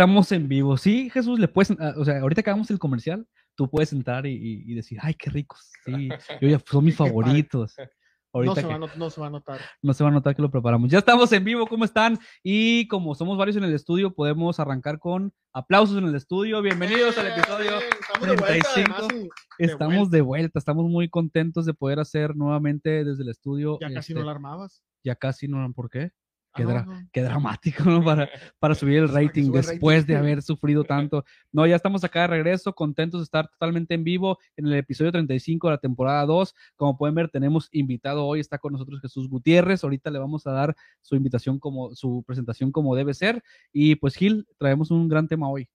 Estamos 0.00 0.32
en 0.32 0.48
vivo. 0.48 0.78
Sí, 0.78 1.10
Jesús, 1.10 1.38
le 1.38 1.46
puedes, 1.46 1.72
ah, 1.78 1.92
o 1.98 2.06
sea, 2.06 2.20
ahorita 2.22 2.40
acabamos 2.40 2.70
el 2.70 2.78
comercial, 2.78 3.26
tú 3.54 3.68
puedes 3.68 3.92
entrar 3.92 4.24
y, 4.24 4.72
decir, 4.72 4.96
ay, 5.02 5.12
qué 5.12 5.28
ricos. 5.28 5.70
Sí, 5.84 6.08
yo 6.40 6.48
ya 6.48 6.58
son 6.66 6.86
mis 6.86 6.96
favoritos. 6.96 7.74
No 7.78 7.84
Ahorita 8.32 8.54
se, 8.54 8.60
que- 8.62 8.66
va, 8.68 8.74
a 8.76 8.78
not- 8.78 8.94
no 8.96 9.10
se 9.10 9.20
va 9.20 9.26
a 9.26 9.30
notar. 9.30 9.60
no 9.82 9.92
se 9.92 10.02
va 10.02 10.08
a 10.08 10.12
notar 10.14 10.34
que 10.34 10.40
lo 10.40 10.50
preparamos. 10.50 10.90
Ya 10.90 11.00
estamos 11.00 11.30
en 11.32 11.44
vivo, 11.44 11.66
¿cómo 11.66 11.84
están? 11.84 12.18
Y 12.42 12.88
como 12.88 13.14
somos 13.14 13.36
varios 13.36 13.58
en 13.58 13.64
el 13.64 13.74
estudio, 13.74 14.14
podemos 14.14 14.58
arrancar 14.58 14.98
con 15.00 15.34
aplausos 15.52 15.98
en 15.98 16.04
el 16.04 16.14
estudio. 16.14 16.62
Bienvenidos 16.62 17.18
al 17.18 17.26
Eh, 17.26 17.32
episodio. 17.36 17.72
estamos 17.78 18.20
de 18.28 18.36
vuelta, 18.36 18.46
35. 18.72 18.94
además, 18.96 19.14
en- 19.14 19.28
Estamos 19.68 20.10
de 20.10 20.20
vuelta, 20.22 20.58
estamos 20.58 20.86
muy 20.88 21.10
contentos 21.10 21.66
de 21.66 21.74
poder 21.74 21.98
hacer 22.00 22.34
nuevamente 22.36 23.04
desde 23.04 23.22
el 23.22 23.28
estudio. 23.28 23.76
Ya 23.82 23.88
casi 23.88 24.12
este, 24.12 24.14
no 24.14 24.22
la 24.24 24.30
armabas. 24.32 24.82
Ya 25.04 25.14
casi 25.14 25.46
no, 25.46 25.70
¿por 25.74 25.90
qué? 25.90 26.10
Qué, 26.54 26.66
dra- 26.66 27.08
qué 27.12 27.22
dramático, 27.22 27.84
¿no? 27.84 28.02
Para, 28.04 28.28
para 28.58 28.74
subir 28.74 28.98
el 28.98 29.08
rating 29.08 29.44
el 29.44 29.52
después 29.52 30.06
de 30.06 30.16
haber 30.16 30.42
sufrido 30.42 30.82
tanto. 30.84 31.24
No, 31.52 31.66
ya 31.66 31.76
estamos 31.76 32.02
acá 32.02 32.22
de 32.22 32.26
regreso, 32.28 32.74
contentos 32.74 33.20
de 33.20 33.24
estar 33.24 33.48
totalmente 33.48 33.94
en 33.94 34.02
vivo 34.02 34.38
en 34.56 34.66
el 34.66 34.74
episodio 34.74 35.12
35 35.12 35.68
de 35.68 35.74
la 35.74 35.78
temporada 35.78 36.26
2. 36.26 36.54
Como 36.76 36.96
pueden 36.98 37.14
ver, 37.14 37.28
tenemos 37.28 37.68
invitado 37.72 38.24
hoy, 38.26 38.40
está 38.40 38.58
con 38.58 38.72
nosotros 38.72 39.00
Jesús 39.00 39.28
Gutiérrez. 39.28 39.84
Ahorita 39.84 40.10
le 40.10 40.18
vamos 40.18 40.46
a 40.46 40.52
dar 40.52 40.76
su 41.00 41.14
invitación 41.14 41.58
como, 41.58 41.94
su 41.94 42.24
presentación 42.26 42.72
como 42.72 42.96
debe 42.96 43.14
ser. 43.14 43.42
Y 43.72 43.94
pues 43.94 44.14
Gil, 44.16 44.46
traemos 44.58 44.90
un 44.90 45.08
gran 45.08 45.28
tema 45.28 45.48
hoy. 45.48 45.68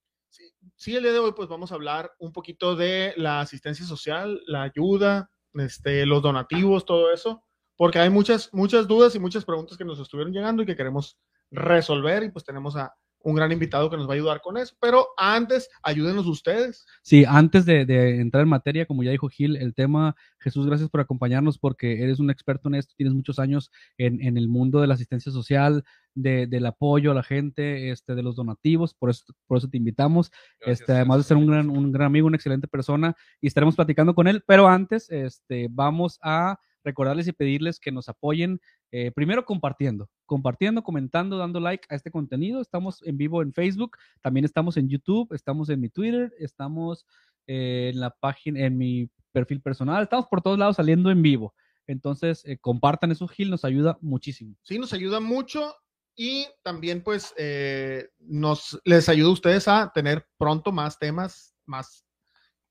Sí, 0.76 0.96
el 0.96 1.04
día 1.04 1.14
de 1.14 1.20
hoy 1.20 1.32
pues 1.34 1.48
vamos 1.48 1.72
a 1.72 1.76
hablar 1.76 2.12
un 2.20 2.34
poquito 2.34 2.76
de 2.76 3.14
la 3.16 3.40
asistencia 3.40 3.86
social, 3.86 4.42
la 4.46 4.64
ayuda, 4.64 5.30
este, 5.54 6.06
los 6.06 6.22
donativos, 6.22 6.86
todo 6.86 7.14
eso, 7.14 7.42
porque 7.78 8.00
hay 8.00 8.10
muchas, 8.10 8.50
muchas 8.54 8.88
dudas 8.88 9.16
y 9.16 9.20
muchas 9.20 9.46
preguntas 9.46 9.78
que 9.78 9.86
nos 9.86 10.00
estuvieron 10.00 10.34
llegando 10.34 10.64
y 10.64 10.66
que 10.66 10.76
queremos 10.76 11.18
resolver 11.52 12.24
y 12.24 12.30
pues 12.32 12.46
tenemos 12.46 12.76
a 12.76 12.94
un 13.24 13.34
gran 13.34 13.52
invitado 13.52 13.90
que 13.90 13.98
nos 13.98 14.08
va 14.08 14.12
a 14.12 14.16
ayudar 14.18 14.40
con 14.40 14.56
eso. 14.56 14.76
Pero 14.80 15.08
antes, 15.18 15.68
ayúdenos 15.82 16.28
ustedes. 16.28 16.86
Sí, 17.02 17.26
antes 17.28 17.66
de, 17.66 17.84
de 17.84 18.22
entrar 18.22 18.44
en 18.44 18.50
materia, 18.50 18.86
como 18.86 19.02
ya 19.02 19.10
dijo 19.10 19.30
Gil, 19.30 19.56
el 19.56 19.74
tema, 19.74 20.16
Jesús, 20.40 20.68
gracias 20.68 20.92
por 20.92 21.02
acompañarnos 21.02 21.58
porque 21.58 22.04
eres 22.04 22.20
un 22.20 22.30
experto 22.30 22.70
en 22.70 22.76
esto, 22.76 22.94
tienes 22.96 23.16
muchos 23.16 23.40
años 23.40 23.72
en, 23.98 24.22
en 24.22 24.38
el 24.38 24.48
mundo 24.48 24.80
de 24.80 24.86
la 24.86 24.94
asistencia 24.94 25.32
social, 25.32 25.84
de- 26.14 26.46
del 26.46 26.68
apoyo 26.68 27.10
a 27.10 27.16
la 27.16 27.24
gente, 27.24 27.90
este, 27.90 28.14
de 28.14 28.22
los 28.22 28.36
donativos, 28.36 28.94
por 28.94 29.10
eso, 29.10 29.26
por 29.48 29.58
eso 29.58 29.70
te 29.70 29.78
invitamos. 29.78 30.32
Este, 30.60 30.92
además 30.92 31.18
de 31.18 31.24
ser 31.24 31.38
un 31.38 31.48
gran, 31.48 31.68
un 31.72 31.92
gran 31.92 32.06
amigo, 32.06 32.28
una 32.28 32.38
excelente 32.38 32.68
persona, 32.68 33.16
y 33.42 33.48
estaremos 33.48 33.76
platicando 33.76 34.14
con 34.14 34.28
él. 34.28 34.44
Pero 34.46 34.68
antes, 34.68 35.10
este, 35.10 35.68
vamos 35.72 36.20
a 36.22 36.60
recordarles 36.86 37.28
y 37.28 37.34
pedirles 37.34 37.80
que 37.80 37.92
nos 37.92 38.08
apoyen, 38.08 38.62
eh, 38.92 39.12
primero 39.12 39.44
compartiendo, 39.44 40.10
compartiendo, 40.26 40.84
comentando, 40.84 41.38
dando 41.38 41.60
like 41.60 41.86
a 41.90 41.96
este 41.96 42.12
contenido. 42.12 42.62
Estamos 42.62 43.02
en 43.04 43.18
vivo 43.18 43.42
en 43.42 43.54
Facebook, 43.54 43.98
también 44.22 44.46
estamos 44.46 44.78
en 44.78 44.88
YouTube, 44.88 45.34
estamos 45.34 45.70
en 45.70 45.82
mi 45.82 45.90
Twitter, 45.90 46.34
estamos 46.40 47.06
eh, 47.48 47.92
en 47.94 48.00
la 48.00 48.12
página, 48.12 48.62
en 48.62 48.78
mi 48.78 49.10
perfil 49.34 49.62
personal, 49.62 50.04
estamos 50.04 50.28
por 50.28 50.42
todos 50.42 50.58
lados 50.58 50.78
saliendo 50.78 51.12
en 51.12 51.22
vivo. 51.22 51.54
Entonces, 51.88 52.44
eh, 52.46 52.58
compartan 52.58 53.12
eso, 53.12 53.28
Gil, 53.28 53.50
nos 53.50 53.66
ayuda 53.66 53.98
muchísimo. 54.02 54.56
Sí, 54.64 54.80
nos 54.80 54.94
ayuda 54.94 55.20
mucho 55.20 55.76
y 56.16 56.48
también 56.64 57.04
pues 57.04 57.34
eh, 57.38 58.08
nos 58.20 58.80
les 58.86 59.10
ayuda 59.10 59.30
a 59.30 59.34
ustedes 59.34 59.68
a 59.68 59.92
tener 59.94 60.26
pronto 60.38 60.72
más 60.72 60.98
temas 60.98 61.54
más 61.66 62.05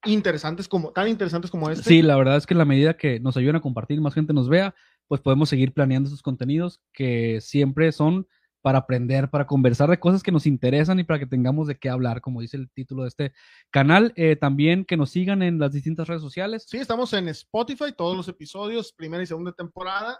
interesantes 0.07 0.69
como 0.69 0.93
tan 0.93 1.09
interesantes 1.09 1.51
como 1.51 1.71
este. 1.71 1.85
Sí, 1.85 2.03
la 2.03 2.17
verdad 2.17 2.37
es 2.37 2.47
que 2.47 2.55
en 2.55 2.59
la 2.59 2.65
medida 2.65 2.97
que 2.97 3.21
nos 3.21 3.37
ayuden 3.37 3.57
a 3.57 3.61
compartir, 3.61 4.01
más 4.01 4.15
gente 4.15 4.33
nos 4.33 4.49
vea, 4.49 4.75
pues 5.09 5.21
podemos 5.21 5.49
seguir 5.49 5.73
planeando 5.73 6.09
esos 6.09 6.23
contenidos 6.23 6.81
que 6.93 7.41
siempre 7.41 7.93
son 7.93 8.27
para 8.65 8.79
aprender, 8.79 9.29
para 9.29 9.47
conversar 9.47 9.91
de 9.91 10.01
cosas 10.01 10.23
que 10.23 10.33
nos 10.33 10.47
interesan 10.47 10.99
y 10.99 11.05
para 11.05 11.19
que 11.19 11.27
tengamos 11.27 11.69
de 11.69 11.77
qué 11.79 11.91
hablar, 11.91 12.23
como 12.23 12.41
dice 12.41 12.57
el 12.57 12.71
título 12.71 13.03
de 13.03 13.09
este 13.09 13.33
canal. 13.71 14.15
Eh, 14.17 14.37
también 14.37 14.87
que 14.87 14.97
nos 14.97 15.11
sigan 15.11 15.43
en 15.43 15.59
las 15.59 15.73
distintas 15.73 16.09
redes 16.09 16.23
sociales. 16.23 16.65
Sí, 16.67 16.79
estamos 16.79 17.13
en 17.13 17.29
Spotify, 17.29 17.93
todos 17.95 18.17
los 18.17 18.27
episodios, 18.27 18.95
primera 18.95 19.23
y 19.23 19.27
segunda 19.27 19.53
temporada. 19.53 20.19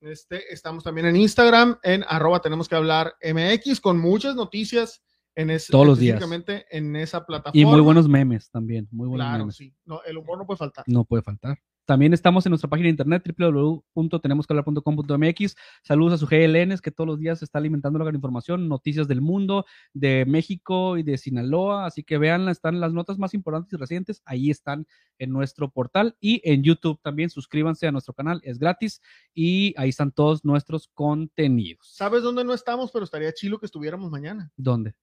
Este, 0.00 0.52
estamos 0.52 0.82
también 0.82 1.06
en 1.06 1.14
Instagram, 1.14 1.78
en 1.84 2.04
arroba 2.08 2.40
tenemos 2.40 2.68
que 2.68 2.74
hablar 2.74 3.14
MX, 3.22 3.80
con 3.80 4.00
muchas 4.00 4.34
noticias 4.34 5.00
en 5.36 5.50
ese, 5.50 5.72
Todos 5.72 5.86
los 5.86 5.98
días. 5.98 6.22
en 6.70 6.96
esa 6.96 7.26
plataforma. 7.26 7.60
Y 7.60 7.64
muy 7.64 7.80
buenos 7.80 8.08
memes 8.08 8.50
también, 8.50 8.86
muy 8.90 9.08
buenos 9.08 9.26
Claro, 9.26 9.38
memes. 9.44 9.56
sí. 9.56 9.74
No, 9.84 10.02
el 10.04 10.16
humor 10.18 10.38
no 10.38 10.46
puede 10.46 10.58
faltar. 10.58 10.84
No 10.86 11.04
puede 11.04 11.22
faltar. 11.22 11.58
También 11.86 12.14
estamos 12.14 12.46
en 12.46 12.50
nuestra 12.50 12.70
página 12.70 12.86
de 12.86 12.90
internet 12.92 13.22
www.tenemosquehablar.com.mx. 13.38 15.54
Saludos 15.82 16.14
a 16.14 16.18
su 16.18 16.26
GLNs 16.26 16.80
que 16.80 16.90
todos 16.90 17.06
los 17.06 17.18
días 17.18 17.40
se 17.40 17.44
está 17.44 17.58
alimentando 17.58 17.98
la 17.98 18.06
gran 18.06 18.14
información, 18.14 18.68
noticias 18.68 19.06
del 19.06 19.20
mundo, 19.20 19.66
de 19.92 20.24
México 20.26 20.96
y 20.96 21.02
de 21.02 21.18
Sinaloa. 21.18 21.84
Así 21.86 22.02
que 22.02 22.16
véanla, 22.18 22.52
están 22.52 22.80
las 22.80 22.92
notas 22.94 23.18
más 23.18 23.34
importantes 23.34 23.70
y 23.72 23.76
recientes. 23.76 24.22
Ahí 24.24 24.50
están 24.50 24.86
en 25.18 25.30
nuestro 25.30 25.70
portal 25.70 26.16
y 26.20 26.40
en 26.50 26.62
YouTube 26.62 26.98
también. 27.02 27.28
Suscríbanse 27.28 27.86
a 27.86 27.92
nuestro 27.92 28.14
canal, 28.14 28.40
es 28.44 28.58
gratis 28.58 29.02
y 29.34 29.74
ahí 29.76 29.90
están 29.90 30.10
todos 30.12 30.42
nuestros 30.44 30.88
contenidos. 30.94 31.92
¿Sabes 31.94 32.22
dónde 32.22 32.44
no 32.44 32.54
estamos? 32.54 32.90
Pero 32.92 33.04
estaría 33.04 33.32
chilo 33.34 33.58
que 33.58 33.66
estuviéramos 33.66 34.10
mañana. 34.10 34.50
¿Dónde? 34.56 34.94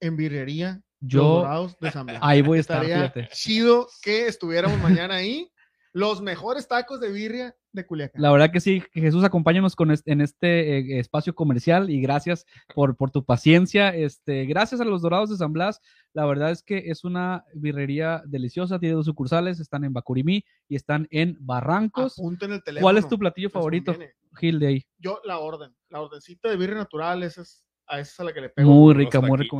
En 0.00 0.16
birrería 0.16 0.82
Yo 1.00 1.68
de 1.80 1.90
San 1.90 2.06
Blas. 2.06 2.18
ahí 2.22 2.42
voy 2.42 2.58
a 2.58 2.60
estar, 2.60 2.84
fíjate. 2.84 3.28
chido 3.32 3.88
que 4.02 4.26
estuviéramos 4.26 4.78
mañana 4.80 5.16
ahí. 5.16 5.50
Los 5.92 6.22
mejores 6.22 6.68
tacos 6.68 7.00
de 7.00 7.10
birria 7.10 7.56
de 7.72 7.84
Culiacán. 7.84 8.22
La 8.22 8.30
verdad 8.30 8.52
que 8.52 8.60
sí, 8.60 8.82
Jesús, 8.92 9.24
acompáñanos 9.24 9.74
con 9.74 9.90
este, 9.90 10.12
en 10.12 10.20
este 10.20 10.78
eh, 10.78 10.98
espacio 11.00 11.34
comercial 11.34 11.90
y 11.90 12.00
gracias 12.00 12.46
por, 12.74 12.96
por 12.96 13.10
tu 13.10 13.24
paciencia. 13.24 13.94
Este, 13.94 14.46
gracias 14.46 14.80
a 14.80 14.84
los 14.84 15.02
Dorados 15.02 15.30
de 15.30 15.36
San 15.36 15.52
Blas. 15.52 15.80
La 16.12 16.26
verdad 16.26 16.50
es 16.50 16.62
que 16.62 16.90
es 16.90 17.04
una 17.04 17.44
birrería 17.54 18.22
deliciosa, 18.26 18.78
tiene 18.78 18.94
dos 18.94 19.06
sucursales, 19.06 19.60
están 19.60 19.84
en 19.84 19.92
Bacurimí 19.92 20.44
y 20.68 20.76
están 20.76 21.08
en 21.10 21.36
Barrancos. 21.40 22.18
Apunten 22.18 22.52
el 22.52 22.62
teléfono. 22.62 22.84
¿Cuál 22.84 22.98
es 22.98 23.08
tu 23.08 23.18
platillo 23.18 23.50
favorito, 23.50 23.92
conviene. 23.92 24.14
Gil, 24.38 24.58
de 24.60 24.66
ahí? 24.66 24.86
Yo 24.98 25.20
la 25.24 25.38
orden, 25.38 25.74
la 25.88 26.00
ordencita 26.00 26.48
de 26.48 26.56
birria 26.56 26.76
natural, 26.76 27.22
esa 27.22 27.42
es, 27.42 27.64
a 27.90 28.00
esa 28.00 28.10
es 28.12 28.20
a 28.20 28.24
la 28.24 28.32
que 28.32 28.40
le 28.40 28.48
pego. 28.48 28.70
Muy 28.70 28.94
rica, 28.94 29.20
muy 29.20 29.36
rica. 29.38 29.56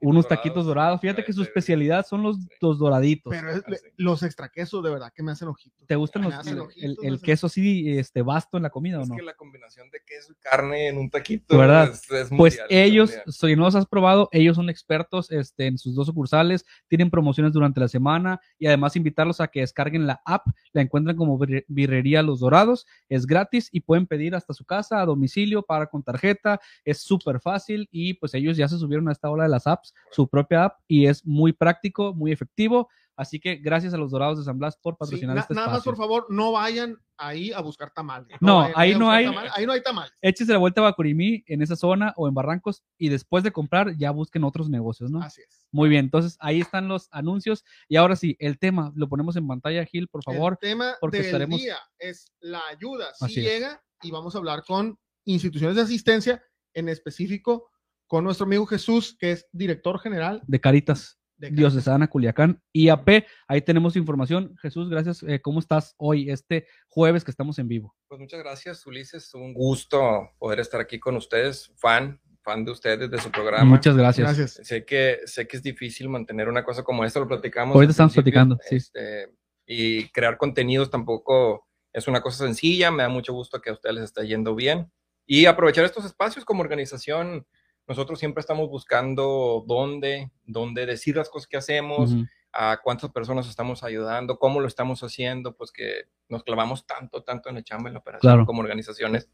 Unos 0.00 0.26
taquitos 0.28 0.66
dorados. 0.66 1.00
Fíjate 1.00 1.24
que 1.24 1.32
su 1.32 1.42
especialidad 1.42 2.04
son 2.06 2.22
los, 2.22 2.36
Sí. 2.36 2.48
los 2.60 2.78
doraditos. 2.78 3.32
Pero 3.32 3.50
es- 3.50 3.64
los 3.96 4.22
extra 4.22 4.48
quesos 4.48 4.82
de 4.82 4.90
verdad 4.90 5.12
que 5.14 5.22
me 5.22 5.32
hacen 5.32 5.48
ojitos. 5.48 5.86
¿Te 5.86 5.96
gustan 5.96 6.22
los, 6.22 6.46
el, 6.46 6.60
ojitos, 6.60 7.04
el- 7.04 7.20
queso 7.20 7.46
así 7.46 7.96
este, 7.98 8.22
vasto 8.22 8.56
en 8.56 8.64
la 8.64 8.70
comida 8.70 8.98
o 8.98 9.02
Es 9.02 9.08
no? 9.08 9.16
que 9.16 9.22
la 9.22 9.34
combinación 9.34 9.90
de 9.90 10.00
queso 10.04 10.32
y 10.32 10.36
carne 10.36 10.88
en 10.88 10.98
un 10.98 11.10
taquito. 11.10 11.56
¿Verdad? 11.56 11.90
es- 11.92 12.10
es 12.10 12.28
Pues 12.36 12.58
mundial, 12.58 12.66
es 12.68 12.86
ellos, 12.90 13.14
si 13.28 13.56
no 13.56 13.62
los 13.64 13.74
has 13.74 13.86
probado, 13.86 14.28
ellos 14.32 14.56
son 14.56 14.68
expertos 14.68 15.30
este, 15.30 15.66
en 15.66 15.78
sus 15.78 15.94
dos 15.94 16.06
sucursales, 16.06 16.64
tienen 16.88 17.10
promociones 17.10 17.52
durante 17.52 17.80
la 17.80 17.88
semana 17.88 18.40
y 18.58 18.66
además 18.66 18.96
invitarlos 18.96 19.40
a 19.40 19.48
que 19.48 19.60
descarguen 19.60 20.06
la 20.06 20.20
app, 20.24 20.46
la 20.72 20.82
encuentran 20.82 21.16
como 21.16 21.38
Birre- 21.38 21.64
Birrería 21.68 22.22
Los 22.22 22.40
Dorados, 22.40 22.86
es 23.08 23.26
gratis 23.26 23.68
y 23.72 23.80
pueden 23.80 24.06
pedir 24.06 24.34
hasta 24.34 24.52
su 24.54 24.64
casa 24.64 25.00
a 25.00 25.06
domicilio, 25.06 25.62
para 25.62 25.86
con 25.86 26.02
tarjeta, 26.02 26.60
es 26.84 27.02
súper 27.02 27.40
fácil 27.44 27.86
y 27.92 28.14
pues 28.14 28.34
ellos 28.34 28.56
ya 28.56 28.66
se 28.66 28.78
subieron 28.78 29.08
a 29.08 29.12
esta 29.12 29.30
ola 29.30 29.44
de 29.44 29.50
las 29.50 29.68
apps, 29.68 29.94
su 30.10 30.26
propia 30.26 30.64
app 30.64 30.80
y 30.88 31.06
es 31.06 31.24
muy 31.24 31.52
práctico, 31.52 32.12
muy 32.14 32.32
efectivo. 32.32 32.88
Así 33.16 33.38
que 33.38 33.54
gracias 33.58 33.94
a 33.94 33.96
los 33.96 34.10
Dorados 34.10 34.38
de 34.38 34.44
San 34.44 34.58
Blas 34.58 34.76
por 34.76 34.94
Sí, 34.94 34.98
patrocinar 34.98 35.36
na- 35.36 35.42
este 35.42 35.54
nada 35.54 35.68
más, 35.68 35.84
por 35.84 35.96
favor, 35.96 36.26
no 36.30 36.50
vayan 36.50 36.96
ahí 37.16 37.52
a 37.52 37.60
buscar 37.60 37.92
tamales. 37.94 38.36
No, 38.40 38.56
vayan 38.56 38.72
ahí 38.74 38.94
no 38.96 39.08
hay- 39.08 39.26
tamales, 39.26 39.52
Ahí 39.54 39.66
no 39.66 39.72
hay 39.72 39.82
tamales. 39.84 40.12
Échese 40.20 40.50
la 40.50 40.58
vuelta 40.58 40.80
a 40.80 40.84
Bacurimí 40.84 41.44
en 41.46 41.62
esa 41.62 41.76
zona 41.76 42.12
o 42.16 42.26
en 42.26 42.34
Barrancos 42.34 42.82
y 42.98 43.10
después 43.10 43.44
de 43.44 43.52
comprar 43.52 43.96
ya 43.96 44.10
busquen 44.10 44.42
otros 44.42 44.68
negocios, 44.68 45.12
¿no? 45.12 45.20
Así 45.22 45.42
es. 45.42 45.64
Muy 45.70 45.88
bien, 45.88 46.06
entonces 46.06 46.36
ahí 46.40 46.60
están 46.60 46.88
los 46.88 47.06
anuncios. 47.12 47.64
Y 47.88 47.94
ahora 47.94 48.16
sí, 48.16 48.34
el 48.40 48.58
tema 48.58 48.90
lo 48.96 49.08
ponemos 49.08 49.36
en 49.36 49.46
pantalla, 49.46 49.84
Gil, 49.84 50.08
por 50.08 50.24
favor. 50.24 50.58
El 50.60 50.70
tema 50.70 50.94
porque 51.00 51.18
del 51.18 51.26
estaremos- 51.26 51.60
día 51.60 51.76
es 52.00 52.32
la 52.40 52.62
ayuda. 52.68 53.14
Si 53.14 53.24
Así 53.26 53.40
es. 53.40 53.46
llega 53.46 53.80
y 54.02 54.10
vamos 54.10 54.34
a 54.34 54.38
hablar 54.38 54.64
con 54.66 54.98
instituciones 55.24 55.76
de 55.76 55.82
asistencia, 55.82 56.42
en 56.74 56.88
específico 56.88 57.70
con 58.06 58.24
nuestro 58.24 58.46
amigo 58.46 58.66
Jesús, 58.66 59.16
que 59.18 59.32
es 59.32 59.48
director 59.52 59.98
general 59.98 60.42
De 60.46 60.60
Caritas, 60.60 61.18
de 61.36 61.50
Diocesana, 61.50 62.06
Culiacán, 62.08 62.62
IAP. 62.72 63.24
Ahí 63.48 63.62
tenemos 63.62 63.96
información. 63.96 64.54
Jesús, 64.60 64.88
gracias. 64.88 65.22
Eh, 65.24 65.40
¿Cómo 65.40 65.60
estás 65.60 65.94
hoy, 65.96 66.30
este 66.30 66.66
jueves 66.88 67.24
que 67.24 67.30
estamos 67.30 67.58
en 67.58 67.68
vivo? 67.68 67.94
Pues 68.08 68.20
muchas 68.20 68.40
gracias, 68.40 68.86
Ulises. 68.86 69.34
Un 69.34 69.52
gusto 69.52 70.30
poder 70.38 70.60
estar 70.60 70.80
aquí 70.80 70.98
con 70.98 71.16
ustedes. 71.16 71.72
Fan, 71.76 72.20
fan 72.42 72.64
de 72.64 72.70
ustedes, 72.70 73.10
de 73.10 73.18
su 73.18 73.30
programa. 73.30 73.64
Muchas 73.64 73.96
gracias. 73.96 74.36
Gracias. 74.36 74.66
Sé 74.66 74.84
que, 74.84 75.20
sé 75.24 75.48
que 75.48 75.56
es 75.56 75.62
difícil 75.62 76.08
mantener 76.08 76.48
una 76.48 76.62
cosa 76.62 76.82
como 76.82 77.04
esta, 77.04 77.20
lo 77.20 77.26
platicamos. 77.28 77.74
Ahorita 77.74 77.90
estamos 77.90 78.14
platicando, 78.14 78.58
sí. 78.68 78.76
este, 78.76 79.34
y 79.66 80.08
crear 80.10 80.36
contenidos 80.36 80.90
tampoco 80.90 81.66
es 81.92 82.06
una 82.06 82.20
cosa 82.20 82.44
sencilla. 82.44 82.90
Me 82.90 83.02
da 83.02 83.08
mucho 83.08 83.32
gusto 83.32 83.60
que 83.60 83.70
a 83.70 83.72
ustedes 83.72 83.94
les 83.96 84.04
esté 84.04 84.26
yendo 84.26 84.54
bien. 84.54 84.92
Y 85.26 85.46
aprovechar 85.46 85.84
estos 85.84 86.04
espacios 86.04 86.44
como 86.44 86.62
organización. 86.62 87.46
Nosotros 87.86 88.18
siempre 88.18 88.40
estamos 88.40 88.68
buscando 88.70 89.64
dónde, 89.66 90.30
dónde 90.44 90.86
decir 90.86 91.16
las 91.16 91.28
cosas 91.28 91.46
que 91.46 91.58
hacemos, 91.58 92.14
a 92.52 92.80
cuántas 92.82 93.10
personas 93.10 93.48
estamos 93.48 93.82
ayudando, 93.82 94.38
cómo 94.38 94.60
lo 94.60 94.68
estamos 94.68 95.02
haciendo, 95.02 95.56
pues 95.56 95.70
que 95.72 96.04
nos 96.28 96.44
clavamos 96.44 96.86
tanto, 96.86 97.22
tanto 97.22 97.48
en 97.48 97.56
la 97.56 97.62
chamba, 97.62 97.88
en 97.90 97.94
la 97.94 98.00
operación 98.00 98.32
Claro. 98.32 98.46
como 98.46 98.60
organizaciones, 98.60 99.28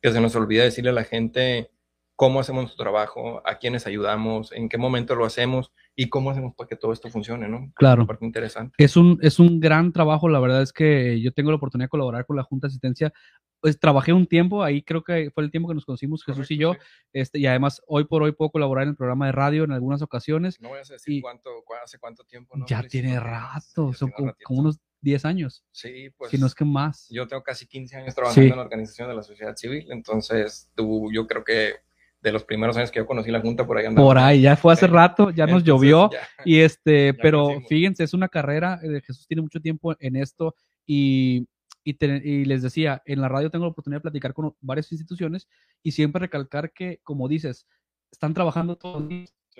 que 0.00 0.12
se 0.12 0.20
nos 0.20 0.36
olvida 0.36 0.62
decirle 0.62 0.90
a 0.90 0.94
la 0.94 1.04
gente 1.04 1.70
cómo 2.14 2.40
hacemos 2.40 2.62
nuestro 2.64 2.82
trabajo, 2.82 3.42
a 3.44 3.58
quiénes 3.58 3.86
ayudamos, 3.86 4.52
en 4.52 4.68
qué 4.68 4.76
momento 4.76 5.14
lo 5.14 5.24
hacemos 5.24 5.72
y 5.94 6.08
cómo 6.08 6.30
hacemos 6.30 6.54
para 6.54 6.68
que 6.68 6.76
todo 6.76 6.92
esto 6.92 7.08
funcione, 7.10 7.48
¿no? 7.48 7.72
Claro. 7.76 8.02
Una 8.02 8.08
parte 8.08 8.26
interesante. 8.26 8.74
Es 8.76 8.96
un, 8.96 9.18
es 9.22 9.38
un 9.38 9.60
gran 9.60 9.92
trabajo, 9.92 10.28
la 10.28 10.40
verdad 10.40 10.62
es 10.62 10.72
que 10.72 11.20
yo 11.20 11.32
tengo 11.32 11.50
la 11.50 11.56
oportunidad 11.56 11.86
de 11.86 11.90
colaborar 11.90 12.26
con 12.26 12.36
la 12.36 12.42
Junta 12.42 12.66
de 12.66 12.72
Asistencia. 12.72 13.12
Pues 13.60 13.78
trabajé 13.80 14.12
un 14.12 14.26
tiempo, 14.26 14.62
ahí 14.62 14.82
creo 14.82 15.02
que 15.02 15.30
fue 15.34 15.42
el 15.42 15.50
tiempo 15.50 15.68
que 15.68 15.74
nos 15.74 15.84
conocimos 15.84 16.22
Jesús 16.24 16.48
y 16.52 16.58
yo, 16.58 16.76
este, 17.12 17.38
y 17.40 17.46
además 17.46 17.82
hoy 17.88 18.04
por 18.04 18.22
hoy 18.22 18.30
puedo 18.32 18.50
colaborar 18.50 18.84
en 18.84 18.90
el 18.90 18.96
programa 18.96 19.26
de 19.26 19.32
radio 19.32 19.64
en 19.64 19.72
algunas 19.72 20.00
ocasiones. 20.00 20.60
No 20.60 20.68
voy 20.68 20.78
a 20.78 20.82
decir 20.82 21.14
Y- 21.14 21.20
cuánto, 21.20 21.50
hace 21.82 21.98
cuánto 21.98 22.22
tiempo. 22.24 22.56
¿no, 22.56 22.66
ya 22.66 22.82
tiene 22.84 23.18
rato, 23.18 23.92
son 23.92 24.10
como, 24.12 24.32
unos 24.50 24.78
10 25.00 25.24
años, 25.24 25.64
Sí, 25.72 26.10
pues. 26.16 26.30
si 26.30 26.38
no 26.38 26.46
es 26.46 26.54
que 26.54 26.64
más. 26.64 27.08
Yo 27.10 27.26
tengo 27.26 27.42
casi 27.42 27.66
15 27.66 27.96
años 27.96 28.14
trabajando 28.14 28.42
Sí. 28.46 28.50
en 28.50 28.56
la 28.56 28.62
organización 28.62 29.08
de 29.08 29.14
la 29.16 29.22
sociedad 29.22 29.56
civil, 29.56 29.86
entonces 29.90 30.70
tú, 30.76 31.10
yo 31.12 31.26
creo 31.26 31.42
que 31.44 31.74
de 32.20 32.32
los 32.32 32.42
primeros 32.44 32.76
años 32.76 32.90
que 32.90 32.98
yo 32.98 33.06
conocí 33.06 33.30
la 33.30 33.40
Junta, 33.40 33.64
por 33.64 33.78
ahí 33.78 33.86
andaba. 33.86 34.06
Por 34.06 34.18
ahí, 34.18 34.40
ya 34.42 34.56
fue 34.56 34.72
hace 34.72 34.86
Sí. 34.86 34.92
rato, 34.92 35.30
ya 35.30 35.46
nos 35.46 35.62
llovió. 35.62 36.10
ya. 36.12 36.18
Y 36.44 36.58
este, 36.60 37.14
pero 37.14 37.60
fíjense, 37.68 38.02
es 38.04 38.12
una 38.14 38.28
carrera, 38.28 38.80
eh, 38.82 39.00
Jesús 39.06 39.26
tiene 39.28 39.42
mucho 39.42 39.60
tiempo 39.60 39.94
en 40.00 40.16
esto 40.16 40.54
y, 40.84 41.46
y, 41.90 41.94
te- 41.94 42.22
y 42.24 42.44
les 42.44 42.62
decía, 42.62 43.02
en 43.06 43.20
la 43.20 43.28
radio 43.28 43.50
tengo 43.50 43.64
la 43.64 43.70
oportunidad 43.70 43.98
de 43.98 44.02
platicar 44.10 44.34
con 44.34 44.54
varias 44.60 44.90
instituciones 44.92 45.48
y 45.82 45.92
siempre 45.92 46.20
recalcar 46.20 46.72
que, 46.72 47.00
como 47.02 47.28
dices, 47.28 47.66
están 48.10 48.34
trabajando 48.34 48.76
todos 48.76 49.04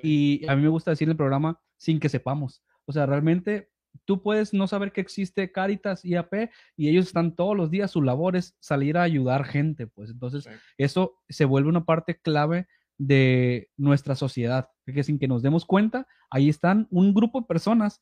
y 0.02 0.46
a 0.46 0.54
mí 0.56 0.62
me 0.62 0.68
gusta 0.68 0.90
decir 0.90 1.08
el 1.08 1.16
programa 1.16 1.60
sin 1.76 1.98
que 2.00 2.08
sepamos. 2.08 2.62
O 2.86 2.92
sea, 2.92 3.06
realmente 3.06 3.70
tú 4.04 4.22
puedes 4.22 4.52
no 4.54 4.66
saber 4.66 4.92
que 4.92 5.00
existe 5.00 5.50
Caritas, 5.50 6.04
IAP 6.04 6.50
y 6.76 6.88
ellos 6.88 7.06
están 7.06 7.34
todos 7.34 7.56
los 7.56 7.70
días, 7.70 7.90
su 7.90 8.02
labor 8.02 8.36
es 8.36 8.56
salir 8.60 8.96
a 8.96 9.02
ayudar 9.02 9.44
gente, 9.44 9.86
pues 9.86 10.10
entonces 10.10 10.44
Sí. 10.44 10.50
eso 10.76 11.18
se 11.28 11.44
vuelve 11.46 11.68
una 11.68 11.84
parte 11.84 12.18
clave 12.20 12.66
de 12.98 13.70
nuestra 13.76 14.14
sociedad, 14.14 14.68
que 14.86 15.02
sin 15.02 15.18
que 15.18 15.28
nos 15.28 15.42
demos 15.42 15.64
cuenta, 15.64 16.06
ahí 16.30 16.48
están 16.48 16.86
un 16.90 17.14
grupo 17.14 17.40
de 17.40 17.46
personas 17.46 18.00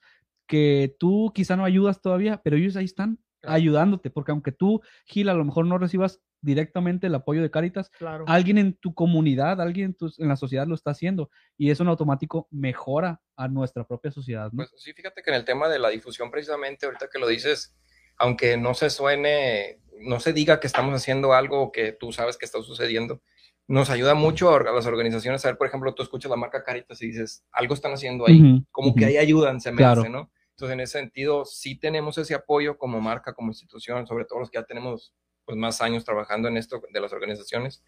que 0.49 0.94
tú 0.99 1.32
quizá 1.34 1.56
no 1.56 1.64
ayudas 1.64 2.00
todavía, 2.00 2.40
pero 2.43 2.56
ellos 2.56 2.76
ahí 2.76 2.84
están 2.84 3.19
Claro. 3.46 3.56
ayudándote, 3.56 4.10
porque 4.10 4.32
aunque 4.32 4.52
tú, 4.52 4.81
Gil, 5.06 5.28
a 5.28 5.34
lo 5.34 5.44
mejor 5.44 5.66
no 5.66 5.78
recibas 5.78 6.20
directamente 6.40 7.06
el 7.06 7.14
apoyo 7.14 7.43
de 7.43 7.50
Caritas, 7.50 7.90
Claro. 7.98 8.25
alguien 8.28 8.58
en 8.58 8.75
tu 8.75 8.94
comunidad, 8.94 9.60
alguien 9.60 9.87
en, 9.87 9.94
tu- 9.94 10.12
en 10.19 10.28
la 10.28 10.37
sociedad 10.37 10.66
lo 10.66 10.75
está 10.75 10.90
haciendo 10.90 11.31
y 11.56 11.70
eso 11.70 11.82
en 11.82 11.88
automático 11.88 12.46
mejora 12.50 13.20
a 13.37 13.48
nuestra 13.48 13.84
propia 13.87 14.10
sociedad. 14.10 14.50
¿no? 14.52 14.56
Pues 14.58 14.72
sí, 14.76 14.93
fíjate 14.93 15.22
que 15.22 15.31
en 15.31 15.37
el 15.37 15.44
tema 15.44 15.69
de 15.69 15.78
la 15.78 15.88
difusión, 15.88 16.31
precisamente, 16.31 16.87
ahorita 16.87 17.08
que 17.12 17.19
lo 17.19 17.26
dices, 17.26 17.75
aunque 18.19 18.56
no 18.56 18.75
se 18.75 18.90
suene, 18.90 19.81
no 20.00 20.20
se 20.20 20.32
diga 20.32 20.60
que 20.60 20.66
estamos 20.66 20.94
haciendo 20.94 21.32
algo 21.32 21.72
que 21.72 21.92
tú 21.92 22.12
sabes 22.12 22.37
que 22.37 22.44
está 22.44 22.62
sucediendo, 22.62 23.22
nos 23.69 23.90
ayuda 23.90 24.14
mucho 24.14 24.54
a 24.54 24.62
las 24.72 24.87
organizaciones 24.87 25.44
a 25.44 25.49
ver, 25.49 25.58
por 25.58 25.66
ejemplo, 25.66 25.92
tú 25.94 26.02
escuchas 26.02 26.31
la 26.31 26.37
marca 26.37 26.62
Caritas 26.62 27.02
y 27.02 27.08
dices, 27.08 27.44
algo 27.50 27.75
están 27.75 27.92
haciendo 27.92 28.26
ahí, 28.26 28.64
como 28.70 28.94
que 28.94 29.04
ujú. 29.04 29.08
ahí 29.08 29.16
ayudan, 29.16 29.60
se 29.60 29.72
me 29.72 29.78
Claro. 29.78 30.02
hace, 30.02 30.10
¿no? 30.10 30.31
Entonces, 30.56 30.72
en 30.72 30.80
ese 30.80 30.98
sentido, 31.00 31.44
sí 31.44 31.78
tenemos 31.78 32.16
ese 32.16 32.34
apoyo 32.34 32.78
como 32.78 32.98
marca, 32.98 33.34
como 33.34 33.50
institución, 33.50 34.06
sobre 34.06 34.24
todo 34.24 34.38
los 34.38 34.50
que 34.50 34.56
ya 34.58 34.64
tenemos 34.64 35.12
pues, 35.44 35.58
más 35.58 35.82
años 35.82 36.02
trabajando 36.02 36.48
en 36.48 36.56
esto 36.56 36.80
de 36.90 36.98
las 36.98 37.12
organizaciones, 37.12 37.84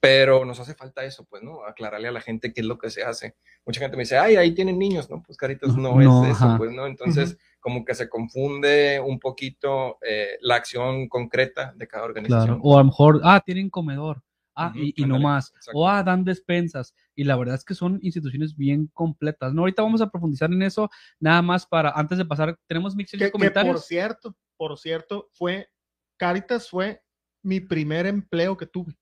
pero 0.00 0.44
nos 0.44 0.58
hace 0.58 0.74
falta 0.74 1.04
eso, 1.04 1.24
pues, 1.30 1.44
¿no? 1.44 1.64
Aclararle 1.64 2.08
a 2.08 2.12
la 2.12 2.20
gente 2.20 2.52
qué 2.52 2.62
es 2.62 2.66
lo 2.66 2.76
que 2.76 2.90
se 2.90 3.04
hace. 3.04 3.36
Mucha 3.64 3.78
gente 3.78 3.96
me 3.96 4.02
dice, 4.02 4.18
ay, 4.18 4.34
ahí 4.34 4.52
tienen 4.52 4.80
niños, 4.80 5.08
¿no? 5.08 5.22
Pues 5.22 5.38
Caritas 5.38 5.76
no, 5.76 5.94
No, 5.94 6.24
es 6.26 6.36
eso, 6.36 6.56
pues, 6.58 6.72
¿no? 6.72 6.88
Entonces, 6.88 7.38
como 7.60 7.84
que 7.84 7.94
se 7.94 8.08
confunde 8.08 8.98
un 8.98 9.20
poquito 9.20 9.98
eh, 10.02 10.38
la 10.40 10.56
acción 10.56 11.08
concreta 11.08 11.72
de 11.76 11.86
cada 11.86 12.02
organización. 12.02 12.46
Claro. 12.46 12.60
O 12.64 12.74
a 12.74 12.80
lo 12.80 12.86
mejor, 12.86 13.20
ah, 13.22 13.40
tienen 13.46 13.70
comedor. 13.70 14.24
Ah, 14.60 14.72
y, 14.74 14.92
y 15.00 15.06
no 15.06 15.18
más. 15.20 15.50
exacto. 15.54 15.78
O 15.78 15.88
ah, 15.88 16.02
dan 16.02 16.24
despensas. 16.24 16.94
Y 17.14 17.24
la 17.24 17.36
verdad 17.36 17.54
es 17.54 17.64
que 17.64 17.74
son 17.74 18.00
instituciones 18.02 18.56
bien 18.56 18.88
completas. 18.92 19.54
¿no? 19.54 19.62
Ahorita 19.62 19.82
vamos 19.82 20.00
a 20.00 20.10
profundizar 20.10 20.52
en 20.52 20.62
eso. 20.62 20.90
Nada 21.20 21.42
más 21.42 21.64
para, 21.66 21.90
antes 21.90 22.18
de 22.18 22.24
pasar, 22.24 22.58
tenemos 22.66 22.96
mixer 22.96 23.18
Que, 23.18 23.24
de 23.26 23.30
que 23.30 23.32
por 23.32 23.40
comentarios. 23.40 23.86
cierto, 23.86 24.34
por 24.56 24.76
cierto, 24.78 25.28
fue, 25.32 25.68
Caritas 26.16 26.68
fue 26.68 27.00
mi 27.42 27.60
primer 27.60 28.06
empleo 28.06 28.56
que 28.56 28.66
tuve. 28.66 28.94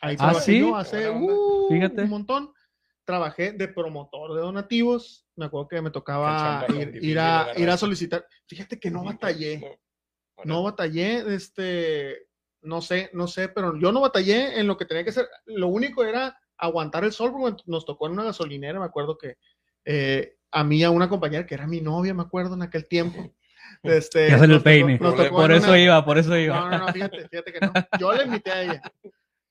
Ahí 0.00 0.14
¿Ah, 0.18 0.28
trabajé 0.30 0.44
sí? 0.52 0.60
yo 0.60 0.74
hace 0.76 1.10
uh, 1.10 1.68
Fíjate. 1.68 2.02
un 2.02 2.10
montón. 2.10 2.52
Trabajé 3.04 3.52
de 3.52 3.68
promotor 3.68 4.34
de 4.34 4.40
donativos. 4.40 5.26
Me 5.36 5.44
acuerdo 5.46 5.68
que 5.68 5.82
me 5.82 5.90
tocaba 5.90 6.64
ir, 6.68 7.04
ir 7.04 7.18
a, 7.18 7.48
ir 7.56 7.68
a 7.68 7.76
solicitar. 7.76 8.24
Fíjate 8.46 8.78
que 8.78 8.90
no 8.90 9.04
batallé. 9.04 9.78
No 10.44 10.62
batallé, 10.62 11.34
este, 11.34 12.26
no 12.62 12.80
sé, 12.80 13.10
no 13.12 13.26
sé, 13.26 13.48
pero 13.48 13.76
yo 13.78 13.92
no 13.92 14.00
batallé 14.00 14.58
en 14.60 14.66
lo 14.66 14.76
que 14.76 14.84
tenía 14.84 15.04
que 15.04 15.10
hacer. 15.10 15.26
Lo 15.46 15.68
único 15.68 16.04
era 16.04 16.38
aguantar 16.56 17.04
el 17.04 17.12
sol, 17.12 17.32
porque 17.32 17.62
nos 17.66 17.84
tocó 17.84 18.06
en 18.06 18.12
una 18.12 18.24
gasolinera, 18.24 18.78
me 18.78 18.86
acuerdo 18.86 19.18
que 19.18 19.36
eh, 19.84 20.36
a 20.50 20.62
mí, 20.64 20.82
a 20.84 20.90
una 20.90 21.08
compañera 21.08 21.44
que 21.46 21.54
era 21.54 21.66
mi 21.66 21.80
novia, 21.80 22.14
me 22.14 22.22
acuerdo 22.22 22.54
en 22.54 22.62
aquel 22.62 22.86
tiempo. 22.86 23.32
Este, 23.82 24.28
Ya 24.28 24.38
salió 24.38 24.56
el 24.56 24.62
peine. 24.62 24.98
tocó 24.98 25.28
Por 25.30 25.50
eso 25.50 25.68
una- 25.68 25.78
iba, 25.78 26.04
por 26.04 26.18
eso 26.18 26.36
iba. 26.36 26.54
No, 26.60 26.70
no, 26.70 26.78
no, 26.86 26.92
fíjate, 26.92 27.26
fíjate 27.28 27.52
que 27.52 27.60
no. 27.66 27.72
Yo 27.98 28.12
le 28.12 28.24
invité 28.24 28.50
a 28.52 28.62
ella. 28.62 28.82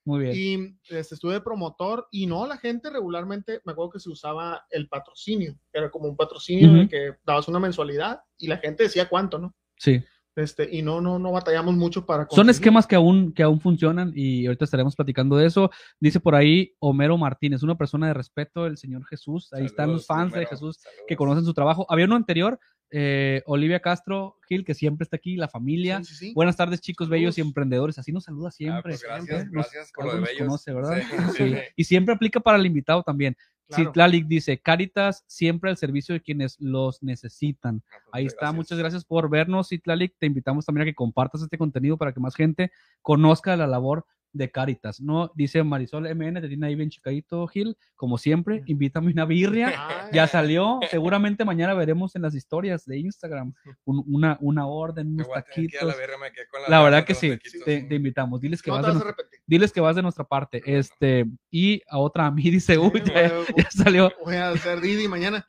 Muy 0.05 0.19
bien. 0.21 0.35
Y 0.35 0.95
este, 0.95 1.15
estuve 1.15 1.33
de 1.33 1.41
promotor 1.41 2.07
y 2.11 2.27
no, 2.27 2.45
la 2.47 2.57
gente 2.57 2.89
regularmente, 2.89 3.61
me 3.65 3.71
acuerdo 3.73 3.91
que 3.91 3.99
se 3.99 4.09
usaba 4.09 4.65
el 4.69 4.87
patrocinio, 4.87 5.55
era 5.73 5.89
como 5.89 6.07
un 6.07 6.15
patrocinio 6.15 6.69
en 6.69 6.75
el 6.77 6.89
que 6.89 7.15
dabas 7.25 7.47
una 7.47 7.59
mensualidad 7.59 8.21
y 8.37 8.47
la 8.47 8.57
gente 8.57 8.83
decía 8.83 9.09
cuánto, 9.09 9.37
¿no? 9.39 9.53
Sí. 9.77 10.01
Este, 10.35 10.69
y 10.71 10.81
no, 10.81 11.01
no, 11.01 11.19
no 11.19 11.31
batallamos 11.33 11.75
mucho 11.75 12.05
para 12.05 12.23
Son 12.23 12.27
conseguir. 12.29 12.51
esquemas 12.51 12.88
que 12.88 12.95
aún, 12.95 13.33
que 13.33 13.43
aún 13.43 13.59
funcionan 13.59 14.13
y 14.15 14.45
ahorita 14.45 14.63
estaremos 14.65 14.95
platicando 14.95 15.35
de 15.35 15.45
eso. 15.47 15.69
Dice 16.00 16.19
por 16.21 16.35
ahí 16.35 16.73
Homero 16.79 17.17
Martínez, 17.17 17.63
una 17.63 17.75
persona 17.77 18.07
de 18.07 18.13
respeto, 18.13 18.65
el 18.65 18.77
Señor 18.77 19.05
Jesús. 19.05 19.51
Ahí 19.51 19.65
están 19.65 19.91
los 19.91 20.05
fans 20.05 20.33
de 20.33 20.45
Jesús 20.45 20.79
que 21.07 21.15
conocen 21.17 21.43
su 21.43 21.53
trabajo. 21.53 21.85
Había 21.89 22.05
uno 22.05 22.15
anterior, 22.15 22.57
eh, 22.91 23.41
Olivia 23.45 23.81
Castro 23.81 24.38
Gil, 24.47 24.63
que 24.63 24.73
siempre 24.73 25.03
está 25.03 25.17
aquí, 25.17 25.35
la 25.35 25.50
familia. 25.50 26.00
Sí, 26.00 26.05
sí, 26.05 26.15
sí. 26.27 26.33
Buenas 26.33 26.55
tardes, 26.55 26.79
chicos 26.81 27.07
Saludos. 27.07 27.19
bellos 27.21 27.38
y 27.38 27.41
emprendedores. 27.41 27.97
Así 28.00 28.11
nos 28.13 28.23
saluda 28.23 28.50
Ah, 28.50 28.51
siempre. 28.51 28.81
pues 28.93 29.03
gracias, 29.03 29.25
siempre. 29.27 29.45
Nos- 29.57 29.65
gracias 29.71 29.91
por 29.93 30.05
lo 30.05 30.13
de 30.15 30.19
bellos. 30.21 30.38
conoce, 30.39 30.73
¿verdad? 30.73 31.01
Sí. 31.35 31.43
Sí. 31.50 31.55
Y 31.75 31.83
siempre 31.83 32.15
aplica 32.15 32.39
para 32.39 32.57
el 32.57 32.65
invitado 32.65 33.03
también. 33.03 33.35
Claro. 33.71 33.89
Citlalic 33.89 34.27
dice, 34.27 34.59
Caritas 34.59 35.23
siempre 35.27 35.69
al 35.69 35.77
servicio 35.77 36.13
de 36.13 36.21
quienes 36.21 36.59
los 36.59 37.01
necesitan. 37.01 37.81
Ah, 37.85 37.89
pues, 37.89 38.09
Ahí 38.11 38.25
está, 38.25 38.51
muchas 38.51 38.77
gracias 38.77 39.05
por 39.05 39.29
vernos, 39.29 39.69
Citlalic. 39.69 40.15
Te 40.19 40.25
invitamos 40.25 40.65
también 40.65 40.83
a 40.83 40.85
que 40.85 40.95
compartas 40.95 41.41
este 41.41 41.57
contenido 41.57 41.97
para 41.97 42.13
que 42.13 42.19
más 42.19 42.35
gente 42.35 42.71
conozca 43.01 43.55
la 43.55 43.67
labor 43.67 44.05
de 44.33 44.50
Caritas, 44.50 45.01
¿no? 45.01 45.31
Dice 45.35 45.63
Marisol 45.63 46.07
MN, 46.07 46.39
te 46.41 46.47
tiene 46.47 46.67
ahí 46.67 46.75
bien 46.75 46.89
chicadito, 46.89 47.45
Gil, 47.47 47.75
como 47.95 48.17
siempre, 48.17 48.63
invítame 48.65 49.11
una 49.11 49.25
birria. 49.25 49.67
Ay, 50.05 50.09
Ya 50.13 50.27
salió, 50.27 50.79
seguramente 50.89 51.43
mañana 51.45 51.73
veremos 51.73 52.15
en 52.15 52.21
las 52.21 52.33
historias 52.35 52.85
de 52.85 52.97
Instagram 53.00 53.53
un- 53.85 54.03
una, 54.07 54.38
una 54.41 54.67
orden, 54.67 55.13
unos 55.13 55.29
taquitos. 55.29 55.83
la 55.83 55.95
verga, 55.95 56.17
me 56.17 56.31
quedé 56.31 56.47
con 56.47 56.61
La 56.67 56.81
verdad 56.81 57.03
que 57.05 57.13
sí, 57.13 57.29
taquitos, 57.29 57.65
te, 57.65 57.95
invitamos. 57.95 58.39
Diles 58.41 58.61
que 58.61 58.71
no 58.71 58.77
vas 58.77 58.85
de 58.88 58.93
nuestra, 58.93 59.15
diles 59.45 59.71
que 59.73 59.81
vas 59.81 59.95
de 59.95 60.01
nuestra 60.01 60.23
parte. 60.23 60.61
Este, 60.65 61.25
y 61.50 61.81
a 61.89 61.97
otra 61.97 62.25
a 62.27 62.31
mí 62.31 62.43
dice, 62.50 62.77
uy, 62.77 62.91
Sí, 63.03 63.11
ya, 63.13 63.33
voy 63.33 63.45
a- 63.50 63.63
ya 63.63 63.71
salió. 63.71 64.11
Voy 64.23 64.35
a 64.35 64.50
hacer 64.50 64.79
Didi 64.81 65.07
mañana. 65.07 65.45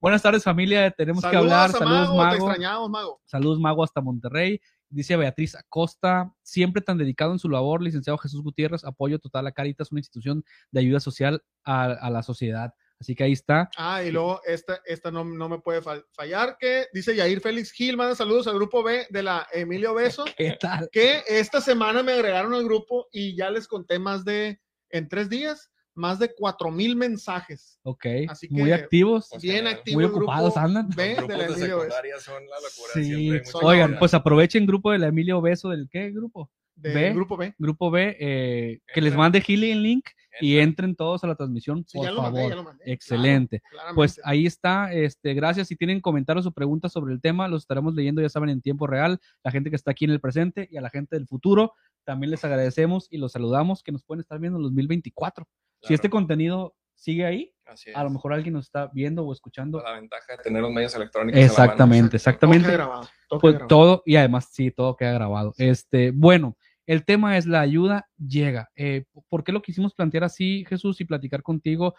Buenas 0.00 0.22
tardes, 0.22 0.44
familia. 0.44 0.90
Tenemos 0.92 1.24
que 1.24 1.36
hablar. 1.36 1.70
Saludos, 1.72 2.08
Mago, 2.08 2.12
te 2.12 2.18
Mago. 2.18 2.34
extrañamos, 2.48 2.90
Mago. 2.90 3.20
Saludos, 3.24 3.58
Mago, 3.60 3.82
hasta 3.84 4.00
Monterrey. 4.00 4.60
Dice 4.92 5.16
Beatriz 5.16 5.54
Acosta, 5.54 6.32
siempre 6.42 6.82
tan 6.82 6.98
dedicado 6.98 7.32
en 7.32 7.38
su 7.38 7.48
labor, 7.48 7.82
licenciado 7.82 8.18
Jesús 8.18 8.42
Gutiérrez, 8.42 8.84
apoyo 8.84 9.18
total 9.18 9.46
a 9.46 9.52
Caritas, 9.52 9.90
una 9.90 10.00
institución 10.00 10.44
de 10.70 10.80
ayuda 10.80 11.00
social 11.00 11.42
a, 11.64 11.84
a 11.84 12.10
la 12.10 12.22
sociedad. 12.22 12.74
Así 13.00 13.16
que 13.16 13.24
ahí 13.24 13.32
está. 13.32 13.68
Ah, 13.76 14.04
y 14.04 14.12
luego 14.12 14.40
esta, 14.46 14.80
esta 14.84 15.10
no, 15.10 15.24
no 15.24 15.48
me 15.48 15.58
puede 15.58 15.80
fal- 15.82 16.04
fallar, 16.12 16.56
que 16.60 16.86
dice 16.92 17.16
Yair 17.16 17.40
Félix 17.40 17.72
Gil, 17.72 17.96
manda 17.96 18.14
saludos 18.14 18.46
al 18.46 18.54
grupo 18.54 18.84
B 18.84 19.06
de 19.10 19.22
la 19.24 19.44
Emilio 19.52 19.92
Beso, 19.94 20.24
¿Qué 20.36 20.56
tal? 20.60 20.88
que 20.92 21.24
esta 21.26 21.60
semana 21.60 22.04
me 22.04 22.12
agregaron 22.12 22.54
al 22.54 22.62
grupo 22.62 23.08
y 23.10 23.34
ya 23.34 23.50
les 23.50 23.66
conté 23.66 23.98
más 23.98 24.24
de, 24.24 24.60
en 24.90 25.08
tres 25.08 25.28
días, 25.28 25.71
más 25.94 26.18
de 26.18 26.32
cuatro 26.34 26.70
mil 26.70 26.96
mensajes. 26.96 27.78
Ok, 27.82 28.06
Así 28.28 28.48
muy 28.50 28.64
que- 28.64 28.74
activos. 28.74 29.28
Pues 29.30 29.42
Bien 29.42 29.56
genial. 29.56 29.74
activo 29.74 29.96
Muy 30.00 30.04
ocupados 30.04 30.56
andan. 30.56 30.88
B 30.90 31.16
Los 31.18 31.28
de 31.28 31.36
la 31.36 31.44
grupos 31.44 31.56
de 31.58 31.64
Emilio 31.64 31.76
Beso. 31.78 31.80
secundaria 31.82 32.18
son 32.20 32.42
la 32.46 32.56
locura. 32.56 32.92
Sí, 32.94 33.56
oigan, 33.66 33.98
pues 33.98 34.14
aprovechen 34.14 34.66
grupo 34.66 34.90
de 34.92 34.98
la 34.98 35.08
Emilio 35.08 35.40
Beso 35.40 35.68
del 35.68 35.88
qué 35.90 36.10
grupo? 36.10 36.50
Del 36.74 36.94
B. 36.94 37.12
grupo 37.12 37.36
B. 37.36 37.54
Grupo 37.58 37.90
B, 37.90 38.16
eh, 38.18 38.80
que 38.92 39.00
les 39.02 39.14
mande 39.14 39.40
Gili 39.42 39.70
el 39.72 39.82
link 39.82 40.06
y 40.40 40.58
entren 40.58 40.96
todos 40.96 41.22
a 41.22 41.26
la 41.26 41.34
transmisión, 41.36 41.84
Sí, 41.86 41.98
por 41.98 42.06
ya 42.06 42.12
lo 42.12 42.22
mandé, 42.22 42.38
favor. 42.40 42.50
ya 42.50 42.56
lo 42.56 42.64
mandé. 42.64 42.84
Excelente. 42.90 43.62
Claro. 43.70 43.94
Pues 43.94 44.18
ahí 44.24 44.46
está, 44.46 44.90
este, 44.92 45.34
gracias. 45.34 45.68
Si 45.68 45.76
tienen 45.76 46.00
comentarios 46.00 46.46
o 46.46 46.50
preguntas 46.50 46.90
sobre 46.90 47.12
el 47.12 47.20
tema, 47.20 47.46
los 47.46 47.62
estaremos 47.64 47.94
leyendo, 47.94 48.22
ya 48.22 48.30
saben, 48.30 48.48
en 48.48 48.62
tiempo 48.62 48.86
real. 48.86 49.20
La 49.44 49.50
gente 49.50 49.68
que 49.68 49.76
está 49.76 49.90
aquí 49.90 50.06
en 50.06 50.12
el 50.12 50.20
presente 50.20 50.66
y 50.72 50.78
a 50.78 50.80
la 50.80 50.88
gente 50.88 51.14
del 51.14 51.26
futuro, 51.28 51.74
también 52.04 52.30
les 52.30 52.42
agradecemos 52.44 53.06
y 53.10 53.18
los 53.18 53.32
saludamos 53.32 53.82
que 53.82 53.92
nos 53.92 54.02
pueden 54.02 54.22
estar 54.22 54.40
viendo 54.40 54.58
en 54.58 54.62
2024. 54.62 55.46
Si 55.82 55.94
este 55.94 56.08
contenido 56.10 56.74
sigue 56.94 57.24
ahí, 57.24 57.54
así 57.66 57.90
es. 57.90 57.96
a 57.96 58.04
lo 58.04 58.10
mejor 58.10 58.32
alguien 58.32 58.54
nos 58.54 58.66
está 58.66 58.88
viendo 58.92 59.24
o 59.24 59.32
escuchando. 59.32 59.82
la 59.82 59.92
ventaja 59.92 60.36
de 60.36 60.42
tener 60.42 60.62
los 60.62 60.70
medios 60.72 60.94
electrónicos. 60.94 61.36
mano. 61.40 61.46
Exactamente, 61.46 62.08
Todo 62.10 62.16
exactamente. 62.16 62.66
queda 62.66 62.76
grabado, 62.76 63.08
todo 63.28 63.40
Pues 63.40 63.52
queda 63.54 63.58
grabado. 63.66 63.68
todo, 63.68 64.02
y 64.06 64.16
además 64.16 64.48
sí, 64.52 64.70
todo 64.70 64.96
queda 64.96 65.12
grabado. 65.12 65.52
Este, 65.58 66.10
bueno, 66.12 66.56
El 66.84 67.04
tema 67.04 67.36
es 67.38 67.46
la 67.46 67.60
ayuda 67.60 68.08
llega. 68.18 68.70
Eh, 68.74 69.04
¿Por 69.28 69.44
qué 69.44 69.52
lo 69.52 69.62
quisimos 69.62 69.94
plantear 69.94 70.24
así, 70.24 70.64
Jesús, 70.68 71.00
y 71.00 71.04
platicar 71.04 71.42
contigo? 71.42 71.94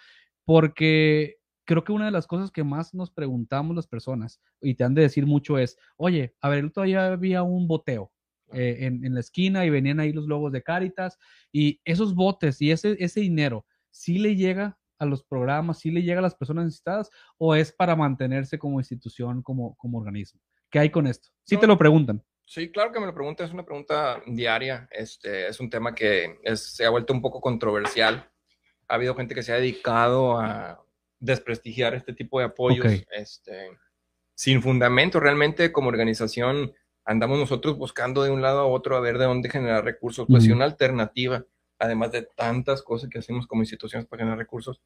Porque 0.46 1.38
creo 1.66 1.84
que 1.86 1.94
una 1.94 2.06
de 2.06 2.12
las 2.12 2.28
cosas 2.28 2.52
que 2.52 2.64
más 2.66 2.94
nos 2.94 3.10
preguntamos 3.10 3.76
las 3.76 3.88
personas, 3.88 4.42
y 4.62 4.76
te 4.76 4.84
han 4.84 4.94
de 4.94 5.04
decir 5.04 5.26
mucho, 5.26 5.58
es, 5.58 5.78
oye, 5.98 6.36
a 6.42 6.50
ver, 6.50 6.70
todavía 6.72 7.08
había 7.14 7.44
un 7.44 7.68
boteo. 7.68 8.12
Eh, 8.52 8.86
en, 8.86 9.04
en, 9.04 9.16
la 9.16 9.20
esquina 9.22 9.66
y 9.66 9.72
venían 9.72 10.00
ahí 10.00 10.14
los 10.14 10.28
logos 10.28 10.52
de 10.52 10.62
Caritas 10.62 11.18
y 11.52 11.80
esos 11.86 12.14
botes 12.14 12.62
y 12.62 12.70
ese, 12.70 12.96
ese 13.00 13.20
dinero, 13.22 13.66
¿sí 13.94 14.18
le 14.18 14.36
llega 14.36 14.78
a 14.98 15.06
los 15.06 15.24
programas, 15.24 15.80
sí 15.80 15.92
le 15.92 16.02
llega 16.02 16.20
a 16.20 16.22
las 16.24 16.36
personas 16.36 16.66
necesitadas 16.66 17.10
o 17.38 17.54
es 17.56 17.72
para 17.72 17.96
mantenerse 17.96 18.58
como 18.58 18.80
institución, 18.80 19.42
como, 19.44 19.76
como 19.76 20.00
organismo? 20.00 20.42
¿Qué 20.70 20.80
hay 20.80 20.90
con 20.90 21.06
esto? 21.08 21.30
Sí 21.44 21.56
No. 21.56 21.62
te 21.62 21.68
lo 21.68 21.78
preguntan. 21.78 22.24
Sí, 22.46 22.72
claro 22.72 22.92
que 22.92 23.00
me 23.00 23.06
lo 23.06 23.14
preguntan, 23.14 23.48
es 23.48 23.54
una 23.54 23.64
pregunta 23.66 24.22
diaria, 24.28 24.88
este, 24.92 25.48
es 25.48 25.60
un 25.60 25.70
tema 25.70 25.94
que 25.96 26.40
es- 26.44 26.76
se 26.76 26.86
ha 26.86 26.90
vuelto 26.90 27.14
un 27.14 27.22
poco 27.22 27.40
controversial. 27.40 28.30
Ha 28.88 28.96
habido 28.96 29.16
gente 29.16 29.34
que 29.36 29.44
se 29.44 29.54
ha 29.54 29.58
dedicado 29.58 30.38
a 30.40 30.84
desprestigiar 31.20 31.94
este 31.94 32.14
tipo 32.14 32.40
de 32.40 32.46
apoyos, 32.46 33.04
este, 33.12 33.70
sin 34.36 34.62
fundamento. 34.62 35.20
Realmente 35.20 35.72
como 35.72 35.88
organización 35.90 36.74
andamos 37.06 37.38
nosotros 37.40 37.78
buscando 37.78 38.24
de 38.24 38.32
un 38.32 38.42
lado 38.42 38.60
a 38.60 38.66
otro 38.68 38.98
a 38.98 39.00
ver 39.00 39.18
de 39.18 39.26
dónde 39.26 39.50
generar 39.50 39.84
recursos, 39.86 40.26
pues 40.28 40.44
y 40.46 40.48
Ujú. 40.48 40.58
una 40.58 40.66
alternativa, 40.66 41.46
además 41.84 42.12
de 42.12 42.24
tantas 42.24 42.82
cosas 42.82 43.10
que 43.10 43.20
hacemos 43.20 43.46
como 43.46 43.62
instituciones 43.62 44.08
para 44.08 44.22
generar 44.22 44.38
recursos, 44.38 44.82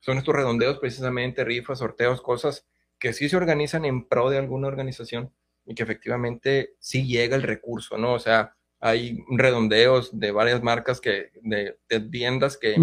son 0.00 0.18
estos 0.18 0.34
redondeos 0.34 0.78
precisamente, 0.78 1.44
rifas, 1.44 1.78
sorteos, 1.78 2.20
cosas 2.20 2.66
que 2.98 3.12
sí 3.12 3.28
se 3.28 3.36
organizan 3.36 3.84
en 3.84 4.08
pro 4.08 4.30
de 4.30 4.38
alguna 4.38 4.68
organización 4.68 5.32
y 5.64 5.74
que 5.74 5.82
efectivamente 5.82 6.74
sí 6.78 7.06
llega 7.06 7.36
el 7.36 7.42
recurso, 7.42 7.98
¿no? 7.98 8.14
O 8.14 8.18
sea, 8.18 8.56
hay 8.80 9.22
redondeos 9.30 10.18
de 10.18 10.32
varias 10.32 10.62
marcas 10.62 11.00
que, 11.00 11.30
de, 11.42 11.78
de 11.88 12.00
tiendas 12.00 12.56
que, 12.56 12.76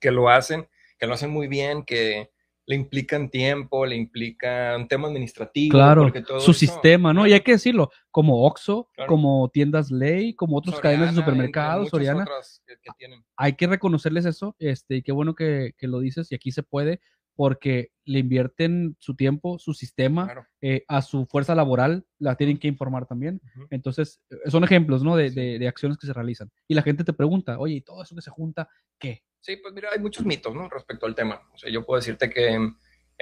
que 0.00 0.10
lo 0.10 0.28
hacen, 0.28 0.68
que 0.98 1.06
lo 1.06 1.14
hacen 1.14 1.30
muy 1.30 1.48
bien, 1.48 1.84
que 1.84 2.30
le 2.68 2.76
implican 2.76 3.30
tiempo, 3.30 3.86
le 3.86 3.96
implican 3.96 4.86
tema 4.88 5.08
administrativo. 5.08 5.72
Claro, 5.72 6.02
porque 6.02 6.20
todo 6.20 6.38
su 6.38 6.50
eso- 6.50 6.60
sistema, 6.60 7.14
¿no? 7.14 7.26
Y 7.26 7.32
hay 7.32 7.40
que 7.40 7.52
decirlo, 7.52 7.90
como 8.10 8.44
Oxxo, 8.44 8.90
Claro. 8.94 9.08
como 9.08 9.48
tiendas 9.48 9.90
Ley, 9.90 10.34
como 10.34 10.58
otras 10.58 10.76
Soriana, 10.76 10.96
cadenas 10.98 11.14
de 11.14 11.20
supermercados, 11.22 11.88
Soriana, 11.88 12.26
que- 12.66 12.76
que 12.82 13.06
hay 13.38 13.52
que 13.54 13.66
reconocerles 13.66 14.26
eso, 14.26 14.54
este, 14.58 14.96
y 14.96 15.02
qué 15.02 15.12
bueno 15.12 15.34
que, 15.34 15.72
que 15.78 15.88
lo 15.88 15.98
dices, 16.00 16.30
y 16.30 16.34
aquí 16.34 16.52
se 16.52 16.62
puede, 16.62 17.00
porque 17.38 17.92
le 18.04 18.18
invierten 18.18 18.96
su 18.98 19.14
tiempo, 19.14 19.60
su 19.60 19.72
sistema, 19.72 20.24
Claro. 20.24 20.46
eh, 20.60 20.82
a 20.88 21.02
su 21.02 21.24
fuerza 21.26 21.54
laboral, 21.54 22.04
la 22.18 22.34
tienen 22.34 22.58
que 22.58 22.66
informar 22.66 23.06
también. 23.06 23.40
Ujú. 23.54 23.68
Entonces, 23.70 24.20
eh, 24.28 24.50
son 24.50 24.64
ejemplos, 24.64 25.04
¿no? 25.04 25.14
De, 25.14 25.28
Sí. 25.30 25.36
de- 25.36 25.58
de 25.60 25.68
acciones 25.68 25.98
que 25.98 26.08
se 26.08 26.12
realizan. 26.12 26.50
Y 26.66 26.74
la 26.74 26.82
gente 26.82 27.04
te 27.04 27.12
pregunta, 27.12 27.56
oye, 27.60 27.74
¿y 27.76 27.80
todo 27.80 28.02
eso 28.02 28.16
que 28.16 28.22
se 28.22 28.30
junta, 28.32 28.68
qué? 28.98 29.22
Sí, 29.38 29.54
pues 29.62 29.72
mira, 29.72 29.90
hay 29.94 30.00
muchos 30.00 30.26
mitos, 30.26 30.52
¿no? 30.52 30.68
Respecto 30.68 31.06
al 31.06 31.14
tema. 31.14 31.40
O 31.54 31.58
sea, 31.58 31.70
yo 31.70 31.86
puedo 31.86 32.00
decirte 32.00 32.28
que 32.28 32.48
en, 32.48 32.76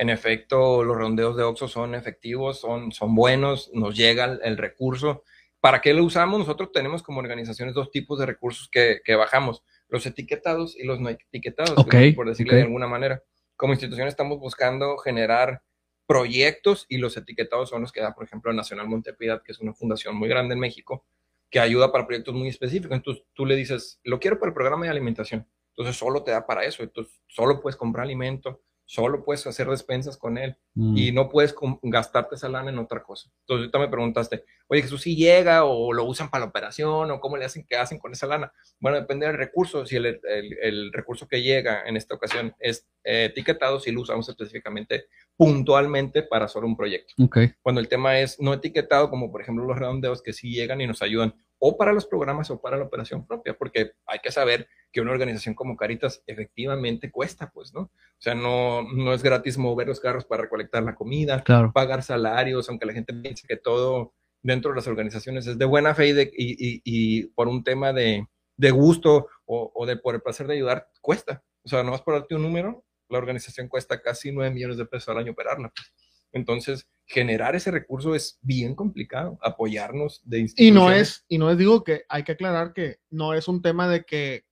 efecto 0.08 0.82
los 0.82 0.96
rondeos 0.96 1.36
de 1.36 1.42
Oxxo 1.42 1.68
son 1.68 1.94
efectivos, 1.94 2.58
son, 2.58 2.92
son 2.92 3.14
buenos, 3.14 3.70
nos 3.74 3.94
llega 3.94 4.24
el, 4.24 4.40
el 4.44 4.56
recurso. 4.56 5.24
¿Para 5.60 5.82
qué 5.82 5.92
lo 5.92 6.04
usamos? 6.04 6.38
Nosotros 6.38 6.72
tenemos 6.72 7.02
como 7.02 7.18
organizaciones 7.20 7.74
dos 7.74 7.90
tipos 7.90 8.18
de 8.18 8.24
recursos 8.24 8.70
que, 8.70 9.00
que 9.04 9.14
bajamos, 9.14 9.62
los 9.88 10.06
etiquetados 10.06 10.74
y 10.74 10.84
los 10.84 11.00
no 11.00 11.10
etiquetados, 11.10 11.76
Ok, 11.76 11.94
por 12.14 12.28
decirlo 12.28 12.52
ok. 12.52 12.56
de 12.56 12.62
alguna 12.62 12.86
manera. 12.86 13.22
Como 13.56 13.72
institución 13.72 14.08
estamos 14.08 14.38
buscando 14.38 14.98
generar 14.98 15.62
proyectos 16.06 16.86
y 16.88 16.98
los 16.98 17.16
etiquetados 17.16 17.70
son 17.70 17.82
los 17.82 17.92
que 17.92 18.00
da, 18.00 18.14
por 18.14 18.24
ejemplo, 18.24 18.52
Nacional 18.52 18.88
Montepiedad, 18.88 19.42
que 19.42 19.52
es 19.52 19.60
una 19.60 19.74
fundación 19.74 20.14
muy 20.16 20.28
grande 20.28 20.54
en 20.54 20.60
México, 20.60 21.04
que 21.50 21.58
ayuda 21.60 21.90
para 21.90 22.06
proyectos 22.06 22.34
muy 22.34 22.48
específicos. 22.48 22.96
Entonces 22.96 23.24
tú 23.34 23.46
le 23.46 23.56
dices, 23.56 24.00
lo 24.04 24.20
quiero 24.20 24.38
para 24.38 24.50
el 24.50 24.54
programa 24.54 24.84
de 24.84 24.90
alimentación. 24.90 25.48
Entonces 25.70 25.96
solo 25.96 26.22
te 26.22 26.30
da 26.30 26.46
para 26.46 26.64
eso. 26.64 26.82
Entonces 26.82 27.20
solo 27.28 27.60
puedes 27.60 27.76
comprar 27.76 28.04
alimento, 28.04 28.62
solo 28.86 29.24
puedes 29.24 29.46
hacer 29.46 29.68
despensas 29.68 30.16
con 30.16 30.38
él 30.38 30.56
Mm. 30.74 30.96
y 30.96 31.10
no 31.12 31.28
puedes 31.28 31.54
gastarte 31.82 32.34
esa 32.36 32.48
lana 32.48 32.70
en 32.70 32.78
otra 32.78 33.02
cosa. 33.02 33.28
Entonces 33.40 33.62
ahorita 33.62 33.78
me 33.78 33.88
preguntaste, 33.88 34.44
oye 34.68 34.82
Jesús, 34.82 35.02
si 35.02 35.16
llega 35.16 35.64
o 35.64 35.92
lo 35.92 36.04
usan 36.04 36.30
para 36.30 36.44
la 36.44 36.50
operación 36.50 37.10
o 37.10 37.18
cómo 37.20 37.36
le 37.36 37.46
hacen, 37.46 37.66
qué 37.68 37.76
hacen 37.76 37.98
con 37.98 38.12
esa 38.12 38.26
lana. 38.26 38.52
Bueno, 38.78 38.98
depende 39.00 39.26
del 39.26 39.36
recurso. 39.38 39.86
Si 39.86 39.96
el, 39.96 40.06
el- 40.06 40.58
el 40.62 40.92
recurso 40.92 41.26
que 41.26 41.42
llega 41.42 41.82
en 41.86 41.96
esta 41.96 42.14
ocasión 42.14 42.54
es 42.60 42.86
eh, 43.04 43.24
etiquetado, 43.30 43.80
si 43.80 43.90
lo 43.90 44.02
usamos 44.02 44.28
específicamente, 44.28 45.06
puntualmente 45.36 46.22
para 46.22 46.48
solo 46.48 46.66
un 46.66 46.76
proyecto 46.76 47.14
Ok. 47.22 47.38
cuando 47.62 47.80
el 47.80 47.88
tema 47.88 48.20
es 48.20 48.40
no 48.40 48.52
etiquetado, 48.54 49.08
como 49.10 49.30
por 49.32 49.40
ejemplo 49.40 49.64
los 49.64 49.78
redondeos 49.78 50.22
que 50.22 50.32
sí 50.32 50.50
llegan 50.52 50.80
y 50.80 50.86
nos 50.86 51.02
ayudan 51.02 51.34
o 51.58 51.76
para 51.76 51.92
los 51.92 52.06
programas 52.06 52.50
o 52.50 52.60
para 52.60 52.76
la 52.76 52.84
operación 52.84 53.26
propia, 53.26 53.54
porque 53.56 53.92
hay 54.06 54.18
que 54.20 54.30
saber 54.30 54.68
que 54.92 55.00
una 55.00 55.12
organización 55.12 55.54
como 55.54 55.76
Caritas 55.76 56.22
efectivamente 56.26 57.10
cuesta, 57.10 57.50
pues, 57.52 57.72
¿no? 57.72 57.80
O 57.82 57.90
sea, 58.20 58.34
no, 58.34 58.82
no 58.82 59.12
es 59.14 59.22
gratis 59.22 59.56
mover 59.58 59.86
los 59.88 60.00
carros 60.00 60.24
para 60.24 60.42
recolectar 60.42 60.82
la 60.82 60.94
comida, 60.94 61.42
Claro. 61.42 61.72
pagar 61.72 62.02
salarios, 62.02 62.68
aunque 62.68 62.86
la 62.86 62.92
gente 62.92 63.14
piense 63.14 63.46
que 63.46 63.56
todo 63.56 64.14
dentro 64.42 64.70
de 64.70 64.76
las 64.76 64.86
organizaciones 64.86 65.46
es 65.46 65.58
de 65.58 65.64
buena 65.64 65.94
fe 65.94 66.08
y, 66.08 66.12
de- 66.12 66.30
y- 66.36 66.52
y- 66.76 66.82
y 66.84 67.26
por 67.28 67.48
un 67.48 67.64
tema 67.64 67.92
de, 67.92 68.26
de 68.56 68.70
gusto 68.70 69.28
o, 69.44 69.72
o 69.74 69.86
de 69.86 69.96
por 69.96 70.14
el 70.14 70.22
placer 70.22 70.46
de 70.46 70.54
ayudar, 70.54 70.88
cuesta. 71.00 71.42
O 71.64 71.68
sea, 71.68 71.82
no 71.82 71.90
vas 71.90 72.02
por 72.02 72.14
darte 72.14 72.34
un 72.34 72.42
número, 72.42 72.84
la 73.08 73.18
organización 73.18 73.68
cuesta 73.68 74.00
casi 74.02 74.30
9 74.30 74.52
millones 74.54 74.76
de 74.76 74.86
pesos 74.86 75.08
al 75.08 75.18
año 75.18 75.32
operarla. 75.32 75.72
pues. 75.74 75.92
Entonces, 76.32 76.86
generar 77.06 77.54
ese 77.54 77.70
recurso 77.70 78.14
es 78.14 78.38
bien 78.42 78.74
complicado, 78.74 79.38
apoyarnos 79.40 80.20
de 80.24 80.38
Y 80.38 80.40
instituciones. 80.42 80.74
no 80.82 80.90
es, 80.92 81.24
y 81.28 81.38
no 81.38 81.50
es, 81.50 81.56
digo 81.58 81.84
que 81.84 82.04
hay 82.08 82.24
que 82.24 82.32
aclarar 82.32 82.72
que 82.72 82.98
no 83.10 83.32
es 83.32 83.46
un 83.48 83.62
tema 83.62 83.88
de 83.88 84.04
que 84.04 84.44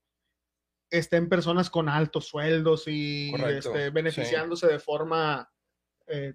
estén 0.91 1.29
personas 1.29 1.69
con 1.71 1.89
altos 1.89 2.27
sueldos 2.29 2.85
y 2.87 3.33
este, 3.49 3.87
sí. 3.87 3.91
beneficiándose 3.91 4.69
de 4.69 4.79
forma 4.79 5.51
eh, 6.07 6.35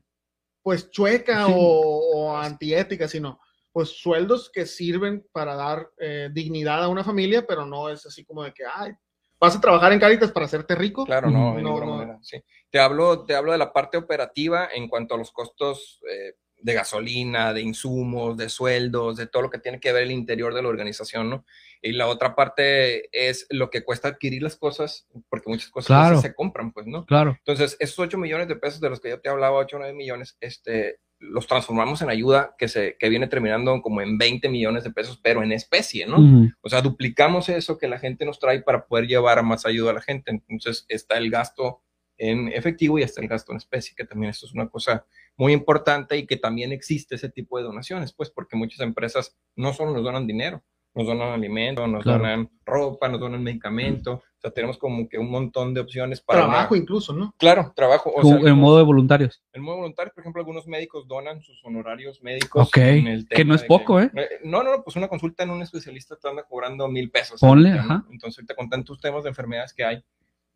pues 0.62 0.92
chueca 0.92 1.46
Sí. 1.46 1.54
o, 1.56 2.12
o 2.32 2.38
antiética, 2.38 3.08
sino 3.08 3.40
pues 3.72 3.90
sueldos 3.90 4.50
que 4.52 4.66
sirven 4.66 5.26
para 5.32 5.56
dar 5.56 5.90
eh, 6.00 6.30
dignidad 6.34 6.84
a 6.84 6.90
una 6.90 7.04
familia, 7.04 7.46
pero 7.48 7.66
no 7.66 7.90
es 7.90 8.06
así 8.06 8.26
como 8.26 8.44
de 8.44 8.52
que, 8.54 8.64
ay, 8.66 8.92
vas 9.40 9.56
a 9.56 9.62
trabajar 9.62 9.92
en 9.94 10.00
Caritas 10.00 10.32
para 10.32 10.46
hacerte 10.46 10.76
rico. 10.76 11.06
Claro, 11.06 11.30
no, 11.30 11.56
de 11.56 11.62
No, 11.64 11.70
ninguna 11.70 11.86
no. 11.86 11.92
manera. 11.98 12.20
Sí. 12.22 12.44
Te, 12.70 12.80
hablo, 12.80 13.26
te 13.26 13.36
hablo 13.36 13.52
de 13.52 13.58
la 13.58 13.72
parte 13.74 13.98
operativa 13.98 14.68
en 14.74 14.88
cuanto 14.88 15.16
a 15.16 15.18
los 15.18 15.32
costos 15.32 16.00
eh, 16.10 16.34
de 16.62 16.74
gasolina, 16.74 17.54
de 17.54 17.62
insumos, 17.62 18.36
de 18.36 18.50
sueldos, 18.50 19.16
de 19.16 19.28
todo 19.28 19.44
lo 19.44 19.50
que 19.50 19.60
tiene 19.60 19.80
que 19.80 19.94
ver 19.94 20.04
el 20.04 20.12
interior 20.12 20.54
de 20.54 20.62
la 20.62 20.68
organización, 20.68 21.30
¿no? 21.30 21.46
Y 21.82 21.94
la 21.94 22.08
otra 22.08 22.36
parte 22.36 23.08
es 23.14 23.48
lo 23.50 23.70
que 23.70 23.86
cuesta 23.86 24.10
adquirir 24.10 24.44
las 24.44 24.58
cosas, 24.58 25.08
porque 25.30 25.50
muchas 25.50 25.70
cosas 25.70 25.88
Claro. 25.88 26.22
se 26.22 26.36
compran, 26.36 26.74
pues, 26.74 26.86
¿no? 26.88 27.06
Claro. 27.06 27.36
Entonces, 27.38 27.78
esos 27.80 27.98
8 28.00 28.18
millones 28.18 28.50
de 28.50 28.58
pesos 28.58 28.82
de 28.82 28.90
los 28.90 29.00
que 29.00 29.08
yo 29.10 29.22
te 29.22 29.30
hablaba, 29.30 29.56
8 29.58 29.78
o 29.78 29.80
9 29.80 29.94
millones, 29.94 30.36
este, 30.42 31.00
los 31.20 31.48
transformamos 31.48 32.02
en 32.02 32.10
ayuda 32.10 32.56
que, 32.58 32.68
se, 32.68 32.96
que 32.98 33.10
viene 33.10 33.28
terminando 33.28 33.82
como 33.82 34.02
en 34.02 34.18
20 34.18 34.48
millones 34.50 34.84
de 34.84 34.92
pesos, 34.92 35.20
pero 35.22 35.44
en 35.44 35.52
especie, 35.52 36.06
¿no? 36.06 36.50
O 36.62 36.70
sea, 36.70 36.82
duplicamos 36.82 37.50
eso 37.50 37.78
que 37.78 37.88
la 37.88 38.00
gente 38.00 38.26
nos 38.26 38.40
trae 38.40 38.62
para 38.62 38.86
poder 38.86 39.08
llevar 39.08 39.38
a 39.38 39.44
más 39.44 39.66
ayuda 39.66 39.92
a 39.92 39.96
la 39.96 40.02
gente. 40.02 40.32
Entonces, 40.32 40.86
está 40.88 41.18
el 41.18 41.30
gasto 41.30 41.82
en 42.18 42.50
efectivo 42.50 43.00
y 43.00 43.04
está 43.04 43.22
el 43.22 43.28
gasto 43.28 43.52
en 43.52 43.58
especie, 43.58 43.96
que 43.96 44.06
también 44.06 44.30
esto 44.30 44.46
es 44.46 44.54
una 44.54 44.70
cosa 44.70 45.06
muy 45.38 45.54
importante 45.54 46.18
y 46.18 46.26
que 46.26 46.38
también 46.38 46.72
existe 46.72 47.16
ese 47.16 47.30
tipo 47.30 47.58
de 47.58 47.64
donaciones, 47.64 48.14
pues 48.14 48.30
porque 48.30 48.58
muchas 48.58 48.82
empresas 48.82 49.38
no 49.56 49.74
solo 49.74 49.94
nos 49.94 50.04
donan 50.04 50.28
dinero, 50.28 50.64
nos 51.00 51.08
donan 51.08 51.30
alimentos, 51.34 51.88
nos 51.90 52.04
Claro. 52.04 52.20
donan 52.20 52.50
ropa, 52.66 53.08
nos 53.10 53.20
donan 53.20 53.42
medicamento, 53.44 54.14
o 54.16 54.42
sea, 54.42 54.52
tenemos 54.52 54.78
como 54.78 55.08
que 55.10 55.18
un 55.18 55.30
montón 55.32 55.74
de 55.74 55.82
opciones 55.82 56.22
para... 56.22 56.42
una- 56.46 56.50
Trabajo 56.54 56.76
incluso, 56.76 57.14
¿no? 57.14 57.34
Claro, 57.38 57.74
trabajo. 57.76 58.12
O 58.16 58.22
sea, 58.24 58.38
en 58.38 58.58
modo 58.58 58.78
de 58.78 58.84
voluntarios. 58.84 59.42
en 59.54 59.62
modo 59.64 59.78
voluntario, 59.78 60.12
por 60.14 60.22
ejemplo, 60.22 60.42
algunos 60.42 60.68
médicos 60.68 61.08
donan 61.08 61.42
sus 61.42 61.60
honorarios 61.66 62.22
médicos. 62.22 62.68
Ok, 62.68 62.78
en 62.78 63.08
el 63.08 63.28
que 63.28 63.44
no 63.46 63.56
es 63.56 63.64
poco, 63.64 64.00
¿eh? 64.00 64.12
No, 64.44 64.62
no, 64.64 64.72
no, 64.78 64.84
pues 64.84 64.96
una 64.96 65.08
consulta 65.08 65.44
en 65.44 65.50
un 65.50 65.62
especialista 65.62 66.16
te 66.18 66.30
anda 66.30 66.44
cobrando 66.44 66.88
mil 66.88 67.10
pesos. 67.10 67.40
Ponle, 67.40 67.70
ahorita, 67.70 67.86
¿no? 67.88 67.94
ajá. 67.96 68.06
Entonces, 68.12 68.38
ahorita 68.40 68.56
con 68.56 68.70
tantos 68.70 69.00
temas 69.00 69.24
de 69.24 69.30
enfermedades 69.30 69.74
que 69.74 69.84
hay, 69.84 70.04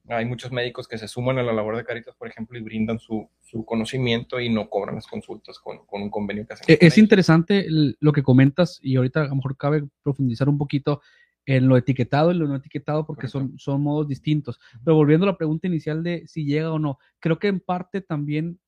hay 0.10 0.26
muchos 0.26 0.52
médicos 0.52 0.88
que 0.88 0.98
se 0.98 1.08
suman 1.08 1.38
a 1.38 1.44
la 1.44 1.54
labor 1.54 1.78
de 1.78 1.86
Caritas, 1.86 2.16
por 2.16 2.28
ejemplo, 2.28 2.58
y 2.58 2.62
brindan 2.62 3.00
su, 3.00 3.30
su 3.42 3.64
conocimiento 3.66 4.40
y 4.40 4.50
no 4.50 4.70
cobran 4.70 4.96
las 4.96 5.08
consultas 5.08 5.60
con, 5.60 5.86
con 5.86 6.02
un 6.02 6.10
convenio 6.10 6.46
que 6.46 6.54
hacen. 6.54 6.66
E- 6.68 6.78
Es 6.82 6.98
interesante 6.98 7.66
lo 7.70 8.12
que 8.12 8.24
comentas 8.24 8.80
y 8.82 8.98
ahorita 8.98 9.22
a 9.22 9.28
lo 9.28 9.36
mejor 9.36 9.56
cabe 9.58 9.84
profundizar 10.04 10.50
un 10.50 10.58
poquito 10.58 11.02
en 11.46 11.68
lo 11.68 11.78
etiquetado 11.78 12.32
y 12.32 12.36
lo 12.36 12.48
no 12.48 12.56
etiquetado 12.56 13.06
porque 13.06 13.28
son, 13.28 13.58
son 13.58 13.82
modos 13.82 14.08
distintos. 14.08 14.60
Pero 14.84 14.96
volviendo 14.96 15.26
a 15.26 15.32
la 15.32 15.38
pregunta 15.38 15.68
inicial 15.68 16.04
de 16.04 16.28
si 16.28 16.46
llega 16.46 16.72
o 16.72 16.80
no, 16.80 17.00
creo 17.20 17.40
que 17.40 17.48
en 17.48 17.60
parte 17.60 18.02
también 18.02 18.60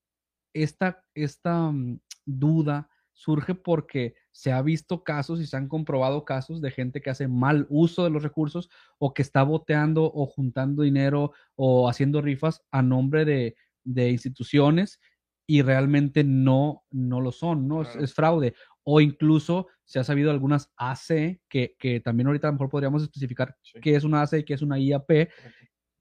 esta, 0.54 1.04
esta 1.14 1.72
mm, 1.72 2.00
duda 2.26 2.90
surge 3.14 3.56
porque 3.56 4.16
se 4.36 4.52
ha 4.52 4.62
visto 4.62 5.02
casos 5.02 5.40
y 5.40 5.48
se 5.48 5.56
han 5.56 5.70
comprobado 5.70 6.26
casos 6.26 6.60
de 6.60 6.70
gente 6.70 7.02
que 7.02 7.10
hace 7.10 7.30
mal 7.30 7.68
uso 7.70 8.04
de 8.04 8.10
los 8.10 8.22
recursos 8.22 8.70
o 8.98 9.14
que 9.14 9.22
está 9.22 9.44
boteando 9.44 10.12
o 10.14 10.26
juntando 10.26 10.84
dinero 10.84 11.32
o 11.56 11.88
haciendo 11.88 12.22
rifas 12.22 12.62
a 12.70 12.82
nombre 12.82 13.24
de, 13.24 13.56
de 13.86 14.10
instituciones 14.12 15.00
y 15.48 15.62
realmente 15.62 16.26
no, 16.26 16.84
no 16.92 17.22
lo 17.22 17.32
son, 17.32 17.70
¿no? 17.70 17.84
Es, 17.84 18.14
fraude. 18.14 18.54
o 18.84 19.00
incluso 19.00 19.68
se 19.86 20.00
ha 20.00 20.04
sabido 20.04 20.32
algunas 20.32 20.70
AC, 20.76 21.40
que, 21.48 21.78
que 21.80 22.02
también 22.02 22.28
ahorita 22.28 22.50
a 22.50 22.52
lo 22.52 22.56
mejor 22.56 22.70
podríamos 22.70 23.04
especificar 23.04 23.56
Sí. 23.62 23.80
qué 23.80 23.96
es 23.96 24.04
una 24.04 24.22
AC 24.22 24.40
y 24.40 24.44
qué 24.44 24.56
es 24.56 24.62
una 24.62 24.78
IAP, 24.78 25.08
que, 25.08 25.30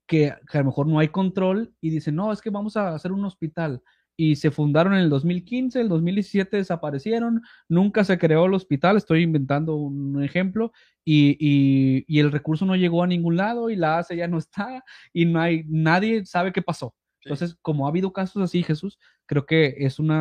que 0.07 0.57
a 0.57 0.59
lo 0.59 0.65
mejor 0.65 0.87
no 0.87 0.99
hay 0.99 1.07
control 1.07 1.73
y 1.79 1.89
dicen, 1.89 2.15
no, 2.15 2.33
es 2.33 2.41
que 2.41 2.49
vamos 2.49 2.75
a 2.75 2.95
hacer 2.95 3.13
un 3.13 3.23
hospital. 3.23 3.81
Y 4.17 4.35
se 4.37 4.49
fundaron 4.51 4.93
en 4.93 4.99
el 5.01 5.09
2015, 5.09 5.81
el 5.81 5.89
2017 5.89 6.57
desaparecieron, 6.57 7.41
nunca 7.67 8.03
se 8.03 8.17
creó 8.17 8.45
el 8.45 8.53
hospital, 8.53 8.95
estoy 8.97 9.23
inventando 9.23 9.75
un 9.75 10.23
ejemplo, 10.23 10.71
y, 11.03 11.35
y- 11.39 12.05
y 12.07 12.19
el 12.19 12.31
recurso 12.31 12.65
no 12.65 12.75
llegó 12.75 13.03
a 13.03 13.07
ningún 13.07 13.35
lado 13.37 13.69
y 13.69 13.75
la 13.75 13.97
ACE 13.99 14.15
ya 14.15 14.27
no 14.27 14.37
está 14.37 14.83
y 15.13 15.25
no 15.25 15.39
hay, 15.41 15.63
nadie 15.67 16.25
sabe 16.25 16.51
qué 16.53 16.61
pasó. 16.61 16.95
Sí. 17.19 17.29
Entonces, 17.29 17.57
como 17.61 17.85
ha 17.85 17.89
habido 17.89 18.13
casos 18.13 18.41
así, 18.41 18.63
Jesús, 18.63 18.97
creo 19.25 19.45
que 19.45 19.75
es 19.79 19.99
un 19.99 20.11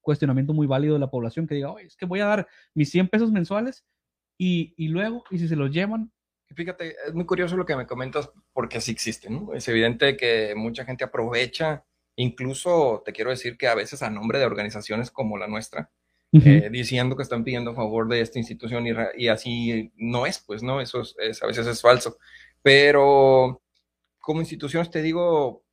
cuestionamiento 0.00 0.52
muy 0.52 0.66
válido 0.66 0.94
de 0.94 1.00
la 1.00 1.10
población 1.10 1.46
que 1.46 1.54
diga, 1.54 1.70
oye, 1.72 1.86
es 1.86 1.96
que 1.96 2.06
voy 2.06 2.20
a 2.20 2.26
dar 2.26 2.48
mis 2.74 2.90
100 2.90 3.08
pesos 3.08 3.30
mensuales 3.32 3.84
y, 4.38 4.74
y 4.76 4.88
luego, 4.88 5.24
y 5.30 5.38
si 5.38 5.48
se 5.48 5.56
los 5.56 5.70
llevan, 5.70 6.12
Fíjate, 6.54 6.94
es 7.06 7.12
muy 7.12 7.26
curioso 7.26 7.58
lo 7.58 7.66
que 7.66 7.76
me 7.76 7.86
comentas 7.86 8.30
porque 8.54 8.80
sí 8.80 8.90
existe, 8.90 9.28
¿no? 9.28 9.52
Es 9.52 9.68
evidente 9.68 10.16
que 10.16 10.54
mucha 10.56 10.82
gente 10.86 11.04
aprovecha, 11.04 11.84
incluso 12.22 13.02
te 13.04 13.12
quiero 13.12 13.30
decir 13.30 13.56
que 13.56 13.68
a 13.68 13.74
veces 13.74 14.02
a 14.02 14.10
nombre 14.10 14.38
de 14.38 14.44
organizaciones 14.46 15.10
como 15.10 15.38
la 15.38 15.46
nuestra, 15.48 15.90
eh, 16.64 16.68
diciendo 16.70 17.16
que 17.16 17.22
están 17.22 17.42
pidiendo 17.44 17.70
a 17.70 17.74
favor 17.74 18.06
de 18.08 18.20
esta 18.20 18.38
institución 18.38 18.84
y, 19.16 19.28
así 19.28 19.92
no 19.96 20.26
es, 20.26 20.38
pues, 20.40 20.62
¿no? 20.62 20.80
Eso 20.82 21.00
es, 21.00 21.14
es- 21.18 21.42
a 21.42 21.46
veces 21.46 21.66
es 21.66 21.80
falso. 21.80 22.18
Pero 22.62 23.62
como 24.18 24.40
instituciones 24.40 24.90
te 24.90 25.00
digo, 25.00 25.64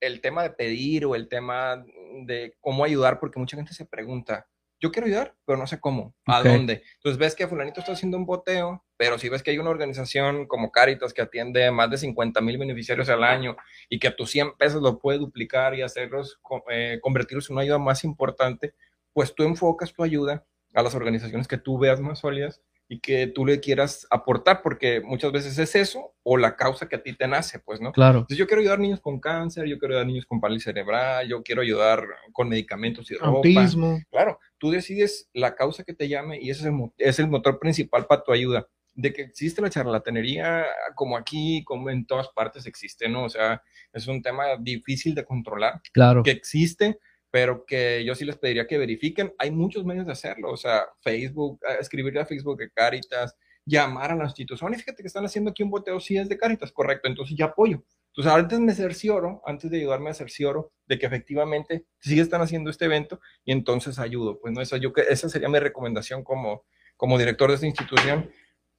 el 0.00 0.20
tema 0.20 0.42
de 0.42 0.50
pedir 0.50 1.06
o 1.06 1.14
el 1.14 1.28
tema 1.28 1.84
de 2.24 2.56
cómo 2.60 2.82
ayudar, 2.84 3.20
porque 3.20 3.38
mucha 3.38 3.56
gente 3.56 3.72
se 3.74 3.84
pregunta, 3.84 4.48
yo 4.80 4.90
quiero 4.90 5.06
ayudar, 5.06 5.34
pero 5.44 5.58
no 5.58 5.66
sé 5.66 5.78
cómo, 5.78 6.14
a 6.26 6.40
Ok. 6.40 6.46
dónde. 6.46 6.82
Entonces 6.96 7.18
ves 7.18 7.34
que 7.34 7.46
fulanito 7.46 7.80
está 7.80 7.92
haciendo 7.92 8.16
un 8.16 8.24
boteo, 8.26 8.84
pero 8.96 9.18
si 9.18 9.28
ves 9.28 9.42
que 9.42 9.50
hay 9.50 9.58
una 9.58 9.70
organización 9.70 10.46
como 10.46 10.72
Caritas 10.72 11.12
que 11.12 11.22
atiende 11.22 11.70
más 11.70 11.90
de 11.90 11.98
50 11.98 12.40
mil 12.40 12.56
beneficiarios 12.58 13.08
al 13.08 13.22
año 13.24 13.56
y 13.88 13.98
que 13.98 14.08
a 14.08 14.16
tus 14.16 14.30
100 14.30 14.56
pesos 14.56 14.82
lo 14.82 14.98
puede 14.98 15.18
duplicar 15.18 15.74
y 15.74 15.82
hacerlos, 15.82 16.40
eh, 16.70 16.98
convertirlos 17.02 17.48
en 17.50 17.54
una 17.56 17.62
ayuda 17.62 17.78
más 17.78 18.04
importante, 18.04 18.74
pues 19.12 19.34
tú 19.34 19.42
enfocas 19.42 19.92
tu 19.92 20.02
ayuda 20.02 20.44
a 20.74 20.82
las 20.82 20.94
organizaciones 20.94 21.48
que 21.48 21.58
tú 21.58 21.78
veas 21.78 22.00
más 22.00 22.20
sólidas 22.20 22.62
y 22.92 22.98
que 22.98 23.28
tú 23.28 23.46
le 23.46 23.60
quieras 23.60 24.04
aportar, 24.10 24.62
porque 24.62 25.00
muchas 25.00 25.30
veces 25.30 25.56
es 25.58 25.76
eso 25.76 26.12
o 26.24 26.36
la 26.36 26.56
causa 26.56 26.88
que 26.88 26.96
a 26.96 27.02
ti 27.02 27.12
te 27.12 27.28
nace, 27.28 27.60
pues, 27.60 27.80
¿no? 27.80 27.92
claro. 27.92 28.18
Entonces 28.20 28.36
yo 28.36 28.46
quiero 28.48 28.60
ayudar 28.62 28.78
a 28.78 28.82
niños 28.82 29.00
con 29.00 29.20
cáncer, 29.20 29.66
yo 29.66 29.78
quiero 29.78 29.94
ayudar 29.94 30.04
a 30.04 30.08
niños 30.08 30.26
con 30.26 30.40
parálisis 30.40 30.64
cerebral, 30.64 31.28
yo 31.28 31.40
quiero 31.44 31.62
ayudar 31.62 32.04
con 32.32 32.48
medicamentos 32.48 33.08
y 33.12 33.14
ropa. 33.14 33.36
Autismo. 33.36 34.00
Claro, 34.10 34.40
tú 34.60 34.70
decides 34.70 35.28
la 35.32 35.56
causa 35.56 35.82
que 35.82 35.94
te 35.94 36.06
llame 36.08 36.38
y 36.40 36.50
ese 36.50 36.60
es 36.60 36.66
el, 36.66 36.72
mo- 36.72 36.94
es 36.98 37.18
el 37.18 37.26
motor 37.28 37.58
principal 37.58 38.06
para 38.06 38.22
tu 38.22 38.30
ayuda. 38.32 38.68
De 38.94 39.12
que 39.12 39.22
existe 39.22 39.62
la 39.62 39.70
charlatanería, 39.70 40.66
como 40.94 41.16
aquí, 41.16 41.64
como 41.64 41.90
en 41.90 42.06
todas 42.06 42.28
partes 42.28 42.66
existe, 42.66 43.08
¿no? 43.08 43.24
O 43.24 43.28
sea, 43.28 43.62
es 43.92 44.06
un 44.06 44.20
tema 44.20 44.44
difícil 44.60 45.14
de 45.14 45.24
controlar, 45.24 45.80
Claro. 45.92 46.22
que 46.22 46.32
existe, 46.32 46.98
pero 47.30 47.64
que 47.64 48.04
yo 48.04 48.14
sí 48.14 48.24
les 48.24 48.36
pediría 48.36 48.66
que 48.66 48.78
verifiquen. 48.78 49.32
Hay 49.38 49.52
muchos 49.52 49.84
medios 49.84 50.06
de 50.06 50.12
hacerlo, 50.12 50.50
o 50.52 50.56
sea, 50.56 50.86
Facebook, 51.00 51.60
eh, 51.68 51.76
escribirle 51.80 52.20
a 52.20 52.26
Facebook 52.26 52.58
de 52.58 52.70
Caritas, 52.70 53.36
llamar 53.64 54.10
a 54.10 54.16
la 54.16 54.24
institución. 54.24 54.74
Y 54.74 54.76
fíjate 54.76 55.02
que 55.02 55.06
están 55.06 55.24
haciendo 55.24 55.50
aquí 55.52 55.62
un 55.62 55.70
boteo, 55.70 56.00
sí 56.00 56.16
es 56.18 56.28
de 56.28 56.36
Caritas, 56.36 56.72
correcto, 56.72 57.08
entonces 57.08 57.36
ya 57.38 57.46
apoyo. 57.46 57.84
Entonces, 58.16 58.32
antes 58.32 58.60
me 58.60 58.74
cercioro, 58.74 59.40
antes 59.46 59.70
de 59.70 59.78
ayudarme 59.78 60.10
a 60.10 60.14
cercioro 60.14 60.72
de 60.86 60.98
que 60.98 61.06
efectivamente 61.06 61.86
sí 62.00 62.18
están 62.18 62.42
haciendo 62.42 62.68
este 62.70 62.86
evento 62.86 63.20
y 63.44 63.52
entonces 63.52 63.98
ayudo. 63.98 64.38
Pues 64.40 64.52
no, 64.52 64.60
esa, 64.60 64.76
yo, 64.78 64.92
que- 64.92 65.04
esa 65.08 65.28
sería 65.28 65.48
mi 65.48 65.58
recomendación 65.60 66.24
como, 66.24 66.64
como 66.96 67.18
director 67.18 67.48
de 67.50 67.54
esta 67.54 67.66
institución, 67.66 68.30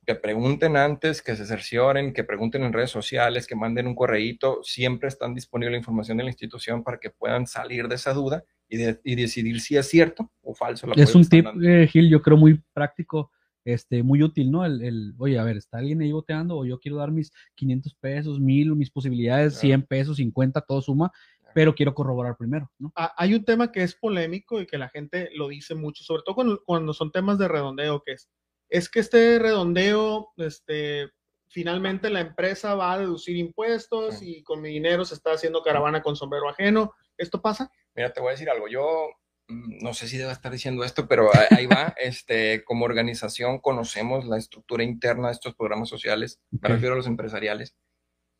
que 0.06 0.15
pregunten 0.15 0.76
antes, 0.78 1.22
que 1.22 1.36
se 1.36 1.46
cercioren, 1.46 2.12
que 2.12 2.24
pregunten 2.24 2.63
en 2.63 2.74
redes 2.74 2.89
sociales, 2.89 3.46
que 3.48 3.56
manden 3.56 3.88
un 3.88 3.96
correíto, 3.96 4.60
siempre 4.63 5.08
están 5.08 5.34
disponible 5.36 5.72
la 5.74 5.78
información 5.78 6.17
de 6.17 6.24
la 6.24 6.32
institución 6.32 6.84
para 6.84 6.98
que 7.00 7.12
puedan 7.12 7.46
salir 7.48 7.88
de 7.88 7.96
esa 7.96 8.12
duda 8.13 8.44
y, 8.67 8.78
de- 8.78 9.00
y 9.04 9.15
decidir 9.15 9.62
si 9.62 9.78
es 9.78 9.88
cierto 9.88 10.32
o 10.41 10.54
falso. 10.56 10.88
apoyo 10.88 11.04
Es 11.04 11.15
un 11.15 11.24
tip, 11.26 11.46
eh, 11.63 11.88
Gil, 11.88 12.10
yo 12.10 12.22
creo 12.22 12.36
muy 12.36 12.62
práctico, 12.74 13.32
este, 13.65 14.04
muy 14.04 14.24
útil, 14.24 14.52
¿no? 14.52 14.65
El, 14.65 14.82
el, 14.84 15.13
oye, 15.17 15.38
a 15.39 15.43
ver, 15.43 15.58
¿está 15.58 15.78
alguien 15.78 16.02
ahí 16.02 16.12
boteando? 16.12 16.58
O 16.58 16.65
yo 16.65 16.80
quiero 16.80 16.97
dar 16.97 17.12
mis 17.12 17.32
500 17.56 17.95
pesos, 17.95 18.39
1000, 18.39 18.76
mis 18.76 18.89
posibilidades, 18.91 19.54
Claro. 19.54 19.62
100 19.62 19.82
pesos, 19.84 20.17
50, 20.17 20.62
todo 20.62 20.82
suma, 20.82 21.12
Claro. 21.39 21.52
pero 21.54 21.76
quiero 21.76 21.93
corroborar 21.93 22.38
primero, 22.38 22.71
¿no? 22.80 22.91
Ah, 22.95 23.13
Hay 23.17 23.34
un 23.36 23.43
tema 23.45 23.71
que 23.71 23.84
es 23.84 23.95
polémico 23.95 24.60
y 24.62 24.65
que 24.67 24.78
la 24.78 24.89
gente 24.89 25.30
lo 25.36 25.47
dice 25.47 25.76
mucho, 25.76 26.04
sobre 26.04 26.24
todo 26.26 26.36
cuando, 26.36 26.62
cuando 26.65 26.93
son 26.93 27.12
temas 27.12 27.38
de 27.38 27.47
redondeo, 27.47 28.02
que 28.06 28.13
es, 28.13 28.30
es 28.69 28.89
que 28.89 29.00
este 29.02 29.38
redondeo, 29.38 30.30
este, 30.38 31.10
finalmente 31.50 32.10
la 32.10 32.21
empresa 32.21 32.76
va 32.76 32.93
a 32.93 33.00
deducir 33.00 33.36
impuestos 33.36 34.19
Sí. 34.19 34.38
y 34.38 34.43
con 34.43 34.62
mi 34.62 34.69
dinero 34.69 35.04
se 35.06 35.13
está 35.15 35.34
haciendo 35.34 35.62
caravana 35.62 36.02
con 36.02 36.15
sombrero 36.15 36.47
ajeno. 36.50 36.93
¿Esto 37.17 37.41
pasa? 37.41 37.69
Mira, 37.93 38.13
te 38.13 38.21
voy 38.21 38.30
a 38.30 38.32
decir 38.32 38.50
algo. 38.50 38.67
Yo 38.69 39.10
no 39.52 39.94
sé 39.94 40.08
si 40.08 40.18
debo 40.18 40.32
estar 40.32 40.52
diciendo 40.52 40.84
esto, 40.84 41.08
pero 41.08 41.30
ahí 41.52 41.66
va. 41.66 41.94
Este, 41.98 42.64
como 42.64 42.86
organización 42.86 43.60
conocemos 43.60 44.26
la 44.26 44.38
estructura 44.38 44.84
interna 44.84 45.28
de 45.28 45.34
estos 45.34 45.56
programas 45.56 45.90
sociales. 45.90 46.42
Me 46.50 46.70
refiero 46.70 46.94
a 46.94 46.98
los 46.98 47.08
empresariales. 47.08 47.76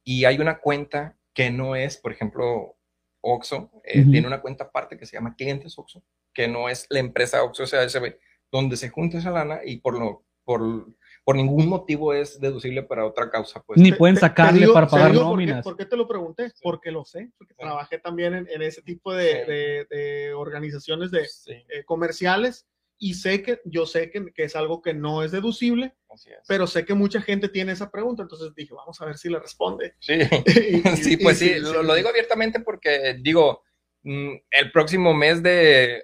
Y 0.04 0.26
hay 0.26 0.39
una 0.39 0.60
cuenta 0.60 1.17
que 1.34 1.52
no 1.52 1.76
es, 1.76 1.97
por 1.97 2.12
ejemplo, 2.12 2.78
Oxxo. 3.21 3.71
eh. 3.84 4.04
Tiene 4.10 4.28
una 4.28 4.41
cuenta 4.41 4.65
aparte 4.65 4.97
que 4.97 5.06
se 5.06 5.15
llama 5.15 5.36
Clientes 5.36 5.78
Oxxo, 5.78 6.04
que 6.34 6.47
no 6.47 6.69
es 6.69 6.88
la 6.89 7.00
empresa 7.00 7.43
Oxxo 7.43 7.67
SASB, 7.67 8.15
donde 8.52 8.78
se 8.78 8.89
junta 8.89 9.19
esa 9.19 9.32
lana 9.32 9.62
y 9.63 9.78
por 9.78 9.97
lo 9.97 10.26
por, 10.43 10.88
por 11.23 11.36
ningún 11.36 11.67
motivo 11.67 12.13
es 12.13 12.39
deducible 12.39 12.84
para 12.84 13.05
otra 13.05 13.29
causa. 13.29 13.62
Pues, 13.62 13.79
Ni 13.79 13.91
Te- 13.91 13.97
pueden 13.97 14.15
te- 14.15 14.21
te 14.21 14.27
sacarle 14.27 14.62
digo- 14.62 14.73
para 14.73 14.88
te 14.88 14.91
pagar 14.91 15.12
digo 15.12 15.23
por 15.23 15.29
qué- 15.39 15.45
nóminas. 15.45 15.63
¿Por 15.63 15.77
qué 15.77 15.86
te 15.86 15.95
lo 15.97 16.07
pregunté? 16.07 16.51
Porque 16.62 16.91
lo 16.91 17.05
sé, 17.05 17.29
porque 17.38 17.53
Sí. 17.53 17.60
trabajé 17.60 17.99
también 17.99 18.34
en, 18.34 18.47
en 18.49 18.62
ese 18.62 18.81
tipo 18.81 19.13
de, 19.13 19.31
Sí. 19.45 19.51
de- 19.51 19.88
de 19.89 20.34
organizaciones 20.34 21.12
de, 21.12 21.25
sí, 21.27 21.51
eh, 21.51 21.84
comerciales 21.86 22.65
y 22.97 23.13
sé 23.15 23.41
que 23.43 23.60
yo 23.65 23.86
sé 23.86 24.10
que, 24.12 24.31
que 24.34 24.43
es 24.43 24.55
algo 24.55 24.81
que 24.81 24.93
no 24.93 25.23
es 25.23 25.31
deducible, 25.31 25.93
así 26.10 26.29
es. 26.31 26.39
pero 26.47 26.67
sé 26.67 26.86
que 26.86 26.93
mucha 26.93 27.21
gente 27.21 27.49
tiene 27.49 27.71
esa 27.71 27.89
pregunta, 27.91 28.21
entonces 28.23 28.53
dije, 28.55 28.73
vamos 28.75 28.99
a 29.01 29.05
ver 29.05 29.17
si 29.17 29.29
la 29.29 29.39
responde. 29.39 29.95
Sí. 29.99 30.13
Y- 30.47 30.88
y- 30.88 30.95
Sí, 30.97 31.13
y 31.13 31.17
pues 31.17 31.38
sí, 31.39 31.53
lo, 31.60 31.81
lo 31.84 31.93
digo 31.95 32.10
abiertamente 32.10 32.60
porque 32.60 33.15
digo, 33.19 33.63
mm, 34.03 34.34
el 34.51 34.71
próximo 34.71 35.13
mes 35.13 35.41
de 35.43 36.03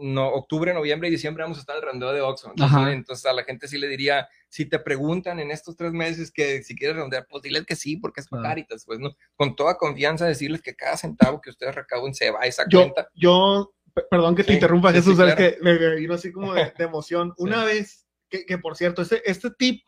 no, 0.00 0.28
octubre, 0.28 0.72
noviembre 0.74 1.08
y 1.08 1.10
diciembre 1.10 1.42
vamos 1.42 1.58
a 1.58 1.60
estar 1.60 1.76
en 1.76 1.82
el 1.82 1.88
rondeo 1.88 2.12
de 2.12 2.20
Oxxo. 2.20 2.52
Entonces, 2.88 3.26
a 3.26 3.32
la 3.32 3.44
gente 3.44 3.68
sí 3.68 3.78
le 3.78 3.88
diría, 3.88 4.28
si 4.48 4.66
te 4.66 4.78
preguntan 4.78 5.40
en 5.40 5.50
estos 5.50 5.76
tres 5.76 5.92
meses 5.92 6.30
que 6.30 6.62
si 6.62 6.76
quieres 6.76 6.96
rondear, 6.96 7.26
pues 7.28 7.42
diles 7.42 7.66
que 7.66 7.76
sí, 7.76 7.96
porque 7.96 8.20
es 8.20 8.28
para. 8.28 8.42
Caritas, 8.42 8.84
pues 8.86 8.98
no, 9.00 9.10
con 9.36 9.56
toda 9.56 9.76
confianza 9.76 10.26
decirles 10.26 10.62
que 10.62 10.74
cada 10.74 10.96
centavo 10.96 11.40
que 11.40 11.50
ustedes 11.50 11.74
recauden 11.74 12.14
se 12.14 12.30
va 12.30 12.40
a 12.42 12.46
esa 12.46 12.64
Yo, 12.68 12.80
cuenta. 12.80 13.08
yo, 13.14 13.72
pe- 13.94 14.04
perdón 14.10 14.34
que 14.36 14.44
te 14.44 14.48
Sí, 14.52 14.54
interrumpa, 14.54 14.90
sí, 14.90 14.96
sí, 14.96 15.00
Jesús, 15.02 15.18
es 15.18 15.34
claro. 15.34 15.36
que 15.36 15.58
me, 15.62 15.78
me 15.78 15.94
vino 15.96 16.14
así 16.14 16.32
como 16.32 16.54
de, 16.54 16.72
de 16.78 16.84
emoción. 16.84 17.34
Una 17.36 17.64
vez, 17.64 18.06
que, 18.28 18.46
que 18.46 18.58
por 18.58 18.76
cierto, 18.76 19.02
este, 19.02 19.28
este 19.30 19.50
tip 19.50 19.82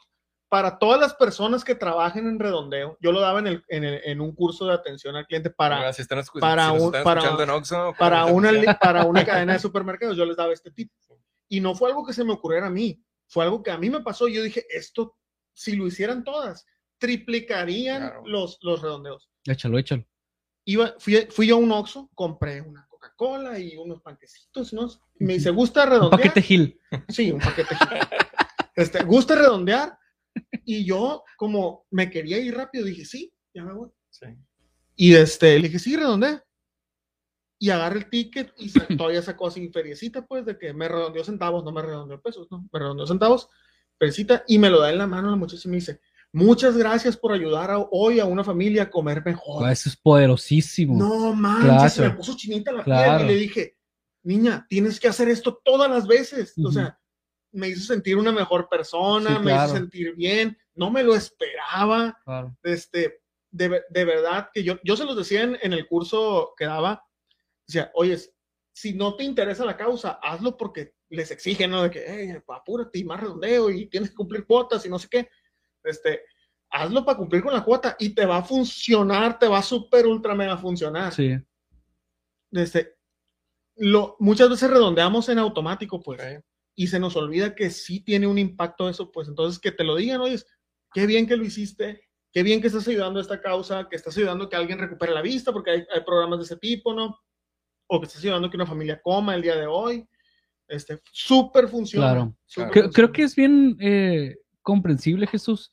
para 0.51 0.79
todas 0.79 1.01
las 1.01 1.15
personas 1.15 1.65
que 1.65 1.75
trabajen 1.75 2.27
en 2.27 2.39
redondeo, 2.39 2.99
yo 3.01 3.13
lo 3.13 3.21
daba 3.21 3.39
en, 3.39 3.47
el, 3.47 3.65
en, 3.69 3.85
el- 3.85 4.01
en 4.05 4.21
un 4.21 4.35
curso 4.35 4.67
de 4.67 4.75
atención 4.75 5.17
al 5.17 5.27
cliente 5.27 5.49
para, 5.49 5.77
Ahora, 5.79 5.93
si 5.95 6.03
están, 6.03 6.19
escu- 6.19 6.41
para 6.41 6.67
si 6.71 6.77
un- 6.77 6.91
para- 6.91 7.01
en 7.01 7.05
para 7.97 8.25
una, 8.27 8.79
para 8.79 9.05
una 9.07 9.25
cadena 9.25 9.53
de 9.55 9.59
supermercados, 9.61 10.17
yo 10.17 10.27
les 10.27 10.37
daba 10.37 10.53
este 10.53 10.71
tip. 10.73 10.91
Y 11.49 11.61
no 11.61 11.75
fue 11.75 11.89
algo 11.89 12.05
que 12.05 12.13
se 12.13 12.25
me 12.25 12.33
ocurriera 12.33 12.67
a 12.67 12.71
mí, 12.71 13.03
fue 13.29 13.45
algo 13.45 13.63
que 13.63 13.71
a 13.71 13.79
mí 13.79 13.89
me 13.91 14.01
pasó. 14.01 14.29
Yo 14.29 14.43
dije, 14.43 14.67
esto, 14.71 15.17
si 15.55 15.77
lo 15.77 15.87
hicieran 15.87 16.25
todas, 16.25 16.67
triplicarían 16.99 18.03
Claro. 18.09 18.23
los, 18.27 18.59
los 18.63 18.83
redondeos. 18.83 19.31
Échalo, 19.47 19.79
échalo. 19.79 20.05
Iba, 20.65 20.95
fui, 20.99 21.17
fui 21.31 21.47
yo 21.47 21.57
a 21.57 21.59
un 21.59 21.73
Oxxo, 21.73 22.11
compré 22.15 22.61
una 22.61 22.87
Coca-Cola 22.89 23.59
y 23.59 23.77
unos 23.77 24.01
panquecitos, 24.03 24.73
¿no? 24.73 24.89
Y 25.19 25.25
me 25.25 25.35
dice, 25.35 25.51
¿gusta 25.51 25.85
Un 25.85 25.91
redondear? 25.91 26.21
paquete 26.21 26.43
Gil. 26.43 26.81
Sí, 27.09 27.31
un 27.33 27.41
paquete. 27.41 27.75
este, 28.75 29.03
¿Gusta 29.05 29.35
redondear? 29.37 29.99
Y 30.65 30.85
yo, 30.85 31.25
como 31.37 31.87
me 31.91 32.11
quería 32.11 32.39
ir 32.39 32.55
rápido, 32.55 32.85
dije, 32.85 33.05
sí, 33.05 33.33
ya 33.55 33.65
me 33.65 33.73
voy. 33.73 33.89
Sí. 34.11 34.27
Y 34.97 35.15
este, 35.15 35.59
le 35.59 35.69
dije, 35.69 35.79
sí, 35.79 35.97
redondea. 35.97 36.45
Y 37.59 37.71
agarré 37.71 37.99
el 38.01 38.11
ticket 38.11 38.53
y 38.59 38.69
sa- 38.69 38.87
todavía 38.99 39.23
sacó 39.23 39.49
así 39.49 39.69
feriecita, 39.71 40.27
pues, 40.27 40.45
de 40.47 40.59
que 40.59 40.73
me 40.73 40.89
redondeó 40.89 41.25
centavos, 41.25 41.65
no 41.65 41.73
me 41.73 41.83
redondeó 41.83 42.21
pesos, 42.21 42.49
no, 42.51 42.67
me 42.73 42.79
redondeó 42.79 43.07
centavos, 43.07 43.49
feriecita, 43.99 44.45
y 44.47 44.59
me 44.59 44.71
lo 44.71 44.81
da 44.81 44.91
en 44.91 44.99
la 44.99 45.07
mano 45.07 45.31
la 45.31 45.37
muchacha 45.37 45.63
y 45.67 45.71
me 45.71 45.77
dice, 45.77 46.01
muchas 46.33 46.77
gracias 46.77 47.17
por 47.17 47.33
ayudar 47.33 47.71
a- 47.71 47.79
hoy 47.91 48.21
a 48.21 48.25
una 48.25 48.45
familia 48.45 48.85
a 48.85 48.91
comer 48.91 49.23
mejor. 49.25 49.67
Ah, 49.67 49.73
Eso 49.73 49.89
es 49.89 49.97
poderosísimo. 49.97 50.97
No 50.97 51.35
manches, 51.35 51.95
se 51.95 52.03
me 52.03 52.11
puso 52.11 52.37
chinita 52.37 52.73
la 52.73 52.85
Claro. 52.85 53.19
piel 53.19 53.31
y 53.31 53.35
le 53.35 53.41
dije, 53.41 53.77
niña, 54.23 54.67
tienes 54.69 55.01
que 55.01 55.09
hacer 55.09 55.29
esto 55.29 55.61
todas 55.65 55.91
las 55.91 56.07
veces. 56.07 56.55
O 56.65 56.71
sea, 56.71 56.99
me 57.53 57.69
hizo 57.69 57.93
sentir 57.93 58.17
una 58.17 58.33
mejor 58.33 58.69
persona, 58.69 59.31
Sí, 59.31 59.39
me 59.39 59.53
claro. 59.53 59.67
hizo 59.67 59.77
sentir 59.77 60.15
bien, 60.15 60.57
no 60.75 60.91
me 60.91 61.03
lo 61.03 61.15
esperaba. 61.15 62.19
Claro. 62.25 62.57
Este, 62.63 63.21
de, 63.51 63.83
de 63.89 64.05
verdad 64.05 64.51
que 64.53 64.63
yo, 64.63 64.79
yo 64.85 64.97
se 64.97 65.05
los 65.05 65.17
decía 65.17 65.43
en, 65.43 65.59
en 65.63 65.73
el 65.73 65.87
curso 65.87 66.55
que 66.57 66.67
daba, 66.67 67.05
decía, 67.67 67.91
oye, 67.95 68.19
si 68.73 68.95
no 68.95 69.17
te 69.17 69.25
interesa 69.25 69.65
la 69.65 69.77
causa, 69.77 70.19
hazlo 70.23 70.57
porque 70.57 70.95
les 71.09 71.31
exigen, 71.31 71.73
¿no? 71.73 71.83
De 71.83 71.91
que, 71.91 72.05
hey, 72.07 72.43
apúrate 72.49 72.99
y 72.99 73.05
más 73.05 73.21
redondeo 73.21 73.69
y 73.71 73.87
tienes 73.87 74.11
que 74.11 74.17
cumplir 74.17 74.47
cuotas 74.47 74.87
y 74.87 74.89
no 74.89 74.99
sé 74.99 75.09
qué. 75.11 75.29
Este, 75.83 76.23
hazlo 76.71 77.05
para 77.05 77.19
cumplir 77.19 77.43
con 77.43 77.53
la 77.53 77.65
cuota 77.65 77.97
y 77.99 78.11
te 78.15 78.25
va 78.25 78.39
a 78.39 78.43
funcionar, 78.45 79.39
te 79.39 79.49
va 79.49 79.59
a 79.59 79.63
súper 79.63 80.07
ultra 80.07 80.35
mega 80.35 80.57
funcionar. 80.57 81.13
Sí. 81.13 81.37
Este, 82.53 82.97
lo, 83.77 84.17
muchas 84.21 84.49
veces 84.49 84.71
redondeamos 84.71 85.29
en 85.29 85.39
automático, 85.39 86.01
pues. 86.01 86.21
Y 86.81 86.87
se 86.87 86.99
nos 86.99 87.15
olvida 87.15 87.55
que 87.55 87.69
sí 87.69 88.01
tiene 88.01 88.27
un 88.27 88.39
impacto 88.39 88.89
eso, 88.89 89.13
pues, 89.13 89.29
entonces 89.29 89.61
que 89.61 89.71
te 89.71 89.85
lo 89.85 89.97
digan, 89.97 90.23
oye, 90.23 90.41
qué 90.95 91.05
bien 91.05 91.27
que 91.27 91.37
lo 91.37 91.45
hiciste, 91.45 92.09
qué 92.33 92.43
bien 92.43 92.63
que 92.63 92.69
estás 92.69 92.89
ayudando 92.89 93.19
a 93.19 93.23
esta 93.23 93.43
causa, 93.43 93.87
que 93.87 93.97
estás 93.97 94.17
ayudando 94.17 94.47
a 94.47 94.49
que 94.49 94.57
alguien 94.57 94.79
recupere 94.79 95.13
la 95.13 95.21
vista, 95.21 95.53
porque 95.53 95.73
hay, 95.73 95.85
hay 95.95 96.01
programas 96.07 96.39
de 96.39 96.47
ese 96.47 96.57
tipo, 96.57 96.95
¿no? 96.95 97.19
O 97.87 98.01
que 98.01 98.07
estás 98.07 98.23
ayudando 98.23 98.49
a 98.49 98.51
que 98.51 98.57
una 98.57 98.65
familia 98.65 98.99
coma 99.03 99.35
el 99.35 99.43
día 99.43 99.57
de 99.57 99.67
hoy. 99.67 100.09
Este, 100.69 101.03
súper 101.13 101.69
funciona. 101.69 102.35
Claro. 102.55 102.71
Creo, 102.73 102.89
creo 102.89 103.13
que 103.13 103.25
es 103.25 103.37
bien 103.37 103.77
eh, 103.79 104.39
comprensible, 104.63 105.27
Jesús, 105.27 105.71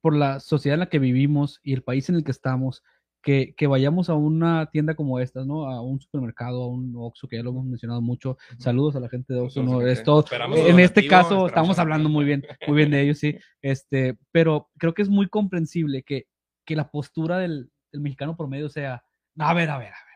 por 0.00 0.14
la 0.14 0.38
sociedad 0.38 0.74
en 0.74 0.80
la 0.80 0.90
que 0.90 1.00
vivimos 1.00 1.58
y 1.64 1.72
el 1.72 1.82
país 1.82 2.08
en 2.08 2.14
el 2.14 2.22
que 2.22 2.30
estamos, 2.30 2.84
que, 3.22 3.54
que 3.56 3.66
vayamos 3.66 4.08
a 4.08 4.14
una 4.14 4.66
tienda 4.66 4.94
como 4.94 5.18
esta, 5.18 5.44
¿no? 5.44 5.66
A 5.66 5.82
un 5.82 6.00
supermercado, 6.00 6.62
a 6.62 6.68
un 6.68 6.94
Oxxo, 6.96 7.28
que 7.28 7.36
ya 7.36 7.42
lo 7.42 7.50
hemos 7.50 7.66
mencionado 7.66 8.00
mucho. 8.00 8.36
Saludos 8.58 8.96
a 8.96 9.00
la 9.00 9.08
gente 9.08 9.34
de 9.34 9.40
Oxxo, 9.40 9.62
¿no? 9.62 9.82
Es 9.82 10.02
todo. 10.02 10.24
En 10.54 10.80
este 10.80 11.06
caso 11.06 11.46
estamos 11.46 11.78
hablando 11.78 12.08
muy 12.08 12.24
bien, 12.24 12.44
muy 12.66 12.76
bien 12.76 12.90
de 12.90 13.02
ellos, 13.02 13.18
sí. 13.18 13.36
Este, 13.62 14.16
pero 14.32 14.70
creo 14.78 14.94
que 14.94 15.02
es 15.02 15.10
muy 15.10 15.28
comprensible 15.28 16.02
que, 16.02 16.26
que 16.64 16.76
la 16.76 16.90
postura 16.90 17.38
del, 17.38 17.70
del 17.92 18.00
mexicano 18.00 18.34
promedio 18.34 18.70
sea, 18.70 19.04
a 19.38 19.54
ver, 19.54 19.68
a 19.68 19.76
ver, 19.76 19.88
a 19.88 20.04
ver, 20.06 20.09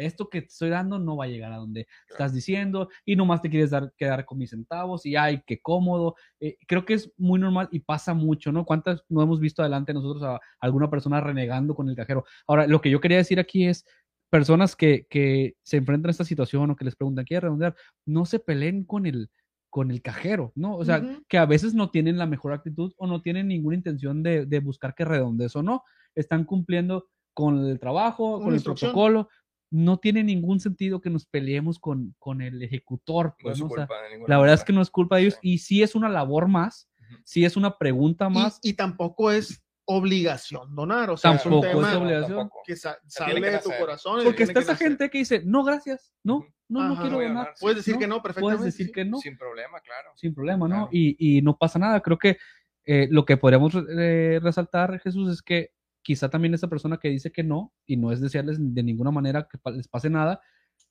esto 0.00 0.28
que 0.28 0.42
te 0.42 0.48
estoy 0.48 0.70
dando 0.70 0.98
no 0.98 1.16
va 1.16 1.24
a 1.24 1.28
llegar 1.28 1.52
a 1.52 1.56
donde 1.56 1.86
estás 2.08 2.32
diciendo 2.32 2.88
y 3.04 3.16
nomás 3.16 3.42
te 3.42 3.50
quieres 3.50 3.70
dar, 3.70 3.92
quedar 3.96 4.24
con 4.24 4.38
mis 4.38 4.50
centavos 4.50 5.06
y 5.06 5.16
ay, 5.16 5.42
qué 5.46 5.60
cómodo. 5.60 6.14
Eh, 6.40 6.56
creo 6.66 6.84
que 6.84 6.94
es 6.94 7.12
muy 7.16 7.38
normal 7.38 7.68
y 7.70 7.80
pasa 7.80 8.14
mucho, 8.14 8.52
¿no? 8.52 8.64
¿Cuántas 8.64 9.04
no 9.08 9.22
hemos 9.22 9.40
visto 9.40 9.62
adelante 9.62 9.94
nosotros 9.94 10.22
a 10.22 10.40
alguna 10.60 10.90
persona 10.90 11.20
renegando 11.20 11.74
con 11.74 11.88
el 11.88 11.96
cajero? 11.96 12.24
Ahora, 12.46 12.66
lo 12.66 12.80
que 12.80 12.90
yo 12.90 13.00
quería 13.00 13.18
decir 13.18 13.38
aquí 13.38 13.66
es, 13.66 13.84
personas 14.30 14.76
que, 14.76 15.06
que 15.10 15.56
se 15.62 15.76
enfrentan 15.76 16.08
a 16.08 16.12
esta 16.12 16.24
situación 16.24 16.70
o 16.70 16.76
que 16.76 16.84
les 16.84 16.96
preguntan, 16.96 17.24
¿quieres 17.24 17.42
redondear? 17.42 17.74
No 18.06 18.24
se 18.24 18.38
peleen 18.38 18.84
con 18.84 19.04
el, 19.06 19.28
con 19.68 19.90
el 19.90 20.02
cajero, 20.02 20.52
¿no? 20.54 20.76
O 20.76 20.84
sea, 20.84 21.02
que 21.28 21.36
a 21.36 21.46
veces 21.46 21.74
no 21.74 21.90
tienen 21.90 22.16
la 22.16 22.26
mejor 22.26 22.52
actitud 22.52 22.92
o 22.96 23.06
no 23.06 23.22
tienen 23.22 23.48
ninguna 23.48 23.76
intención 23.76 24.22
de, 24.22 24.46
de 24.46 24.60
buscar 24.60 24.94
que 24.94 25.04
redondees 25.04 25.54
o 25.56 25.62
no. 25.62 25.82
Están 26.14 26.44
cumpliendo 26.44 27.08
con 27.34 27.64
el 27.64 27.78
trabajo, 27.78 28.40
con 28.40 28.54
el 28.54 28.62
protocolo. 28.62 29.28
No 29.70 29.98
tiene 29.98 30.24
ningún 30.24 30.58
sentido 30.60 31.00
que 31.00 31.10
nos 31.10 31.26
peleemos 31.26 31.78
con, 31.78 32.14
con 32.18 32.42
el 32.42 32.62
ejecutor. 32.62 33.26
No 33.26 33.34
Pues, 33.42 33.54
es 33.56 33.60
¿no? 33.60 33.66
O 33.66 33.68
sea, 33.70 33.86
culpa 33.86 34.02
de 34.02 34.10
ninguna 34.10 34.34
la 34.34 34.40
verdad 34.40 34.54
es 34.54 34.64
que 34.64 34.72
no 34.72 34.82
es 34.82 34.90
culpa 34.90 35.16
de 35.16 35.22
ellos 35.22 35.34
Sí. 35.34 35.40
y 35.52 35.58
sí 35.58 35.82
es 35.82 35.94
una 35.94 36.08
labor 36.08 36.48
más, 36.48 36.88
sí 37.24 37.44
es 37.44 37.56
una 37.56 37.78
pregunta 37.78 38.28
más. 38.28 38.58
Y, 38.62 38.72
tampoco 38.74 39.30
es 39.30 39.62
obligación 39.84 40.74
donar, 40.74 41.10
o 41.10 41.16
sea, 41.16 41.32
es 41.34 41.44
un 41.46 41.60
Tampoco 41.60 41.66
es 41.82 41.88
tema 41.88 41.98
obligación. 42.04 42.38
tampoco. 42.38 42.62
que 42.64 42.76
sa- 42.76 42.98
sale 43.06 43.40
que 43.40 43.50
de 43.50 43.58
tu 43.58 43.70
corazón. 43.78 44.20
porque 44.24 44.44
está 44.44 44.60
esa 44.60 44.76
gente 44.76 45.10
que 45.10 45.18
dice, 45.18 45.42
no, 45.44 45.64
gracias, 45.64 46.12
no, 46.22 46.44
no, 46.68 46.86
no 46.86 46.92
Ajá. 46.94 47.02
quiero 47.02 47.20
donar. 47.20 47.54
Puedes 47.60 47.78
decir 47.78 47.94
¿no? 47.94 48.00
que 48.00 48.06
no, 48.06 48.22
perfectamente. 48.22 48.58
Puedes 48.58 48.72
decir 48.72 48.86
sí. 48.86 48.92
que 48.92 49.04
no. 49.04 49.18
Sin 49.18 49.36
problema, 49.36 49.80
claro. 49.80 50.10
sin 50.14 50.32
problema, 50.34 50.68
¿no? 50.68 50.74
Claro. 50.74 50.88
Y, 50.92 51.38
y 51.38 51.42
no 51.42 51.56
pasa 51.58 51.78
nada. 51.80 52.00
Creo 52.00 52.18
que 52.18 52.38
eh, 52.84 53.08
lo 53.10 53.24
que 53.24 53.36
podríamos 53.36 53.72
eh, 53.98 54.38
resaltar, 54.42 55.00
Jesús, 55.00 55.32
es 55.32 55.42
que 55.42 55.70
quizá 56.02 56.28
también 56.28 56.54
esa 56.54 56.68
persona 56.68 56.98
que 56.98 57.08
dice 57.08 57.30
que 57.30 57.42
no, 57.42 57.72
y 57.86 57.96
no 57.96 58.12
es 58.12 58.20
desearles 58.20 58.58
de 58.60 58.82
ninguna 58.82 59.10
manera 59.10 59.48
que 59.50 59.58
les 59.72 59.88
pase 59.88 60.10
nada, 60.10 60.40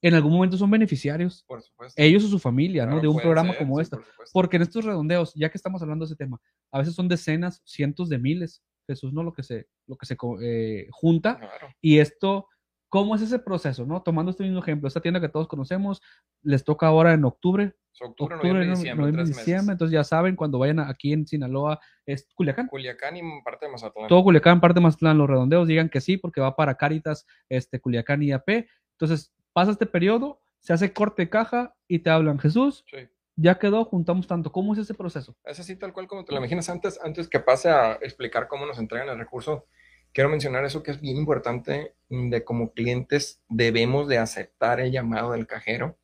en 0.01 0.13
algún 0.13 0.31
momento 0.31 0.57
son 0.57 0.71
beneficiarios, 0.71 1.43
Por 1.45 1.61
supuesto. 1.61 2.01
ellos 2.01 2.23
o 2.23 2.27
su 2.27 2.39
familia, 2.39 2.85
¿no? 2.85 3.01
De 3.01 3.07
un 3.07 3.17
programa 3.17 3.49
ser, 3.49 3.59
como 3.59 3.75
sí, 3.75 3.81
este. 3.81 3.97
por. 3.97 4.05
Porque 4.31 4.55
en 4.55 4.63
estos 4.63 4.85
redondeos, 4.85 5.33
ya 5.35 5.49
que 5.49 5.57
estamos 5.57 5.81
hablando 5.81 6.05
de 6.05 6.13
ese 6.13 6.15
tema, 6.15 6.39
a 6.71 6.79
veces 6.79 6.95
son 6.95 7.07
decenas, 7.07 7.61
cientos 7.65 8.07
de 8.07 8.17
miles, 8.17 8.63
Jesús, 8.87 9.11
¿no? 9.13 9.23
Lo 9.23 9.33
que 9.33 9.43
se, 9.43 9.67
lo 9.87 9.97
que 9.97 10.05
se 10.05 10.15
eh, 10.41 10.87
junta. 10.91 11.37
Claro. 11.37 11.67
Y 11.81 11.99
esto, 11.99 12.47
¿cómo 12.89 13.15
es 13.15 13.21
ese 13.21 13.39
proceso, 13.39 13.85
no? 13.85 14.01
Tomando 14.01 14.31
este 14.31 14.43
mismo 14.43 14.59
ejemplo, 14.59 14.87
esta 14.87 14.99
tienda 15.01 15.21
que 15.21 15.29
todos 15.29 15.47
conocemos, 15.47 16.01
les 16.41 16.63
toca 16.63 16.87
ahora 16.87 17.13
en 17.13 17.23
octubre, 17.23 17.75
octubre, 18.01 18.35
octubre, 18.35 18.35
noviembre, 18.37 18.65
no- 18.67 18.71
diciembre, 18.75 19.01
noviembre, 19.01 19.23
tres 19.25 19.37
diciembre, 19.37 19.61
meses. 19.61 19.71
entonces 19.73 19.93
ya 19.93 20.03
saben, 20.03 20.35
cuando 20.35 20.57
vayan 20.59 20.79
a- 20.79 20.89
aquí 20.89 21.13
en 21.13 21.27
Sinaloa, 21.27 21.79
es 22.05 22.27
Culiacán. 22.33 22.67
Culiacán 22.67 23.17
y 23.17 23.21
parte 23.43 23.65
de 23.65 23.71
Mazatlán. 23.71 24.07
Todo 24.07 24.23
Culiacán, 24.23 24.59
parte 24.61 24.79
de 24.79 24.83
Mazatlán, 24.83 25.17
los 25.17 25.29
redondeos 25.29 25.67
digan 25.67 25.89
que 25.89 26.01
sí, 26.01 26.17
porque 26.17 26.41
va 26.41 26.55
para 26.55 26.75
Cáritas, 26.75 27.25
este, 27.49 27.79
Culiacán 27.79 28.23
y 28.23 28.31
AP. 28.31 28.67
Entonces, 28.93 29.33
pasa 29.53 29.71
este 29.71 29.85
periodo, 29.85 30.39
se 30.59 30.73
hace 30.73 30.91
corte 30.93 31.23
de 31.23 31.29
caja 31.29 31.75
y 31.87 31.99
te 31.99 32.09
hablan, 32.09 32.39
Jesús, 32.39 32.83
Sí. 32.89 32.97
ya 33.35 33.59
quedó, 33.59 33.85
juntamos 33.85 34.27
tanto. 34.27 34.51
¿Cómo 34.51 34.73
es 34.73 34.79
ese 34.79 34.93
proceso? 34.93 35.35
Es 35.45 35.59
así 35.59 35.75
tal 35.75 35.93
cual 35.93 36.07
como 36.07 36.25
te 36.25 36.31
lo 36.33 36.37
imaginas. 36.39 36.69
Antes, 36.69 36.99
antes 37.03 37.27
que 37.29 37.39
pase 37.39 37.69
a 37.69 37.93
explicar 38.01 38.47
cómo 38.47 38.65
nos 38.65 38.79
entregan 38.79 39.09
el 39.09 39.17
recurso, 39.17 39.67
quiero 40.13 40.29
mencionar 40.29 40.65
eso 40.65 40.83
que 40.83 40.91
es 40.91 40.99
bien 41.01 41.17
importante, 41.17 41.93
de 42.09 42.43
como 42.43 42.71
clientes 42.71 43.41
debemos 43.49 44.07
de 44.07 44.17
aceptar 44.17 44.79
el 44.79 44.91
llamado 44.91 45.31
del 45.33 45.47
cajero 45.47 45.97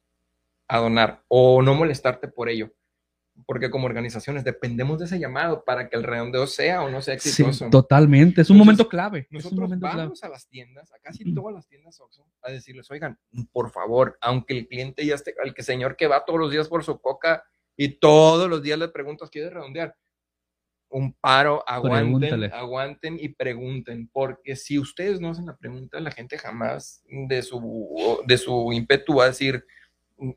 a 0.67 0.77
donar 0.79 1.23
o 1.27 1.61
no 1.61 1.73
molestarte 1.75 2.27
por 2.27 2.49
ello. 2.49 2.71
Porque 3.45 3.69
como 3.69 3.85
organizaciones 3.85 4.45
dependemos 4.45 4.97
de 4.97 5.05
ese 5.05 5.19
llamado 5.19 5.65
para 5.65 5.89
que 5.89 5.97
el 5.97 6.03
redondeo 6.03 6.47
sea 6.47 6.83
o 6.83 6.89
no 6.89 7.01
sea 7.01 7.19
Sí, 7.19 7.29
exitoso. 7.29 7.69
por 13.51 13.71
favor, 13.71 14.17
aunque 14.21 14.57
el 14.57 14.67
cliente 14.67 15.05
ya 15.05 15.15
esté, 15.15 15.35
el 15.43 15.53
que 15.53 15.63
señor 15.63 15.97
que 15.97 16.07
va 16.07 16.23
todos 16.23 16.39
los 16.39 16.49
días 16.49 16.69
por 16.69 16.85
su 16.85 16.99
coca 17.01 17.43
y 17.75 17.89
todos 17.99 18.49
los 18.49 18.63
días 18.63 18.79
le 18.79 18.87
preguntas, 18.87 19.29
¿quiere 19.29 19.49
redondear? 19.49 19.97
Un 20.95 21.11
paro, 21.11 21.61
aguanten, 21.67 22.19
Pregúntale. 22.29 22.45
aguanten 22.53 23.17
y 23.19 23.27
pregunten, 23.27 24.07
porque 24.13 24.55
si 24.55 24.79
ustedes 24.79 25.19
no 25.19 25.31
hacen 25.31 25.45
la 25.45 25.57
pregunta, 25.57 25.99
la 25.99 26.09
gente 26.09 26.37
jamás 26.37 27.03
de 27.09 27.41
su, 27.41 28.21
de 28.25 28.37
su 28.37 28.71
ímpetu 28.71 29.15
va 29.15 29.25
a 29.25 29.27
decir, 29.27 29.65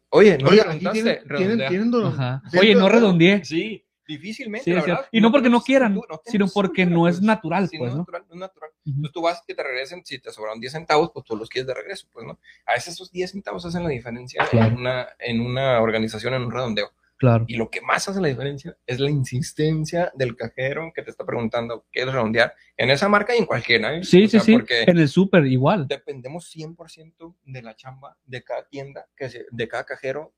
oye, 0.09 0.37
no 0.37 0.49
Oye, 0.49 0.63
preguntaste, 0.63 0.91
tienen, 0.91 1.15
tienen, 1.15 1.29
redondea". 1.29 1.69
tienen 1.69 1.91
do- 1.93 2.07
Ajá. 2.09 2.43
tienen 2.51 2.69
Oye, 2.71 2.75
no 2.75 2.89
redondeé. 2.89 3.45
Sí, 3.45 3.85
difícilmente, 4.05 4.65
Sí, 4.65 4.71
la 4.73 4.79
es 4.81 4.85
cierto. 4.85 5.03
verdad. 5.03 5.09
Y 5.13 5.21
no 5.21 5.31
porque 5.31 5.49
no 5.49 5.61
quieran, 5.61 5.95
no 5.95 6.03
sino 6.25 6.49
porque 6.49 6.87
no 6.87 7.07
es 7.07 7.17
pues. 7.19 7.23
natural, 7.27 7.69
Sí, 7.69 7.79
pues, 7.79 7.93
no 7.93 7.99
natural, 7.99 8.25
no 8.29 8.35
es 8.35 8.41
natural. 8.41 8.71
Entonces 8.85 9.13
tú 9.13 9.23
vas 9.23 9.41
que 9.47 9.55
te 9.55 9.63
regresen, 9.63 10.05
si 10.05 10.19
te 10.19 10.33
sobraron 10.33 10.59
10 10.59 10.73
centavos, 10.73 11.13
pues 11.15 11.25
tú 11.25 11.37
los 11.37 11.49
quieres 11.49 11.69
de 11.69 11.75
regreso, 11.75 12.09
pues, 12.13 12.27
¿no? 12.27 12.37
A 12.67 12.73
veces 12.73 12.95
esos 12.95 13.13
10 13.13 13.31
centavos 13.31 13.65
hacen 13.65 13.85
la 13.85 13.91
diferencia 13.91 14.45
Claro. 14.51 14.73
en, 14.73 14.77
una, 14.81 15.07
en 15.21 15.41
una 15.41 15.81
organización, 15.81 16.35
en 16.35 16.43
un 16.43 16.51
redondeo. 16.51 16.91
Claro. 17.19 17.45
Y 17.49 17.57
lo 17.57 17.69
que 17.69 17.81
más 17.81 18.09
hace 18.09 18.21
la 18.21 18.29
diferencia 18.29 18.77
es 18.87 19.01
la 19.01 19.11
insistencia 19.11 20.13
del 20.15 20.37
cajero 20.37 20.93
que 20.95 21.03
te 21.03 21.11
está 21.11 21.27
preguntando 21.27 21.85
qué 21.91 22.03
es 22.03 22.07
redondear 22.07 22.55
en 22.77 22.91
esa 22.91 23.09
marca 23.09 23.35
y 23.35 23.39
en 23.39 23.47
cualquiera. 23.47 23.97
¿eh? 23.97 24.05
Sí, 24.05 24.25
O 24.25 24.29
sí, 24.29 24.39
sí. 24.41 24.53
Porque 24.53 24.83
En 24.87 24.99
el 24.99 25.09
súper 25.09 25.45
igual. 25.47 25.89
dependemos 25.89 26.49
100% 26.55 27.35
de 27.45 27.63
la 27.63 27.75
chamba 27.75 28.17
de 28.25 28.43
cada 28.45 28.69
tienda, 28.69 29.07
que 29.17 29.29
se- 29.29 29.47
de 29.51 29.69
cada 29.69 29.85
cajero 29.85 30.33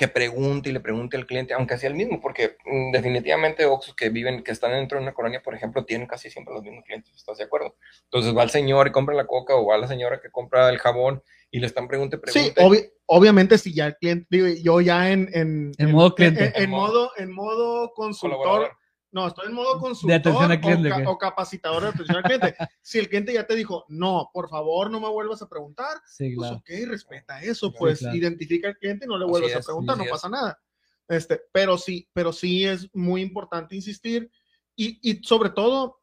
que 0.00 0.08
pregunte 0.08 0.70
y 0.70 0.72
le 0.72 0.80
pregunte 0.80 1.18
al 1.18 1.26
cliente, 1.26 1.52
aunque 1.52 1.76
sea 1.76 1.90
el 1.90 1.94
mismo, 1.94 2.22
porque 2.22 2.56
mm, 2.64 2.90
definitivamente 2.90 3.66
Oxxos 3.66 3.94
que 3.94 4.08
viven, 4.08 4.42
que 4.42 4.50
están 4.50 4.72
dentro 4.72 4.96
de 4.96 5.02
una 5.02 5.12
colonia, 5.12 5.42
por 5.42 5.54
ejemplo, 5.54 5.84
tienen 5.84 6.06
casi 6.06 6.30
siempre 6.30 6.54
los 6.54 6.62
mismos 6.62 6.84
clientes, 6.86 7.12
¿estás 7.14 7.36
de 7.36 7.44
acuerdo? 7.44 7.76
Entonces 8.04 8.34
va 8.34 8.42
el 8.42 8.48
señor 8.48 8.86
y 8.88 8.92
compra 8.92 9.14
la 9.14 9.26
coca 9.26 9.54
o 9.56 9.66
va 9.66 9.76
la 9.76 9.86
señora 9.88 10.18
que 10.18 10.30
compra 10.30 10.70
el 10.70 10.78
jabón 10.78 11.22
y 11.50 11.60
le 11.60 11.66
están 11.66 11.86
pregunte, 11.86 12.16
Sí, 12.28 12.50
pregunte. 12.54 12.62
obvi- 12.62 12.92
obviamente 13.04 13.58
si 13.58 13.74
ya 13.74 13.88
el 13.88 13.96
cliente, 13.96 14.26
digo, 14.30 14.46
yo 14.62 14.80
ya 14.80 15.10
en, 15.10 15.28
en, 15.34 15.72
En 15.76 15.90
modo 15.92 16.14
cliente. 16.14 16.44
en, 16.46 16.52
en 16.56 16.62
En 16.62 16.70
modo- 16.70 16.92
modo, 16.92 17.10
en 17.18 17.30
modo 17.34 17.92
consultor, 17.92 18.38
colaborador. 18.38 18.76
No, 19.12 19.26
estoy 19.26 19.46
en 19.48 19.54
modo 19.54 19.78
consultor 19.78 20.16
atención 20.18 20.50
al 20.52 20.58
o 20.58 20.60
cliente, 20.60 20.88
ca- 20.88 21.10
o, 21.10 21.18
capacitador 21.18 21.82
de 21.82 21.88
atención 21.90 22.18
al 22.18 22.24
cliente. 22.24 22.54
si 22.82 22.98
el 22.98 23.08
cliente 23.08 23.32
ya 23.32 23.46
te 23.46 23.54
dijo, 23.56 23.84
no, 23.88 24.30
por 24.32 24.48
favor, 24.48 24.90
no 24.90 25.00
me 25.00 25.08
vuelvas 25.08 25.42
a 25.42 25.48
preguntar, 25.48 26.00
Sí, 26.06 26.34
pues 26.34 26.48
claro. 26.48 26.56
ok, 26.62 26.70
respeta 26.88 27.42
eso, 27.42 27.68
Sí, 27.70 27.76
pues 27.78 27.98
claro. 28.00 28.16
identifica 28.16 28.68
al 28.68 28.76
cliente 28.78 29.04
y 29.04 29.08
no 29.08 29.18
le 29.18 29.26
vuelvas 29.26 29.54
a 29.54 29.58
es, 29.58 29.64
preguntar, 29.66 29.94
así 29.96 30.04
no 30.04 30.10
pasa 30.10 30.28
nada. 30.28 30.60
Este, 31.08 31.40
pero 31.52 31.76
sí, 31.76 32.08
pero 32.12 32.32
sí 32.32 32.64
es 32.64 32.88
muy 32.94 33.20
importante 33.22 33.74
insistir 33.74 34.30
y, 34.76 34.98
y 35.02 35.22
sobre 35.24 35.50
todo 35.50 36.02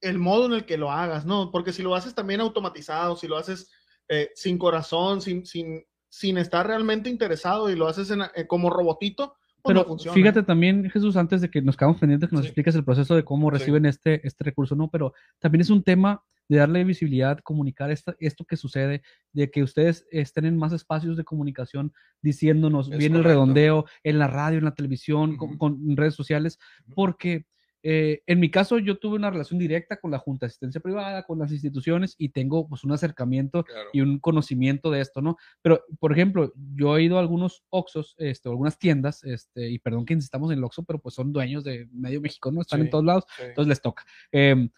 el 0.00 0.18
modo 0.18 0.46
en 0.46 0.52
el 0.52 0.64
que 0.64 0.78
lo 0.78 0.90
hagas, 0.90 1.26
¿no? 1.26 1.50
Porque 1.50 1.72
si 1.72 1.82
lo 1.82 1.94
haces 1.94 2.14
también 2.14 2.40
automatizado, 2.40 3.16
si 3.16 3.26
lo 3.28 3.36
haces 3.36 3.70
eh, 4.08 4.30
sin 4.34 4.56
corazón, 4.56 5.20
sin, 5.20 5.44
sin, 5.44 5.84
sin 6.08 6.38
estar 6.38 6.66
realmente 6.66 7.10
interesado 7.10 7.68
y 7.70 7.76
lo 7.76 7.86
haces 7.86 8.10
en- 8.10 8.22
eh, 8.34 8.46
como 8.46 8.70
robotito, 8.70 9.34
pues 9.34 9.39
Pero 9.64 9.80
no 9.80 9.84
funciona. 9.86 10.14
fíjate 10.14 10.42
también, 10.42 10.88
Jesús, 10.90 11.16
antes 11.16 11.40
de 11.40 11.50
que 11.50 11.62
nos 11.62 11.76
quedamos 11.76 11.98
pendientes, 11.98 12.28
que 12.30 12.34
nos 12.36 12.44
Sí. 12.44 12.48
expliques 12.48 12.74
el 12.74 12.84
proceso 12.84 13.14
de 13.16 13.24
cómo 13.24 13.50
Sí. 13.50 13.58
reciben 13.58 13.86
este, 13.86 14.26
este 14.26 14.44
recurso, 14.44 14.74
¿no? 14.76 14.88
Pero 14.90 15.12
también 15.38 15.60
es 15.60 15.70
un 15.70 15.82
tema 15.82 16.22
de 16.48 16.56
darle 16.56 16.82
visibilidad, 16.82 17.38
comunicar 17.44 17.92
esta- 17.92 18.16
esto 18.18 18.44
que 18.44 18.56
sucede, 18.56 19.02
de 19.32 19.50
que 19.52 19.62
ustedes 19.62 20.04
estén 20.10 20.46
en 20.46 20.56
más 20.56 20.72
espacios 20.72 21.16
de 21.16 21.22
comunicación 21.22 21.92
diciéndonos, 22.22 22.90
Es 22.90 22.98
viene 22.98 23.18
el 23.18 23.24
redondeo, 23.24 23.84
en 24.02 24.18
la 24.18 24.26
radio, 24.26 24.58
en 24.58 24.64
la 24.64 24.74
televisión, 24.74 25.36
con, 25.36 25.96
redes 25.96 26.14
sociales, 26.14 26.58
porque 26.94 27.46
eh, 27.82 28.22
en 28.26 28.40
mi 28.40 28.50
caso, 28.50 28.78
yo 28.78 28.98
tuve 28.98 29.16
una 29.16 29.30
relación 29.30 29.58
directa 29.58 29.98
con 29.98 30.10
la 30.10 30.18
Junta 30.18 30.46
de 30.46 30.48
Asistencia 30.48 30.80
Privada, 30.80 31.24
con 31.24 31.38
las 31.38 31.50
instituciones 31.52 32.14
y 32.18 32.28
tengo 32.30 32.68
pues 32.68 32.84
un 32.84 32.92
acercamiento 32.92 33.64
Claro. 33.64 33.88
y 33.92 34.00
un 34.00 34.18
conocimiento 34.18 34.90
de 34.90 35.00
esto, 35.00 35.22
¿no? 35.22 35.36
Pero, 35.62 35.82
por 35.98 36.12
ejemplo, 36.12 36.52
yo 36.74 36.96
he 36.96 37.02
ido 37.04 37.16
a 37.16 37.20
algunos 37.20 37.64
Oxxos, 37.70 38.14
este, 38.18 38.48
algunas 38.48 38.78
tiendas, 38.78 39.24
este, 39.24 39.70
y 39.70 39.78
perdón 39.78 40.04
que 40.04 40.14
insistamos 40.14 40.50
en 40.52 40.58
el 40.58 40.64
Oxxo, 40.64 40.82
pero 40.84 40.98
pues 40.98 41.14
son 41.14 41.32
dueños 41.32 41.64
de 41.64 41.88
medio 41.92 42.20
México, 42.20 42.50
¿no? 42.52 42.60
Están 42.60 42.80
en 42.80 42.86
Sí. 42.86 42.90
todos 42.90 43.04
lados, 43.04 43.24
Sí. 43.36 43.42
entonces 43.46 43.68
les 43.68 43.80
toca. 43.80 44.04
Em, 44.32 44.68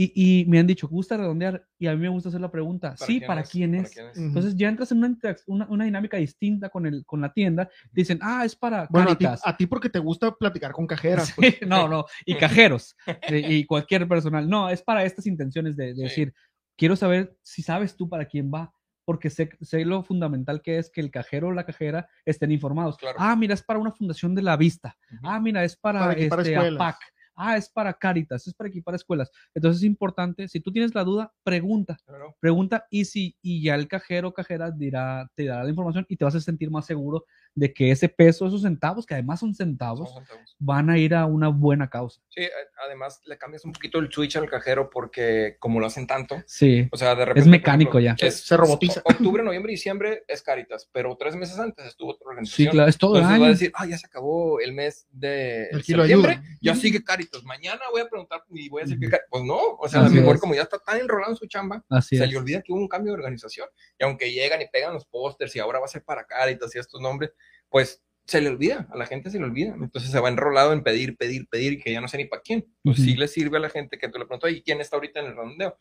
y, 0.00 0.12
y 0.42 0.44
me 0.46 0.60
han 0.60 0.66
dicho, 0.68 0.86
¿gusta 0.86 1.16
redondear? 1.16 1.66
Y 1.76 1.88
a 1.88 1.92
mí 1.94 1.98
me 1.98 2.08
gusta 2.08 2.28
hacer 2.28 2.40
la 2.40 2.52
pregunta, 2.52 2.96
sí, 2.96 3.20
¿para 3.20 3.42
quién 3.42 3.74
es? 3.74 3.82
¿Para 3.82 3.94
quién 3.94 4.06
es? 4.10 4.16
Ujú. 4.16 4.26
Entonces 4.28 4.54
ya 4.56 4.68
entras 4.68 4.92
en 4.92 4.98
una, 4.98 5.18
una, 5.48 5.66
una 5.68 5.84
dinámica 5.86 6.16
distinta 6.18 6.68
con, 6.68 6.86
el, 6.86 7.04
con 7.04 7.20
la 7.20 7.32
tienda. 7.32 7.68
Dicen, 7.90 8.20
ah, 8.22 8.44
es 8.44 8.54
para 8.54 8.86
Bueno, 8.90 9.10
a 9.10 9.18
ti, 9.18 9.24
Caritas. 9.24 9.42
a 9.44 9.56
ti 9.56 9.66
porque 9.66 9.90
te 9.90 9.98
gusta 9.98 10.30
platicar 10.30 10.70
con 10.70 10.86
cajeras. 10.86 11.26
Sí, 11.26 11.32
pues. 11.36 11.56
no, 11.66 11.88
no, 11.88 12.04
y 12.24 12.34
cajeros 12.38 12.94
y 13.28 13.64
cualquier 13.64 14.06
personal. 14.06 14.48
No, 14.48 14.68
es 14.70 14.82
para 14.82 15.04
estas 15.04 15.26
intenciones 15.26 15.76
de, 15.76 15.86
de 15.88 15.94
Sí. 15.96 16.02
decir, 16.02 16.34
quiero 16.76 16.94
saber 16.94 17.36
si 17.42 17.62
sabes 17.62 17.96
tú 17.96 18.08
para 18.08 18.24
quién 18.26 18.52
va, 18.54 18.72
porque 19.04 19.30
sé, 19.30 19.50
sé 19.62 19.84
lo 19.84 20.04
fundamental 20.04 20.62
que 20.62 20.78
es 20.78 20.90
que 20.90 21.00
el 21.00 21.10
cajero 21.10 21.48
o 21.48 21.52
la 21.52 21.66
cajera 21.66 22.08
estén 22.24 22.52
informados. 22.52 22.96
Claro. 22.98 23.16
Ah, 23.18 23.34
mira, 23.34 23.54
es 23.54 23.64
para 23.64 23.80
una 23.80 23.90
fundación 23.90 24.32
de 24.36 24.42
la 24.42 24.56
vista. 24.56 24.96
Ah, 25.24 25.40
mira, 25.40 25.64
es 25.64 25.76
para, 25.76 26.12
este. 26.12 26.56
APAC. 26.56 26.96
Ah, 27.40 27.56
es 27.56 27.68
para 27.68 27.94
Caritas, 27.94 28.46
es 28.48 28.54
para 28.54 28.68
equipar 28.68 28.94
escuelas. 28.96 29.30
Entonces 29.54 29.82
es 29.82 29.86
importante, 29.86 30.48
si 30.48 30.60
tú 30.60 30.72
tienes 30.72 30.94
la 30.94 31.04
duda, 31.04 31.32
pregunta 31.44 32.00
Claro. 32.06 32.34
pregunta 32.40 32.86
y 32.90 33.04
si 33.04 33.36
y 33.42 33.62
ya 33.62 33.74
el 33.74 33.88
cajero 33.88 34.28
o 34.28 34.32
cajera 34.34 34.70
dirá, 34.70 35.30
te 35.34 35.44
dará 35.46 35.64
la 35.64 35.70
información 35.70 36.06
y 36.08 36.16
te 36.16 36.24
vas 36.24 36.34
a 36.36 36.40
sentir 36.40 36.70
más 36.70 36.86
seguro 36.86 37.24
de 37.58 37.72
que 37.72 37.90
ese 37.90 38.08
peso, 38.08 38.46
esos 38.46 38.62
centavos, 38.62 39.04
que 39.06 39.14
además 39.14 39.40
son 39.40 39.54
centavos, 39.54 40.10
Son 40.10 40.24
centavos. 40.24 40.56
van 40.58 40.90
a 40.90 40.98
ir 40.98 41.14
a 41.14 41.26
una 41.26 41.48
buena 41.48 41.88
causa. 41.90 42.20
Sí, 42.28 42.42
además 42.84 43.20
le 43.26 43.36
cambias 43.38 43.64
un 43.64 43.72
poquito 43.72 43.98
el 43.98 44.10
switch 44.12 44.36
al 44.36 44.48
cajero 44.48 44.88
porque 44.90 45.56
como 45.58 45.80
lo 45.80 45.86
hacen 45.86 46.06
tanto, 46.06 46.36
Sí, 46.46 46.88
o 46.92 46.96
sea, 46.96 47.14
de 47.14 47.24
repente... 47.24 47.40
es 47.40 47.46
mecánico 47.46 47.98
ejemplo, 47.98 48.16
ya. 48.24 48.28
es- 48.28 48.40
Se 48.46 48.56
robotiza. 48.56 49.00
Octubre, 49.04 49.42
noviembre 49.42 49.72
y 49.72 49.74
diciembre 49.76 50.24
es 50.28 50.42
Caritas, 50.42 50.88
pero 50.92 51.16
tres 51.16 51.34
meses 51.36 51.58
antes 51.58 51.86
estuvo 51.86 52.10
otra 52.12 52.24
Sí, 52.24 52.28
organización. 52.30 52.70
claro, 52.72 52.88
es 52.90 52.98
todo 52.98 53.16
el 53.16 53.22
Entonces 53.22 53.40
va 53.40 53.44
a 53.44 53.46
año. 53.48 53.52
decir, 53.54 53.72
ah, 53.74 53.86
ya 53.86 53.98
se 53.98 54.06
acabó 54.06 54.60
el 54.60 54.72
mes 54.72 55.06
de 55.10 55.68
El 55.70 55.82
kilo 55.82 56.02
septiembre, 56.04 56.32
ayuda. 56.32 56.44
ya 56.60 56.74
sigue 56.74 57.02
Caritas. 57.04 57.42
Mañana 57.44 57.80
voy 57.90 58.00
a 58.02 58.08
preguntar 58.08 58.42
y 58.50 58.68
voy 58.68 58.82
a 58.82 58.84
decir 58.84 58.98
que 59.00 59.08
Caritas. 59.08 59.28
Pues 59.30 59.44
no, 59.44 59.58
o 59.58 59.88
sea, 59.88 60.00
a 60.00 60.04
lo 60.04 60.10
mejor 60.10 60.36
es. 60.36 60.40
como 60.40 60.54
ya 60.54 60.62
está 60.62 60.78
tan 60.78 60.98
enrolado 61.00 61.32
en 61.32 61.36
su 61.36 61.46
chamba, 61.46 61.84
Así 61.88 62.16
se 62.16 62.24
es. 62.24 62.30
le 62.30 62.36
olvida 62.38 62.62
que 62.62 62.72
hubo 62.72 62.80
un 62.80 62.88
cambio 62.88 63.12
de 63.12 63.18
organización. 63.18 63.68
Y 63.98 64.04
aunque 64.04 64.32
llegan 64.32 64.62
y 64.62 64.68
pegan 64.68 64.94
los 64.94 65.04
pósters 65.06 65.54
y 65.56 65.58
ahora 65.58 65.78
va 65.80 65.86
a 65.86 65.88
ser 65.88 66.02
para 66.04 66.24
Caritas 66.24 66.74
y 66.74 66.78
estos 66.78 67.00
nombres, 67.00 67.32
pues 67.68 68.02
se 68.26 68.40
le 68.42 68.50
olvida, 68.50 68.86
a 68.92 68.96
la 68.98 69.06
gente 69.06 69.30
se 69.30 69.38
le 69.38 69.44
olvida. 69.44 69.74
Entonces 69.80 70.10
se 70.10 70.20
va 70.20 70.28
enrolado 70.28 70.72
en 70.74 70.82
pedir, 70.82 71.16
pedir, 71.16 71.48
pedir 71.48 71.74
y 71.74 71.78
que 71.80 71.92
ya 71.92 72.00
no 72.00 72.08
sé 72.08 72.18
ni 72.18 72.26
para 72.26 72.42
quién. 72.42 72.66
Pues 72.82 72.96
sí 72.98 73.14
le 73.16 73.26
sirve 73.28 73.56
a 73.56 73.60
la 73.60 73.70
gente 73.70 73.98
que 73.98 74.08
tú 74.08 74.18
le 74.18 74.26
preguntas, 74.26 74.52
¿y 74.52 74.60
quién 74.62 74.80
está 74.82 74.96
ahorita 74.96 75.20
en 75.20 75.26
el 75.26 75.36
redondeo? 75.36 75.78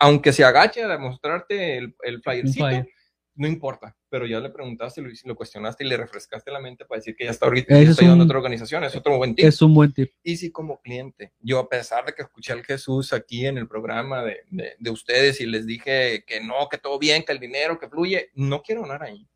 Aunque 0.00 0.32
se 0.32 0.44
agache 0.44 0.82
a 0.84 0.98
mostrarte 0.98 1.76
el, 1.78 1.96
el 2.04 2.22
flyercito, 2.22 2.66
flyer. 2.66 2.88
no 3.34 3.46
importa, 3.48 3.96
pero 4.08 4.26
ya 4.26 4.38
le 4.40 4.50
preguntaste, 4.50 5.00
lo, 5.00 5.08
lo 5.24 5.34
cuestionaste 5.36 5.84
y 5.84 5.88
le 5.88 5.96
refrescaste 5.96 6.50
la 6.52 6.58
mente 6.60 6.84
para 6.84 6.98
decir 6.98 7.14
que 7.16 7.24
ya 7.24 7.30
está 7.30 7.46
ahorita, 7.46 7.74
ya 7.74 7.80
es 7.82 7.88
está 7.90 8.02
ayudando 8.02 8.22
a 8.22 8.24
un- 8.24 8.28
otra 8.30 8.38
organización, 8.38 8.84
es 8.84 8.94
otro 8.96 9.16
buen 9.16 9.34
tip. 9.34 9.44
Es 9.46 9.60
un 9.62 9.74
buen 9.74 9.92
tip. 9.92 10.12
Y 10.22 10.36
si 10.36 10.50
como 10.52 10.80
cliente, 10.80 11.32
yo 11.40 11.58
a 11.60 11.68
pesar 11.68 12.04
de 12.06 12.12
que 12.14 12.22
escuché 12.22 12.52
al 12.52 12.64
Jesús 12.64 13.12
aquí 13.12 13.44
en 13.46 13.58
el 13.58 13.66
programa 13.68 14.24
de, 14.24 14.38
de, 14.50 14.74
de 14.78 14.90
ustedes 14.90 15.40
y 15.40 15.46
les 15.46 15.66
dije 15.66 16.24
que 16.26 16.40
no, 16.40 16.68
que 16.68 16.78
todo 16.78 16.98
bien, 16.98 17.24
que 17.24 17.32
el 17.32 17.40
dinero, 17.40 17.78
que 17.78 17.88
fluye, 17.88 18.30
no 18.34 18.62
quiero 18.62 18.82
donar 18.82 19.02
ahí. 19.04 19.26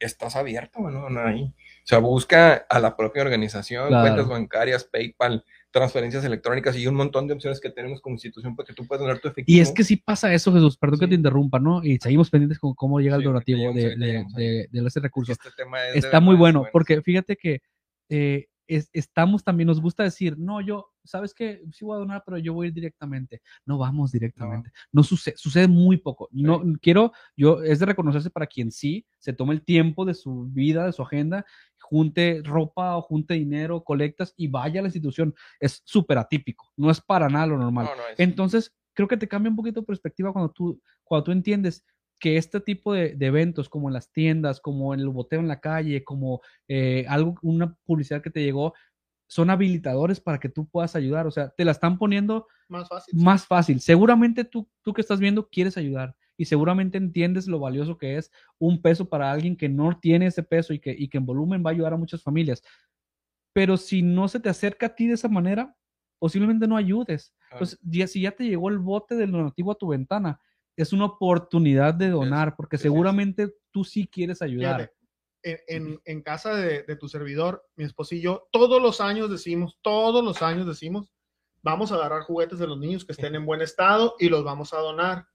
Estás 0.00 0.36
abierto 0.36 0.86
a 0.86 0.90
no 0.90 1.20
ahí. 1.20 1.42
O 1.44 1.54
sea, 1.88 1.98
busca 1.98 2.54
a 2.68 2.80
la 2.80 2.96
propia 2.96 3.22
organización, 3.22 3.88
Claro. 3.88 4.04
cuentas 4.06 4.28
bancarias, 4.28 4.84
PayPal, 4.84 5.44
transferencias 5.70 6.24
electrónicas 6.24 6.76
y 6.76 6.86
un 6.86 6.94
montón 6.94 7.26
de 7.26 7.34
opciones 7.34 7.60
que 7.60 7.70
tenemos 7.70 8.00
como 8.00 8.14
institución 8.14 8.54
para 8.54 8.66
que 8.66 8.74
tú 8.74 8.86
puedas 8.86 9.00
donar 9.02 9.18
tu 9.18 9.28
efectivo. 9.28 9.56
Y 9.56 9.60
es 9.60 9.72
que 9.72 9.84
sí 9.84 9.96
pasa 9.96 10.32
eso, 10.32 10.52
Jesús, 10.52 10.76
perdón 10.76 11.00
que 11.00 11.08
te 11.08 11.14
interrumpa, 11.14 11.58
¿no? 11.58 11.82
Y 11.82 11.98
seguimos 11.98 12.30
pendientes 12.30 12.58
con 12.58 12.74
cómo 12.74 13.00
llega 13.00 13.16
el 13.16 13.22
Sí, 13.22 13.26
donativo 13.26 13.72
de, 13.72 13.96
de, 13.96 14.24
de- 14.36 14.68
de 14.70 14.86
ese 14.86 15.00
recurso. 15.00 15.32
este 15.32 15.48
tema 15.56 15.84
es 15.88 15.96
Está 16.04 16.20
muy 16.20 16.36
bueno, 16.36 16.66
porque 16.72 17.00
fíjate 17.02 17.36
que 17.36 17.60
eh, 18.08 18.46
es- 18.68 18.90
estamos 18.92 19.42
también, 19.42 19.66
nos 19.66 19.80
gusta 19.80 20.02
decir, 20.04 20.38
no, 20.38 20.60
yo, 20.60 20.92
¿sabes 21.04 21.34
qué? 21.34 21.62
Sí 21.72 21.84
voy 21.84 21.96
a 21.96 21.98
donar, 22.00 22.22
pero 22.24 22.38
yo 22.38 22.52
voy 22.54 22.66
a 22.66 22.68
ir 22.68 22.74
directamente. 22.74 23.42
No 23.66 23.78
vamos 23.78 24.12
directamente. 24.12 24.70
No, 24.92 25.02
sucede, 25.02 25.36
sucede 25.36 25.66
muy 25.66 25.96
poco. 25.96 26.28
No 26.30 26.62
quiero, 26.80 27.12
yo, 27.36 27.62
es 27.62 27.78
de 27.80 27.86
reconocerse 27.86 28.30
para 28.30 28.46
quien 28.46 28.70
sí 28.70 29.06
se 29.18 29.32
toma 29.32 29.52
el 29.54 29.62
tiempo 29.62 30.04
de 30.04 30.14
su 30.14 30.44
vida, 30.50 30.86
de 30.86 30.92
su 30.92 31.02
agenda, 31.02 31.44
junte 31.80 32.42
ropa 32.44 32.96
o 32.96 33.02
junte 33.02 33.34
dinero, 33.34 33.82
colectas 33.82 34.34
y 34.36 34.48
vaya 34.48 34.80
a 34.80 34.82
la 34.82 34.88
institución. 34.88 35.34
Es 35.58 35.82
súper 35.84 36.18
atípico, 36.18 36.70
no 36.76 36.90
es 36.90 37.00
para 37.00 37.28
nada 37.28 37.46
lo 37.46 37.58
normal. 37.58 37.86
No, 37.86 37.96
no 37.96 38.08
es. 38.08 38.20
Entonces, 38.20 38.74
creo 38.92 39.08
que 39.08 39.16
te 39.16 39.28
cambia 39.28 39.50
un 39.50 39.56
poquito 39.56 39.80
de 39.80 39.86
perspectiva 39.86 40.32
cuando 40.32 40.50
tú, 40.52 40.80
cuando 41.04 41.24
tú 41.24 41.32
entiendes 41.32 41.84
que 42.18 42.36
este 42.36 42.60
tipo 42.60 42.92
de, 42.92 43.14
de 43.14 43.26
eventos, 43.26 43.68
como 43.68 43.88
en 43.88 43.94
las 43.94 44.10
tiendas, 44.12 44.60
como 44.60 44.92
en 44.94 45.00
el 45.00 45.08
boteo 45.08 45.40
en 45.40 45.48
la 45.48 45.60
calle, 45.60 46.04
como 46.04 46.40
eh, 46.66 47.04
algo, 47.08 47.36
una 47.42 47.76
publicidad 47.84 48.22
que 48.22 48.30
te 48.30 48.42
llegó, 48.42 48.74
son 49.28 49.50
habilitadores 49.50 50.20
para 50.20 50.40
que 50.40 50.48
tú 50.48 50.66
puedas 50.68 50.96
ayudar. 50.96 51.26
O 51.26 51.30
sea, 51.30 51.50
te 51.50 51.64
la 51.64 51.72
están 51.72 51.98
poniendo 51.98 52.46
Más 52.68 52.88
fácil. 52.88 53.14
más 53.22 53.46
fácil. 53.46 53.80
Seguramente 53.80 54.44
tú, 54.44 54.68
tú 54.82 54.92
que 54.92 55.00
estás 55.02 55.20
viendo 55.20 55.48
quieres 55.48 55.76
ayudar 55.76 56.16
y 56.36 56.46
seguramente 56.46 56.98
entiendes 56.98 57.46
lo 57.46 57.58
valioso 57.58 57.98
que 57.98 58.16
es 58.16 58.30
un 58.58 58.80
peso 58.80 59.08
para 59.08 59.30
alguien 59.30 59.56
que 59.56 59.68
no 59.68 59.98
tiene 59.98 60.26
ese 60.26 60.42
peso 60.42 60.72
y 60.72 60.78
que, 60.78 60.94
y 60.96 61.08
que 61.08 61.18
en 61.18 61.26
volumen 61.26 61.62
va 61.64 61.70
a 61.70 61.72
ayudar 61.72 61.92
a 61.92 61.96
muchas 61.98 62.22
familias. 62.22 62.62
Pero 63.52 63.76
si 63.76 64.02
no 64.02 64.28
se 64.28 64.40
te 64.40 64.48
acerca 64.48 64.86
a 64.86 64.94
ti 64.94 65.08
de 65.08 65.14
esa 65.14 65.28
manera, 65.28 65.76
posiblemente 66.18 66.66
no 66.66 66.76
ayudes. 66.76 67.34
Claro. 67.48 67.56
Entonces, 67.64 67.78
ya, 67.82 68.06
si 68.06 68.20
ya 68.22 68.30
te 68.30 68.44
llegó 68.44 68.68
el 68.70 68.78
bote 68.78 69.14
del 69.14 69.32
donativo 69.32 69.72
a 69.72 69.78
tu 69.78 69.88
ventana, 69.88 70.40
es 70.82 70.92
una 70.92 71.06
oportunidad 71.06 71.92
de 71.94 72.08
donar 72.10 72.54
porque 72.56 72.78
seguramente 72.78 73.52
tú 73.70 73.84
sí 73.84 74.06
quieres 74.06 74.40
ayudar. 74.42 74.92
En, 75.42 75.58
en- 75.68 76.00
en 76.04 76.22
casa 76.22 76.54
de, 76.54 76.82
de 76.82 76.96
tu 76.96 77.08
servidor, 77.08 77.64
mi 77.76 77.84
esposo 77.84 78.14
y 78.14 78.20
yo, 78.20 78.48
todos 78.50 78.80
los 78.82 79.00
años 79.00 79.30
decimos, 79.30 79.78
todos 79.82 80.24
los 80.24 80.42
años 80.42 80.66
decimos, 80.66 81.12
vamos 81.62 81.90
a 81.92 81.96
agarrar 81.96 82.22
juguetes 82.22 82.58
de 82.58 82.66
los 82.66 82.78
niños 82.78 83.04
que 83.04 83.12
estén 83.12 83.34
en 83.34 83.46
buen 83.46 83.60
estado 83.60 84.14
y 84.18 84.28
los 84.28 84.42
vamos 84.44 84.72
a 84.74 84.78
donar. 84.78 85.26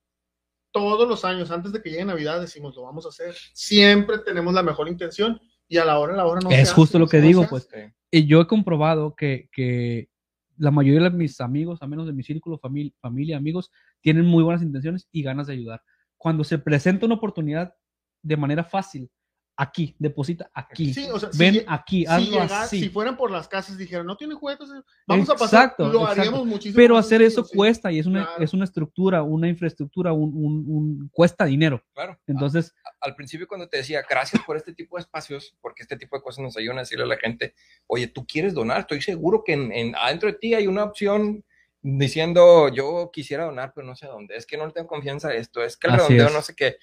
Todos 0.72 1.08
los 1.08 1.24
años, 1.24 1.52
antes 1.52 1.72
de 1.72 1.82
que 1.82 1.92
llegue 1.92 2.06
Navidad, 2.06 2.42
decimos, 2.42 2.76
lo 2.76 2.84
vamos 2.84 3.06
a 3.06 3.10
hacer. 3.10 3.36
Siempre 3.54 4.18
tenemos 4.20 4.54
la 4.54 4.64
mejor 4.64 4.88
intención 4.88 5.40
y 5.68 5.78
a 5.78 5.86
la 5.86 6.00
hora, 6.00 6.14
a 6.14 6.18
la 6.18 6.26
hora 6.26 6.42
no 6.42 6.50
se 6.50 6.62
Es 6.62 6.72
justo 6.74 6.98
hace, 6.98 7.00
lo 7.00 7.08
que 7.08 7.20
no 7.20 7.28
digo, 7.28 7.46
pues. 7.48 7.68
Y 8.12 8.26
yo 8.26 8.42
he 8.42 8.48
comprobado 8.48 9.16
que, 9.16 9.50
que 9.52 10.10
la 10.58 10.72
mayoría 10.72 11.02
de 11.10 11.16
mis 11.16 11.40
amigos, 11.42 11.82
a 11.82 11.88
menos 11.88 12.08
de 12.08 12.14
mi 12.14 12.24
círculo, 12.24 12.58
familia, 12.58 12.92
familia, 13.00 13.38
amigos, 13.38 13.72
tienen 14.04 14.26
muy 14.26 14.44
buenas 14.44 14.62
intenciones 14.62 15.08
y 15.12 15.24
ganas 15.24 15.48
de 15.48 15.54
ayudar. 15.54 15.82
Cuando 16.18 16.44
se 16.44 16.60
presenta 16.60 17.06
una 17.08 17.16
oportunidad 17.16 17.74
de 18.22 18.38
manera 18.38 18.64
fácil, 18.64 19.10
aquí, 19.56 19.96
deposita 20.00 20.50
aquí, 20.52 20.92
Sí, 20.96 21.08
o 21.12 21.20
sea, 21.20 21.32
si 21.32 21.38
ven 21.38 21.54
lle- 21.56 21.66
aquí, 21.68 22.00
Si, 22.00 22.06
hazlo 22.08 22.42
llega- 22.42 22.62
así. 22.64 22.80
si 22.80 22.90
fueran 22.90 23.16
por 23.16 23.30
las 23.30 23.48
casas 23.48 23.76
y 23.76 23.78
dijeran, 23.78 24.06
no 24.08 24.18
tiene 24.18 24.34
juguetes, 24.34 24.68
vamos 25.06 25.30
a 25.30 25.36
pasar, 25.36 25.66
Exacto, 25.66 25.90
lo 25.90 26.00
exacto. 26.02 26.22
haríamos 26.22 26.46
muchísimo. 26.48 26.76
Pero 26.76 26.98
hacer 26.98 27.22
eso 27.22 27.44
sí. 27.44 27.56
cuesta 27.56 27.92
y 27.92 28.00
es 28.00 28.08
una, 28.08 28.26
claro. 28.26 28.44
es 28.44 28.54
una 28.54 28.64
estructura, 28.64 29.22
una 29.22 29.48
infraestructura, 29.48 30.12
un, 30.12 30.32
un- 30.34 30.66
un- 30.68 31.10
cuesta 31.14 31.46
dinero. 31.46 31.84
Claro. 31.94 32.20
Entonces, 32.26 32.74
A- 32.84 33.06
al 33.08 33.16
principio 33.16 33.48
cuando 33.48 33.70
te 33.70 33.78
decía 33.78 34.02
gracias 34.10 34.42
por 34.44 34.58
este 34.58 34.74
tipo 34.74 34.98
de 34.98 35.02
espacios, 35.02 35.56
porque 35.62 35.84
este 35.84 35.98
tipo 35.98 36.18
de 36.18 36.24
cosas 36.24 36.42
nos 36.44 36.58
ayudan 36.58 36.78
a 36.80 36.82
decirle 36.82 37.04
a 37.04 37.08
la 37.08 37.18
gente, 37.18 37.54
oye, 37.86 38.08
tú 38.08 38.26
quieres 38.26 38.56
donar, 38.56 38.80
estoy 38.80 39.02
seguro 39.04 39.44
que 39.46 39.54
en, 39.54 39.72
en- 39.72 39.96
adentro 39.96 40.32
de 40.32 40.38
ti 40.40 40.56
hay 40.56 40.66
una 40.66 40.84
opción 40.84 41.44
diciendo 41.84 42.70
yo 42.70 43.12
quisiera 43.12 43.46
donar, 43.46 43.74
pero 43.76 43.86
no 43.86 43.96
sé 43.96 44.06
a 44.06 44.10
dónde, 44.10 44.36
es 44.36 44.46
que 44.46 44.58
no 44.58 44.66
le 44.66 44.72
tengo 44.74 44.88
confianza 44.88 45.28
a 45.28 45.36
esto, 45.36 45.64
es 45.64 45.78
que 45.78 45.88
el 45.88 45.94
redondeo 45.94 46.30
no 46.30 46.42
sé 46.42 46.56
qué. 46.56 46.78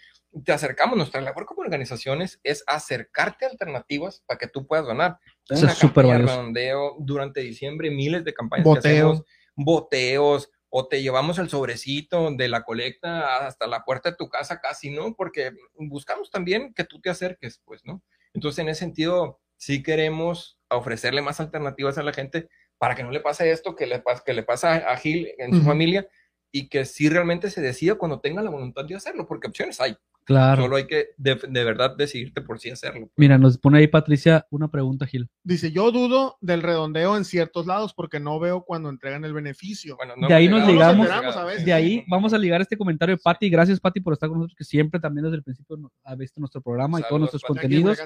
Te 0.44 0.52
acercamos, 0.52 0.96
nuestra 0.96 1.20
labor 1.20 1.44
como 1.44 1.62
organizaciones 1.62 2.38
es 2.44 2.62
acercarte 2.68 3.46
a 3.46 3.48
alternativas 3.48 4.22
para 4.26 4.38
que 4.38 4.46
tú 4.46 4.66
puedas 4.66 4.86
donar. 4.86 5.18
Eso 5.48 5.62
Una 5.62 5.72
es 5.72 5.78
súper 5.78 6.06
redondeo 6.06 6.96
durante 7.00 7.40
diciembre, 7.40 7.90
miles 7.90 8.24
de 8.24 8.32
campañas 8.32 8.64
que 8.64 8.68
Boteo. 8.68 9.08
hacemos, 9.08 9.26
boteos, 9.56 10.50
o 10.68 10.86
te 10.86 11.02
llevamos 11.02 11.38
el 11.38 11.48
sobrecito 11.48 12.30
de 12.30 12.48
la 12.48 12.62
colecta 12.62 13.44
hasta 13.44 13.66
la 13.66 13.84
puerta 13.84 14.10
de 14.10 14.16
tu 14.16 14.28
casa 14.28 14.60
casi, 14.60 14.90
¿no? 14.90 15.16
Porque 15.16 15.52
buscamos 15.74 16.30
también 16.30 16.72
que 16.74 16.84
tú 16.84 17.00
te 17.00 17.10
acerques, 17.10 17.60
pues, 17.64 17.84
¿no? 17.84 18.04
Entonces, 18.32 18.60
en 18.60 18.68
ese 18.68 18.80
sentido, 18.80 19.40
sí 19.56 19.82
queremos 19.82 20.60
ofrecerle 20.68 21.22
más 21.22 21.40
alternativas 21.40 21.98
a 21.98 22.04
la 22.04 22.12
gente 22.12 22.48
para 22.80 22.94
que 22.94 23.02
no 23.04 23.10
le 23.10 23.20
pase 23.20 23.52
esto 23.52 23.76
que 23.76 23.86
le, 23.86 24.02
que 24.24 24.32
le 24.32 24.42
pasa 24.42 24.74
a 24.90 24.96
Gil 24.96 25.28
en 25.38 25.50
su 25.52 25.58
Ujú. 25.58 25.66
familia 25.66 26.08
y 26.50 26.68
que 26.68 26.84
sí 26.86 27.08
realmente 27.10 27.50
se 27.50 27.60
decida 27.60 27.94
cuando 27.96 28.20
tenga 28.20 28.42
la 28.42 28.50
voluntad 28.50 28.84
de 28.86 28.96
hacerlo, 28.96 29.26
porque 29.28 29.46
opciones 29.48 29.80
hay. 29.80 29.94
claro. 30.24 30.62
Solo 30.62 30.76
hay 30.76 30.86
que 30.86 31.10
de, 31.18 31.34
de 31.48 31.64
verdad 31.64 31.94
decidirte 31.96 32.40
por 32.40 32.58
sí 32.58 32.70
hacerlo. 32.70 33.10
Mira, 33.16 33.36
nos 33.36 33.58
pone 33.58 33.78
ahí 33.78 33.86
Patricia 33.86 34.46
una 34.50 34.68
pregunta, 34.68 35.06
Gil. 35.06 35.28
Dice, 35.44 35.72
yo 35.72 35.92
dudo 35.92 36.38
del 36.40 36.62
redondeo 36.62 37.16
en 37.18 37.24
ciertos 37.26 37.66
lados 37.66 37.92
porque 37.94 38.18
no 38.18 38.40
veo 38.40 38.62
cuando 38.64 38.88
entregan 38.88 39.24
el 39.26 39.34
beneficio. 39.34 39.96
Bueno, 39.96 40.14
no 40.16 40.26
De 40.26 40.34
ahí 40.34 40.48
nos 40.48 40.66
ligamos- 40.66 41.06
no 41.06 41.12
hemos 41.12 41.22
llegado. 41.24 41.38
a 41.40 41.44
veces. 41.44 41.64
De 41.66 41.72
ahí 41.74 42.02
vamos 42.08 42.32
a 42.32 42.38
ligar 42.38 42.60
este 42.62 42.76
comentario 42.78 43.14
de 43.16 43.20
Pati. 43.22 43.50
Gracias, 43.50 43.78
Pati, 43.78 44.00
por 44.00 44.14
estar 44.14 44.28
con 44.28 44.38
nosotros, 44.38 44.56
que 44.56 44.64
siempre 44.64 44.98
también 44.98 45.24
desde 45.24 45.36
el 45.36 45.42
principio 45.42 45.76
ha 46.04 46.14
visto 46.16 46.40
nuestro 46.40 46.62
programa 46.62 46.98
y 46.98 47.02
todos 47.02 47.10
Saludos, 47.10 47.32
nuestros 47.34 47.42
Pati. 47.42 47.60
Contenidos. 47.60 47.98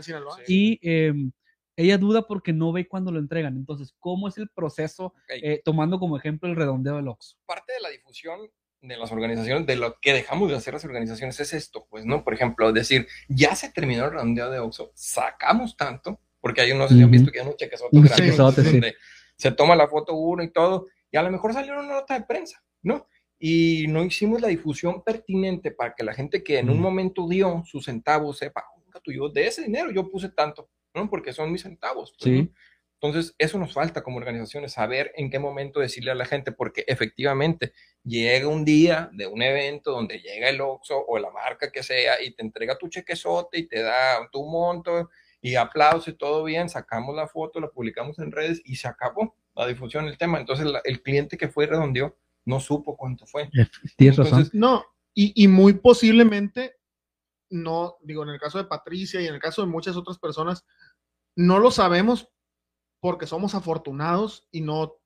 Sí. 0.44 0.78
Y 0.82 0.88
em, 0.90 1.32
ella 1.76 1.98
duda 1.98 2.22
porque 2.26 2.52
no 2.52 2.72
ve 2.72 2.86
cuando 2.86 3.10
lo 3.10 3.18
entregan. 3.18 3.56
Entonces, 3.56 3.94
¿cómo 3.98 4.28
es 4.28 4.38
el 4.38 4.48
proceso? 4.48 5.14
Eh, 5.28 5.60
tomando 5.64 5.98
como 5.98 6.16
ejemplo 6.16 6.48
el 6.48 6.56
redondeo 6.56 6.96
del 6.96 7.08
Oxxo. 7.08 7.36
parte 7.46 7.72
de 7.72 7.80
la 7.80 7.88
difusión 7.90 8.40
de 8.80 8.96
las 8.98 9.10
organizaciones, 9.12 9.66
de 9.66 9.76
lo 9.76 9.98
que 10.00 10.12
dejamos 10.12 10.50
de 10.50 10.56
hacer 10.56 10.74
las 10.74 10.84
organizaciones 10.84 11.40
es 11.40 11.54
esto, 11.54 11.86
pues, 11.88 12.04
¿no? 12.04 12.22
Por 12.22 12.34
ejemplo, 12.34 12.70
decir, 12.72 13.08
ya 13.28 13.54
se 13.56 13.70
terminó 13.72 14.04
el 14.04 14.10
redondeo 14.12 14.50
de 14.50 14.58
Oxxo, 14.58 14.92
sacamos 14.94 15.74
tanto, 15.76 16.20
porque 16.40 16.60
hay 16.60 16.72
unos, 16.72 16.90
si 16.90 17.02
han 17.02 17.10
visto 17.10 17.32
que 17.32 17.40
hay 17.40 17.46
unos 17.46 17.56
chequesotes 17.56 17.98
Un 17.98 18.04
grandes, 18.04 18.26
chequesote, 18.26 18.62
sí. 18.62 18.70
donde 18.72 18.94
se 19.38 19.50
toma 19.52 19.74
la 19.74 19.88
foto 19.88 20.14
uno 20.14 20.42
y 20.42 20.52
todo, 20.52 20.86
y 21.10 21.16
a 21.16 21.22
lo 21.22 21.30
mejor 21.30 21.54
salió 21.54 21.72
una 21.72 21.94
nota 21.94 22.18
de 22.18 22.26
prensa, 22.26 22.62
¿no? 22.82 23.06
Y 23.38 23.86
no 23.88 24.04
hicimos 24.04 24.42
la 24.42 24.48
difusión 24.48 25.02
pertinente 25.02 25.70
para 25.70 25.94
que 25.94 26.04
la 26.04 26.12
gente 26.12 26.42
que 26.44 26.58
en 26.58 26.68
un 26.68 26.78
momento 26.80 27.26
dio 27.26 27.62
sus 27.64 27.86
centavos 27.86 28.36
sepa, 28.38 28.66
"Oiga, 28.76 29.00
tú, 29.02 29.12
yo 29.12 29.28
de 29.30 29.46
ese 29.46 29.62
dinero 29.62 29.90
yo 29.92 30.10
puse 30.10 30.28
tanto, 30.28 30.68
¿no? 30.94 31.10
Porque 31.10 31.32
son 31.32 31.50
mis 31.52 31.62
centavos. 31.62 32.12
pues, 32.18 32.22
Sí. 32.32 32.42
¿no? 32.42 32.48
Entonces, 33.02 33.34
eso 33.36 33.58
nos 33.58 33.74
falta 33.74 34.02
como 34.02 34.16
organizaciones, 34.16 34.72
saber 34.72 35.12
en 35.16 35.28
qué 35.28 35.38
momento 35.38 35.78
decirle 35.80 36.10
a 36.12 36.14
la 36.14 36.24
gente, 36.24 36.52
porque 36.52 36.84
efectivamente 36.86 37.74
llega 38.02 38.48
un 38.48 38.64
día 38.64 39.10
de 39.12 39.26
un 39.26 39.42
evento 39.42 39.90
donde 39.90 40.20
llega 40.20 40.48
el 40.48 40.60
Oxxo 40.62 41.04
o 41.06 41.18
la 41.18 41.30
marca 41.30 41.70
que 41.70 41.82
sea 41.82 42.22
y 42.22 42.30
te 42.34 42.42
entrega 42.42 42.78
tu 42.78 42.88
chequezote 42.88 43.58
y 43.58 43.66
te 43.68 43.82
da 43.82 44.26
tu 44.32 44.46
monto 44.48 45.10
y 45.42 45.54
aplauso 45.56 46.08
y 46.08 46.14
todo 46.16 46.44
bien, 46.44 46.70
sacamos 46.70 47.14
la 47.14 47.28
foto, 47.28 47.60
la 47.60 47.68
publicamos 47.68 48.18
en 48.20 48.32
redes 48.32 48.62
y 48.64 48.76
se 48.76 48.88
acabó 48.88 49.36
la 49.54 49.66
difusión 49.66 50.06
del 50.06 50.16
tema. 50.16 50.40
Entonces, 50.40 50.64
la- 50.64 50.80
el 50.84 51.02
cliente 51.02 51.36
que 51.36 51.48
fue 51.48 51.64
y 51.64 51.66
redondeó 51.68 52.16
no 52.46 52.58
supo 52.58 52.96
cuánto 52.96 53.26
fue. 53.26 53.50
Tienes 53.96 54.16
razón. 54.16 54.26
Entonces, 54.38 54.54
No, 54.54 54.82
y, 55.12 55.44
y 55.44 55.46
muy 55.48 55.74
posiblemente, 55.74 56.76
no, 57.50 57.96
digo, 58.02 58.22
en 58.22 58.30
el 58.30 58.40
caso 58.40 58.56
de 58.56 58.64
Patricia 58.64 59.20
y 59.20 59.26
en 59.26 59.34
el 59.34 59.40
caso 59.40 59.60
de 59.60 59.68
muchas 59.68 59.96
otras 59.96 60.18
personas, 60.18 60.64
no 61.36 61.58
lo 61.58 61.70
sabemos 61.70 62.28
porque 63.00 63.26
somos 63.26 63.54
afortunados 63.54 64.46
y 64.50 64.60
no, 64.62 64.96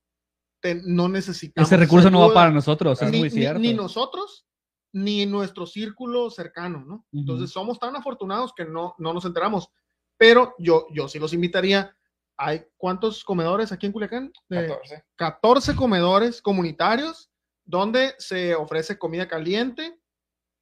te- 0.60 0.80
no 0.84 1.08
necesitamos. 1.08 1.68
Ese 1.68 1.76
recurso 1.76 2.10
no 2.10 2.20
va 2.28 2.34
para 2.34 2.50
nosotros, 2.50 3.00
es 3.02 3.10
ni, 3.10 3.18
muy 3.18 3.28
ni- 3.28 3.34
cierto. 3.34 3.58
ni 3.60 3.74
nosotros, 3.74 4.46
ni 4.92 5.26
nuestro 5.26 5.66
círculo 5.66 6.30
cercano, 6.30 6.84
¿no? 6.86 7.06
Entonces 7.12 7.50
somos 7.50 7.78
tan 7.78 7.94
afortunados 7.96 8.52
que 8.54 8.64
no, 8.64 8.94
no 8.98 9.12
nos 9.12 9.24
enteramos. 9.24 9.68
Pero 10.16 10.54
yo, 10.58 10.86
yo 10.92 11.08
sí 11.08 11.18
los 11.18 11.32
invitaría. 11.32 11.94
¿Hay 12.36 12.64
cuántos 12.76 13.24
comedores 13.24 13.72
aquí 13.72 13.86
en 13.86 13.92
Culiacán? 13.92 14.32
De- 14.48 14.68
14. 14.68 15.04
14 15.16 15.76
comedores 15.76 16.40
comunitarios 16.40 17.30
donde 17.64 18.14
se 18.18 18.54
ofrece 18.54 18.96
comida 18.98 19.28
caliente, 19.28 19.98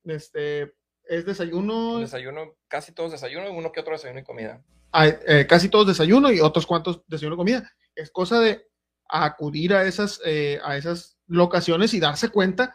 este, 0.05 0.75
es 1.05 1.25
desayuno, 1.27 1.99
Desayuno, 1.99 2.57
casi 2.69 2.93
todos 2.93 3.13
desayuno, 3.13 3.53
uno 3.53 3.71
que 3.73 3.81
otro 3.81 3.93
desayuno 3.93 4.21
y 4.21 4.25
comida. 4.25 4.65
Hay, 4.97 5.15
eh, 5.27 5.47
casi 5.47 5.69
todos 5.69 5.87
desayuno 5.87 6.31
y 6.33 6.41
otros 6.41 6.67
cuantos 6.67 7.03
desayuno 7.07 7.37
comida. 7.37 7.71
Es 7.95 8.11
cosa 8.11 8.41
de 8.41 8.67
acudir 9.09 9.75
a 9.75 9.85
esas, 9.85 10.21
eh, 10.25 10.59
a 10.65 10.77
esas 10.77 11.19
locaciones 11.27 11.93
y 11.95 12.01
darse 12.01 12.29
cuenta, 12.31 12.75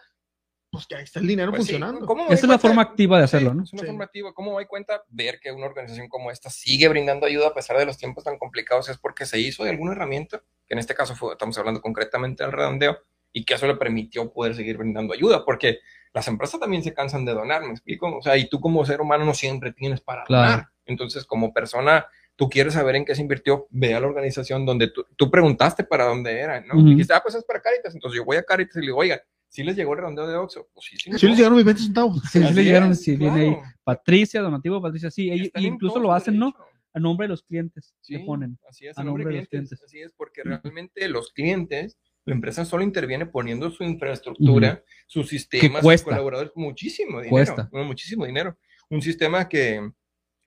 pues 0.70 0.86
que 0.88 0.96
ahí 0.96 1.04
está 1.04 1.20
el 1.20 1.28
dinero 1.28 1.52
Pues 1.52 1.64
sí, 1.66 1.72
funcionando. 1.74 2.06
¿cómo 2.06 2.24
me 2.24 2.28
doy 2.30 2.36
Esa 2.36 2.46
es 2.46 2.50
la 2.50 2.56
cuenta? 2.58 2.68
forma 2.68 2.82
activa 2.84 3.18
de 3.18 3.24
hacerlo, 3.26 3.50
Sí, 3.52 3.58
¿no? 3.58 3.64
Es 3.64 3.74
una 3.74 3.82
Sí. 3.82 3.88
forma 3.88 4.04
activa. 4.06 4.34
¿Cómo 4.34 4.52
doy 4.54 4.66
cuenta? 4.68 5.04
Ver 5.10 5.40
que 5.42 5.52
una 5.52 5.66
organización 5.66 6.08
como 6.08 6.32
esta 6.32 6.50
sigue 6.50 6.88
brindando 6.88 7.26
ayuda 7.26 7.48
a 7.48 7.54
pesar 7.54 7.78
de 7.78 7.86
los 7.86 7.98
tiempos 7.98 8.24
tan 8.24 8.38
complicados 8.38 8.88
es 8.88 8.98
porque 8.98 9.26
se 9.26 9.40
hizo 9.40 9.64
de 9.64 9.72
alguna 9.72 9.92
herramienta, 9.94 10.44
que 10.68 10.74
en 10.76 10.80
este 10.80 10.94
caso 10.96 11.16
fue- 11.16 11.34
estamos 11.34 11.58
hablando 11.58 11.82
concretamente 11.82 12.44
del 12.44 12.54
redondeo, 12.54 13.00
y 13.34 13.44
que 13.46 13.54
eso 13.56 13.66
le 13.68 13.76
permitió 13.76 14.32
poder 14.32 14.56
seguir 14.56 14.78
brindando 14.78 15.14
ayuda, 15.14 15.44
porque 15.44 15.80
las 16.14 16.28
empresas 16.28 16.60
también 16.60 16.84
se 16.84 16.94
cansan 16.94 17.26
de 17.26 17.34
donar, 17.34 17.62
¿me 17.64 17.72
explico? 17.72 18.18
O 18.18 18.22
sea, 18.22 18.38
y 18.38 18.50
tú 18.50 18.60
como 18.60 18.86
ser 18.86 19.02
humano 19.02 19.26
no 19.26 19.34
siempre 19.34 19.72
tienes 19.72 20.02
para 20.02 20.24
Claro. 20.26 20.52
donar. 20.52 20.68
Entonces, 20.86 21.26
como 21.26 21.54
persona, 21.54 22.06
tú 22.36 22.50
quieres 22.50 22.74
saber 22.74 22.96
en 22.96 23.06
qué 23.06 23.16
se 23.16 23.22
invirtió, 23.22 23.68
ve 23.70 23.94
a 23.94 24.00
la 24.00 24.08
organización 24.08 24.66
donde 24.66 24.88
tú, 24.90 25.06
tú 25.16 25.30
preguntaste 25.32 25.84
para 25.84 26.06
dónde 26.06 26.38
era, 26.40 26.60
¿no? 26.62 26.76
Ujú. 26.80 26.90
Dijiste, 26.90 27.14
ah, 27.14 27.22
pues 27.24 27.36
es 27.36 27.44
para 27.46 27.62
Caritas. 27.62 27.94
Entonces 27.94 28.18
yo 28.18 28.26
voy 28.26 28.38
a 28.38 28.44
Caritas 28.44 28.76
y 28.76 28.80
le 28.80 28.86
digo, 28.88 28.98
oiga, 28.98 29.22
¿sí 29.48 29.64
les 29.64 29.76
llegó 29.76 29.94
el 29.94 30.00
redondeo 30.00 30.28
de 30.28 30.36
Oxxo? 30.36 30.68
Pues 30.74 30.86
sí, 30.88 30.98
sí. 30.98 31.12
Sí 31.18 31.28
les 31.28 31.38
llegaron 31.38 31.56
mis 31.56 31.66
20 31.66 31.82
centavos. 31.84 32.22
Sí, 32.24 32.40
sí 32.40 32.44
Así 32.46 32.54
le 32.56 32.64
llegaron, 32.64 32.96
sí, 32.96 33.16
viene 33.16 33.42
ahí. 33.42 33.54
claro. 33.56 33.70
Patricia, 33.84 34.42
donativo, 34.42 34.82
Patricia, 34.82 35.12
sí. 35.12 35.28
Y 35.28 35.32
ellos- 35.32 35.50
incluso 35.56 36.00
lo 36.00 36.12
hacen, 36.14 36.38
¿no? 36.38 36.54
A 36.94 37.00
nombre 37.00 37.26
de 37.26 37.30
los 37.30 37.44
clientes 37.44 37.94
Sí, 38.02 38.14
le 38.16 38.20
ponen. 38.26 38.60
Así 38.70 38.86
es, 38.86 38.98
a 38.98 39.04
nombre 39.04 39.24
nombre 39.24 39.36
de 39.36 39.42
los 39.44 39.48
clientes. 39.50 39.80
clientes. 39.80 39.86
Así 39.86 40.02
es, 40.02 40.12
porque 40.12 40.42
realmente 40.44 41.08
los 41.08 41.32
clientes, 41.32 41.98
la 42.26 42.36
empresa 42.36 42.66
solo 42.66 42.84
interviene 42.84 43.26
poniendo 43.26 43.72
su 43.72 43.84
infraestructura, 43.84 44.84
sus 45.08 45.28
sistemas, 45.28 45.82
sus 45.84 46.04
colaboradores, 46.04 46.52
muchísimo 46.56 47.20
dinero. 47.22 47.32
Cuesta. 47.32 47.70
no, 47.72 47.84
muchísimo 47.84 48.26
dinero. 48.26 48.58
Un 48.90 49.02
sistema 49.02 49.50
que 49.50 49.82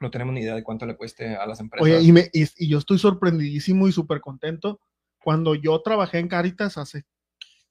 no 0.01 0.11
tenemos 0.11 0.35
ni 0.35 0.43
idea 0.43 0.55
de 0.55 0.63
cuánto 0.63 0.87
le 0.87 0.97
cueste 0.97 1.35
a 1.35 1.47
las 1.47 1.61
empresas. 1.61 1.85
Oye, 1.85 2.01
y, 2.01 2.13
me, 2.13 2.29
y, 2.33 2.45
y 2.57 2.69
yo 2.69 2.79
estoy 2.79 2.99
sorprendidísimo 2.99 3.89
y 3.89 3.93
súper 3.93 4.21
contento. 4.21 4.81
Cuando 5.23 5.55
yo 5.55 5.81
trabajé 5.83 6.19
en 6.19 6.29
Caritas 6.29 6.79
hace 6.79 7.05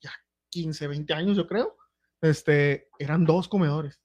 ya 0.01 0.11
15, 0.49 0.87
20 0.87 1.13
años, 1.13 1.37
yo 1.37 1.47
creo, 1.47 1.77
este, 2.21 2.89
eran 2.99 3.25
dos 3.25 3.47
comedores. 3.47 4.01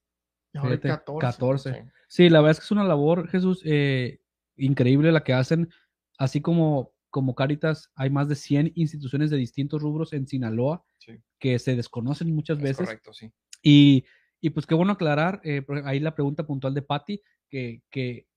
Y 0.53 0.59
ahora 0.59 0.71
Fíjate, 0.73 0.89
14. 0.89 1.27
14. 1.27 1.73
Sí. 1.73 1.91
Sí, 2.09 2.29
la 2.31 2.41
verdad 2.41 2.53
es 2.53 2.61
que 2.61 2.65
es 2.65 2.71
una 2.71 2.85
labor, 2.85 3.29
Jesús, 3.29 3.61
eh, 3.65 4.21
increíble 4.57 5.13
la 5.13 5.25
que 5.25 5.35
hacen. 5.35 5.71
Así 6.19 6.41
como, 6.41 6.95
como 7.19 7.35
Caritas, 7.35 7.91
hay 7.97 8.11
más 8.11 8.29
de 8.29 8.37
100 8.37 8.71
instituciones 8.77 9.29
de 9.31 9.37
distintos 9.39 9.83
rubros 9.83 10.13
en 10.13 10.29
Sinaloa 10.29 10.85
Sí. 10.99 11.15
que 11.41 11.59
se 11.59 11.75
desconocen 11.75 12.33
muchas 12.33 12.59
Es 12.59 12.63
veces. 12.63 12.87
correcto, 12.87 13.13
sí. 13.13 13.33
Y, 13.61 14.05
y 14.41 14.51
pues 14.51 14.67
qué 14.67 14.75
bueno 14.77 14.93
aclarar, 14.93 15.41
eh, 15.43 15.65
ahí 15.85 15.99
la 15.99 16.15
pregunta 16.15 16.47
puntual 16.47 16.75
de 16.75 16.83
Patti, 16.83 17.21
que, 17.49 17.83
que 17.91 18.29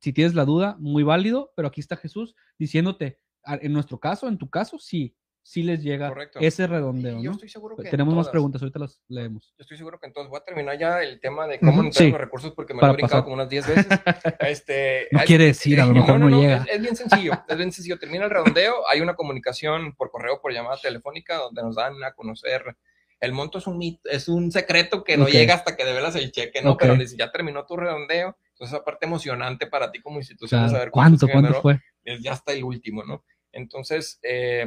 si 0.00 0.12
tienes 0.12 0.34
la 0.34 0.44
duda, 0.44 0.76
muy 0.80 1.04
válido, 1.04 1.52
pero 1.54 1.68
aquí 1.68 1.80
está 1.80 1.96
Jesús 1.96 2.34
diciéndote, 2.58 3.20
en 3.44 3.72
nuestro 3.72 4.00
caso, 4.00 4.26
en 4.26 4.38
tu 4.38 4.50
caso, 4.50 4.76
sí, 4.80 5.14
sí 5.48 5.62
les 5.62 5.80
llega 5.80 6.08
Correcto. 6.08 6.40
ese 6.40 6.66
redondeo, 6.66 7.20
Y 7.20 7.22
yo 7.22 7.30
¿no? 7.30 7.34
estoy 7.36 7.48
seguro 7.48 7.76
que 7.76 7.82
en 7.82 7.90
Tenemos 7.90 8.14
más 8.16 8.28
preguntas, 8.28 8.60
ahorita 8.60 8.80
las 8.80 9.00
leemos. 9.06 9.54
Yo 9.56 9.62
estoy 9.62 9.76
seguro 9.76 10.00
que 10.00 10.06
entonces 10.06 10.28
voy 10.28 10.38
a 10.40 10.44
terminar 10.44 10.76
ya 10.76 11.00
el 11.02 11.20
tema 11.20 11.46
de 11.46 11.60
cómo 11.60 11.82
entrar 11.84 12.04
sí. 12.04 12.10
los 12.10 12.20
recursos 12.20 12.52
porque 12.52 12.74
me 12.74 12.80
lo 12.82 12.88
he 12.88 12.92
brincado 12.94 13.10
pasar. 13.12 13.22
como 13.24 13.34
unas 13.34 13.48
10 13.48 13.66
veces. 13.68 13.86
Este, 14.40 15.06
No 15.12 15.20
hay- 15.20 15.26
quiere 15.26 15.44
decir, 15.44 15.80
a 15.80 15.86
lo 15.86 15.92
mejor 15.94 16.18
no, 16.18 16.28
llega. 16.40 16.64
Es, 16.64 16.74
es 16.74 16.80
bien 16.82 16.96
sencillo, 16.96 17.32
es 17.48 17.56
bien 17.56 17.70
sencillo. 17.72 17.98
Termina 17.98 18.24
el 18.24 18.30
redondeo, 18.30 18.74
hay 18.88 19.00
una 19.00 19.14
comunicación 19.14 19.94
por 19.94 20.10
correo, 20.10 20.40
por 20.42 20.52
llamada 20.52 20.78
telefónica, 20.82 21.36
donde 21.36 21.62
nos 21.62 21.76
dan 21.76 22.02
a 22.02 22.12
conocer. 22.12 22.76
El 23.20 23.32
monto 23.32 23.58
es 23.58 23.66
un 23.68 23.78
mit- 23.78 24.00
es 24.04 24.28
un 24.28 24.50
secreto 24.52 25.04
que 25.04 25.16
no 25.16 25.24
Ok. 25.24 25.30
llega 25.30 25.54
hasta 25.54 25.76
que 25.76 25.84
develas 25.84 26.16
el 26.16 26.32
cheque, 26.32 26.60
¿no? 26.60 26.76
Pero 26.76 26.96
si 27.06 27.16
ya 27.16 27.30
terminó 27.30 27.64
tu 27.64 27.76
redondeo, 27.76 28.36
entonces 28.50 28.74
esa 28.74 28.84
parte 28.84 29.06
emocionante 29.06 29.66
para 29.68 29.90
ti 29.92 30.02
como 30.02 30.18
institución 30.18 30.60
Claro, 30.62 30.72
saber 30.72 30.90
¿Cuánto, 30.90 31.26
cuánto 31.26 31.40
generó, 31.48 31.62
fue? 31.62 31.80
es 32.04 32.20
ya 32.20 32.32
hasta 32.32 32.52
el 32.52 32.64
último, 32.64 33.04
¿no? 33.04 33.24
Entonces, 33.52 34.18
eh, 34.22 34.66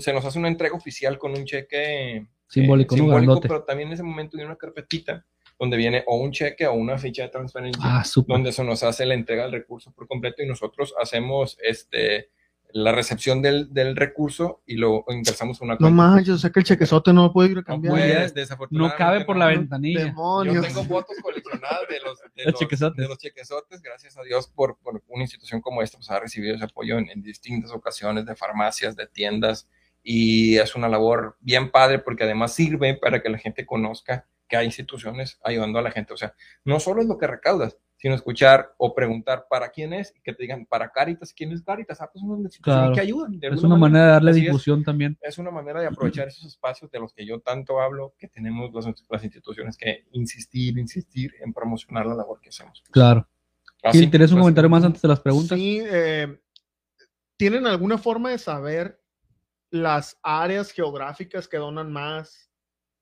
se 0.00 0.12
nos 0.12 0.24
hace 0.24 0.38
una 0.38 0.48
entrega 0.48 0.74
oficial 0.76 1.18
con 1.18 1.32
un 1.32 1.44
cheque 1.44 2.16
eh, 2.16 2.26
Simbólico, 2.48 2.94
¿no? 2.96 3.02
simbólico, 3.04 3.40
pero 3.40 3.64
también 3.64 3.88
en 3.88 3.94
ese 3.94 4.02
momento 4.02 4.36
viene 4.36 4.50
una 4.50 4.58
carpetita 4.58 5.24
donde 5.58 5.76
viene 5.76 6.04
o 6.06 6.16
un 6.18 6.32
cheque 6.32 6.66
o 6.66 6.74
una 6.74 6.98
ficha 6.98 7.22
de 7.22 7.28
transferencia 7.30 7.82
Ah, 7.84 8.04
donde 8.26 8.52
se 8.52 8.62
nos 8.62 8.82
hace 8.82 9.04
la 9.06 9.14
entrega 9.14 9.44
del 9.44 9.52
recurso 9.52 9.90
por 9.92 10.06
completo 10.06 10.42
y 10.42 10.46
nosotros 10.46 10.94
hacemos 11.00 11.56
este 11.62 12.30
la 12.72 12.92
recepción 12.92 13.40
del, 13.40 13.72
del 13.72 13.96
recurso 13.96 14.60
y 14.66 14.74
lo 14.76 15.04
ingresamos 15.08 15.60
a 15.60 15.64
una 15.64 15.74
No 15.74 15.78
cuenta. 15.78 15.96
manches, 15.96 16.34
o 16.34 16.38
sea 16.38 16.50
que 16.50 16.58
el 16.60 16.66
chequezote 16.66 17.12
no 17.12 17.22
lo 17.24 17.32
puedo 17.32 17.48
ir 17.50 17.58
a 17.58 17.60
No 17.60 17.64
cambiar. 17.64 17.94
puede. 17.94 18.28
puedes, 18.30 18.70
No 18.70 18.94
cabe 18.96 19.24
por 19.24 19.36
la 19.36 19.46
no. 19.50 19.58
ventanilla. 19.60 20.00
Yo 20.00 20.06
Demonios. 20.06 20.66
tengo 20.66 20.84
fotos 20.84 21.16
coleccionadas 21.22 21.88
de 21.88 22.00
los, 22.00 22.18
de 22.20 22.26
Los 22.44 22.52
los, 22.52 22.60
chequezotes. 22.60 22.96
de 23.02 23.08
los 23.08 23.18
chequezotes, 23.18 23.80
gracias 23.82 24.18
a 24.18 24.22
Dios 24.24 24.48
por, 24.48 24.76
por 24.78 25.02
una 25.08 25.22
institución 25.22 25.60
como 25.62 25.80
esta, 25.80 25.96
pues 25.96 26.10
ha 26.10 26.20
recibido 26.20 26.54
ese 26.56 26.64
apoyo 26.64 26.98
en, 26.98 27.08
en 27.08 27.22
distintas 27.22 27.70
ocasiones 27.70 28.26
de 28.26 28.36
farmacias, 28.36 28.94
de 28.94 29.06
tiendas, 29.06 29.68
y 30.08 30.56
es 30.58 30.76
una 30.76 30.88
labor 30.88 31.36
bien 31.40 31.72
padre 31.72 31.98
porque 31.98 32.22
además 32.22 32.54
sirve 32.54 32.94
para 32.94 33.20
que 33.20 33.28
la 33.28 33.38
gente 33.38 33.66
conozca 33.66 34.24
que 34.46 34.56
hay 34.56 34.66
instituciones 34.66 35.40
ayudando 35.42 35.80
a 35.80 35.82
la 35.82 35.90
gente. 35.90 36.12
O 36.12 36.16
sea, 36.16 36.32
no 36.64 36.78
solo 36.78 37.02
es 37.02 37.08
lo 37.08 37.18
que 37.18 37.26
recaudas, 37.26 37.76
sino 37.96 38.14
escuchar 38.14 38.72
o 38.78 38.94
preguntar 38.94 39.46
para 39.50 39.70
quién 39.70 39.92
es 39.92 40.14
y 40.16 40.20
que 40.20 40.32
te 40.32 40.44
digan 40.44 40.64
para 40.66 40.92
Caritas, 40.92 41.32
¿quién 41.32 41.50
es 41.50 41.60
Caritas? 41.60 42.00
Ah, 42.00 42.08
pues 42.12 42.22
una 42.22 42.34
institución 42.42 42.76
Claro. 42.76 42.94
que 42.94 43.00
ayudan. 43.00 43.40
de 43.40 43.48
Es 43.48 43.64
una 43.64 43.74
manera 43.74 44.04
de 44.04 44.10
darle 44.12 44.30
Así 44.30 44.40
es 44.40 44.46
difusión 44.46 44.84
también. 44.84 45.18
es 45.20 45.38
una 45.38 45.50
manera 45.50 45.80
de 45.80 45.88
aprovechar 45.88 46.28
esos 46.28 46.44
espacios 46.46 46.88
de 46.92 47.00
los 47.00 47.12
que 47.12 47.26
yo 47.26 47.40
tanto 47.40 47.80
hablo, 47.80 48.14
que 48.16 48.28
tenemos 48.28 48.72
las, 48.72 48.86
las 49.10 49.24
instituciones 49.24 49.76
que 49.76 50.04
insistir, 50.12 50.78
insistir 50.78 51.32
en 51.40 51.52
promocionar 51.52 52.06
la 52.06 52.14
labor 52.14 52.40
que 52.40 52.50
hacemos. 52.50 52.84
Claro. 52.92 53.26
Así, 53.82 53.98
Gil, 53.98 54.10
¿Tienes 54.10 54.30
un 54.30 54.36
pues, 54.36 54.42
comentario 54.44 54.70
más 54.70 54.84
antes 54.84 55.02
de 55.02 55.08
las 55.08 55.18
preguntas? 55.18 55.58
Sí, 55.58 55.82
eh, 55.84 56.38
¿tienen 57.36 57.66
alguna 57.66 57.98
forma 57.98 58.30
de 58.30 58.38
saber 58.38 59.00
las 59.70 60.18
áreas 60.22 60.70
geográficas 60.72 61.48
que 61.48 61.56
donan 61.58 61.92
más? 61.92 62.50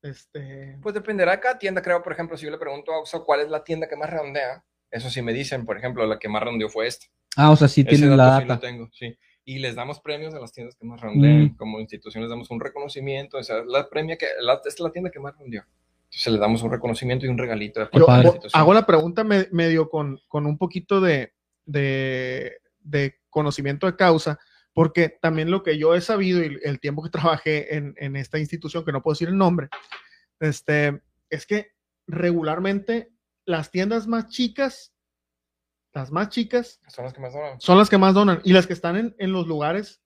Este, 0.02 0.76
Pues 0.82 0.94
dependerá 0.94 1.32
de 1.32 1.40
cada 1.40 1.58
tienda, 1.58 1.80
creo, 1.82 2.02
por 2.02 2.12
ejemplo, 2.12 2.36
si 2.36 2.44
yo 2.44 2.50
le 2.50 2.58
pregunto 2.58 2.92
a 2.92 2.98
Oxxo 2.98 3.24
cuál 3.24 3.40
es 3.40 3.48
la 3.48 3.64
tienda 3.64 3.88
que 3.88 3.96
más 3.96 4.10
redondea, 4.10 4.64
eso 4.90 5.08
sí 5.10 5.22
me 5.22 5.32
dicen, 5.32 5.64
por 5.64 5.76
ejemplo, 5.78 6.06
la 6.06 6.18
que 6.18 6.28
más 6.28 6.42
redondeó 6.42 6.68
fue 6.68 6.86
esta. 6.86 7.06
Ah, 7.36 7.50
o 7.50 7.56
sea, 7.56 7.68
sí 7.68 7.84
tienen 7.84 8.16
la 8.16 8.24
dato 8.26 8.40
sí 8.42 8.46
lo 8.46 8.54
data. 8.54 8.66
tengo, 8.66 8.88
sí. 8.92 9.18
Y 9.46 9.58
les 9.58 9.74
damos 9.74 10.00
premios 10.00 10.32
a 10.34 10.38
las 10.40 10.52
tiendas 10.52 10.76
que 10.76 10.86
más 10.86 11.00
redondean. 11.00 11.44
Mm. 11.44 11.56
Como 11.56 11.80
institución 11.80 12.22
les 12.22 12.30
damos 12.30 12.50
un 12.50 12.60
reconocimiento. 12.60 13.36
O 13.38 13.42
sea, 13.42 13.62
la 13.64 13.88
premia 13.88 14.16
que, 14.16 14.26
la, 14.40 14.54
esta 14.54 14.68
es 14.68 14.80
la 14.80 14.90
tienda 14.92 15.10
que 15.10 15.20
más 15.20 15.34
redondeó. 15.34 15.62
Entonces 16.04 16.32
le 16.32 16.38
damos 16.38 16.62
un 16.62 16.70
reconocimiento 16.70 17.26
y 17.26 17.28
un 17.28 17.36
regalito. 17.36 17.80
de 17.80 17.88
la 17.92 18.22
institución. 18.22 18.50
hago 18.62 18.72
la 18.72 18.86
pregunta 18.86 19.24
me- 19.24 19.48
medio 19.50 19.90
con, 19.90 20.18
con 20.28 20.46
un 20.46 20.56
poquito 20.56 21.00
de, 21.00 21.34
de, 21.66 22.58
de 22.80 23.20
conocimiento 23.28 23.86
de 23.86 23.96
causa, 23.96 24.38
porque 24.74 25.08
también 25.08 25.50
lo 25.50 25.62
que 25.62 25.78
yo 25.78 25.94
he 25.94 26.00
sabido 26.00 26.42
y 26.42 26.58
el 26.62 26.80
tiempo 26.80 27.02
que 27.02 27.10
trabajé 27.40 27.76
en, 27.76 27.94
en 27.96 28.16
esta 28.16 28.38
institución, 28.38 28.84
que 28.84 28.92
no 28.92 29.02
puedo 29.02 29.14
decir 29.14 29.28
el 29.28 29.38
nombre, 29.38 29.68
este, 30.40 31.00
es 31.30 31.46
que 31.46 31.72
regularmente 32.06 33.12
las 33.46 33.70
tiendas 33.70 34.06
más 34.06 34.28
chicas, 34.28 34.92
las 35.94 36.10
más 36.10 36.28
chicas, 36.28 36.80
Son 36.88 37.04
las 37.04 37.14
que 37.14 37.20
más 37.20 37.32
donan. 37.32 37.60
son 37.60 37.78
las 37.78 37.88
que 37.88 37.98
más 37.98 38.14
donan 38.14 38.40
y 38.44 38.52
las 38.52 38.66
que 38.66 38.72
están 38.72 38.96
en, 38.96 39.14
en 39.18 39.32
los 39.32 39.46
lugares, 39.46 40.02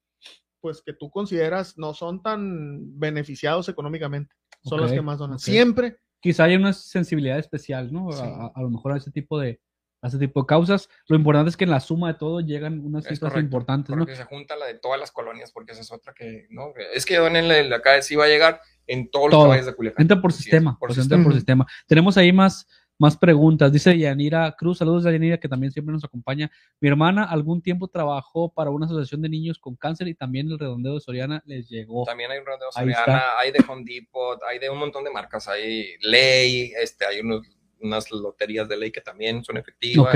pues 0.61 0.83
que 0.83 0.93
tú 0.93 1.11
consideras 1.11 1.79
no 1.79 1.95
son 1.95 2.23
tan 2.23 2.99
beneficiados 2.99 3.69
económicamente, 3.69 4.35
son 4.62 4.83
las 4.83 4.93
que 4.93 5.03
más 5.03 5.19
donan. 5.19 5.39
Siempre 5.39 5.99
Quizá 6.21 6.45
hay 6.45 6.57
una 6.57 6.73
sensibilidad 6.73 7.39
especial, 7.39 7.93
¿no? 7.93 8.11
Sí. 8.11 8.23
A, 8.23 8.47
a 8.53 8.62
lo 8.62 8.71
mejor 8.71 8.93
a 8.93 8.97
ese 8.97 9.11
tipo 9.11 9.39
de 9.39 9.61
a 10.01 10.09
ese 10.09 10.19
tipo 10.19 10.41
de 10.41 10.47
causas. 10.47 10.89
Lo 11.09 11.17
importante 11.17 11.51
es 11.51 11.57
que 11.57 11.65
en 11.65 11.71
la 11.71 11.81
suma 11.81 12.13
de 12.13 12.19
todo 12.19 12.41
llegan 12.41 12.85
unas 12.85 13.05
Es 13.05 13.11
cifras 13.11 13.33
correcto, 13.33 13.45
importantes, 13.45 13.91
¿no? 13.91 14.03
Porque 14.03 14.17
se 14.17 14.25
junta 14.25 14.57
la 14.57 14.67
de 14.67 14.75
todas 14.75 14.99
las 14.99 15.11
colonias, 15.11 15.53
porque 15.53 15.73
esa 15.73 15.81
es 15.81 15.93
otra 15.93 16.15
que, 16.15 16.47
¿no? 16.51 16.73
Es 16.95 17.05
que 17.05 17.17
donenle 17.17 17.65
la 17.69 17.77
acá 17.77 18.01
sí 18.03 18.17
va 18.17 18.25
a 18.25 18.29
llegar 18.29 18.61
en 18.87 19.11
todos 19.11 19.31
Todo. 19.31 19.41
los 19.41 19.45
caballos 19.47 19.67
de 19.67 19.75
Culiacán. 19.75 20.03
Entra 20.03 20.21
por 20.21 20.33
sistema, 20.33 20.79
por 20.79 20.89
pues 20.89 20.97
sistema. 20.97 21.17
entra 21.17 21.25
por 21.25 21.35
sistema. 21.35 21.67
Tenemos 21.87 22.17
ahí 22.17 22.33
más, 22.33 22.67
más 22.99 23.17
preguntas. 23.17 23.73
Dice 23.73 23.97
Yanira 23.97 24.55
Cruz, 24.59 24.79
saludos 24.79 25.07
a 25.07 25.13
Yanira, 25.13 25.39
que 25.39 25.49
también 25.49 25.73
siempre 25.73 25.93
nos 25.93 26.05
acompaña. 26.05 26.51
Mi 26.81 26.89
hermana 26.89 27.25
algún 27.25 27.63
tiempo 27.63 27.89
trabajó 27.89 28.53
para 28.53 28.71
una 28.71 28.87
asociación 28.87 29.23
de 29.23 29.29
niños 29.29 29.59
con 29.59 29.77
cáncer 29.77 30.09
y 30.09 30.15
también 30.15 30.51
el 30.51 30.59
redondeo 30.59 30.95
de 30.95 31.01
Soriana 31.01 31.43
les 31.47 31.69
llegó. 31.69 32.05
También 32.05 32.31
hay 32.31 32.39
un 32.39 32.45
Ahí 32.49 32.89
está. 32.89 33.05
Soriana, 33.05 33.23
hay 33.39 33.53
de 33.53 33.65
Home 33.69 33.85
Depot, 33.85 34.41
hay 34.49 34.59
de 34.59 34.71
un 34.71 34.79
montón 34.79 35.05
de 35.05 35.11
marcas, 35.11 35.49
hay 35.49 35.97
Ley, 36.01 36.73
este, 36.81 37.07
hay 37.07 37.21
unos, 37.21 37.43
unas 37.81 38.11
loterías 38.11 38.68
de 38.68 38.76
Ley 38.76 38.93
que 38.93 39.01
también 39.01 39.45
son 39.45 39.57
efectivas, 39.57 40.14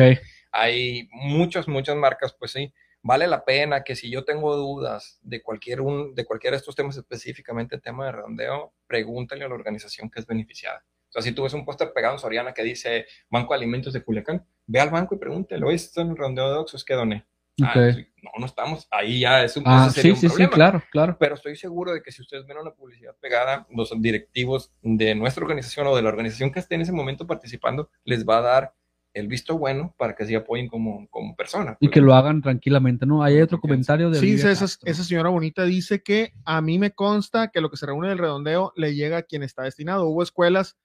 hay 0.50 1.08
muchas, 1.12 1.66
muchas 1.68 1.96
marcas, 1.96 2.34
pues 2.38 2.52
sí, 2.52 2.72
vale 3.02 3.26
la 3.26 3.44
pena 3.44 3.82
que 3.82 3.96
si 3.96 4.10
yo 4.10 4.24
tengo 4.24 4.56
dudas 4.56 5.18
de 5.22 5.42
cualquier 5.42 5.80
un, 5.80 6.14
de 6.14 6.24
cualquiera 6.24 6.56
de 6.56 6.58
estos 6.58 6.76
temas, 6.76 6.96
específicamente 6.96 7.74
el 7.74 7.82
tema 7.82 8.06
de 8.06 8.12
redondeo, 8.12 8.72
pregúntale 8.86 9.44
a 9.44 9.48
la 9.48 9.54
organización 9.54 10.10
que 10.10 10.20
es 10.20 10.26
beneficiada. 10.26 10.84
O 11.08 11.12
sea, 11.12 11.22
si 11.22 11.32
tú 11.32 11.42
ves 11.42 11.52
un 11.52 11.66
póster 11.66 11.92
pegado 11.92 12.14
en 12.14 12.20
Soriana 12.20 12.54
que 12.54 12.62
dice 12.62 13.06
Banco 13.28 13.52
de 13.52 13.58
Alimentos 13.58 13.92
de 13.92 14.02
Culiacán, 14.02 14.46
ve 14.66 14.80
al 14.80 14.88
banco 14.90 15.14
y 15.14 15.18
pregúntale, 15.18 15.64
oye, 15.64 15.76
¿están 15.76 16.06
en 16.06 16.12
el 16.12 16.16
redondeo 16.16 16.50
de 16.50 16.58
Oxxo? 16.58 16.76
¿Es 16.78 16.84
que 16.84 16.94
doné? 16.94 17.26
Ah, 17.64 17.74
no, 18.22 18.30
no 18.38 18.46
estamos. 18.46 18.86
Ahí 18.90 19.20
ya 19.20 19.42
es 19.42 19.56
un, 19.56 19.64
Ah, 19.66 19.86
ese 19.86 20.02
sería 20.02 20.16
sí, 20.16 20.26
un 20.26 20.32
sí, 20.32 20.44
sí, 20.44 20.48
claro, 20.48 20.82
claro. 20.90 21.16
pero 21.18 21.34
estoy 21.34 21.56
seguro 21.56 21.92
de 21.92 22.02
que 22.02 22.12
si 22.12 22.22
ustedes 22.22 22.46
ven 22.46 22.58
una 22.58 22.70
publicidad 22.72 23.14
pegada, 23.20 23.66
los 23.70 23.92
directivos 24.00 24.72
de 24.82 25.14
nuestra 25.14 25.42
organización 25.42 25.86
o 25.88 25.96
de 25.96 26.02
la 26.02 26.08
organización 26.08 26.52
que 26.52 26.60
esté 26.60 26.76
en 26.76 26.82
ese 26.82 26.92
momento 26.92 27.26
participando, 27.26 27.90
les 28.04 28.26
va 28.26 28.38
a 28.38 28.42
dar 28.42 28.74
el 29.14 29.28
visto 29.28 29.58
bueno 29.58 29.94
para 29.98 30.14
que 30.14 30.24
se 30.24 30.34
apoyen 30.36 30.68
como, 30.68 31.06
como 31.10 31.36
persona. 31.36 31.76
Y 31.80 31.88
que 31.88 32.00
lo 32.00 32.14
hagan 32.14 32.40
tranquilamente, 32.40 33.04
¿no? 33.06 33.22
Hay 33.22 33.40
otro 33.40 33.60
comentario 33.60 34.10
de 34.10 34.18
Sí, 34.18 34.26
Olivia 34.26 34.50
esa, 34.50 34.64
esa 34.64 35.04
señora 35.04 35.28
bonita 35.28 35.64
dice 35.64 36.02
que 36.02 36.32
a 36.44 36.60
mí 36.62 36.78
me 36.78 36.92
consta 36.92 37.48
que 37.48 37.60
lo 37.60 37.70
que 37.70 37.76
se 37.76 37.86
reúne 37.86 38.06
en 38.06 38.12
el 38.12 38.18
redondeo 38.18 38.72
le 38.76 38.94
llega 38.94 39.18
a 39.18 39.22
quien 39.22 39.42
está 39.42 39.64
destinado. 39.64 40.06
Hubo 40.06 40.22
escuelas 40.22 40.78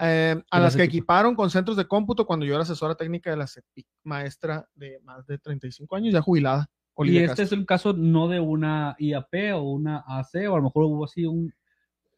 eh, 0.00 0.34
a 0.50 0.56
las 0.58 0.64
las 0.74 0.76
que 0.76 0.82
equipa- 0.82 0.88
equiparon 1.14 1.34
con 1.36 1.50
centros 1.50 1.76
de 1.76 1.86
cómputo 1.86 2.26
cuando 2.26 2.44
yo 2.46 2.54
era 2.54 2.62
asesora 2.62 2.94
técnica 2.96 3.30
de 3.30 3.36
la 3.36 3.46
CEPIC, 3.46 3.86
maestra 4.04 4.68
de 4.74 4.98
más 5.04 5.26
de 5.26 5.38
35 5.38 5.94
años, 5.96 6.12
ya 6.12 6.20
jubilada. 6.22 6.68
Y 7.12 7.18
este 7.30 7.42
es 7.42 7.52
el 7.52 7.66
caso 7.66 7.92
no 7.92 8.26
de 8.28 8.40
una 8.40 8.96
IAP 8.98 9.54
o 9.54 9.62
una 9.62 10.02
AC, 10.06 10.48
o 10.48 10.54
a 10.54 10.58
lo 10.58 10.62
mejor 10.62 10.84
hubo 10.84 11.04
así 11.04 11.24
un... 11.26 11.52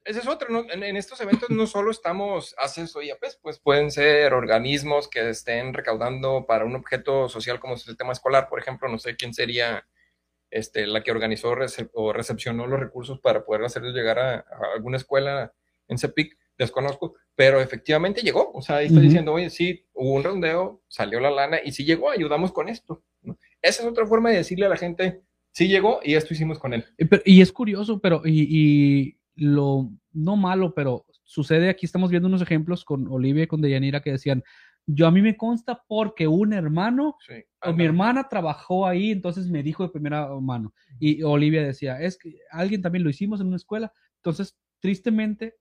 Ese 0.04 0.20
es 0.20 0.26
otro, 0.28 0.48
¿no? 0.50 0.60
en, 0.72 0.82
en 0.82 0.96
estos 0.96 1.20
eventos 1.20 1.50
no 1.50 1.66
solo 1.66 1.90
estamos 1.90 2.54
ACES 2.58 2.96
o 2.96 3.02
IAPs, 3.02 3.40
pues 3.42 3.58
pueden 3.58 3.90
ser 3.90 4.32
organismos 4.32 5.06
que 5.08 5.28
estén 5.28 5.74
recaudando 5.74 6.46
para 6.46 6.64
un 6.64 6.76
objeto 6.76 7.28
social 7.28 7.60
como 7.60 7.74
es 7.74 7.86
el 7.88 7.96
tema 7.98 8.12
escolar, 8.12 8.48
por 8.48 8.58
ejemplo, 8.58 8.88
no 8.88 8.98
sé 8.98 9.16
quién 9.16 9.34
sería 9.34 9.86
este, 10.50 10.86
la 10.86 11.02
que 11.02 11.10
organizó 11.10 11.54
o 11.92 12.12
recepcionó 12.14 12.66
los 12.66 12.80
recursos 12.80 13.20
para 13.20 13.44
poder 13.44 13.64
hacerlos 13.64 13.92
llegar 13.92 14.18
a, 14.18 14.34
a 14.36 14.44
alguna 14.74 14.96
escuela 14.96 15.52
en 15.88 15.98
CEPIC, 15.98 16.38
desconozco, 16.58 17.14
pero 17.34 17.60
efectivamente 17.60 18.20
llegó, 18.22 18.50
o 18.52 18.60
sea, 18.62 18.76
ahí 18.76 18.86
está 18.86 19.00
diciendo, 19.00 19.32
oye, 19.32 19.48
sí, 19.48 19.86
hubo 19.94 20.14
un 20.14 20.24
redondeo, 20.24 20.82
salió 20.88 21.20
la 21.20 21.30
lana 21.30 21.58
y 21.64 21.72
sí 21.72 21.84
llegó, 21.84 22.10
ayudamos 22.10 22.52
con 22.52 22.68
esto. 22.68 23.04
¿no? 23.22 23.38
Esa 23.62 23.82
es 23.82 23.88
otra 23.88 24.06
forma 24.06 24.30
de 24.30 24.38
decirle 24.38 24.66
a 24.66 24.70
la 24.70 24.76
gente, 24.76 25.22
sí 25.52 25.68
llegó 25.68 26.00
y 26.02 26.14
esto 26.14 26.34
hicimos 26.34 26.58
con 26.58 26.74
él. 26.74 26.84
Eh, 26.98 27.06
pero- 27.06 27.22
Y 27.24 27.40
es 27.40 27.52
curioso, 27.52 28.00
pero 28.00 28.22
y, 28.24 28.46
y 28.50 29.18
lo 29.36 29.90
no 30.12 30.36
malo, 30.36 30.74
pero 30.74 31.06
sucede 31.24 31.68
aquí, 31.68 31.86
estamos 31.86 32.10
viendo 32.10 32.26
unos 32.28 32.42
ejemplos 32.42 32.84
con 32.84 33.06
Olivia 33.08 33.44
y 33.44 33.46
con 33.46 33.60
Deyanira 33.60 34.00
que 34.02 34.10
decían, 34.12 34.42
yo 34.90 35.06
a 35.06 35.10
mí 35.10 35.20
me 35.22 35.36
consta 35.36 35.84
porque 35.86 36.26
un 36.26 36.54
hermano 36.54 37.16
Sí, 37.26 37.34
o 37.62 37.72
mi 37.74 37.84
hermana 37.84 38.26
trabajó 38.28 38.86
ahí, 38.86 39.10
entonces 39.10 39.46
me 39.48 39.62
dijo 39.62 39.82
de 39.84 39.90
primera 39.90 40.28
mano. 40.40 40.72
Y 40.98 41.22
Olivia 41.22 41.62
decía, 41.62 42.00
es 42.00 42.16
que 42.16 42.38
alguien 42.50 42.80
también 42.80 43.04
lo 43.04 43.10
hicimos 43.10 43.40
en 43.42 43.48
una 43.48 43.56
escuela. 43.56 43.92
Entonces, 44.16 44.56
tristemente, 44.80 45.56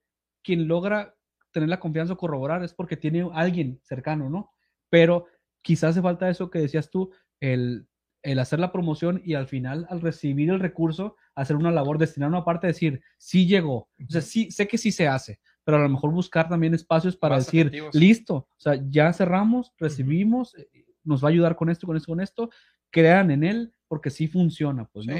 quien 0.48 0.66
logra 0.66 1.14
tener 1.50 1.68
la 1.68 1.78
confianza 1.78 2.14
o 2.14 2.16
corroborar 2.16 2.64
es 2.64 2.72
porque 2.72 2.96
tiene 2.96 3.28
alguien 3.34 3.78
cercano, 3.82 4.30
¿no? 4.30 4.50
Pero 4.88 5.26
quizás 5.60 5.90
hace 5.90 6.00
falta 6.00 6.30
eso 6.30 6.48
que 6.48 6.58
decías 6.58 6.88
tú, 6.88 7.10
el, 7.38 7.86
el 8.22 8.38
hacer 8.38 8.58
la 8.58 8.72
promoción 8.72 9.20
y 9.22 9.34
al 9.34 9.46
final, 9.46 9.86
al 9.90 10.00
recibir 10.00 10.48
el 10.48 10.58
recurso, 10.58 11.16
hacer 11.34 11.54
una 11.54 11.70
labor, 11.70 11.98
destinar 11.98 12.30
una 12.30 12.46
parte, 12.46 12.66
decir, 12.66 13.02
sí 13.18 13.46
llegó. 13.46 13.90
O 13.98 14.08
sea, 14.08 14.22
sí, 14.22 14.50
sé 14.50 14.66
que 14.66 14.78
sí 14.78 14.90
se 14.90 15.06
hace, 15.06 15.38
pero 15.64 15.76
a 15.76 15.80
lo 15.80 15.88
mejor 15.90 16.12
buscar 16.12 16.48
también 16.48 16.72
espacios 16.72 17.14
para 17.14 17.36
Más 17.36 17.44
decir, 17.44 17.66
efectivos. 17.66 17.94
listo, 17.94 18.34
o 18.34 18.48
sea, 18.56 18.82
ya 18.88 19.12
cerramos, 19.12 19.74
recibimos, 19.76 20.56
eh, 20.56 20.86
nos 21.04 21.22
va 21.22 21.28
a 21.28 21.32
ayudar 21.32 21.56
con 21.56 21.68
esto, 21.68 21.86
con 21.86 21.98
esto, 21.98 22.10
con 22.10 22.22
esto, 22.22 22.50
crean 22.90 23.30
en 23.30 23.44
él, 23.44 23.74
porque 23.86 24.08
sí 24.08 24.28
funciona, 24.28 24.86
pues, 24.90 25.06
¿no? 25.06 25.12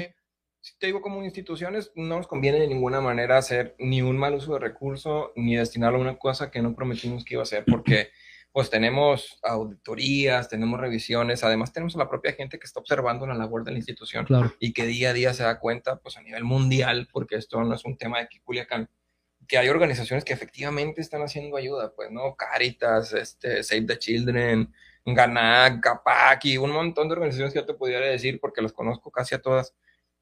Si 0.61 0.77
te 0.77 0.87
digo, 0.87 1.01
como 1.01 1.23
instituciones, 1.23 1.91
no 1.95 2.17
nos 2.17 2.27
conviene 2.27 2.59
de 2.59 2.67
ninguna 2.67 2.99
manera 2.99 3.37
hacer 3.37 3.75
ni 3.79 4.01
un 4.01 4.17
mal 4.17 4.35
uso 4.35 4.53
de 4.53 4.59
recurso, 4.59 5.31
ni 5.35 5.55
destinarlo 5.55 5.97
a 5.99 6.01
una 6.01 6.17
cosa 6.17 6.51
que 6.51 6.61
no 6.61 6.75
prometimos 6.75 7.23
que 7.23 7.35
iba 7.35 7.41
a 7.41 7.43
hacer, 7.43 7.63
porque 7.65 8.09
pues 8.51 8.69
tenemos 8.69 9.39
auditorías, 9.43 10.49
tenemos 10.49 10.79
revisiones, 10.79 11.43
además 11.43 11.71
tenemos 11.71 11.95
a 11.95 11.99
la 11.99 12.09
propia 12.09 12.33
gente 12.33 12.57
que 12.59 12.65
está 12.65 12.79
observando 12.79 13.25
la 13.27 13.35
labor 13.35 13.63
de 13.63 13.71
la 13.71 13.77
institución 13.77 14.25
Claro. 14.25 14.51
y 14.59 14.73
que 14.73 14.85
día 14.85 15.11
a 15.11 15.13
día 15.13 15.33
se 15.33 15.43
da 15.43 15.59
cuenta, 15.59 15.97
pues 15.99 16.17
a 16.17 16.21
nivel 16.21 16.43
mundial, 16.43 17.07
porque 17.13 17.35
esto 17.35 17.61
no 17.63 17.73
es 17.73 17.85
un 17.85 17.95
tema 17.95 18.17
de 18.17 18.23
aquí 18.25 18.39
Culiacán, 18.39 18.89
que 19.47 19.57
hay 19.57 19.69
organizaciones 19.69 20.25
que 20.25 20.33
efectivamente 20.33 20.99
están 20.99 21.21
haciendo 21.21 21.57
ayuda, 21.57 21.93
pues, 21.95 22.11
¿no? 22.11 22.35
Caritas, 22.35 23.13
este, 23.13 23.63
Save 23.63 23.83
the 23.83 23.97
Children, 23.97 24.73
Ganac, 25.05 25.79
Capac 25.79 26.43
y 26.45 26.57
un 26.57 26.71
montón 26.71 27.07
de 27.07 27.13
organizaciones 27.13 27.53
que 27.53 27.59
yo 27.59 27.65
te 27.65 27.73
pudiera 27.75 28.05
decir 28.05 28.39
porque 28.39 28.61
las 28.61 28.73
conozco 28.73 29.09
casi 29.11 29.35
a 29.35 29.41
todas 29.41 29.73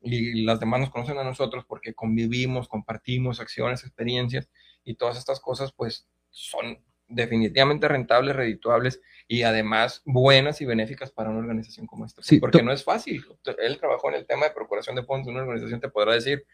y 0.01 0.43
las 0.43 0.59
demás 0.59 0.79
nos 0.79 0.89
conocen 0.89 1.17
a 1.17 1.23
nosotros 1.23 1.65
porque 1.67 1.93
convivimos, 1.93 2.67
compartimos 2.67 3.39
acciones, 3.39 3.83
experiencias 3.83 4.49
y 4.83 4.95
todas 4.95 5.17
estas 5.17 5.39
cosas 5.39 5.71
pues 5.73 6.07
son 6.29 6.79
definitivamente 7.07 7.87
rentables, 7.87 8.35
redituables 8.35 9.01
y 9.27 9.43
además 9.43 10.01
buenas 10.05 10.61
y 10.61 10.65
benéficas 10.65 11.11
para 11.11 11.29
una 11.29 11.39
organización 11.39 11.87
como 11.87 12.05
esta. 12.05 12.21
Sí, 12.21 12.39
porque 12.39 12.63
no 12.63 12.71
es 12.71 12.83
fácil. 12.83 13.23
Él 13.59 13.77
trabajó 13.79 14.09
en 14.09 14.15
el 14.15 14.25
tema 14.25 14.45
de 14.45 14.51
procuración 14.51 14.95
de 14.95 15.03
fondos 15.03 15.27
de 15.27 15.31
una 15.31 15.41
organización, 15.41 15.79
te 15.79 15.89
podrá 15.89 16.13
decir, 16.13 16.45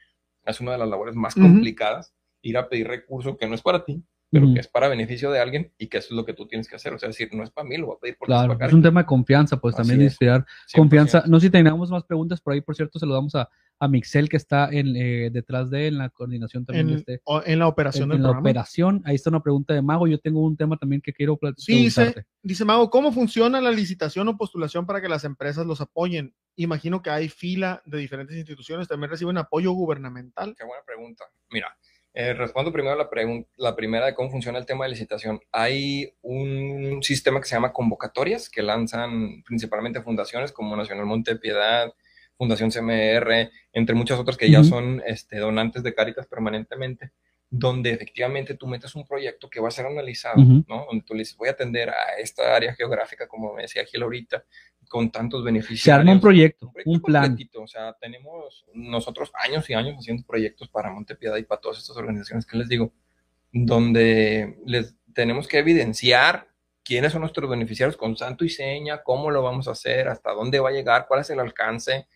es 0.45 0.59
una 0.59 0.73
de 0.73 0.77
las 0.77 0.89
labores 0.89 1.15
más 1.15 1.33
complicadas, 1.35 2.13
ir 2.41 2.57
a 2.57 2.69
pedir 2.69 2.87
recurso 2.87 3.37
que 3.37 3.47
no 3.47 3.55
es 3.55 3.61
para 3.61 3.85
ti, 3.85 4.03
pero 4.33 4.53
que 4.53 4.59
es 4.59 4.67
para 4.67 4.87
beneficio 4.89 5.31
de 5.31 5.39
alguien 5.39 5.71
y 5.77 5.87
que 5.87 5.99
eso 5.99 6.07
es 6.09 6.15
lo 6.15 6.25
que 6.25 6.33
tú 6.33 6.47
tienes 6.47 6.67
que 6.67 6.75
hacer. 6.75 6.93
O 6.93 6.99
sea, 6.99 7.07
decir, 7.07 7.29
no 7.33 7.43
es 7.43 7.51
para 7.51 7.67
mí, 7.67 7.77
lo 7.77 7.87
voy 7.87 7.95
a 7.95 7.99
pedir 7.99 8.17
por 8.17 8.25
Claro, 8.27 8.53
para 8.57 8.67
es 8.67 8.73
un 8.73 8.81
tema 8.81 9.01
de 9.01 9.05
confianza, 9.05 9.57
pues 9.57 9.75
Así 9.75 9.81
también 9.81 10.01
inspirar 10.01 10.45
100%. 10.67 10.75
confianza. 10.77 11.23
No 11.27 11.39
sé 11.39 11.45
si 11.47 11.51
tengamos 11.51 11.89
más 11.91 12.03
preguntas 12.03 12.41
por 12.41 12.53
ahí, 12.53 12.61
por 12.61 12.75
cierto, 12.75 12.99
saludamos 12.99 13.35
a, 13.35 13.47
a 13.79 13.87
Mixel 13.87 14.29
que 14.29 14.37
está 14.37 14.69
en, 14.71 14.95
eh, 14.95 15.29
detrás 15.31 15.69
de 15.69 15.87
en 15.87 15.97
la 15.97 16.09
coordinación 16.09 16.65
también 16.65 16.87
de 16.87 16.93
En, 16.93 16.99
este, 16.99 17.21
o- 17.25 17.41
en 17.45 17.59
la 17.59 17.67
operación 17.67 18.03
en, 18.03 18.09
del 18.09 18.17
en 18.17 18.23
la 18.23 18.39
operación. 18.39 19.01
Ahí 19.05 19.15
está 19.15 19.29
una 19.29 19.41
pregunta 19.43 19.73
de 19.73 19.81
Mago. 19.81 20.07
Yo 20.07 20.19
tengo 20.19 20.41
un 20.45 20.55
tema 20.57 20.77
también 20.77 21.01
que 21.01 21.13
quiero 21.13 21.37
plat- 21.37 21.55
Dice, 21.65 22.25
dice 22.41 22.65
Mago, 22.65 22.89
¿cómo 22.89 23.11
funciona 23.11 23.59
la 23.61 23.71
licitación 23.71 24.27
o 24.29 24.37
postulación 24.37 24.85
para 24.85 25.01
que 25.01 25.09
las 25.09 25.23
empresas 25.25 25.65
los 25.65 25.81
apoyen? 25.81 26.33
Imagino 26.55 27.01
que 27.01 27.09
hay 27.09 27.29
fila 27.29 27.81
de 27.85 27.97
diferentes 27.97 28.37
instituciones, 28.37 28.87
también 28.87 29.09
reciben 29.09 29.37
apoyo 29.37 29.71
gubernamental. 29.71 30.55
Qué 30.57 30.65
buena 30.65 30.83
pregunta. 30.85 31.25
Mira, 31.51 31.75
eh, 32.15 32.33
respondo 32.33 32.71
primero 32.71 32.95
la, 32.95 33.09
la 33.57 33.75
primera 33.75 34.05
de 34.05 34.13
cómo 34.13 34.29
funciona 34.29 34.59
el 34.59 34.65
tema 34.65 34.85
de 34.85 34.91
licitación. 34.91 35.39
Hay 35.51 36.13
un 36.21 36.99
sistema 37.01 37.39
que 37.39 37.47
se 37.47 37.55
llama 37.55 37.73
convocatorias 37.73 38.49
que 38.49 38.61
lanzan 38.61 39.41
principalmente 39.43 40.01
fundaciones 40.01 40.51
como 40.51 40.75
Nacional 40.75 41.05
Monte 41.05 41.33
de 41.33 41.39
Piedad, 41.39 41.93
Fundación 42.37 42.71
CMR, 42.71 43.51
entre 43.73 43.95
muchas 43.95 44.19
otras 44.19 44.37
que 44.37 44.49
ya 44.49 44.63
son 44.63 45.01
este, 45.05 45.37
donantes 45.37 45.83
de 45.83 45.93
Caritas 45.93 46.27
permanentemente, 46.27 47.11
donde 47.55 47.91
efectivamente 47.91 48.55
tú 48.55 48.65
metes 48.65 48.95
un 48.95 49.05
proyecto 49.05 49.47
que 49.47 49.59
va 49.59 49.67
a 49.67 49.71
ser 49.71 49.85
analizado. 49.85 50.41
¿no? 50.67 50.87
Donde 50.87 51.03
tú 51.05 51.13
le 51.13 51.19
dices, 51.19 51.37
voy 51.37 51.49
a 51.49 51.51
atender 51.51 51.87
a 51.91 52.17
esta 52.17 52.55
área 52.55 52.73
geográfica, 52.73 53.27
como 53.27 53.53
me 53.53 53.61
decía 53.61 53.85
Gil 53.85 54.01
ahorita, 54.01 54.43
con 54.89 55.11
tantos 55.11 55.43
beneficios. 55.43 55.81
Se 55.81 55.91
arma 55.91 56.13
un 56.13 56.19
proyecto, 56.19 56.71
proyecto 56.71 56.91
un 56.91 56.99
plan. 56.99 57.37
O 57.57 57.67
sea, 57.67 57.93
tenemos 58.01 58.65
nosotros 58.73 59.31
años 59.35 59.69
y 59.69 59.75
años 59.75 59.97
haciendo 59.99 60.23
proyectos 60.25 60.67
para 60.67 60.89
Montepiedad 60.89 61.37
y 61.37 61.43
para 61.43 61.61
todas 61.61 61.77
estas 61.77 61.95
organizaciones 61.95 62.47
que 62.47 62.57
les 62.57 62.67
digo, 62.67 62.91
donde 63.51 64.57
les 64.65 64.95
tenemos 65.13 65.47
que 65.47 65.59
evidenciar 65.59 66.47
quiénes 66.83 67.11
son 67.11 67.21
nuestros 67.21 67.47
beneficiarios 67.47 67.95
con 67.95 68.17
santo 68.17 68.45
y 68.45 68.49
seña, 68.49 69.03
cómo 69.03 69.29
lo 69.29 69.43
vamos 69.43 69.67
a 69.67 69.73
hacer, 69.73 70.07
hasta 70.07 70.31
dónde 70.31 70.59
va 70.59 70.69
a 70.69 70.73
llegar, 70.73 71.05
cuál 71.07 71.21
es 71.21 71.29
el 71.29 71.39
alcance, 71.39 72.07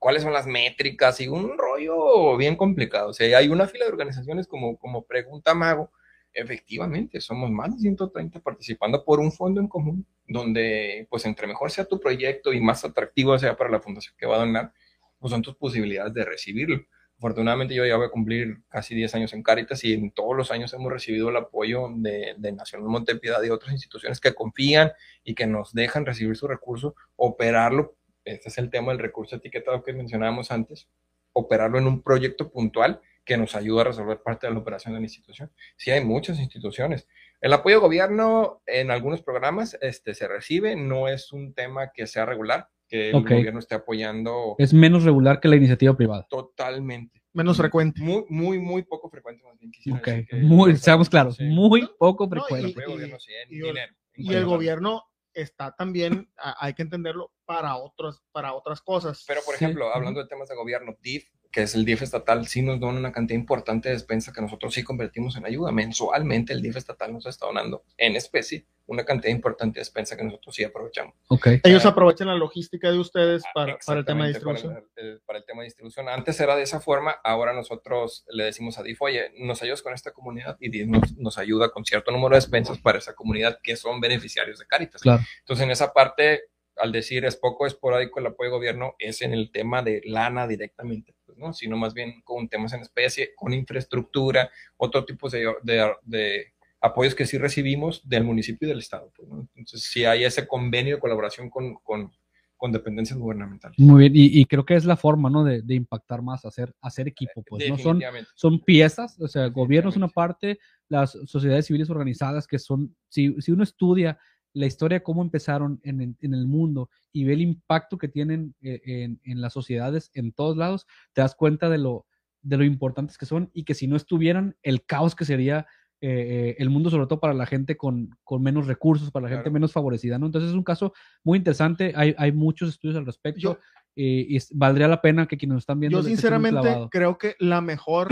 cuáles 0.00 0.22
son 0.22 0.32
las 0.32 0.46
métricas 0.46 1.20
y 1.20 1.28
un 1.28 1.56
rollo 1.56 2.36
bien 2.36 2.56
complicado. 2.56 3.10
O 3.10 3.12
sea, 3.12 3.38
hay 3.38 3.48
una 3.48 3.68
fila 3.68 3.84
de 3.84 3.92
organizaciones 3.92 4.48
como, 4.48 4.76
como 4.78 5.04
Pregunta 5.04 5.54
Mago. 5.54 5.92
Efectivamente, 6.32 7.20
somos 7.20 7.50
más 7.50 7.74
de 7.74 7.80
130 7.80 8.40
participando 8.40 9.04
por 9.04 9.20
un 9.20 9.30
fondo 9.30 9.60
en 9.60 9.68
común, 9.68 10.06
donde 10.26 11.06
pues 11.10 11.26
entre 11.26 11.46
mejor 11.46 11.70
sea 11.70 11.84
tu 11.84 12.00
proyecto 12.00 12.52
y 12.52 12.60
más 12.60 12.84
atractivo 12.84 13.38
sea 13.38 13.56
para 13.56 13.70
la 13.70 13.80
fundación 13.80 14.14
que 14.16 14.26
va 14.26 14.36
a 14.36 14.40
donar, 14.40 14.72
pues 15.18 15.32
son 15.32 15.42
tus 15.42 15.54
posibilidades 15.56 16.14
de 16.14 16.24
recibirlo. 16.24 16.80
Afortunadamente 17.18 17.74
yo 17.74 17.84
ya 17.84 17.98
voy 17.98 18.06
a 18.06 18.10
cumplir 18.10 18.62
casi 18.70 18.94
10 18.94 19.14
años 19.16 19.34
en 19.34 19.42
Caritas 19.42 19.84
y 19.84 19.92
en 19.92 20.12
todos 20.12 20.34
los 20.34 20.50
años 20.50 20.72
hemos 20.72 20.90
recibido 20.90 21.28
el 21.28 21.36
apoyo 21.36 21.88
de, 21.96 22.34
de 22.38 22.52
Nacional 22.52 22.88
Montepiedad 22.88 23.42
y 23.42 23.50
otras 23.50 23.72
instituciones 23.72 24.18
que 24.18 24.32
confían 24.32 24.92
y 25.22 25.34
que 25.34 25.46
nos 25.46 25.74
dejan 25.74 26.06
recibir 26.06 26.36
su 26.36 26.48
recurso, 26.48 26.94
operarlo. 27.16 27.96
Este 28.24 28.48
es 28.48 28.58
el 28.58 28.70
tema 28.70 28.92
del 28.92 28.98
recurso 29.00 29.36
etiquetado 29.36 29.82
que 29.82 29.92
mencionábamos 29.92 30.50
antes, 30.50 30.88
operarlo 31.32 31.78
en 31.78 31.86
un 31.86 32.02
proyecto 32.02 32.50
puntual 32.50 33.00
que 33.24 33.36
nos 33.36 33.54
ayuda 33.54 33.82
a 33.82 33.84
resolver 33.84 34.20
parte 34.22 34.46
de 34.46 34.52
la 34.52 34.58
operación 34.58 34.94
de 34.94 35.00
la 35.00 35.06
institución. 35.06 35.52
Sí, 35.76 35.90
hay 35.90 36.04
muchas 36.04 36.38
instituciones. 36.38 37.06
El 37.40 37.52
apoyo 37.52 37.76
de 37.76 37.80
gobierno 37.82 38.62
en 38.66 38.90
algunos 38.90 39.22
programas 39.22 39.78
este, 39.80 40.14
se 40.14 40.28
recibe, 40.28 40.76
no 40.76 41.08
es 41.08 41.32
un 41.32 41.54
tema 41.54 41.90
que 41.92 42.06
sea 42.06 42.26
regular, 42.26 42.68
que 42.88 43.10
el 43.10 43.22
gobierno 43.22 43.60
esté 43.60 43.76
apoyando 43.76 44.56
Es 44.58 44.74
menos 44.74 45.04
regular 45.04 45.38
que 45.40 45.48
la 45.48 45.56
iniciativa 45.56 45.96
privada. 45.96 46.26
totalmente. 46.28 47.22
Menos 47.32 47.56
frecuente. 47.56 48.02
Muy, 48.02 48.24
muy, 48.28 48.58
muy 48.58 48.82
poco 48.82 49.08
frecuente, 49.08 49.44
más 49.44 49.56
bien 49.58 49.70
quisiera 49.70 49.98
Ok, 50.00 50.06
decir 50.06 50.26
que- 50.26 50.36
muy, 50.38 50.76
seamos 50.76 51.08
claros, 51.08 51.36
Sí. 51.36 51.44
muy 51.44 51.88
poco 51.98 52.24
No, 52.24 52.30
frecuente. 52.30 52.66
El 52.66 52.72
apoyo 52.72 52.86
de 52.88 52.92
gobierno, 52.94 53.20
sí, 53.20 53.32
en 53.32 53.48
y- 53.52 53.54
dinero, 53.60 53.94
en 54.14 54.24
Y 54.24 54.34
el 54.34 54.44
gobierno 54.44 55.04
está 55.34 55.74
también, 55.74 56.30
a- 56.36 56.64
hay 56.64 56.74
que 56.74 56.82
entenderlo, 56.82 57.32
para, 57.44 57.76
otros, 57.76 58.22
para 58.32 58.52
otras 58.54 58.80
cosas. 58.80 59.24
Pero, 59.26 59.40
por 59.44 59.54
ejemplo, 59.54 59.92
hablando 59.92 60.20
de 60.22 60.28
temas 60.28 60.48
de 60.48 60.54
gobierno, 60.56 60.96
DIF, 61.00 61.28
que 61.50 61.62
es 61.62 61.74
el 61.74 61.84
DIF 61.84 62.02
estatal, 62.02 62.46
sí 62.46 62.62
nos 62.62 62.78
dona 62.78 62.98
una 62.98 63.12
cantidad 63.12 63.38
importante 63.38 63.88
de 63.88 63.94
despensa 63.94 64.32
que 64.32 64.40
nosotros 64.40 64.72
sí 64.74 64.84
convertimos 64.84 65.36
en 65.36 65.46
ayuda. 65.46 65.72
Mensualmente 65.72 66.52
el 66.52 66.62
DIF 66.62 66.76
estatal 66.76 67.12
nos 67.12 67.26
está 67.26 67.46
donando 67.46 67.84
en 67.96 68.16
especie 68.16 68.66
una 68.86 69.04
cantidad 69.04 69.32
importante 69.32 69.78
de 69.78 69.82
despensa 69.82 70.16
que 70.16 70.24
nosotros 70.24 70.54
sí 70.54 70.64
aprovechamos. 70.64 71.14
Ok. 71.28 71.46
Ellos 71.62 71.86
aprovechan 71.86 72.26
la 72.26 72.34
logística 72.34 72.90
de 72.90 72.98
ustedes 72.98 73.42
para, 73.54 73.78
para 73.86 74.00
el 74.00 74.04
tema 74.04 74.26
de 74.26 74.32
distribución. 74.32 74.74
Para 74.74 75.06
el, 75.06 75.20
para 75.20 75.38
el 75.38 75.44
tema 75.44 75.62
de 75.62 75.66
distribución. 75.66 76.08
Antes 76.08 76.40
era 76.40 76.56
de 76.56 76.62
esa 76.62 76.80
forma, 76.80 77.12
ahora 77.22 77.52
nosotros 77.52 78.24
le 78.28 78.44
decimos 78.44 78.78
a 78.78 78.82
DIF, 78.82 79.00
oye, 79.02 79.32
nos 79.38 79.62
ayudas 79.62 79.82
con 79.82 79.94
esta 79.94 80.12
comunidad 80.12 80.56
y 80.60 80.70
DIF 80.70 80.88
nos, 80.88 81.16
nos 81.16 81.38
ayuda 81.38 81.70
con 81.70 81.84
cierto 81.84 82.10
número 82.10 82.30
de 82.30 82.36
despensas 82.36 82.78
para 82.78 82.98
esa 82.98 83.14
comunidad 83.14 83.58
que 83.62 83.76
son 83.76 84.00
beneficiarios 84.00 84.58
de 84.58 84.66
Caritas. 84.66 85.02
Claro. 85.02 85.22
Entonces, 85.40 85.64
en 85.64 85.70
esa 85.70 85.92
parte, 85.92 86.42
al 86.76 86.92
decir 86.92 87.24
es 87.24 87.36
poco 87.36 87.66
esporádico 87.66 88.20
el 88.20 88.26
apoyo 88.26 88.50
de 88.50 88.56
gobierno, 88.56 88.94
es 88.98 89.22
en 89.22 89.32
el 89.32 89.50
tema 89.52 89.82
de 89.82 90.02
lana 90.04 90.46
directamente, 90.46 91.14
¿no? 91.40 91.52
sino 91.52 91.76
más 91.76 91.94
bien 91.94 92.20
con 92.22 92.48
temas 92.48 92.72
en 92.74 92.82
especie, 92.82 93.30
con 93.34 93.52
infraestructura, 93.52 94.50
otro 94.76 95.04
tipo 95.04 95.28
de, 95.28 95.52
de, 95.62 95.92
de 96.04 96.46
apoyos 96.80 97.14
que 97.14 97.26
sí 97.26 97.38
recibimos 97.38 98.08
del 98.08 98.24
municipio 98.24 98.66
y 98.66 98.70
del 98.70 98.78
Estado. 98.78 99.10
Pues, 99.16 99.28
¿no? 99.28 99.48
Entonces, 99.54 99.82
sí 99.82 100.04
hay 100.04 100.24
ese 100.24 100.46
convenio 100.46 100.96
de 100.96 101.00
colaboración 101.00 101.50
con, 101.50 101.74
con, 101.82 102.12
con 102.56 102.72
dependencias 102.72 103.18
gubernamentales. 103.18 103.78
Muy 103.78 104.08
bien, 104.08 104.12
y, 104.14 104.40
y 104.40 104.44
creo 104.44 104.64
que 104.64 104.74
es 104.74 104.84
la 104.84 104.96
forma, 104.96 105.30
¿no? 105.30 105.42
De, 105.44 105.62
de 105.62 105.74
impactar 105.74 106.22
más, 106.22 106.44
hacer, 106.44 106.74
hacer 106.80 107.08
equipo, 107.08 107.42
pues, 107.42 107.68
¿no? 107.68 107.78
Son, 107.78 108.00
son 108.34 108.60
piezas, 108.64 109.18
o 109.18 109.28
sea, 109.28 109.46
el 109.46 109.50
gobierno 109.50 109.90
es 109.90 109.96
una 109.96 110.08
parte, 110.08 110.58
las 110.88 111.18
sociedades 111.26 111.66
civiles 111.66 111.88
organizadas 111.90 112.46
que 112.46 112.58
son, 112.58 112.94
si, 113.08 113.34
si 113.40 113.50
uno 113.50 113.62
estudia 113.62 114.18
la 114.52 114.66
historia 114.66 114.98
de 114.98 115.02
cómo 115.02 115.22
empezaron 115.22 115.80
en, 115.84 116.00
en- 116.00 116.16
en 116.20 116.34
el 116.34 116.46
mundo 116.46 116.90
y 117.12 117.24
ve 117.24 117.34
el 117.34 117.40
impacto 117.42 117.98
que 117.98 118.08
tienen 118.08 118.54
eh, 118.62 118.80
en, 118.84 119.20
en 119.24 119.40
las 119.40 119.52
sociedades 119.52 120.10
en 120.14 120.32
todos 120.32 120.56
lados, 120.56 120.86
te 121.12 121.20
das 121.20 121.34
cuenta 121.34 121.68
de 121.68 121.78
lo, 121.78 122.06
de 122.42 122.56
lo 122.56 122.64
importantes 122.64 123.16
que 123.18 123.26
son 123.26 123.50
y 123.52 123.64
que 123.64 123.74
si 123.74 123.86
no 123.86 123.96
estuvieran, 123.96 124.56
el 124.62 124.84
caos 124.84 125.14
que 125.14 125.24
sería 125.24 125.66
eh, 126.02 126.08
eh, 126.10 126.56
el 126.58 126.70
mundo, 126.70 126.88
sobre 126.88 127.06
todo 127.06 127.20
para 127.20 127.34
la 127.34 127.44
gente 127.46 127.76
con, 127.76 128.16
con 128.24 128.42
menos 128.42 128.66
recursos, 128.66 129.10
para 129.10 129.28
la 129.28 129.34
gente 129.36 129.50
menos 129.50 129.72
favorecida, 129.72 130.18
¿no? 130.18 130.26
Entonces 130.26 130.48
es 130.50 130.56
un 130.56 130.64
caso 130.64 130.94
muy 131.22 131.36
interesante, 131.36 131.92
hay, 131.94 132.14
hay 132.16 132.32
muchos 132.32 132.70
estudios 132.70 132.96
al 132.96 133.04
respecto 133.06 133.40
Yo- 133.40 133.58
y 133.94 134.38
valdría 134.54 134.88
la 134.88 135.02
pena 135.02 135.26
que 135.28 135.36
quienes 135.36 135.54
nos 135.56 135.62
están 135.62 135.78
viendo 135.78 135.98
Yo 135.98 136.08
sinceramente 136.08 136.68
creo 136.90 137.18
que 137.18 137.34
la 137.38 137.60
mejor, 137.60 138.08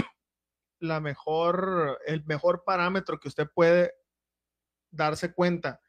la 0.80 1.00
mejor, 1.00 1.98
el 2.06 2.24
mejor 2.26 2.62
parámetro 2.66 3.18
que 3.18 3.28
usted 3.28 3.48
puede 3.54 3.92
darse 4.90 5.32
cuenta 5.32 5.80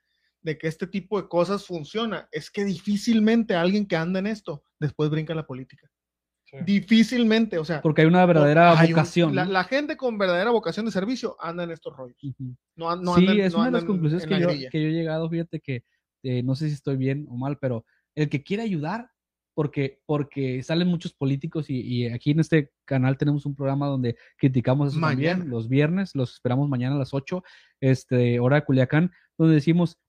de 0.41 0.57
que 0.57 0.67
este 0.67 0.87
tipo 0.87 1.21
de 1.21 1.27
cosas 1.27 1.65
funciona 1.65 2.27
es 2.31 2.49
que 2.49 2.63
difícilmente 2.65 3.55
alguien 3.55 3.85
que 3.87 3.95
anda 3.95 4.19
en 4.19 4.27
esto 4.27 4.63
después 4.79 5.09
brinca 5.09 5.33
a 5.33 5.35
la 5.35 5.45
política. 5.45 5.89
Sí. 6.45 6.57
Difícilmente, 6.65 7.59
o 7.59 7.65
sea, 7.65 7.81
Porque 7.81 8.01
hay 8.01 8.07
una 8.07 8.25
verdadera 8.25 8.71
hay 8.79 8.87
un- 8.87 8.93
vocación. 8.95 9.35
la, 9.35 9.63
gente 9.65 9.97
con 9.97 10.17
verdadera 10.17 10.49
vocación 10.49 10.85
de 10.87 10.91
servicio 10.91 11.35
anda 11.39 11.63
en 11.63 11.71
estos 11.71 11.95
rollos. 11.95 12.17
No, 12.75 12.91
sí, 13.15 13.27
andan- 13.27 13.39
es 13.39 13.53
no 13.53 13.59
una 13.59 13.65
de 13.67 13.71
las 13.73 13.83
conclusiones 13.83 14.25
que 14.25 14.33
la 14.33 14.39
yo, 14.39 14.47
grilla. 14.47 14.69
que 14.71 14.81
yo 14.81 14.87
he 14.87 14.91
llegado, 14.93 15.29
fíjate 15.29 15.59
que 15.59 15.83
eh, 16.23 16.41
no 16.41 16.55
sé 16.55 16.67
si 16.69 16.73
estoy 16.73 16.97
bien 16.97 17.27
o 17.29 17.37
mal, 17.37 17.57
pero 17.59 17.85
el 18.15 18.29
que 18.29 18.41
quiere 18.43 18.63
ayudar, 18.63 19.11
porque, 19.53 19.99
porque 20.05 20.63
salen 20.63 20.87
muchos 20.87 21.13
políticos 21.13 21.69
y, 21.69 21.81
y 21.81 22.07
aquí 22.07 22.31
en 22.31 22.39
este 22.39 22.71
canal 22.85 23.17
tenemos 23.17 23.45
un 23.45 23.55
programa 23.55 23.87
donde 23.87 24.15
criticamos 24.37 24.91
eso 24.91 24.99
Mañana. 24.99 25.31
también, 25.33 25.49
los 25.51 25.69
viernes, 25.69 26.15
los 26.15 26.33
esperamos 26.33 26.67
mañana 26.67 26.95
a 26.95 26.99
las 26.99 27.13
8, 27.13 27.43
este, 27.79 28.39
hora 28.39 28.55
de 28.57 28.65
Culiacán, 28.65 29.11
donde 29.37 29.55
decimos, 29.55 29.99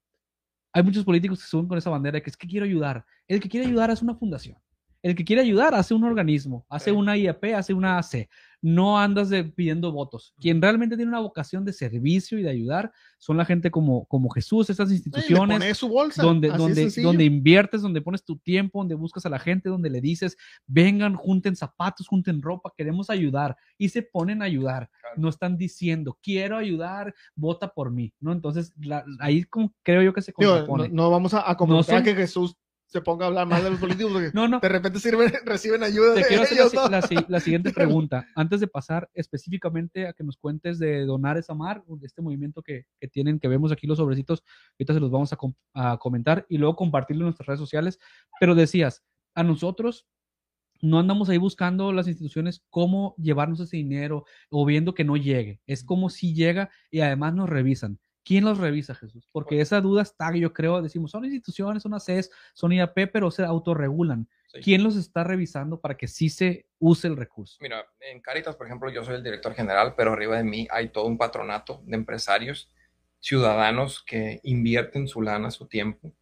hay 0.72 0.82
muchos 0.82 1.04
políticos 1.04 1.40
que 1.40 1.46
suben 1.46 1.66
con 1.66 1.78
esa 1.78 1.90
bandera 1.90 2.16
de 2.16 2.22
que 2.22 2.30
es 2.30 2.36
que 2.36 2.46
quiero 2.46 2.64
ayudar. 2.64 3.04
El 3.26 3.40
que 3.40 3.48
quiere 3.48 3.66
ayudar 3.66 3.90
hace 3.90 4.04
una 4.04 4.14
fundación. 4.14 4.56
El 5.02 5.14
que 5.14 5.24
quiere 5.24 5.42
ayudar 5.42 5.74
hace 5.74 5.94
un 5.94 6.04
organismo, 6.04 6.66
hace 6.68 6.92
una 6.92 7.16
IAP, 7.16 7.54
hace 7.56 7.72
una 7.72 7.98
AC. 7.98 8.28
No 8.62 8.98
andas 8.98 9.30
de- 9.30 9.44
pidiendo 9.44 9.90
votos. 9.92 10.34
Quien 10.38 10.61
realmente 10.61 10.96
tiene 10.96 11.08
una 11.11 11.20
vocación 11.20 11.64
de 11.64 11.72
servicio 11.72 12.38
y 12.38 12.42
de 12.42 12.50
ayudar 12.50 12.92
son 13.18 13.36
la 13.36 13.44
gente 13.44 13.70
como, 13.70 14.04
como 14.06 14.28
Jesús, 14.30 14.68
estas 14.70 14.88
le 14.90 14.96
instituciones 14.96 15.58
pone 15.58 15.74
su 15.74 15.88
bolsa. 15.88 16.22
donde, 16.22 16.48
donde, 16.48 16.90
donde 17.02 17.24
inviertes, 17.24 17.82
donde 17.82 18.00
pones 18.02 18.24
tu 18.24 18.36
tiempo, 18.38 18.78
donde 18.80 18.94
buscas 18.94 19.24
a 19.26 19.30
la 19.30 19.38
gente, 19.38 19.68
donde 19.68 19.90
le 19.90 20.00
dices, 20.00 20.36
vengan, 20.66 21.14
junten 21.14 21.56
zapatos, 21.56 22.06
junten 22.08 22.42
ropa, 22.42 22.72
queremos 22.76 23.11
ayudar. 23.11 23.56
Y 23.78 23.88
se 23.90 24.02
ponen 24.02 24.42
a 24.42 24.46
ayudar. 24.46 24.90
Claro. 25.00 25.14
No 25.18 25.28
están 25.28 25.56
diciendo, 25.56 26.18
quiero 26.22 26.56
ayudar, 26.56 27.14
vota 27.34 27.72
por 27.72 27.90
mí. 27.90 28.12
¿no? 28.20 28.32
Entonces, 28.32 28.72
la- 28.78 29.04
ahí 29.20 29.44
como 29.44 29.74
creo 29.82 30.02
yo 30.02 30.12
que 30.12 30.22
se 30.22 30.32
Digo, 30.38 30.76
no, 30.76 30.88
no 30.88 31.11
vamos 31.11 31.34
a, 31.34 31.50
a 31.50 31.56
comentar 31.56 31.96
son- 31.96 32.04
que 32.04 32.14
Jesús 32.14 32.56
se 32.91 33.01
ponga 33.01 33.24
a 33.24 33.28
hablar 33.28 33.47
mal 33.47 33.62
de 33.62 33.70
los 33.70 33.78
políticos 33.78 34.12
porque 34.12 34.30
No, 34.34 34.49
no, 34.49 34.61
de 34.61 34.68
repente 34.68 34.99
sirven, 34.99 35.32
reciben 35.45 35.82
ayuda 35.82 36.14
te 36.14 36.20
de 36.20 36.26
quiero 36.26 36.43
hacer 36.43 36.57
la, 36.59 36.62
ellos, 36.64 36.91
la 36.91 37.03
si- 37.03 37.24
la 37.28 37.41
siguiente 37.41 37.70
pregunta. 37.74 38.26
Antes 38.34 38.61
de 38.61 38.66
pasar 38.66 39.09
específicamente 39.14 40.07
a 40.09 40.12
que 40.12 40.24
nos 40.24 40.36
cuentes 40.36 40.78
de 40.78 41.05
Donar 41.07 41.36
es 41.38 41.49
Amar, 41.51 41.82
de 41.86 42.07
este 42.07 42.20
movimiento 42.20 42.62
que, 42.62 42.86
que 43.01 43.09
tienen, 43.09 43.38
que 43.38 43.49
vemos 43.49 43.72
aquí 43.72 43.86
los 43.86 43.99
sobrecitos, 43.99 44.43
ahorita 44.78 44.95
se 44.95 45.01
los 45.01 45.11
vamos 45.11 45.32
a, 45.32 45.36
com- 45.36 45.55
a 45.74 45.97
comentar 45.99 46.45
y 46.49 46.59
luego 46.59 46.76
compartirlo 46.76 47.22
en 47.22 47.26
nuestras 47.26 47.47
redes 47.47 47.61
sociales. 47.61 47.99
Pero 48.41 48.55
decías, 48.55 49.03
a 49.34 49.43
nosotros 49.45 50.07
no 50.82 50.99
andamos 50.99 51.28
ahí 51.28 51.36
buscando 51.38 51.93
las 51.93 52.09
instituciones 52.09 52.64
cómo 52.70 53.14
llevarnos 53.18 53.61
ese 53.61 53.76
dinero 53.76 54.24
o 54.49 54.64
viendo 54.64 54.95
que 54.95 55.05
no 55.05 55.16
llegue. 55.16 55.61
Es 55.66 55.84
como 55.84 56.09
si 56.11 56.34
llega 56.34 56.70
y 56.91 57.01
además 57.01 57.34
nos 57.34 57.49
revisan. 57.51 57.99
¿Quién 58.24 58.44
los 58.44 58.58
revisa, 58.58 58.94
Jesús? 58.94 59.28
Porque 59.32 59.60
esa 59.60 59.80
duda 59.80 60.02
está, 60.02 60.34
yo 60.34 60.52
creo, 60.52 60.82
decimos, 60.82 61.10
son 61.10 61.24
instituciones, 61.24 61.82
son 61.82 61.94
ACES, 61.94 62.30
son 62.52 62.72
IAP, 62.72 63.10
pero 63.12 63.30
se 63.30 63.44
autorregulan. 63.44 64.28
Sí. 64.48 64.60
¿Quién 64.60 64.82
los 64.82 64.96
está 64.96 65.24
revisando 65.24 65.80
para 65.80 65.96
que 65.96 66.08
sí 66.08 66.28
se 66.28 66.66
use 66.78 67.08
el 67.08 67.16
recurso? 67.16 67.56
Mira, 67.60 67.86
en 68.00 68.20
Caritas, 68.20 68.56
por 68.56 68.66
ejemplo, 68.66 68.90
yo 68.90 69.04
soy 69.04 69.14
el 69.14 69.22
director 69.22 69.54
general, 69.54 69.94
pero 69.96 70.12
arriba 70.12 70.36
de 70.36 70.44
mí 70.44 70.68
hay 70.70 70.88
todo 70.88 71.06
un 71.06 71.18
patronato 71.18 71.82
de 71.86 71.96
empresarios, 71.96 72.70
ciudadanos 73.20 74.02
que 74.02 74.40
invierten 74.42 75.08
su 75.08 75.22
lana, 75.22 75.50
su 75.50 75.66
tiempo 75.66 76.12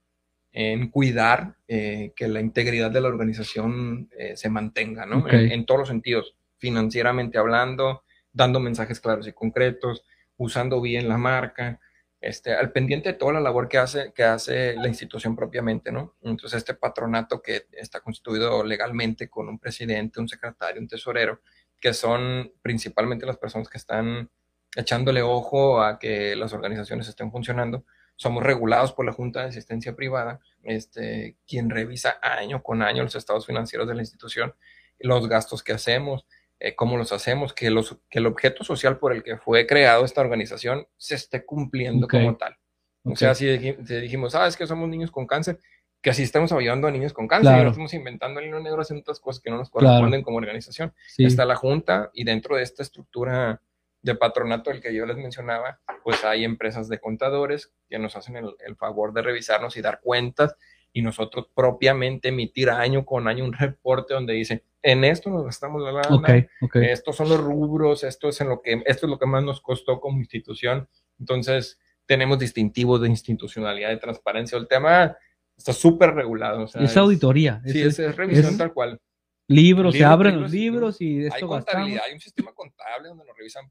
en 0.52 0.88
cuidar 0.90 1.56
eh, 1.68 2.12
que 2.16 2.26
la 2.26 2.40
integridad 2.40 2.90
de 2.90 3.00
la 3.00 3.08
organización 3.08 4.08
eh, 4.18 4.36
se 4.36 4.48
mantenga, 4.48 5.06
¿no? 5.06 5.18
Ok. 5.18 5.32
En, 5.32 5.52
en 5.52 5.66
todos 5.66 5.80
los 5.80 5.88
sentidos, 5.88 6.36
financieramente 6.56 7.38
hablando, 7.38 8.02
dando 8.32 8.58
mensajes 8.58 9.00
claros 9.00 9.28
y 9.28 9.32
concretos, 9.32 10.04
usando 10.36 10.80
bien 10.80 11.08
la 11.08 11.18
marca, 11.18 11.80
este, 12.20 12.52
al 12.54 12.72
pendiente 12.72 13.10
de 13.10 13.18
toda 13.18 13.34
la 13.34 13.40
labor 13.40 13.68
que 13.68 13.78
hace, 13.78 14.12
que 14.12 14.24
hace 14.24 14.74
la 14.74 14.88
institución 14.88 15.36
propiamente, 15.36 15.92
¿no? 15.92 16.16
Entonces, 16.22 16.58
este 16.58 16.74
patronato 16.74 17.40
que 17.40 17.66
está 17.72 18.00
constituido 18.00 18.64
legalmente 18.64 19.28
con 19.28 19.48
un 19.48 19.58
presidente, 19.58 20.20
un 20.20 20.28
secretario, 20.28 20.80
un 20.80 20.88
tesorero, 20.88 21.40
que 21.80 21.94
son 21.94 22.52
principalmente 22.60 23.24
las 23.24 23.38
personas 23.38 23.68
que 23.68 23.78
están 23.78 24.30
echándole 24.76 25.22
ojo 25.22 25.80
a 25.80 25.98
que 25.98 26.34
las 26.36 26.52
organizaciones 26.52 27.08
estén 27.08 27.30
funcionando. 27.30 27.84
Somos 28.16 28.42
regulados 28.42 28.92
por 28.92 29.06
la 29.06 29.12
Junta 29.12 29.42
de 29.42 29.48
Asistencia 29.48 29.94
Privada, 29.94 30.40
este, 30.64 31.36
quien 31.46 31.70
revisa 31.70 32.18
año 32.20 32.62
con 32.62 32.82
año 32.82 33.04
los 33.04 33.14
estados 33.14 33.46
financieros 33.46 33.86
de 33.86 33.94
la 33.94 34.02
institución, 34.02 34.54
los 34.98 35.28
gastos 35.28 35.62
que 35.62 35.72
hacemos, 35.72 36.26
eh, 36.60 36.74
cómo 36.74 36.96
los 36.96 37.12
hacemos, 37.12 37.52
que, 37.54 37.70
los, 37.70 37.98
que 38.10 38.18
el 38.18 38.26
objeto 38.26 38.64
social 38.64 38.98
por 38.98 39.12
el 39.12 39.22
que 39.22 39.36
fue 39.36 39.66
creado 39.66 40.04
esta 40.04 40.20
organización 40.20 40.86
se 40.96 41.14
esté 41.14 41.44
cumpliendo 41.44 42.06
Ok. 42.06 42.12
como 42.12 42.36
tal. 42.36 42.56
O 43.04 43.10
Ok. 43.10 43.16
sea, 43.16 43.34
si 43.34 43.46
dij- 43.46 43.84
si 43.86 43.94
dijimos, 44.00 44.32
sabes 44.32 44.56
que 44.56 44.66
somos 44.66 44.88
niños 44.88 45.10
con 45.10 45.26
cáncer, 45.26 45.58
que 46.02 46.10
así 46.10 46.22
estamos 46.22 46.52
ayudando 46.52 46.86
a 46.86 46.90
niños 46.90 47.12
con 47.12 47.26
cáncer, 47.28 47.46
y 47.50 47.54
Claro. 47.54 47.64
no 47.64 47.70
estamos 47.70 47.94
inventando 47.94 48.40
el 48.40 48.46
hilo 48.46 48.60
negro 48.60 48.82
haciendo 48.82 49.00
otras 49.02 49.18
cosas 49.20 49.42
que 49.42 49.50
no 49.50 49.56
nos 49.56 49.70
corresponden 49.70 50.22
como 50.22 50.36
organización. 50.38 50.92
Sí. 51.08 51.24
Está 51.24 51.44
la 51.44 51.56
junta 51.56 52.10
y 52.12 52.24
dentro 52.24 52.56
de 52.56 52.62
esta 52.62 52.82
estructura 52.82 53.60
de 54.02 54.14
patronato 54.14 54.70
del 54.70 54.80
que 54.80 54.94
yo 54.94 55.06
les 55.06 55.16
mencionaba, 55.16 55.80
pues 56.04 56.24
hay 56.24 56.44
empresas 56.44 56.88
de 56.88 57.00
contadores 57.00 57.72
que 57.88 57.98
nos 57.98 58.14
hacen 58.14 58.36
el, 58.36 58.54
el 58.64 58.76
favor 58.76 59.12
de 59.12 59.22
revisarnos 59.22 59.76
y 59.76 59.80
dar 59.82 60.00
cuentas 60.00 60.54
y 60.98 61.02
nosotros 61.02 61.46
propiamente 61.54 62.30
emitir 62.30 62.70
año 62.70 63.06
con 63.06 63.28
año 63.28 63.44
un 63.44 63.52
reporte 63.52 64.14
donde 64.14 64.32
dice, 64.32 64.64
en 64.82 65.04
esto 65.04 65.30
nos 65.30 65.44
gastamos 65.44 65.80
la 65.80 65.92
lana, 65.92 66.48
estos 66.74 67.14
son 67.14 67.28
los 67.28 67.40
rubros, 67.40 68.02
esto 68.02 68.28
es, 68.28 68.40
en 68.40 68.48
lo 68.48 68.60
que, 68.60 68.82
esto 68.84 69.06
es 69.06 69.10
lo 69.10 69.16
que 69.16 69.26
más 69.26 69.44
nos 69.44 69.60
costó 69.60 70.00
como 70.00 70.18
institución. 70.18 70.88
Entonces, 71.20 71.78
tenemos 72.04 72.40
distintivos 72.40 73.00
de 73.00 73.08
institucionalidad, 73.08 73.90
de 73.90 73.98
transparencia. 73.98 74.58
El 74.58 74.66
tema 74.66 75.16
está 75.56 75.72
súper 75.72 76.14
regulado. 76.14 76.64
o 76.64 76.66
sea, 76.66 76.82
es 76.82 76.96
auditoría. 76.96 77.62
Sí, 77.64 77.80
es, 77.80 78.16
revisión 78.16 78.58
tal 78.58 78.72
cual. 78.72 79.00
libros, 79.46 79.94
se 79.94 80.04
abren 80.04 80.34
libros, 80.34 80.50
los 80.50 80.60
libros 80.60 81.00
y 81.00 81.20
Hay 81.20 81.26
esto 81.26 81.46
contabilidad, 81.46 81.94
gastamos. 81.94 82.08
hay 82.08 82.14
un 82.14 82.20
sistema 82.20 82.52
contable 82.54 83.08
donde 83.08 83.24
nos 83.24 83.36
revisan 83.36 83.70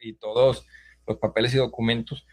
y, 0.00 0.08
y 0.08 0.12
todos 0.14 0.66
los 1.06 1.18
papeles 1.18 1.52
y 1.52 1.58
documentos, 1.58 2.26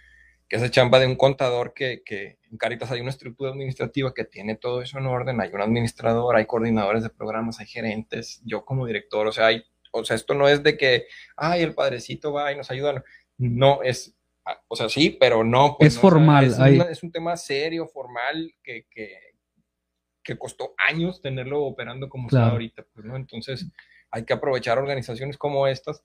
que 0.50 0.56
es 0.56 0.72
chamba 0.72 1.00
de 1.00 1.08
un 1.08 1.16
contador 1.16 1.74
que, 1.74 2.02
que 2.06 2.38
en 2.50 2.58
Caritas 2.58 2.90
hay 2.92 3.02
una 3.02 3.10
estructura 3.10 3.52
administrativa 3.52 4.14
que 4.14 4.24
tiene 4.24 4.56
todo 4.56 4.82
eso 4.82 4.98
en 4.98 5.06
orden, 5.08 5.42
hay 5.42 5.50
un 5.54 5.62
administrador, 5.62 6.36
hay 6.36 6.46
coordinadores 6.46 7.04
de 7.04 7.10
programas, 7.10 7.60
hay 7.60 7.66
gerentes, 7.68 8.42
yo 8.46 8.64
como 8.64 8.86
director, 8.86 9.28
o 9.28 9.32
sea, 9.32 9.48
hay, 9.48 9.64
o 9.92 10.06
sea, 10.06 10.16
esto 10.16 10.34
no 10.34 10.48
es 10.48 10.64
de 10.64 10.78
que, 10.78 11.08
ay, 11.36 11.64
el 11.64 11.74
padrecito 11.74 12.32
va 12.32 12.52
y 12.52 12.56
nos 12.58 12.72
ayuda, 12.72 13.04
no, 13.38 13.82
es, 13.84 14.16
ah, 14.46 14.62
o 14.70 14.76
sea, 14.76 14.88
sí, 14.90 15.18
pero 15.20 15.44
no. 15.44 15.76
pues, 15.78 15.96
Es 15.96 15.96
no, 15.96 16.00
o 16.00 16.02
sea, 16.04 16.10
formal, 16.12 16.46
es, 16.46 16.60
hay- 16.60 16.76
una- 16.76 16.90
es 16.92 17.04
un 17.04 17.12
tema 17.12 17.36
serio, 17.36 17.86
formal, 17.88 18.54
que, 18.64 18.86
que, 18.90 19.12
que 20.24 20.38
costó 20.38 20.74
años 20.88 21.22
tenerlo 21.22 21.64
operando 21.64 22.08
como 22.10 22.28
está 22.28 22.40
ahorita, 22.52 22.86
pues, 22.94 23.06
¿no? 23.06 23.16
Entonces, 23.16 23.66
hay 24.12 24.24
que 24.26 24.34
aprovechar 24.34 24.78
organizaciones 24.78 25.38
como 25.38 25.68
estas 25.68 26.04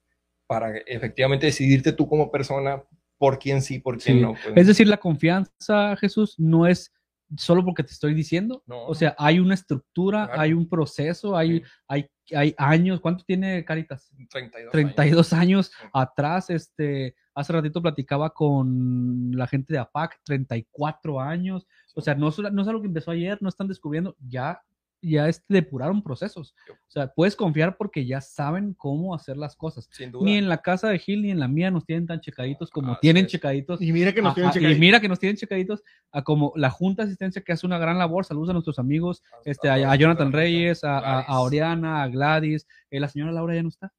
para 0.49 0.77
efectivamente 0.79 1.47
decidirte 1.47 1.93
tú 1.93 2.09
como 2.09 2.31
persona 2.31 2.83
por 3.23 3.39
quién 3.39 3.63
sí, 3.63 3.79
por 3.79 3.99
quién 3.99 4.17
Sí. 4.17 4.21
no. 4.21 4.33
pues, 4.33 4.57
Es 4.57 4.67
decir, 4.67 4.89
la 4.89 4.97
confianza, 4.97 5.95
Jesús, 5.97 6.35
no 6.41 6.67
es 6.67 6.93
solo 7.37 7.65
porque 7.65 7.85
te 7.85 7.93
estoy 7.93 8.15
diciendo. 8.15 8.65
No, 8.67 8.85
O 8.85 8.97
sea, 8.97 9.15
hay 9.17 9.39
una 9.39 9.55
estructura, 9.55 10.27
Claro. 10.27 10.41
hay 10.41 10.53
un 10.53 10.69
proceso, 10.69 11.37
hay, 11.37 11.61
Sí. 11.61 11.65
hay, 11.87 12.11
hay 12.35 12.55
años. 12.59 13.01
¿Cuánto 13.01 13.23
tiene 13.25 13.65
Caritas? 13.65 14.11
32 14.29 14.57
años. 14.59 14.73
32 14.73 15.33
años 15.33 15.67
Sí. 15.67 15.87
atrás, 15.93 16.51
este, 16.51 17.15
hace 17.33 17.53
ratito 17.53 17.81
platicaba 17.81 18.31
con 18.35 19.31
la 19.37 19.47
gente 19.47 19.73
de 19.73 19.79
APAC, 19.79 20.19
34 20.25 21.21
años, 21.21 21.69
o 21.95 22.01
sea, 22.01 22.17
no, 22.17 22.29
no 22.53 22.63
es 22.63 22.69
algo 22.69 22.81
que 22.81 22.89
empezó 22.89 23.13
ayer, 23.13 23.39
no 23.41 23.49
están 23.49 23.69
descubriendo, 23.69 24.17
ya, 24.19 24.61
ya 25.03 25.29
este, 25.29 25.45
depuraron 25.53 26.01
procesos, 26.03 26.55
o 26.71 26.75
sea, 26.91 27.09
puedes 27.13 27.35
confiar 27.35 27.77
porque 27.77 28.07
ya 28.07 28.21
saben 28.21 28.73
cómo 28.75 29.15
hacer 29.15 29.37
las 29.37 29.57
cosas. 29.57 29.89
Sin 29.91 30.13
duda. 30.13 30.25
Ni 30.25 30.37
en 30.39 30.49
la 30.49 30.59
casa 30.59 30.89
de 30.89 30.99
Gil 30.99 31.23
ni 31.23 31.31
en 31.33 31.41
la 31.41 31.49
mía 31.49 31.71
nos 31.73 31.85
tienen 31.85 32.07
tan 32.07 32.21
checaditos 32.21 32.71
como 32.71 32.93
Así 32.93 33.01
tienen 33.03 33.27
es. 33.27 33.33
checaditos. 33.33 33.83
Y 33.83 33.93
mira 33.93 34.13
que 34.13 34.23
nos 34.23 34.29
Ajá, 34.31 34.35
tienen 34.37 34.51
y 34.51 34.55
checaditos. 34.55 34.81
mira 34.81 35.01
que 35.01 35.09
nos 35.09 35.19
tienen 35.19 35.37
checaditos 35.37 35.83
a 36.13 36.23
como 36.23 36.53
la 36.57 36.71
Junta 36.71 37.03
de 37.03 37.09
Asistencia 37.09 37.43
que 37.43 37.53
hace 37.53 37.67
una 37.67 37.79
gran 37.79 37.99
labor. 37.99 38.25
Saludos 38.25 38.51
a 38.51 38.53
nuestros 38.53 38.79
amigos, 38.79 39.23
este, 39.45 39.69
a, 39.69 39.75
a 39.91 39.97
Jonathan 39.97 40.31
Reyes, 40.33 40.85
a, 40.85 40.99
a- 40.99 41.21
a. 41.23 41.41
Oriana, 41.41 42.03
a 42.05 42.09
Gladys. 42.09 42.67
Eh, 42.91 43.01
la 43.01 43.09
señora 43.09 43.33
Laura 43.33 43.55
ya 43.55 43.63
no 43.65 43.69
está 43.71 43.93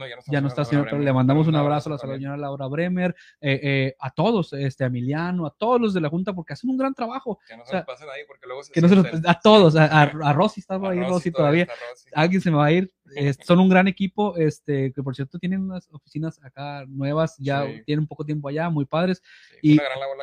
No, 0.00 0.06
ya 0.08 0.14
no 0.16 0.20
está, 0.20 0.32
ya 0.32 0.40
no 0.40 0.48
está, 0.48 0.64
señor, 0.64 0.86
pero 0.90 0.98
le 1.02 1.12
mandamos 1.12 1.46
un 1.46 1.54
abrazo 1.54 1.90
a 1.90 1.92
la 1.92 1.98
señora 1.98 2.36
Laura 2.36 2.66
Bremer, 2.66 3.14
eh, 3.40 3.60
eh, 3.62 3.94
a 4.00 4.10
todos, 4.10 4.52
este, 4.54 4.84
a 4.84 4.86
Emiliano, 4.86 5.46
a 5.46 5.50
todos 5.50 5.80
los 5.80 5.94
de 5.94 6.00
la 6.00 6.08
Junta, 6.08 6.32
porque 6.32 6.54
hacen 6.54 6.70
un 6.70 6.78
gran 6.78 6.94
trabajo. 6.94 7.38
Que 7.46 7.56
no 7.56 7.64
se 7.64 7.68
o 7.68 7.70
sea, 7.70 7.78
nos 7.80 7.86
pasen 7.86 8.08
ahí 8.08 8.22
porque 8.26 8.46
luego 8.46 8.62
se 8.62 8.72
Que 8.72 8.80
se 8.80 8.88
sienten- 8.88 9.22
a 9.26 9.38
todos, 9.40 9.76
a, 9.76 9.84
a, 9.84 10.02
a 10.02 10.32
Rosy 10.32 10.60
estaba 10.60 10.90
ahí, 10.90 10.98
Rosy 11.00 11.10
Rosy 11.10 11.30
todavía. 11.32 11.66
Rosy. 11.66 12.08
Alguien 12.14 12.40
se 12.40 12.50
me 12.50 12.56
va 12.56 12.66
a 12.66 12.72
ir. 12.72 12.92
eh, 13.16 13.34
son 13.44 13.58
un 13.58 13.68
gran 13.68 13.88
equipo, 13.88 14.36
este, 14.36 14.92
que 14.92 15.02
por 15.02 15.16
cierto 15.16 15.38
tienen 15.38 15.62
unas 15.62 15.88
oficinas 15.90 16.40
acá 16.44 16.84
nuevas, 16.88 17.36
ya 17.38 17.66
Sí. 17.66 17.82
tienen 17.84 18.06
poco 18.06 18.24
tiempo 18.24 18.48
allá, 18.48 18.70
muy 18.70 18.84
padres, 18.84 19.20
Sí, 19.60 19.74
y- 19.74 19.78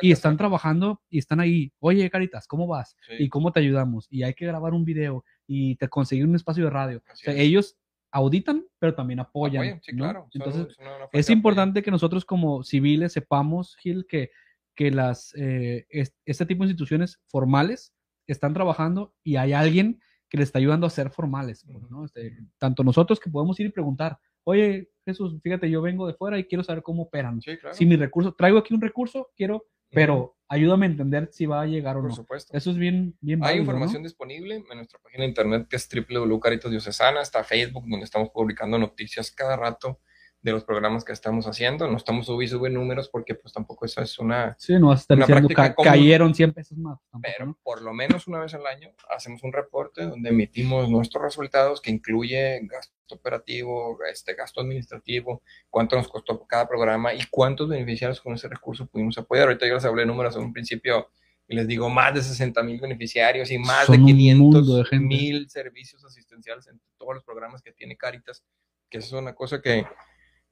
y 0.08 0.10
están 0.12 0.36
trabajando 0.38 1.00
y 1.10 1.18
están 1.18 1.38
ahí. 1.38 1.70
Oye, 1.80 2.08
Caritas, 2.10 2.46
¿cómo 2.46 2.66
vas? 2.66 2.96
Sí, 3.06 3.14
¿Y 3.24 3.28
cómo 3.28 3.52
te 3.52 3.60
ayudamos? 3.60 4.06
Y 4.10 4.22
hay 4.22 4.32
que 4.34 4.46
grabar 4.46 4.72
un 4.72 4.84
video 4.86 5.22
y 5.46 5.76
te 5.76 5.88
conseguir 5.88 6.24
un 6.26 6.34
espacio 6.34 6.64
de 6.64 6.70
radio. 6.70 7.02
O 7.12 7.16
sea, 7.16 7.34
ellos 7.34 7.76
auditan, 8.10 8.64
pero 8.78 8.94
también 8.94 9.20
apoyan. 9.20 9.62
Apoyan, 9.62 9.82
sí, 9.82 9.92
¿no? 9.92 10.04
claro. 10.04 10.28
Entonces, 10.32 10.74
son 10.74 10.86
es 11.12 11.30
importante 11.30 11.82
que 11.82 11.90
nosotros 11.90 12.24
como 12.24 12.62
civiles 12.62 13.12
sepamos, 13.12 13.76
Gil, 13.76 14.06
que, 14.08 14.30
que 14.74 14.90
las, 14.90 15.34
eh, 15.36 15.86
es- 15.90 16.14
este 16.24 16.46
tipo 16.46 16.64
de 16.64 16.68
instituciones 16.70 17.20
formales 17.26 17.92
están 18.26 18.54
trabajando 18.54 19.14
y 19.22 19.36
hay 19.36 19.52
alguien 19.52 20.00
que 20.28 20.38
les 20.38 20.48
está 20.48 20.58
ayudando 20.58 20.86
a 20.86 20.90
ser 20.90 21.10
formales. 21.10 21.64
pues, 21.70 21.90
¿no? 21.90 22.04
Este, 22.04 22.36
tanto 22.58 22.84
nosotros 22.84 23.18
que 23.18 23.30
podemos 23.30 23.58
ir 23.60 23.66
y 23.66 23.70
preguntar, 23.70 24.18
oye, 24.44 24.90
Jesús, 25.06 25.38
fíjate, 25.42 25.70
yo 25.70 25.80
vengo 25.82 26.06
de 26.06 26.12
fuera 26.14 26.38
y 26.38 26.44
quiero 26.44 26.62
saber 26.64 26.82
cómo 26.82 27.04
operan. 27.04 27.40
Sí, 27.40 27.56
claro. 27.56 27.74
Si 27.74 27.86
mi 27.86 27.96
recurso, 27.96 28.34
traigo 28.34 28.58
aquí 28.58 28.74
un 28.74 28.80
recurso, 28.80 29.30
quiero, 29.36 29.64
pero 29.90 30.36
ayúdame 30.48 30.86
a 30.86 30.90
entender 30.90 31.28
si 31.32 31.46
va 31.46 31.62
a 31.62 31.66
llegar 31.66 31.96
o 31.96 32.00
Por 32.00 32.10
no. 32.10 32.16
supuesto. 32.16 32.56
Eso 32.56 32.70
es 32.70 32.76
bien, 32.76 33.16
bien 33.20 33.38
Hay 33.42 33.58
válido, 33.58 33.62
información 33.64 34.02
disponible 34.02 34.56
en 34.56 34.76
nuestra 34.76 34.98
página 35.00 35.22
de 35.22 35.28
internet 35.28 35.66
que 35.68 35.76
es 35.76 35.88
www.caritas 35.88 36.70
diocesana, 36.70 37.20
está 37.20 37.44
Facebook 37.44 37.84
donde 37.88 38.04
estamos 38.04 38.30
publicando 38.30 38.78
noticias 38.78 39.30
cada 39.30 39.56
rato 39.56 40.00
de 40.40 40.52
los 40.52 40.64
programas 40.64 41.04
que 41.04 41.12
estamos 41.12 41.46
haciendo. 41.46 41.88
No 41.88 41.96
estamos 41.96 42.26
subiendo 42.26 42.44
y 42.44 42.48
sube 42.48 42.70
números 42.70 43.08
porque 43.08 43.34
pues 43.34 43.52
tampoco 43.52 43.84
eso 43.86 44.00
es 44.00 44.18
una... 44.20 44.54
Sí, 44.58 44.74
no 44.78 44.88
vas 44.88 45.00
a 45.00 45.02
estar 45.02 45.16
Una 45.16 45.26
diciendo, 45.26 45.48
práctica 45.48 45.68
"Ca- 45.70 45.74
común". 45.74 45.90
cayeron 45.90 46.34
100 46.34 46.52
pesos 46.52 46.78
más. 46.78 46.98
tampoco, 47.10 47.22
Pero 47.36 47.46
¿no? 47.46 47.58
por 47.62 47.82
lo 47.82 47.92
menos 47.92 48.26
una 48.28 48.38
vez 48.40 48.54
al 48.54 48.64
año 48.66 48.90
hacemos 49.14 49.42
un 49.42 49.52
reporte 49.52 50.06
donde 50.06 50.28
emitimos 50.30 50.88
nuestros 50.88 51.22
resultados 51.24 51.80
que 51.80 51.90
incluye 51.90 52.60
gasto 52.70 52.94
operativo, 53.10 53.98
este 54.10 54.34
gasto 54.34 54.60
administrativo, 54.60 55.42
cuánto 55.70 55.96
nos 55.96 56.08
costó 56.08 56.46
cada 56.46 56.68
programa 56.68 57.12
y 57.14 57.20
cuántos 57.30 57.68
beneficiarios 57.68 58.20
con 58.20 58.34
ese 58.34 58.48
recurso 58.48 58.86
pudimos 58.86 59.18
apoyar. 59.18 59.48
Ahorita 59.48 59.66
yo 59.66 59.74
les 59.74 59.84
hablé 59.84 60.02
de 60.02 60.06
números 60.06 60.36
en 60.36 60.42
un 60.42 60.52
principio 60.52 61.08
y 61.48 61.56
les 61.56 61.66
digo 61.66 61.88
más 61.90 62.14
de 62.14 62.22
60 62.22 62.62
mil 62.62 62.78
beneficiarios 62.80 63.50
y 63.50 63.58
más 63.58 63.86
Son 63.86 63.96
de 63.96 64.00
un 64.02 64.06
500 64.06 64.38
mundo 64.62 64.82
de 64.84 64.98
mil 65.00 65.48
servicios 65.48 66.04
asistenciales 66.04 66.68
en 66.68 66.80
todos 66.98 67.14
los 67.14 67.24
programas 67.24 67.62
que 67.62 67.72
tiene 67.72 67.96
Caritas, 67.96 68.44
que 68.90 68.98
eso 68.98 69.16
es 69.16 69.22
una 69.22 69.34
cosa 69.34 69.60
que, 69.62 69.86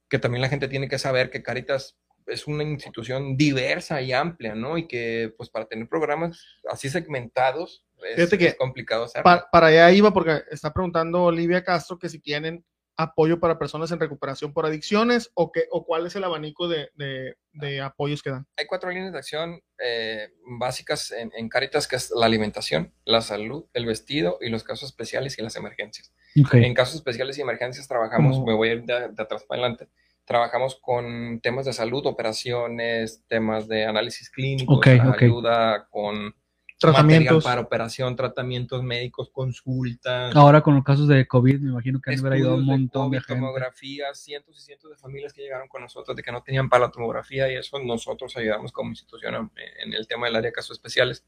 que 0.09 0.19
también 0.19 0.41
la 0.41 0.49
gente 0.49 0.67
tiene 0.67 0.87
que 0.87 0.99
saber 0.99 1.29
que 1.29 1.43
Caritas 1.43 1.97
es 2.25 2.45
una 2.47 2.63
institución 2.63 3.37
diversa 3.37 4.01
y 4.01 4.11
amplia, 4.11 4.53
¿no? 4.53 4.77
Y 4.77 4.87
que 4.87 5.33
pues 5.37 5.49
para 5.49 5.65
tener 5.65 5.87
programas 5.87 6.45
así 6.69 6.89
segmentados 6.89 7.85
es, 8.15 8.29
que 8.29 8.47
es 8.47 8.55
complicado 8.55 9.05
hacerlo. 9.05 9.23
Pa- 9.23 9.49
para 9.49 9.67
allá 9.67 9.91
iba 9.91 10.11
porque 10.13 10.41
está 10.51 10.73
preguntando 10.73 11.23
Olivia 11.23 11.63
Castro 11.63 11.97
que 11.97 12.09
si 12.09 12.19
tienen 12.19 12.65
apoyo 12.97 13.39
para 13.39 13.59
personas 13.59 13.91
en 13.91 13.99
recuperación 13.99 14.53
por 14.53 14.65
adicciones 14.65 15.31
o, 15.35 15.51
que, 15.51 15.65
o 15.71 15.85
cuál 15.85 16.07
es 16.07 16.15
el 16.15 16.23
abanico 16.23 16.67
de, 16.67 16.89
de- 16.95 17.35
de 17.53 17.81
apoyos 17.81 18.21
que 18.21 18.29
dan. 18.31 18.45
Hay 18.57 18.65
cuatro 18.67 18.89
líneas 18.91 19.11
de 19.13 19.17
acción 19.17 19.61
eh, 19.83 20.29
básicas 20.59 21.11
en, 21.11 21.31
en 21.35 21.49
Caritas, 21.49 21.87
que 21.87 21.95
es 21.95 22.11
la 22.15 22.25
alimentación, 22.25 22.93
la 23.05 23.21
salud, 23.21 23.65
el 23.73 23.85
vestido 23.85 24.37
y 24.41 24.49
los 24.49 24.63
casos 24.63 24.89
especiales 24.89 25.39
y 25.39 25.41
las 25.41 25.55
emergencias. 25.55 26.13
En 26.53 26.73
casos 26.75 26.95
especiales 26.95 27.37
y 27.37 27.41
emergencias 27.41 27.87
trabajamos, 27.87 28.43
me 28.43 28.53
voy 28.53 28.69
a 28.69 28.73
ir 28.73 28.83
de, 28.83 29.09
de 29.09 29.23
atrás 29.23 29.43
para 29.47 29.61
adelante, 29.61 29.87
trabajamos 30.25 30.79
con 30.81 31.39
temas 31.41 31.65
de 31.65 31.73
salud, 31.73 32.05
operaciones, 32.05 33.23
temas 33.27 33.67
de 33.67 33.85
análisis 33.85 34.29
ok. 34.67 34.87
ayuda 34.87 35.87
con 35.89 36.35
Tratamientos. 36.79 37.43
para 37.43 37.61
operación, 37.61 38.15
tratamientos 38.15 38.83
médicos, 38.83 39.29
consultas. 39.31 40.35
Ahora 40.35 40.61
con 40.61 40.75
los 40.75 40.83
casos 40.83 41.07
de 41.07 41.27
COVID, 41.27 41.59
me 41.59 41.71
imagino 41.71 41.99
que 41.99 42.11
han 42.11 42.33
ayudado 42.33 42.55
un 42.55 42.65
de 42.65 42.71
montón 42.71 43.09
de 43.09 43.17
COVID, 43.17 43.25
gente. 43.25 43.41
tomografías, 43.41 44.19
cientos 44.19 44.57
y 44.59 44.61
cientos 44.61 44.91
de 44.91 44.97
familias 44.97 45.33
que 45.33 45.41
llegaron 45.41 45.67
con 45.67 45.81
nosotros 45.81 46.15
de 46.15 46.21
que 46.21 46.31
no 46.31 46.43
tenían 46.43 46.69
para 46.69 46.85
la 46.85 46.91
tomografía 46.91 47.51
y 47.51 47.55
eso 47.55 47.79
nosotros 47.79 48.37
ayudamos 48.37 48.71
como 48.71 48.91
institución 48.91 49.51
en, 49.55 49.93
el 49.93 50.07
tema 50.07 50.27
del 50.27 50.35
área 50.35 50.49
de 50.49 50.53
casos 50.53 50.77
especiales. 50.77 51.25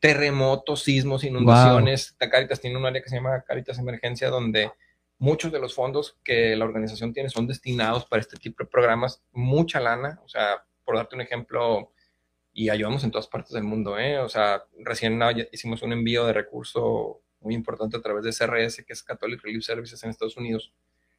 Terremotos, 0.00 0.82
sismos, 0.82 1.22
inundaciones. 1.24 2.16
La 2.18 2.28
Caritas 2.28 2.60
tiene 2.60 2.76
un 2.76 2.86
área 2.86 3.02
que 3.02 3.08
se 3.08 3.16
llama 3.16 3.42
Caritas 3.42 3.78
Emergencia 3.78 4.30
donde 4.30 4.72
muchos 5.18 5.52
de 5.52 5.60
los 5.60 5.74
fondos 5.74 6.16
que 6.24 6.56
la 6.56 6.64
organización 6.64 7.12
tiene 7.12 7.28
son 7.28 7.46
destinados 7.46 8.06
para 8.06 8.20
este 8.20 8.36
tipo 8.36 8.62
de 8.62 8.70
programas, 8.70 9.22
mucha 9.32 9.80
lana, 9.80 10.20
o 10.24 10.28
sea, 10.28 10.64
por 10.84 10.96
darte 10.96 11.16
un 11.16 11.22
ejemplo, 11.22 11.92
y 12.58 12.70
ayudamos 12.70 13.04
en 13.04 13.12
todas 13.12 13.28
partes 13.28 13.52
del 13.52 13.62
mundo, 13.62 13.96
¿eh? 14.00 14.18
O 14.18 14.28
sea, 14.28 14.64
recién 14.80 15.20
hicimos 15.52 15.80
un 15.82 15.92
envío 15.92 16.26
de 16.26 16.32
recurso 16.32 17.20
muy 17.40 17.54
importante 17.54 17.96
a 17.96 18.00
través 18.00 18.24
de 18.24 18.32
CRS, 18.32 18.84
que 18.84 18.92
es 18.92 19.04
Catholic 19.04 19.40
Relief 19.44 19.62
Services 19.62 20.02
en 20.02 20.10
Estados 20.10 20.36
Unidos, 20.36 20.72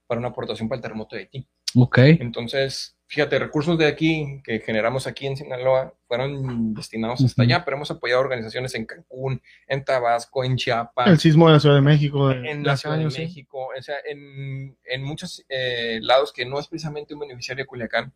para 0.06 0.20
una 0.20 0.28
aportación 0.28 0.68
para 0.68 0.80
el 0.80 0.82
terremoto 0.82 1.16
de 1.16 1.22
Haití. 1.22 1.48
Ok. 1.76 1.98
Entonces, 2.00 2.98
fíjate, 3.08 3.40
recursos 3.40 3.78
de 3.78 3.88
aquí 3.88 4.42
que 4.44 4.60
generamos 4.60 5.08
aquí 5.08 5.28
en 5.28 5.38
Sinaloa 5.38 5.94
fueron 6.10 6.74
destinados 6.74 7.24
hasta 7.24 7.42
Ujú. 7.42 7.50
allá, 7.50 7.64
pero 7.64 7.78
hemos 7.78 7.90
apoyado 7.90 8.20
organizaciones 8.20 8.76
en 8.76 8.86
Cancún, 8.86 9.42
en 9.70 9.86
Tabasco, 9.86 10.44
en 10.44 10.58
Chiapas, 10.58 11.08
El 11.08 11.20
sismo 11.20 11.48
de 11.48 11.54
la 11.54 11.60
Ciudad 11.62 11.76
de 11.76 11.82
México. 11.82 12.28
De, 12.28 12.52
en 12.52 12.66
la 12.66 12.76
Ciudad 12.76 12.98
de 12.98 13.10
sí. 13.12 13.22
México, 13.22 13.70
o 13.78 13.82
sea, 13.82 13.96
en, 14.06 14.78
en 14.84 15.04
muchos 15.06 15.46
eh, 15.48 16.00
lados 16.02 16.34
que 16.34 16.46
no 16.46 16.60
es 16.60 16.68
precisamente 16.68 17.14
un 17.14 17.22
beneficiario 17.22 17.64
de 17.64 17.68
Culiacán, 17.68 18.12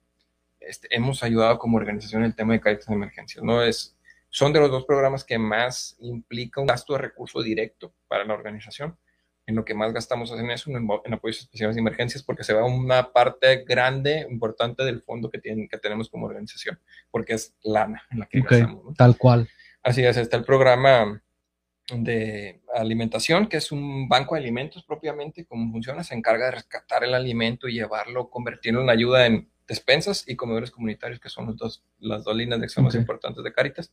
este, 0.68 0.88
hemos 0.96 1.24
ayudado 1.24 1.58
como 1.60 1.78
organización 1.78 2.22
en 2.24 2.28
el 2.28 2.36
tema 2.36 2.54
de 2.54 2.62
Caritas 2.62 2.88
de 2.88 2.94
emergencia. 2.94 3.42
¿no? 3.44 3.64
Es, 3.64 3.98
son 4.30 4.54
de 4.54 4.60
los 4.60 4.72
dos 4.72 4.86
programas 4.86 5.24
que 5.24 5.38
más 5.38 5.96
implica 6.00 6.62
un 6.62 6.68
gasto 6.68 6.94
de 6.94 7.00
recurso 7.00 7.42
directo 7.42 7.94
para 8.08 8.26
la 8.26 8.34
organización. 8.34 8.98
En 9.46 9.56
lo 9.56 9.66
que 9.66 9.74
más 9.74 9.92
gastamos 9.92 10.32
en 10.32 10.50
eso, 10.52 10.72
en, 10.72 10.88
en 11.04 11.14
apoyos 11.14 11.42
especiales 11.42 11.76
de 11.76 11.82
emergencias, 11.82 12.24
porque 12.24 12.46
se 12.46 12.54
va 12.54 12.64
una 12.64 13.12
parte 13.12 13.66
grande, 13.66 14.26
importante 14.30 14.84
del 14.86 15.02
fondo 15.02 15.30
que, 15.30 15.38
tienen, 15.38 15.68
que 15.68 15.78
tenemos 15.78 16.10
como 16.10 16.28
organización, 16.28 16.80
porque 17.12 17.34
es 17.34 17.54
lana 17.62 18.04
en 18.10 18.20
la 18.20 18.26
que 18.26 18.40
gastamos. 18.40 18.86
¿no? 18.86 18.94
Tal 18.94 19.18
cual. 19.18 19.50
Así 19.82 20.04
es, 20.06 20.16
está 20.16 20.38
el 20.38 20.46
programa 20.46 21.22
de 21.92 22.62
alimentación, 22.74 23.48
que 23.48 23.58
es 23.58 23.72
un 23.72 24.08
banco 24.08 24.36
de 24.36 24.42
alimentos 24.42 24.84
propiamente, 24.84 25.46
cómo 25.46 25.72
funciona, 25.72 26.04
se 26.04 26.16
encarga 26.16 26.46
de 26.46 26.52
rescatar 26.52 27.04
el 27.04 27.14
alimento 27.14 27.68
y 27.68 27.74
llevarlo, 27.74 28.30
convertirlo 28.30 28.82
en 28.82 28.90
ayuda 28.90 29.26
en 29.26 29.50
despensas 29.74 30.24
y 30.28 30.36
comedores 30.36 30.72
comunitarios, 30.72 31.20
que 31.20 31.30
son 31.30 31.48
los 31.48 31.58
dos, 31.58 31.84
las 32.00 32.24
dos 32.24 32.36
líneas 32.36 32.60
de 32.60 32.66
acción 32.66 32.86
más 32.86 32.96
importantes 32.96 33.44
de 33.44 33.52
Caritas 33.52 33.92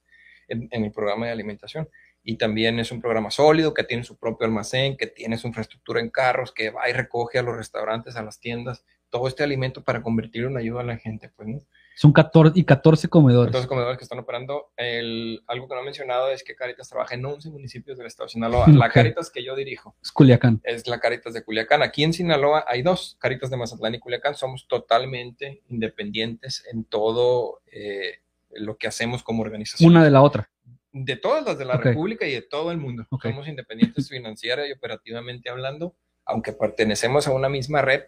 en, 0.48 0.68
el 0.70 0.92
programa 0.92 1.26
de 1.26 1.32
alimentación. 1.32 1.88
Y 2.22 2.36
también 2.36 2.78
es 2.78 2.92
un 2.92 3.00
programa 3.00 3.30
sólido 3.30 3.72
que 3.72 3.84
tiene 3.84 4.04
su 4.04 4.18
propio 4.18 4.46
almacén, 4.46 4.96
que 4.96 5.06
tiene 5.06 5.38
su 5.38 5.46
infraestructura 5.46 6.00
en 6.00 6.10
carros, 6.10 6.52
que 6.52 6.70
va 6.70 6.88
y 6.88 6.92
recoge 6.92 7.38
a 7.38 7.42
los 7.42 7.56
restaurantes, 7.56 8.16
a 8.16 8.22
las 8.22 8.40
tiendas, 8.40 8.84
todo 9.08 9.26
este 9.26 9.42
alimento 9.42 9.82
para 9.82 10.02
convertirlo 10.02 10.50
en 10.50 10.56
ayuda 10.58 10.80
a 10.82 10.84
la 10.84 10.98
gente, 10.98 11.30
pues, 11.34 11.48
¿no? 11.48 11.60
Son 11.94 12.12
14 12.12 12.58
y 12.58 12.64
14 12.64 13.08
comedores. 13.08 13.48
14 13.48 13.68
comedores 13.68 13.98
que 13.98 14.04
están 14.04 14.18
operando. 14.18 14.70
El, 14.76 15.42
algo 15.46 15.68
que 15.68 15.74
no 15.74 15.82
he 15.82 15.84
mencionado 15.84 16.30
es 16.30 16.42
que 16.42 16.54
Caritas 16.54 16.88
trabaja 16.88 17.14
en 17.14 17.24
11 17.24 17.50
municipios 17.50 17.98
del 17.98 18.06
estado 18.06 18.26
de 18.26 18.32
Sinaloa. 18.32 18.66
La 18.68 18.88
Caritas 18.88 19.30
que 19.30 19.44
yo 19.44 19.54
dirijo 19.54 19.94
es 20.02 20.10
Culiacán. 20.10 20.60
Es 20.64 20.86
la 20.86 20.98
Caritas 20.98 21.34
de 21.34 21.44
Culiacán. 21.44 21.82
Aquí 21.82 22.02
en 22.04 22.12
Sinaloa 22.12 22.64
hay 22.66 22.82
dos, 22.82 23.16
Caritas 23.20 23.50
de 23.50 23.56
Mazatlán 23.56 23.94
y 23.94 23.98
Culiacán. 23.98 24.34
Somos 24.34 24.66
totalmente 24.66 25.62
independientes 25.68 26.64
en 26.72 26.84
todo 26.84 27.60
eh, 27.70 28.20
lo 28.52 28.76
que 28.76 28.86
hacemos 28.86 29.22
como 29.22 29.42
organización. 29.42 29.90
Una 29.90 30.04
de 30.04 30.10
la 30.10 30.22
otra. 30.22 30.50
De 30.92 31.16
todas 31.16 31.44
las 31.44 31.58
de 31.58 31.64
la 31.64 31.76
República 31.76 32.26
y 32.26 32.32
de 32.32 32.42
todo 32.42 32.72
el 32.72 32.78
mundo. 32.78 33.06
Somos 33.22 33.46
independientes 33.46 34.08
financiera 34.08 34.66
y 34.66 34.72
operativamente 34.72 35.50
hablando, 35.50 35.94
aunque 36.24 36.52
pertenecemos 36.52 37.26
a 37.26 37.32
una 37.32 37.48
misma 37.48 37.82
red, 37.82 38.04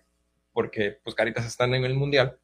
porque 0.52 0.98
pues 1.04 1.14
Caritas 1.14 1.46
está 1.46 1.64
a 1.64 1.68
nivel 1.68 1.94
mundial 1.94 2.38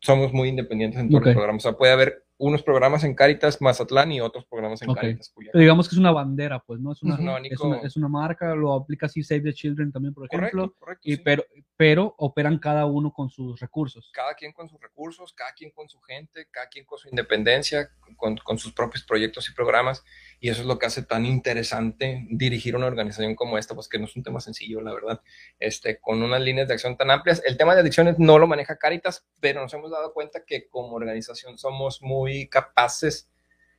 somos 0.00 0.32
muy 0.32 0.48
independientes 0.48 1.00
en 1.00 1.08
todos 1.08 1.24
los 1.24 1.34
programas. 1.34 1.64
O 1.64 1.68
sea, 1.68 1.78
puede 1.78 1.92
haber 1.92 2.24
unos 2.40 2.62
programas 2.62 3.04
en 3.04 3.14
Caritas 3.14 3.60
Mazatlán 3.60 4.12
y 4.12 4.20
otros 4.22 4.46
programas 4.46 4.80
en 4.80 4.94
Caritas 4.94 5.28
Culiacán. 5.28 5.60
digamos 5.60 5.88
que 5.88 5.94
es 5.94 5.98
una 5.98 6.10
bandera, 6.10 6.58
pues, 6.58 6.80
¿no? 6.80 6.92
Es 6.92 7.02
una, 7.02 7.38
es 7.82 7.96
una, 7.96 8.08
marca, 8.08 8.54
lo 8.54 8.72
aplica 8.72 9.06
así 9.06 9.22
Save 9.22 9.42
the 9.42 9.52
Children 9.52 9.92
también, 9.92 10.14
por 10.14 10.26
ejemplo. 10.26 10.74
Correcto, 10.78 11.02
y, 11.04 11.18
pero, 11.18 11.44
pero 11.76 12.14
operan 12.16 12.58
cada 12.58 12.86
uno 12.86 13.12
con 13.12 13.28
sus 13.28 13.60
recursos. 13.60 14.10
Cada 14.14 14.34
quien 14.34 14.52
con 14.52 14.70
sus 14.70 14.80
recursos, 14.80 15.34
cada 15.34 15.52
quien 15.52 15.70
con 15.70 15.90
su 15.90 16.00
gente, 16.00 16.48
cada 16.50 16.68
quien 16.68 16.86
con 16.86 16.98
su 16.98 17.10
independencia, 17.10 17.90
con, 18.16 18.38
con 18.38 18.58
sus 18.58 18.72
propios 18.72 19.04
proyectos 19.04 19.50
y 19.50 19.52
programas. 19.52 20.02
Y 20.40 20.48
eso 20.48 20.62
es 20.62 20.66
lo 20.66 20.78
que 20.78 20.86
hace 20.86 21.02
tan 21.02 21.26
interesante 21.26 22.26
dirigir 22.30 22.74
una 22.74 22.86
organización 22.86 23.34
como 23.34 23.58
esta, 23.58 23.74
pues 23.74 23.86
que 23.86 23.98
no 23.98 24.06
es 24.06 24.16
un 24.16 24.22
tema 24.22 24.40
sencillo, 24.40 24.80
la 24.80 24.94
verdad, 24.94 25.20
este, 25.58 26.00
con 26.00 26.22
unas 26.22 26.40
líneas 26.40 26.68
de 26.68 26.74
acción 26.74 26.96
tan 26.96 27.10
amplias. 27.10 27.42
El 27.44 27.58
tema 27.58 27.74
de 27.74 27.82
adicciones 27.82 28.18
no 28.18 28.38
lo 28.38 28.46
maneja 28.46 28.76
Caritas, 28.76 29.26
pero 29.40 29.60
nos 29.60 29.74
hemos 29.74 29.90
dado 29.90 30.14
cuenta 30.14 30.42
que 30.46 30.66
como 30.68 30.94
organización 30.94 31.58
somos 31.58 32.00
muy 32.00 32.29
capaces 32.48 33.30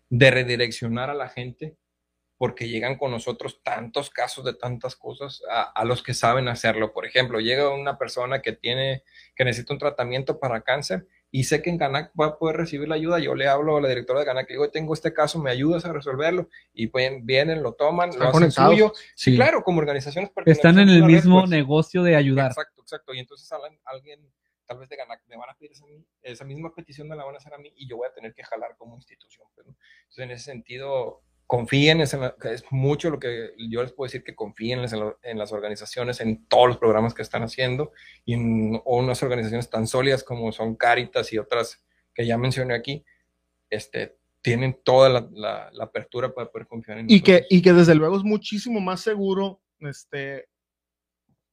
de 0.09 0.31
redireccionar 0.31 1.09
a 1.09 1.13
la 1.13 1.29
gente 1.29 1.75
porque 2.37 2.67
llegan 2.67 2.97
con 2.97 3.11
nosotros 3.11 3.61
tantos 3.61 4.09
casos 4.09 4.43
de 4.43 4.55
tantas 4.55 4.95
cosas 4.95 5.43
a, 5.49 5.61
a, 5.61 5.85
los 5.85 6.01
que 6.01 6.15
saben 6.15 6.47
hacerlo. 6.47 6.91
Por 6.91 7.05
ejemplo, 7.05 7.39
llega 7.39 7.69
una 7.69 7.99
persona 7.99 8.41
que 8.41 8.51
tiene, 8.51 9.03
que 9.35 9.45
necesita 9.45 9.73
un 9.73 9.79
tratamiento 9.79 10.39
para 10.39 10.61
cáncer 10.61 11.07
y 11.33 11.45
sé 11.45 11.61
que 11.61 11.69
en 11.69 11.77
Ganac 11.77 12.11
va 12.19 12.25
a 12.25 12.37
poder 12.37 12.57
recibir 12.57 12.89
la 12.89 12.95
ayuda, 12.95 13.17
yo 13.19 13.35
le 13.35 13.47
hablo 13.47 13.77
a 13.77 13.81
la 13.81 13.87
directora 13.87 14.19
de 14.19 14.25
Ganac, 14.25 14.49
digo, 14.49 14.69
tengo 14.69 14.93
este 14.93 15.13
caso, 15.13 15.39
¿me 15.39 15.49
ayudas 15.49 15.85
a 15.85 15.93
resolverlo? 15.93 16.49
Y 16.73 16.87
pues 16.87 17.09
vienen, 17.23 17.63
lo 17.63 17.73
toman, 17.73 18.09
lo 18.19 18.27
hacen 18.27 18.51
suyo. 18.51 18.91
Sí. 19.15 19.35
claro, 19.35 19.63
como 19.63 19.79
organizaciones 19.79 20.29
Están 20.45 20.77
en 20.79 20.89
el 20.89 21.03
mismo 21.03 21.39
pues. 21.39 21.49
negocio 21.49 22.03
de 22.03 22.17
ayudar. 22.17 22.47
Exacto, 22.47 22.81
exacto. 22.81 23.13
Y 23.13 23.19
entonces 23.19 23.49
alguien, 23.85 24.19
tal 24.71 24.79
vez 24.79 24.89
de 24.89 24.95
Ganac, 24.95 25.21
me 25.27 25.35
van 25.35 25.49
a 25.49 25.53
pedir 25.53 25.73
esa, 25.73 25.83
esa, 26.21 26.45
misma 26.45 26.73
petición, 26.73 27.09
me 27.09 27.15
la 27.17 27.25
van 27.25 27.35
a 27.35 27.39
hacer 27.39 27.53
a 27.53 27.57
mí 27.57 27.73
y 27.75 27.89
yo 27.89 27.97
voy 27.97 28.07
a 28.07 28.13
tener 28.13 28.33
que 28.33 28.41
jalar 28.41 28.77
como 28.77 28.95
institución. 28.95 29.45
Pues, 29.53 29.67
Entonces, 29.67 30.23
en 30.23 30.31
ese 30.31 30.45
sentido, 30.45 31.23
confíen, 31.45 31.99
es, 31.99 32.13
es, 32.13 32.63
mucho 32.71 33.09
lo 33.09 33.19
que 33.19 33.51
yo 33.69 33.83
les 33.83 33.91
puedo 33.91 34.07
decir 34.07 34.23
que 34.23 34.33
confíen 34.33 34.79
en, 35.23 35.37
las 35.37 35.51
organizaciones, 35.51 36.21
en 36.21 36.45
todos 36.45 36.69
los 36.69 36.77
programas 36.77 37.13
que 37.13 37.21
están 37.21 37.43
haciendo 37.43 37.91
y 38.23 38.35
en 38.35 38.81
unas 38.85 39.21
organizaciones 39.23 39.69
tan 39.69 39.87
sólidas 39.87 40.23
como 40.23 40.53
son 40.53 40.75
Caritas 40.75 41.33
y 41.33 41.37
otras 41.37 41.83
que 42.13 42.25
ya 42.25 42.37
mencioné 42.37 42.73
aquí, 42.73 43.03
este, 43.69 44.17
tienen 44.41 44.79
toda 44.85 45.09
la, 45.09 45.69
la, 45.73 45.83
apertura 45.83 46.33
para 46.33 46.49
poder 46.49 46.67
confiar 46.67 46.99
en 46.99 47.11
y 47.11 47.19
que 47.19 47.45
Y 47.49 47.61
que 47.61 47.73
desde 47.73 47.95
luego 47.95 48.15
es 48.15 48.23
muchísimo 48.23 48.79
más 48.79 49.01
seguro 49.01 49.61
este, 49.79 50.47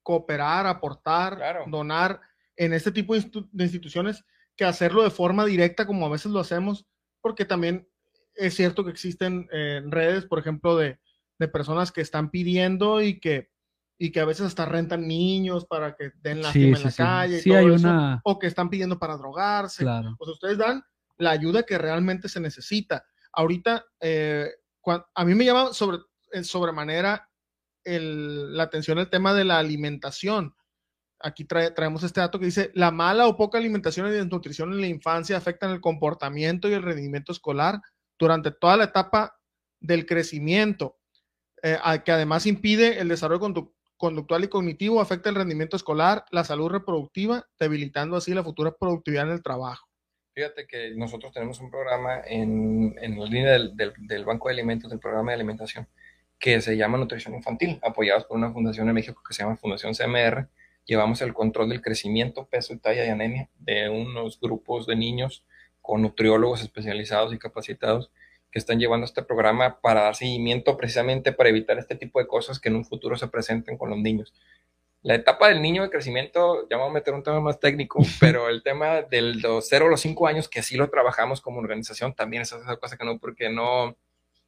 cooperar, 0.05 0.69
aportar, 0.69 1.65
donar 1.67 2.21
en 2.59 2.73
este 2.73 2.93
tipo 2.93 3.15
de 3.15 3.65
instituciones 3.65 4.25
que 4.57 4.65
hacerlo 4.65 5.05
de 5.05 5.11
forma 5.11 5.47
directa 5.47 5.87
como 5.87 6.05
a 6.05 6.11
veces 6.11 6.33
lo 6.33 6.41
hacemos, 6.41 6.87
porque 7.23 7.45
también 7.45 7.89
es 8.35 8.55
cierto 8.55 8.85
que 8.85 8.91
existen 8.91 9.49
eh, 9.53 9.81
redes, 9.87 10.27
por 10.27 10.41
ejemplo, 10.41 10.77
de, 10.77 10.99
de, 11.39 11.49
personas 11.49 11.93
que 11.93 12.01
están 12.01 12.31
pidiendo 12.31 13.01
y 13.01 13.21
que, 13.21 13.51
y 13.97 14.11
que 14.11 14.21
a 14.21 14.25
veces 14.25 14.47
hasta 14.47 14.67
rentan 14.67 15.07
niños 15.07 15.67
para 15.67 15.95
que 15.95 16.11
den 16.21 16.43
la 16.43 16.51
en 16.53 16.73
la 16.73 16.93
calle. 16.93 17.41
Y 17.45 17.49
todo 17.49 17.59
hay 17.59 17.75
eso, 17.75 17.89
una... 17.89 18.21
O 18.25 18.39
que 18.39 18.49
están 18.49 18.69
pidiendo 18.69 18.99
para 18.99 19.17
drogarse. 19.17 19.85
Claro. 19.85 20.17
Sea, 20.21 20.33
ustedes 20.33 20.59
dan 20.59 20.83
la 21.17 21.31
ayuda 21.31 21.63
que 21.63 21.79
realmente 21.79 22.29
se 22.29 22.41
necesita. 22.41 23.05
Ahorita, 23.33 23.85
eh, 24.01 24.49
a 25.15 25.25
mí 25.25 25.35
me 25.35 25.45
llama 25.45 25.73
sobre, 25.73 25.99
sobremanera 26.43 27.29
el, 27.85 28.57
la 28.57 28.65
atención 28.65 28.99
el 28.99 29.11
tema 29.11 29.35
de 29.35 29.45
la 29.45 29.59
alimentación. 29.59 30.55
Aquí 31.21 31.45
traemos 31.45 32.03
este 32.05 32.21
dato 32.21 32.39
que 32.39 32.47
dice, 32.47 32.71
la 32.75 32.91
mala 32.91 33.27
o 33.27 33.37
poca 33.37 33.59
alimentación 33.59 34.07
y 34.07 34.11
desnutrición 34.11 34.73
en 34.73 34.81
la 34.81 34.87
infancia 34.87 35.37
afectan 35.37 35.71
el 35.71 35.81
comportamiento 35.81 36.69
y 36.69 36.75
el 36.75 36.83
rendimiento 36.83 37.33
escolar, 37.33 37.81
durante 38.19 38.51
toda 38.51 38.77
la 38.77 38.85
etapa 38.85 39.39
del 39.81 40.07
crecimiento, 40.07 40.99
eh, 41.63 41.79
que 42.05 42.13
además 42.13 42.47
impide 42.47 43.01
el 43.01 43.09
desarrollo 43.09 43.41
conductual 43.97 44.45
y 44.45 44.49
cognitivo, 44.49 45.01
afecta 45.01 45.29
el 45.29 45.37
rendimiento 45.37 45.77
escolar, 45.77 46.25
la 46.31 46.45
salud 46.45 46.69
reproductiva, 46.69 47.47
debilitando 47.59 48.17
así 48.17 48.35
la 48.35 48.45
futura 48.45 48.73
productividad 48.73 49.27
en 49.27 49.33
el 49.33 49.43
trabajo. 49.43 49.89
Fíjate 50.35 50.69
que 50.69 50.93
nosotros 50.95 51.33
tenemos 51.33 51.59
un 51.59 51.69
programa 51.69 52.21
en, 52.25 52.95
en 53.01 53.19
la 53.19 53.27
línea 53.27 53.53
del, 53.53 53.77
del, 53.77 54.25
Banco 54.25 54.47
de 54.47 54.55
Alimentos, 54.55 54.89
del 54.89 55.01
programa 55.01 55.33
de 55.33 55.35
alimentación, 55.35 55.89
que 56.39 56.61
se 56.61 56.77
llama 56.77 56.97
Nutrición 56.97 57.35
Infantil, 57.35 57.81
apoyados 57.83 58.25
por 58.25 58.37
una 58.37 58.53
fundación 58.53 58.89
en 58.89 58.95
México 58.95 59.21
que 59.27 59.35
se 59.35 59.43
llama 59.43 59.57
Fundación 59.57 59.95
CMR. 59.95 60.49
Llevamos 60.89 61.21
el 61.21 61.35
control 61.35 61.69
del 61.69 61.83
crecimiento, 61.83 62.47
peso 62.47 62.73
y 62.73 62.79
talla 62.79 63.05
y 63.05 63.11
anemia 63.11 63.51
de 63.59 63.91
unos 63.91 64.41
grupos 64.41 64.87
de 64.87 64.97
niños 64.97 65.45
con 65.83 66.01
nutriólogos 66.01 66.63
especializados 66.63 67.35
y 67.35 67.39
capacitados 67.39 68.11
que 68.51 68.59
están 68.59 68.81
llevando 68.81 69.05
este 69.05 69.23
programa 69.23 69.81
para 69.83 70.05
dar 70.05 70.17
seguimiento 70.17 70.79
precisamente 70.79 71.33
para 71.33 71.51
evitar 71.51 71.79
este 71.79 71.95
tipo 71.95 72.21
de 72.21 72.27
cosas 72.27 72.59
que 72.59 72.71
en 72.71 72.77
un 72.77 72.87
futuro 72.87 73.19
se 73.19 73.29
presenten 73.29 73.77
con 73.77 73.91
los 73.91 73.99
niños. 73.99 74.33
La 75.03 75.15
etapa 75.15 75.49
del 75.49 75.61
niño 75.61 75.83
de 75.83 75.91
crecimiento, 75.91 76.67
ya 76.71 76.79
vamos 76.79 76.93
a 76.93 76.95
meter 76.95 77.13
un 77.13 77.23
tema 77.23 77.43
más 77.43 77.61
técnico, 77.61 78.01
pero 78.19 78.49
el 78.49 78.63
tema 78.63 79.03
del 79.03 79.41
los 79.43 79.69
0 79.69 79.89
a 79.89 79.91
los 79.91 80.01
5 80.01 80.27
años, 80.27 80.49
que 80.49 80.63
sí 80.63 80.79
lo 80.79 80.89
trabajamos 80.89 81.43
como 81.43 81.61
organización, 81.61 82.15
también 82.15 82.45
es 82.45 82.53
esa 82.53 82.77
cosa 82.79 82.97
que 82.97 83.05
no, 83.05 83.19
porque 83.19 83.51
no, 83.51 83.99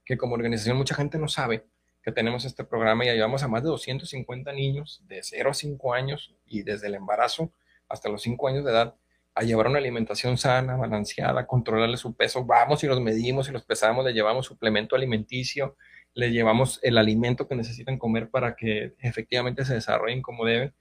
que 0.06 0.16
como 0.16 0.36
organización 0.36 0.78
mucha 0.78 0.94
gente 0.94 1.18
no 1.18 1.28
sabe 1.28 1.66
que 2.02 2.12
tenemos 2.12 2.44
este 2.44 2.64
programa 2.64 3.04
y 3.04 3.08
ayudamos 3.08 3.42
a 3.42 3.48
más 3.48 3.62
de 3.62 3.68
250 3.68 4.52
niños 4.52 5.02
de 5.06 5.22
0 5.22 5.50
a 5.50 5.54
5 5.54 5.94
años 5.94 6.34
y 6.46 6.62
desde 6.62 6.86
el 6.86 6.94
embarazo 6.94 7.52
hasta 7.88 8.08
los 8.08 8.22
5 8.22 8.48
años 8.48 8.64
de 8.64 8.70
edad 8.70 8.94
a 9.34 9.42
llevar 9.42 9.68
una 9.68 9.78
alimentación 9.78 10.38
sana, 10.38 10.76
balanceada, 10.76 11.46
controlarle 11.46 11.96
su 11.96 12.14
peso. 12.14 12.44
Vamos 12.44 12.82
y 12.82 12.86
los 12.86 13.00
medimos 13.00 13.48
y 13.48 13.52
los 13.52 13.64
pesamos, 13.64 14.04
le 14.04 14.12
llevamos 14.12 14.46
suplemento 14.46 14.96
alimenticio, 14.96 15.76
le 16.14 16.30
llevamos 16.30 16.80
el 16.82 16.98
alimento 16.98 17.46
que 17.46 17.54
necesitan 17.54 17.98
comer 17.98 18.30
para 18.30 18.56
que 18.56 18.94
efectivamente 18.98 19.64
se 19.64 19.74
desarrollen 19.74 20.22
como 20.22 20.44
deben. 20.44 20.74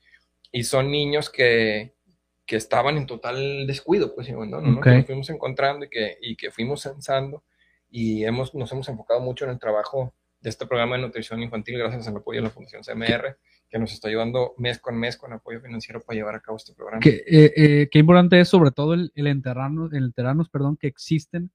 Y 0.52 0.64
son 0.64 0.90
niños 0.90 1.30
que, 1.30 1.94
que 2.46 2.56
estaban 2.56 2.98
en 2.98 3.06
total 3.06 3.68
descuido, 3.68 4.16
pues, 4.16 4.30
¿no? 4.32 4.46
¿no? 4.46 4.82
Que 4.82 4.90
nos 4.90 5.06
fuimos 5.06 5.30
encontrando 5.30 5.86
y 5.86 5.90
que, 5.90 6.18
y 6.22 6.36
que 6.36 6.50
fuimos 6.50 6.82
censando 6.82 7.44
y 7.92 8.26
hemos, 8.26 8.54
nos 8.56 8.72
hemos 8.72 8.90
enfocado 8.90 9.20
mucho 9.20 9.46
en 9.46 9.52
el 9.52 9.60
trabajo 9.60 10.14
de 10.42 10.50
este 10.50 10.66
programa 10.66 10.96
de 10.96 11.02
nutrición 11.02 11.42
infantil 11.42 11.78
gracias 11.78 12.08
al 12.08 12.18
apoyo 12.18 12.40
de 12.40 12.44
la 12.44 12.50
Fundación 12.50 12.84
CMR 12.84 13.38
que 13.70 13.80
nos 13.80 13.92
está 13.92 14.08
ayudando 14.08 14.54
mes 14.58 14.80
con 14.80 14.98
mes 14.98 15.18
con 15.18 15.32
apoyo 15.34 15.62
financiero 15.62 16.02
para 16.02 16.18
llevar 16.18 16.36
a 16.36 16.42
cabo 16.42 16.58
este 16.58 16.74
programa. 16.74 17.02
Qué, 17.02 17.24
eh, 17.28 17.54
eh, 17.56 17.90
qué 17.92 18.00
importante 18.00 18.40
es 18.40 18.48
sobre 18.50 18.72
todo 18.72 18.94
el, 18.94 19.12
el, 19.16 19.28
enterrarnos, 19.28 19.94
el 19.94 20.06
enterarnos, 20.06 20.50
perdón, 20.50 20.78
que 20.78 20.88
existen 20.88 21.52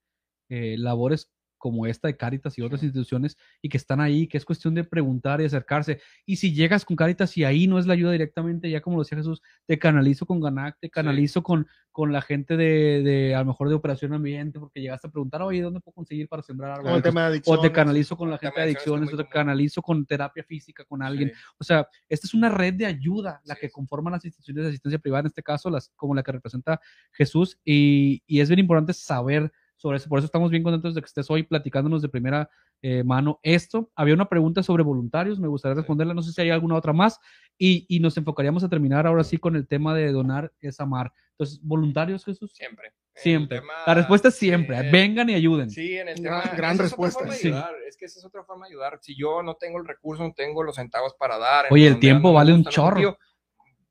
eh, 0.49 0.77
labores 0.79 1.31
como 1.65 1.87
esta 1.87 2.09
de 2.09 2.17
Caritas 2.19 2.59
y 2.59 2.61
otras 2.61 2.83
instituciones 2.83 3.39
y 3.63 3.71
que 3.71 3.79
están 3.79 3.99
ahí, 3.99 4.27
que 4.27 4.37
es 4.37 4.45
cuestión 4.45 4.75
de 4.75 4.85
preguntar 4.85 5.41
y 5.41 5.47
acercarse. 5.47 5.99
Y 6.27 6.37
si 6.37 6.53
llegas 6.53 6.85
con 6.85 6.95
Caritas 6.95 7.35
y 7.39 7.45
ahí 7.45 7.67
no 7.67 7.79
es 7.79 7.87
la 7.87 7.95
ayuda 7.95 8.13
directamente, 8.13 8.69
ya 8.69 8.83
como 8.83 8.99
lo 8.99 9.03
decía 9.03 9.17
Jesús, 9.17 9.41
te 9.65 9.79
canalizo 9.79 10.27
con 10.27 10.43
Ganac, 10.43 10.77
te 10.79 10.91
canalizo 10.91 11.43
con, 11.43 11.67
con 11.91 12.13
la 12.13 12.21
gente 12.21 12.59
de, 12.59 13.03
de, 13.03 13.35
a 13.35 13.39
lo 13.39 13.47
mejor 13.47 13.71
de 13.71 13.77
operación 13.77 14.13
ambiente, 14.13 14.61
porque 14.61 14.83
llegaste 14.83 15.07
a 15.07 15.11
preguntar, 15.11 15.41
oye, 15.41 15.63
¿dónde 15.63 15.81
puedo 15.81 15.95
conseguir 15.95 16.29
para 16.29 16.43
sembrar 16.43 16.73
algo? 16.73 17.01
Tema 17.01 17.31
de 17.31 17.41
o 17.47 17.59
te 17.59 17.73
canalizo 17.73 18.15
con 18.15 18.29
la 18.29 18.37
gente 18.37 18.61
de 18.61 18.67
adicciones 18.67 19.11
o 19.11 19.17
te 19.17 19.27
canalizo 19.27 19.81
con 19.81 20.05
terapia 20.05 20.45
física 20.45 20.85
con 20.85 21.01
alguien. 21.01 21.31
Sí. 21.31 21.35
O 21.57 21.65
sea, 21.65 21.89
esta 22.11 22.27
es 22.27 22.35
una 22.35 22.51
red 22.51 22.75
de 22.75 22.85
ayuda, 22.85 23.41
la 23.47 23.55
Sí, 23.55 23.61
que 23.63 23.71
conforman 23.71 24.13
las 24.13 24.25
instituciones 24.27 24.65
de 24.65 24.69
asistencia 24.69 24.99
privada, 24.99 25.21
en 25.21 25.27
este 25.29 25.43
caso, 25.43 25.71
las, 25.71 25.89
como 25.97 26.15
la 26.15 26.23
que 26.23 26.33
representa 26.33 26.79
Jesús, 27.13 27.59
y, 27.65 28.23
y 28.27 28.41
es 28.41 28.51
bien 28.51 28.59
importante 28.59 28.93
saber 28.93 29.51
sobre 29.85 29.99
eso. 29.99 30.09
Por 30.09 30.19
eso 30.19 30.25
estamos 30.25 30.51
bien 30.51 30.63
contentos 30.63 30.95
de 30.95 31.03
que 31.03 31.07
estés 31.07 31.31
hoy 31.31 31.43
platicándonos 31.43 32.01
de 32.01 32.09
primera 32.09 32.49
eh, 32.81 33.05
mano 33.05 33.39
esto. 33.43 33.91
Había 33.95 34.15
una 34.15 34.25
pregunta 34.31 34.63
sobre 34.63 34.83
voluntarios, 34.83 35.39
me 35.39 35.47
gustaría 35.47 35.75
responderla, 35.75 36.15
no 36.15 36.23
sé 36.23 36.33
si 36.33 36.41
hay 36.41 36.49
alguna 36.49 36.75
otra 36.77 36.95
más, 36.95 37.21
y, 37.59 37.85
y 37.95 38.01
nos 38.01 38.17
enfocaríamos 38.17 38.65
a 38.65 38.71
terminar 38.71 39.07
ahora 39.07 39.23
sí 39.25 39.37
con 39.37 39.57
el 39.57 39.67
tema 39.69 39.95
de 39.95 40.11
donar 40.11 40.51
es 40.63 40.81
amar. 40.81 41.13
Entonces, 41.33 41.61
voluntarios, 41.63 42.25
Jesús. 42.25 42.53
Siempre. 42.55 42.95
Siempre. 43.15 43.59
tema- 43.59 43.75
La 43.87 43.93
respuesta 43.95 44.29
es 44.29 44.37
siempre. 44.37 44.91
Vengan 44.91 45.29
y 45.29 45.35
ayuden. 45.35 45.69
Sí, 45.69 45.99
en 45.99 46.09
el 46.09 46.15
tema. 46.23 46.43
gran 46.57 46.79
respuesta. 46.79 47.23
Es, 47.25 47.27
otra 47.27 47.27
forma 47.27 47.33
de 47.35 47.39
Sí. 47.41 47.49
ayudar, 47.49 47.75
es 47.87 47.97
que 47.99 48.05
esa 48.07 48.19
es 48.21 48.25
otra 48.25 48.43
forma 48.45 48.67
de 48.67 48.73
ayudar. 48.73 48.99
Si 49.03 49.15
yo 49.15 49.43
no 49.43 49.55
tengo 49.57 49.79
el 49.79 49.87
recurso, 49.87 50.23
no 50.23 50.33
tengo 50.33 50.63
los 50.63 50.77
centavos 50.77 51.13
para 51.19 51.37
dar. 51.37 51.67
Oye, 51.71 51.87
el 51.87 51.99
tiempo 52.01 52.33
vale 52.33 52.55
un 52.55 52.65
chorro. 52.65 53.19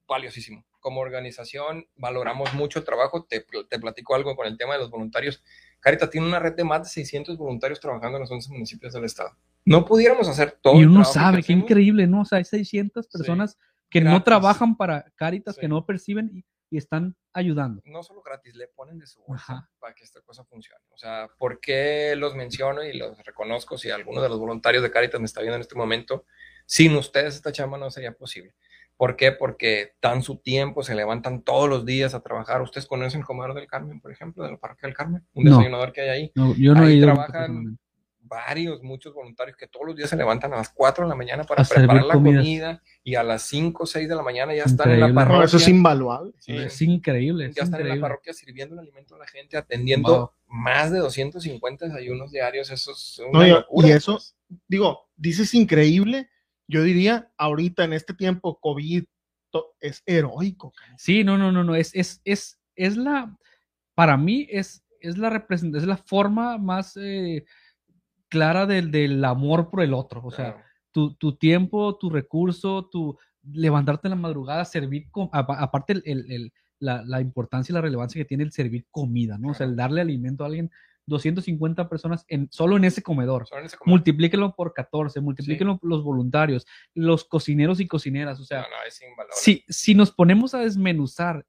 Valiosísimo. 0.08 0.66
Como 0.80 1.00
organización, 1.02 1.88
valoramos 1.96 2.54
mucho 2.56 2.80
el 2.80 2.86
trabajo. 2.86 3.26
Te, 3.26 3.46
te 3.70 3.80
platico 3.80 4.16
algo 4.16 4.36
con 4.36 4.48
el 4.48 4.58
tema 4.58 4.74
de 4.74 4.80
los 4.80 4.90
voluntarios. 4.90 5.42
Carita 5.84 6.10
tiene 6.10 6.26
una 6.28 6.40
red 6.40 6.54
de 6.56 6.64
más 6.64 6.84
de 6.84 6.90
600 6.90 7.38
voluntarios 7.38 7.80
trabajando 7.80 8.18
en 8.18 8.22
los 8.22 8.32
11 8.32 8.52
municipios 8.54 8.94
del 8.94 9.04
estado. 9.04 9.36
No 9.66 9.84
pudiéramos 9.84 10.30
hacer 10.30 10.58
todo. 10.62 10.76
Y 10.76 10.80
el 10.84 10.88
uno 10.88 11.02
trabajo 11.02 11.14
que 11.14 11.20
sabe, 11.20 11.44
qué 11.44 11.52
increíble, 11.54 12.08
¿no? 12.08 12.22
O 12.22 12.26
sea, 12.26 12.38
hay 12.38 12.46
600 12.46 13.08
personas 13.08 13.58
que 13.90 14.00
no 14.02 14.24
trabajan 14.24 14.78
para 14.78 15.06
Caritas, 15.16 15.56
Sí. 15.56 15.62
que 15.62 15.68
no 15.68 15.86
perciben 15.86 16.32
y, 16.34 16.46
y 16.72 16.78
están 16.78 17.16
ayudando. 17.34 17.82
no 17.86 18.02
solo 18.02 18.22
gratis, 18.22 18.56
le 18.56 18.68
ponen 18.70 18.98
de 18.98 19.08
su 19.08 19.22
bolsa 19.24 19.44
Ajá. 19.54 19.70
para 19.80 19.94
que 19.94 20.04
esta 20.04 20.22
cosa 20.22 20.44
funcione. 20.46 20.80
O 20.90 20.98
sea, 20.98 21.30
¿por 21.38 21.60
qué 21.60 22.16
los 22.16 22.34
menciono 22.34 22.82
y 22.84 22.98
los 22.98 23.22
reconozco 23.24 23.78
si 23.78 23.90
alguno 23.92 24.22
de 24.22 24.30
los 24.30 24.40
voluntarios 24.40 24.84
de 24.84 24.90
Caritas 24.92 25.20
me 25.20 25.26
está 25.26 25.42
viendo 25.42 25.56
en 25.56 25.62
este 25.62 25.76
momento? 25.76 26.26
Sin 26.66 26.96
ustedes 26.96 27.36
esta 27.36 27.52
chamba 27.52 27.78
no 27.78 27.92
sería 27.92 28.14
posible. 28.14 28.56
¿Por 28.98 29.16
qué? 29.16 29.32
Porque 29.32 29.94
dan 30.02 30.22
su 30.22 30.38
tiempo, 30.38 30.84
se 30.84 30.96
levantan 30.96 31.42
todos 31.42 31.68
los 31.70 31.86
días 31.86 32.14
a 32.14 32.22
trabajar. 32.22 32.62
¿Ustedes 32.62 32.86
conocen 32.88 33.22
el 33.22 33.26
Comedor 33.26 33.54
del 33.56 33.68
Carmen, 33.68 34.00
por 34.00 34.12
ejemplo, 34.12 34.44
de 34.44 34.52
la 34.52 34.58
Parroquia 34.58 34.88
del 34.88 34.96
Carmen? 34.96 35.26
Un 35.34 35.44
No. 35.46 35.52
desayunador 35.58 35.92
que 35.92 36.02
hay 36.02 36.10
ahí. 36.10 36.32
No, 36.36 36.56
yo 36.56 36.74
no 36.74 36.84
Ahí 36.84 36.94
he 36.94 36.96
ido. 36.98 37.06
trabajan. 37.08 37.78
Varios, 38.26 38.82
muchos 38.82 39.14
voluntarios 39.14 39.58
que 39.58 39.68
todos 39.68 39.86
los 39.86 39.96
días 39.98 40.10
se 40.10 40.16
levantan 40.16 40.54
a 40.54 40.56
las 40.58 40.70
4 40.70 41.04
de 41.04 41.10
la 41.10 41.16
mañana 41.16 41.44
para 41.44 41.62
A 41.62 41.66
preparar 41.66 42.06
la 42.06 42.14
comidas. 42.14 42.42
comida 42.44 42.84
y 43.04 43.16
a 43.16 43.22
las 43.24 43.44
5 43.44 43.84
o 43.84 43.86
6 43.86 44.08
de 44.08 44.16
la 44.16 44.24
mañana 44.24 44.56
ya 44.56 44.64
están 44.64 44.90
en 44.92 45.02
la 45.02 45.14
parroquia. 45.14 45.40
No, 45.40 45.44
eso 45.44 45.58
es 45.58 45.68
invaluable. 45.68 46.32
Sí. 46.40 46.56
Es 46.56 46.82
increíble. 46.82 47.48
es 47.48 47.56
Ya 47.56 47.64
están 47.64 47.82
en 47.82 47.90
la 47.90 48.00
parroquia 48.00 48.34
sirviendo 48.34 48.76
el 48.76 48.80
alimento 48.80 49.16
a 49.16 49.20
la 49.20 49.28
gente, 49.28 49.58
atendiendo 49.58 50.18
Wow. 50.18 50.30
más 50.48 50.90
de 50.92 51.00
250 51.00 51.86
desayunos 51.88 52.32
diarios. 52.32 52.72
Eso 52.72 52.92
es 52.94 53.20
una 53.30 53.46
No, 53.48 53.56
locura, 53.60 53.88
y 53.90 53.92
eso- 53.92 54.14
pues. 54.14 54.36
Digo, 54.70 55.10
dices 55.18 55.54
increíble. 55.54 56.30
Yo 56.74 56.84
diría, 56.84 57.32
ahorita 57.38 57.84
en 57.84 57.94
este 57.94 58.14
tiempo, 58.14 58.60
COVID, 58.60 59.04
es 59.80 60.02
heroico. 60.08 60.74
Sí, 60.98 61.24
no, 61.24 61.38
no, 61.38 61.52
no, 61.52 61.64
no. 61.64 61.76
Es, 61.76 61.94
es, 61.94 62.22
es, 62.26 62.60
es 62.76 62.98
la. 62.98 63.38
Para 63.94 64.18
mí 64.18 64.48
es, 64.50 64.84
es 65.00 65.18
la 65.20 65.30
representación, 65.30 65.84
es 65.84 65.88
la 65.88 65.98
forma 66.04 66.58
más 66.58 66.98
eh, 66.98 67.46
clara 68.30 68.66
del, 68.66 68.90
del 68.90 69.24
amor 69.24 69.70
por 69.70 69.84
el 69.84 69.94
otro. 69.94 70.22
O 70.24 70.32
sea, 70.32 70.66
tu, 70.92 71.14
tu 71.16 71.36
tiempo, 71.36 71.96
tu 71.98 72.10
recurso, 72.10 72.90
tu 72.92 73.18
levantarte 73.44 74.08
en 74.08 74.12
la 74.12 74.16
madrugada, 74.16 74.66
servir, 74.66 75.08
apa- 75.32 75.60
aparte 75.60 75.94
el, 75.94 76.02
el- 76.06 76.32
el- 76.32 76.54
la, 76.80 77.04
la 77.06 77.22
importancia 77.22 77.72
y 77.72 77.76
la 77.76 77.82
relevancia 77.82 78.20
que 78.20 78.26
tiene 78.26 78.44
el 78.44 78.52
servir 78.52 78.86
comida, 78.92 79.38
¿no? 79.38 79.50
O 79.52 79.54
sea, 79.54 79.66
el 79.68 79.76
darle 79.76 80.02
alimento 80.02 80.44
a 80.44 80.48
alguien, 80.48 80.70
250 81.06 81.90
personas 81.90 82.26
en, 82.28 82.48
solo 82.52 82.78
en 82.78 82.86
ese 82.86 83.02
comedor. 83.02 83.48
Solo 83.48 83.62
en 83.62 83.68
ese 83.68 83.78
comedor. 83.78 83.98
Multiplíquenlo 84.00 84.56
por 84.56 84.74
14, 84.74 85.20
multiplíquenlo 85.22 85.78
por 85.78 85.90
los 85.90 86.04
voluntarios, 86.04 86.66
los 86.94 87.26
cocineros 87.26 87.80
y 87.80 87.88
cocineras, 87.88 88.40
o 88.40 88.46
sea, 88.46 88.62
no, 88.62 88.70
no, 88.70 88.84
es 88.88 89.02
invaluable. 89.02 89.34
si, 89.36 89.64
si 89.68 89.96
nos 89.96 90.12
ponemos 90.12 90.54
a 90.54 90.60
desmenuzar 90.60 91.46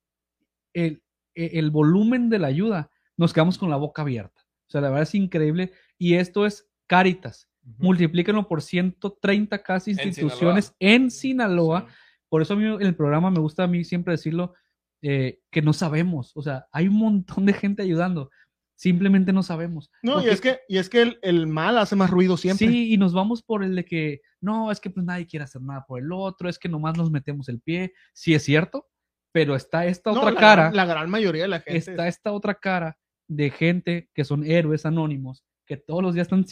el, 0.73 1.03
e- 1.35 1.59
el 1.59 1.71
volumen 1.71 2.29
de 2.31 2.39
la 2.39 2.49
ayuda, 2.49 2.91
nos 3.17 3.33
quedamos 3.33 3.59
con 3.59 3.71
la 3.71 3.77
boca 3.77 4.03
abierta. 4.03 4.43
O 4.67 4.71
sea, 4.71 4.81
la 4.81 4.89
verdad 4.89 5.05
es 5.05 5.15
increíble. 5.15 5.73
Y 5.99 6.15
esto 6.15 6.47
es 6.47 6.69
Caritas. 6.87 7.49
Multiplíquenlo 7.79 8.47
por 8.47 8.61
130 8.61 9.63
casi 9.63 9.93
En 9.93 10.09
instituciones 10.09 10.75
en 10.81 11.11
Sinaloa. 11.11 11.87
Sí. 11.89 11.95
Por 12.29 12.43
eso 12.43 12.55
a 12.55 12.57
mí 12.57 12.65
en 12.65 12.83
el 12.83 12.95
programa 12.95 13.31
me 13.31 13.39
gusta 13.39 13.65
a 13.65 13.67
mí 13.67 13.85
siempre 13.85 14.13
decirlo, 14.13 14.55
eh, 15.01 15.41
que 15.51 15.63
no 15.63 15.73
sabemos. 15.73 16.33
O 16.35 16.43
sea, 16.43 16.67
hay 16.73 16.89
un 16.89 16.97
montón 16.97 17.47
de 17.47 17.53
gente 17.53 17.83
ayudando. 17.83 18.31
Simplemente 18.77 19.33
no 19.33 19.43
sabemos. 19.43 19.91
No, 20.03 20.21
y 20.25 20.29
es 20.29 20.41
que, 20.41 20.59
y 20.69 20.79
es 20.79 20.89
que 20.89 21.03
el, 21.03 21.19
el 21.23 21.47
mal 21.47 21.79
hace 21.79 21.95
más 21.97 22.11
ruido 22.11 22.37
siempre. 22.37 22.67
Sí, 22.67 22.93
y 22.93 22.97
nos 22.99 23.13
vamos 23.15 23.43
por 23.43 23.63
el 23.63 23.77
de 23.77 23.85
que 23.85 24.21
no, 24.41 24.71
es 24.71 24.81
que 24.81 24.91
pues 24.91 25.07
nadie 25.07 25.27
quiere 25.27 25.45
hacer 25.45 25.63
nada 25.63 25.85
por 25.87 26.01
el 26.01 26.11
otro, 26.13 26.49
es 26.49 26.59
que 26.59 26.69
nomás 26.69 26.97
nos 26.99 27.11
metemos 27.11 27.49
el 27.49 27.61
pie. 27.61 27.93
Sí 28.13 28.35
es 28.35 28.43
cierto, 28.43 28.89
pero 29.33 29.55
está 29.55 29.87
esta 29.87 30.11
No, 30.13 30.19
otra 30.21 30.33
la 30.33 30.41
cara, 30.41 30.73
La 30.73 30.85
gran 30.87 31.09
mayoría 31.09 31.43
de 31.43 31.49
la 31.49 31.61
gente. 31.61 31.79
está 31.79 32.09
esta 32.09 32.33
otra 32.33 32.55
cara 32.55 32.99
de 33.29 33.51
gente 33.51 34.11
que 34.13 34.25
son 34.25 34.45
héroes 34.45 34.85
anónimos, 34.85 35.45
que 35.67 35.77
todos 35.77 36.03
los 36.03 36.15
días 36.15 36.27
están 36.31 36.45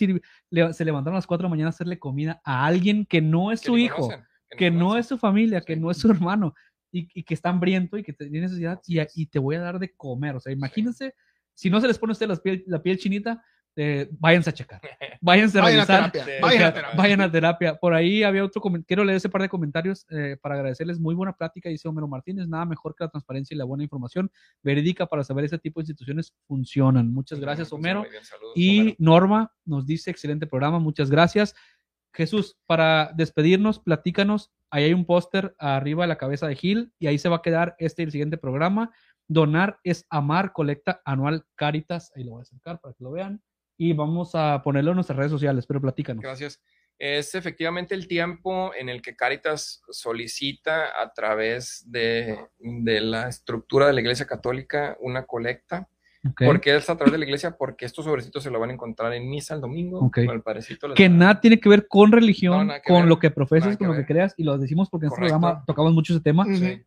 le- 0.51 0.73
se 0.73 0.85
levantaron 0.85 1.17
a 1.17 1.19
las 1.19 1.27
4 1.27 1.43
de 1.43 1.49
la 1.49 1.51
mañana 1.51 1.69
a 1.69 1.71
hacerle 1.71 1.99
comida 1.99 2.41
a 2.45 2.65
alguien 2.65 3.05
que 3.05 3.21
no 3.21 3.53
es 3.53 3.61
Que 3.61 3.67
su 3.67 3.79
hijo, 3.79 3.97
conocen, 4.03 4.25
que 4.57 4.71
no 4.71 4.79
conocen. 4.79 5.01
es 5.01 5.07
su 5.09 5.19
familia, 5.19 5.61
que 5.61 5.75
Sí. 5.75 5.81
no 5.81 5.91
es 5.91 5.97
su 5.99 6.11
hermano, 6.11 6.55
y, 6.93 7.09
y 7.15 7.25
que 7.25 7.35
está 7.35 7.51
hambriento 7.51 7.99
y 7.99 8.03
que 8.05 8.13
tiene 8.13 8.43
necesidad, 8.43 8.81
y 8.87 9.27
te 9.27 9.39
voy 9.39 9.57
a 9.57 9.61
dar 9.61 9.79
de 9.79 9.93
comer. 9.95 10.37
O 10.37 10.41
sea, 10.41 10.53
imagínense, 10.53 11.15
si 11.55 11.71
no 11.71 11.81
se 11.81 11.89
les 11.89 11.99
pone 11.99 12.11
a 12.11 12.15
ustedes 12.15 12.31
la 12.31 12.37
piel, 12.43 12.65
la 12.67 12.83
piel 12.83 12.99
chinita, 12.99 13.43
eh, 13.75 14.09
váyanse 14.19 14.51
a 14.51 14.53
checar. 14.53 14.81
Váyanse 15.25 15.59
a 15.59 15.63
Vayan 15.63 15.81
a 15.81 15.85
revisar. 15.87 16.13
Vayan 16.43 16.63
a 16.65 16.75
terapia. 16.75 16.97
vayan 16.97 17.21
a 17.21 17.31
terapia. 17.31 17.77
Por 17.77 17.95
ahí 17.95 18.23
había 18.25 18.45
otro 18.45 18.61
comentario. 18.61 18.87
Quiero 18.87 19.05
leer 19.05 19.17
ese 19.19 19.29
par 19.29 19.41
de 19.41 19.49
comentarios 19.49 20.05
eh, 20.11 20.37
para 20.43 20.57
agradecerles. 20.57 20.99
Muy 20.99 21.15
buena 21.15 21.33
plática, 21.33 21.69
dice 21.69 21.89
Homero 21.89 22.09
Martínez. 22.09 22.49
Nada 22.49 22.65
mejor 22.67 22.95
que 22.95 23.05
la 23.05 23.09
transparencia 23.11 23.55
y 23.55 23.59
la 23.59 23.65
buena 23.65 23.85
información 23.85 24.31
verídica 24.63 25.07
para 25.07 25.23
saber 25.23 25.45
ese 25.45 25.59
tipo 25.59 25.81
de 25.81 25.85
instituciones 25.85 26.35
funcionan. 26.49 27.15
Muchas 27.15 27.39
gracias, 27.39 27.71
Pues, 27.71 27.79
Homero. 27.79 28.01
muy 28.01 28.11
bien, 28.11 28.25
saludos, 28.25 28.53
Y 28.57 28.81
Homero. 28.81 28.97
Norma 28.99 29.53
nos 29.65 29.87
dice: 29.87 30.11
excelente 30.11 30.47
programa, 30.47 30.81
muchas 30.81 31.09
gracias. 31.09 31.55
Jesús, 32.13 32.59
para 32.67 33.13
despedirnos, 33.15 33.79
platícanos. 33.79 34.51
Ahí 34.71 34.85
hay 34.85 34.93
un 34.93 35.07
póster 35.07 35.55
arriba 35.59 36.05
de 36.05 36.09
la 36.09 36.19
cabeza 36.19 36.47
de 36.47 36.57
Gil 36.57 36.93
y 36.99 37.07
ahí 37.07 37.19
se 37.19 37.29
va 37.29 37.37
a 37.37 37.43
quedar 37.43 37.77
este 37.79 38.03
y 38.03 38.07
el 38.07 38.11
siguiente 38.11 38.39
programa. 38.39 38.91
Donar 39.29 39.79
es 39.85 40.07
amar, 40.11 40.53
colecta 40.53 41.01
anual 41.05 41.45
Caritas. 41.55 42.13
Ahí 42.15 42.25
lo 42.25 42.33
voy 42.33 42.41
a 42.41 42.43
acercar 42.43 42.81
para 42.81 42.95
que 42.95 43.05
lo 43.05 43.13
vean. 43.13 43.43
Y 43.77 43.93
vamos 43.93 44.35
a 44.35 44.63
ponerlo 44.63 44.91
en 44.91 44.97
nuestras 44.97 45.19
redes 45.19 45.33
sociales, 45.33 45.67
pero 45.67 45.81
platícanos. 45.81 46.23
Gracias. 46.23 46.61
Es 46.99 47.35
efectivamente 47.35 47.95
el 47.95 48.07
tiempo 48.07 48.73
en 48.79 48.89
el 48.89 49.03
que 49.03 49.17
Caritas 49.17 49.83
solicita 49.91 51.03
a 51.03 51.13
través 51.13 51.85
de, 51.91 52.39
de 52.59 53.01
la 53.01 53.29
estructura 53.29 53.87
de 53.87 53.93
la 53.93 54.01
Iglesia 54.01 54.27
Católica 54.27 54.97
una 55.01 55.25
colecta. 55.25 55.89
Ok. 56.25 56.43
¿Por 56.45 56.61
qué 56.61 56.77
es 56.77 56.89
a 56.89 56.97
través 56.97 57.13
de 57.13 57.19
la 57.19 57.25
iglesia? 57.25 57.57
Porque 57.57 57.85
estos 57.85 58.05
sobrecitos 58.05 58.45
se 58.45 58.51
lo 58.51 58.61
van 58.61 58.71
a 58.71 58.75
encontrar 58.75 59.13
en 59.13 59.29
misa 59.29 59.55
el 59.55 59.61
domingo. 59.61 59.99
Ok. 59.99 60.25
con 60.25 60.37
el 60.37 60.43
padrecito 60.43 60.87
les 60.87 60.97
que 60.97 61.09
nada 61.09 61.41
tiene 61.41 61.59
que 61.59 61.69
ver 61.69 61.89
con 61.89 62.13
religión, 62.13 62.59
No, 62.59 62.65
nada 62.67 62.81
que 62.81 62.93
con 62.93 63.03
ver, 63.03 63.09
lo 63.09 63.19
que 63.19 63.31
profeses, 63.33 63.65
nada 63.65 63.77
que 63.77 63.85
con 63.85 63.97
lo 63.97 64.01
que 64.01 64.07
creas, 64.07 64.35
y 64.37 64.45
lo 64.45 64.57
decimos 64.57 64.89
porque 64.89 65.07
en 65.07 65.13
este 65.13 65.21
programa 65.21 65.65
tocamos 65.67 65.93
mucho 65.93 66.13
ese 66.13 66.23
tema. 66.23 66.45
Sí. 66.45 66.85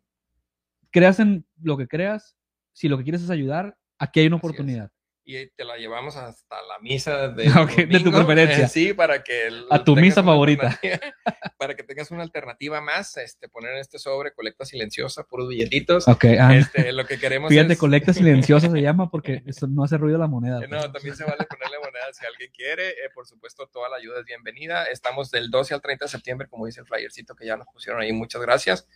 Creas 0.96 1.20
en 1.20 1.46
lo 1.62 1.76
que 1.76 1.88
creas, 1.88 2.38
si 2.72 2.88
lo 2.88 2.96
que 2.96 3.02
quieres 3.04 3.20
es 3.20 3.28
ayudar, 3.28 3.76
aquí 3.98 4.20
hay 4.20 4.28
una 4.28 4.36
Así 4.36 4.46
es. 4.46 4.50
oportunidad. 4.50 4.90
y 5.28 5.50
te 5.50 5.64
la 5.64 5.76
llevamos 5.76 6.16
hasta 6.16 6.56
la 6.62 6.78
misa 6.80 7.28
de, 7.28 7.48
Ok, 7.60 7.74
de 7.74 8.00
tu 8.00 8.10
preferencia. 8.10 8.66
sí, 8.66 8.94
para 8.94 9.22
que 9.22 9.48
el- 9.48 9.66
A 9.70 9.84
tu 9.84 9.94
misa 9.94 10.22
favorita. 10.22 10.80
para 11.58 11.74
que 11.74 11.82
tengas 11.82 12.10
una 12.12 12.22
alternativa 12.22 12.80
más, 12.80 13.14
este, 13.18 13.48
poner 13.50 13.72
en 13.72 13.78
este 13.80 13.98
sobre 13.98 14.32
colecta 14.32 14.64
silenciosa, 14.64 15.24
puros 15.24 15.48
billetitos. 15.50 16.08
Ok, 16.08 16.24
ah, 16.40 16.56
Este, 16.56 16.92
lo 16.92 17.04
que 17.04 17.18
queremos 17.18 17.50
fíjate, 17.50 17.74
es 17.74 17.78
colecta 17.78 18.12
silenciosa 18.14 18.70
se 18.70 18.80
llama 18.80 19.10
porque 19.10 19.42
eso 19.44 19.66
no 19.66 19.84
hace 19.84 19.98
ruido 19.98 20.16
la 20.16 20.28
moneda. 20.28 20.64
Eh, 20.64 20.68
No, 20.68 20.80
también 20.92 21.14
se 21.14 21.24
vale 21.24 21.44
ponerle 21.44 21.76
moneda 21.78 22.04
si 22.12 22.24
alguien 22.24 22.50
quiere. 22.54 22.88
Eh, 22.90 23.10
por 23.14 23.26
supuesto, 23.26 23.66
toda 23.70 23.90
la 23.90 23.96
ayuda 23.96 24.20
es 24.20 24.24
bienvenida. 24.24 24.84
Estamos 24.84 25.30
del 25.30 25.50
12 25.50 25.74
al 25.74 25.82
30 25.82 26.06
de 26.06 26.08
septiembre, 26.08 26.48
como 26.48 26.64
dice 26.64 26.80
el 26.80 26.86
flyercito 26.86 27.34
que 27.34 27.44
ya 27.44 27.56
nos 27.58 27.66
pusieron 27.66 28.00
ahí. 28.00 28.12
Muchas 28.12 28.40
gracias. 28.40 28.88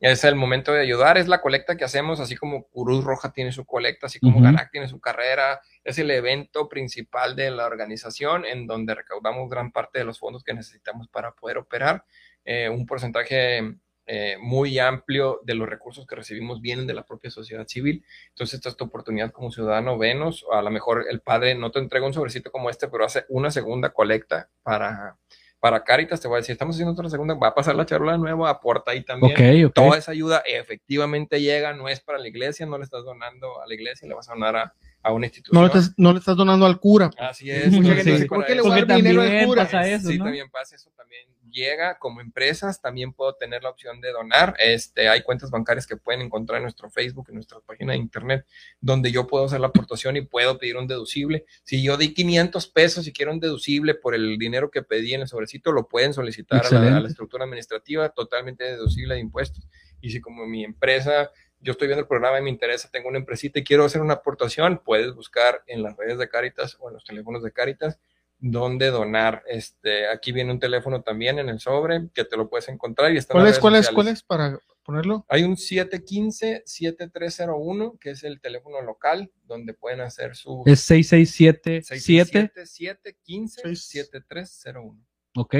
Es 0.00 0.22
el 0.22 0.36
momento 0.36 0.72
de 0.72 0.80
ayudar, 0.80 1.18
es 1.18 1.26
la 1.26 1.40
colecta 1.40 1.76
que 1.76 1.84
hacemos, 1.84 2.20
así 2.20 2.36
como 2.36 2.68
Cruz 2.68 3.04
Roja 3.04 3.32
tiene 3.32 3.50
su 3.50 3.64
colecta, 3.64 4.06
así 4.06 4.20
como. 4.20 4.40
Ganac 4.40 4.70
tiene 4.70 4.86
su 4.86 5.00
carrera. 5.00 5.60
Es 5.82 5.98
el 5.98 6.10
evento 6.10 6.68
principal 6.68 7.34
de 7.34 7.50
la 7.50 7.66
organización 7.66 8.44
en 8.44 8.66
donde 8.66 8.94
recaudamos 8.94 9.50
gran 9.50 9.72
parte 9.72 9.98
de 9.98 10.04
los 10.04 10.18
fondos 10.18 10.44
que 10.44 10.54
necesitamos 10.54 11.08
para 11.08 11.32
poder 11.32 11.58
operar. 11.58 12.04
Eh, 12.44 12.68
un 12.68 12.86
porcentaje 12.86 13.76
eh, 14.10 14.36
muy 14.40 14.78
amplio 14.78 15.40
de 15.44 15.54
los 15.54 15.68
recursos 15.68 16.06
que 16.06 16.16
recibimos 16.16 16.62
vienen 16.62 16.86
de 16.86 16.94
la 16.94 17.04
propia 17.04 17.30
sociedad 17.30 17.66
civil. 17.66 18.02
Entonces, 18.30 18.54
esta 18.54 18.70
es 18.70 18.76
tu 18.76 18.84
oportunidad 18.84 19.32
como 19.32 19.50
ciudadano, 19.50 19.98
venos, 19.98 20.46
a 20.50 20.62
lo 20.62 20.70
mejor 20.70 21.04
el 21.10 21.20
padre 21.20 21.54
no 21.56 21.70
te 21.70 21.80
entrega 21.80 22.06
un 22.06 22.14
sobrecito 22.14 22.50
como 22.50 22.70
este, 22.70 22.88
pero 22.88 23.04
hace 23.04 23.26
una 23.28 23.50
segunda 23.50 23.90
colecta 23.90 24.48
para, 24.62 25.18
para 25.60 25.82
Caritas, 25.82 26.20
te 26.20 26.28
voy 26.28 26.36
a 26.36 26.40
decir, 26.40 26.52
estamos 26.52 26.76
haciendo 26.76 26.92
otra 26.92 27.10
segunda, 27.10 27.34
va 27.34 27.48
a 27.48 27.54
pasar 27.54 27.74
la 27.74 27.84
charola 27.84 28.12
de 28.12 28.18
nuevo, 28.18 28.46
aporta 28.46 28.92
ahí 28.92 29.02
también. 29.02 29.32
Ok, 29.32 29.70
ok. 29.70 29.74
Toda 29.74 29.98
esa 29.98 30.12
ayuda 30.12 30.42
efectivamente 30.46 31.40
llega, 31.40 31.72
no 31.72 31.88
es 31.88 32.00
para 32.00 32.18
la 32.18 32.28
iglesia, 32.28 32.66
no 32.66 32.78
le 32.78 32.84
estás 32.84 33.04
donando 33.04 33.60
a 33.60 33.66
la 33.66 33.74
iglesia, 33.74 34.06
le 34.06 34.14
vas 34.14 34.28
a 34.28 34.34
donar 34.34 34.56
a, 34.56 34.74
a 35.02 35.12
una 35.12 35.26
institución. 35.26 35.54
No 35.54 35.62
le, 35.62 35.66
estás, 35.68 35.94
no 35.96 36.12
le 36.12 36.18
estás 36.18 36.36
donando 36.36 36.66
al 36.66 36.78
cura. 36.80 37.10
Así 37.18 37.50
es. 37.50 37.70
Mucha 37.72 37.90
Sí. 37.90 37.96
gente 37.96 38.12
dice, 38.12 38.26
¿por 38.26 38.44
qué 38.44 38.54
le 38.54 38.62
voy 38.62 38.72
a 38.72 38.74
Porque 38.76 38.86
dar 38.92 38.96
dinero 39.02 39.22
al 39.22 39.44
cura? 39.46 39.64
pasa 39.64 39.88
eso, 39.88 40.08
sí, 40.08 40.18
¿no? 40.18 40.24
también 40.24 40.50
pasa 40.50 40.76
eso, 40.76 40.90
también 40.96 41.26
llega 41.50 41.98
como 41.98 42.20
empresas, 42.20 42.80
también 42.82 43.12
puedo 43.14 43.32
tener 43.34 43.62
la 43.62 43.70
opción 43.70 44.00
de 44.02 44.12
donar. 44.12 44.54
Este, 44.58 45.08
hay 45.08 45.22
cuentas 45.22 45.50
bancarias 45.50 45.86
que 45.86 45.96
pueden 45.96 46.20
encontrar 46.20 46.58
en 46.58 46.64
nuestro 46.64 46.90
Facebook, 46.90 47.26
en 47.30 47.36
nuestra 47.36 47.58
página 47.60 47.92
de 47.92 47.98
internet, 47.98 48.44
donde 48.80 49.10
yo 49.10 49.26
puedo 49.26 49.46
hacer 49.46 49.60
la 49.60 49.68
aportación 49.68 50.16
y 50.16 50.20
puedo 50.22 50.58
pedir 50.58 50.76
un 50.76 50.86
deducible. 50.86 51.46
Si 51.64 51.82
yo 51.82 51.96
di 51.96 52.12
500 52.12 52.66
pesos 52.68 53.06
y 53.06 53.12
quiero 53.12 53.32
un 53.32 53.40
deducible 53.40 53.94
por 53.94 54.14
el 54.14 54.36
dinero 54.36 54.70
que 54.70 54.82
pedí 54.82 55.14
en 55.14 55.22
el 55.22 55.28
sobrecito, 55.28 55.72
lo 55.72 55.88
pueden 55.88 56.12
solicitar 56.12 56.66
a 56.66 56.70
la, 56.70 56.96
a 56.98 57.00
la 57.00 57.08
estructura 57.08 57.44
administrativa, 57.44 58.10
totalmente 58.10 58.64
deducible 58.64 59.14
de 59.14 59.20
impuestos. 59.20 59.66
Y 60.02 60.10
si 60.10 60.20
como 60.20 60.46
mi 60.46 60.64
empresa 60.64 61.30
yo 61.60 61.72
estoy 61.72 61.88
viendo 61.88 62.02
el 62.02 62.08
programa 62.08 62.38
y 62.38 62.42
me 62.42 62.50
interesa, 62.50 62.88
tengo 62.90 63.08
una 63.08 63.18
empresita 63.18 63.58
y 63.58 63.64
quiero 63.64 63.84
hacer 63.84 64.00
una 64.00 64.14
aportación, 64.14 64.80
puedes 64.84 65.12
buscar 65.14 65.64
en 65.66 65.82
las 65.82 65.96
redes 65.96 66.18
de 66.18 66.28
Caritas 66.28 66.76
o 66.80 66.88
en 66.88 66.94
los 66.94 67.04
teléfonos 67.04 67.42
de 67.42 67.50
Caritas 67.52 67.98
dónde 68.38 68.90
donar. 68.90 69.42
Este, 69.48 70.06
aquí 70.08 70.32
viene 70.32 70.52
un 70.52 70.60
teléfono 70.60 71.02
también 71.02 71.38
en 71.38 71.48
el 71.48 71.60
sobre 71.60 72.08
que 72.14 72.24
te 72.24 72.36
lo 72.36 72.48
puedes 72.48 72.68
encontrar 72.68 73.12
y 73.12 73.18
está 73.18 73.32
¿Cuál 73.32 73.48
es, 73.48 73.58
cuál 73.58 73.74
es, 73.74 73.90
cuál 73.90 74.08
es 74.08 74.22
para 74.22 74.58
ponerlo? 74.84 75.26
Hay 75.28 75.42
un 75.42 75.56
715-7301, 75.56 77.98
que 77.98 78.10
es 78.10 78.22
el 78.24 78.40
teléfono 78.40 78.80
local, 78.80 79.30
donde 79.44 79.74
pueden 79.74 80.00
hacer 80.00 80.34
su 80.36 80.62
Es 80.66 80.80
6677, 80.80 82.52
715-7301 82.54 85.08
ok. 85.38 85.54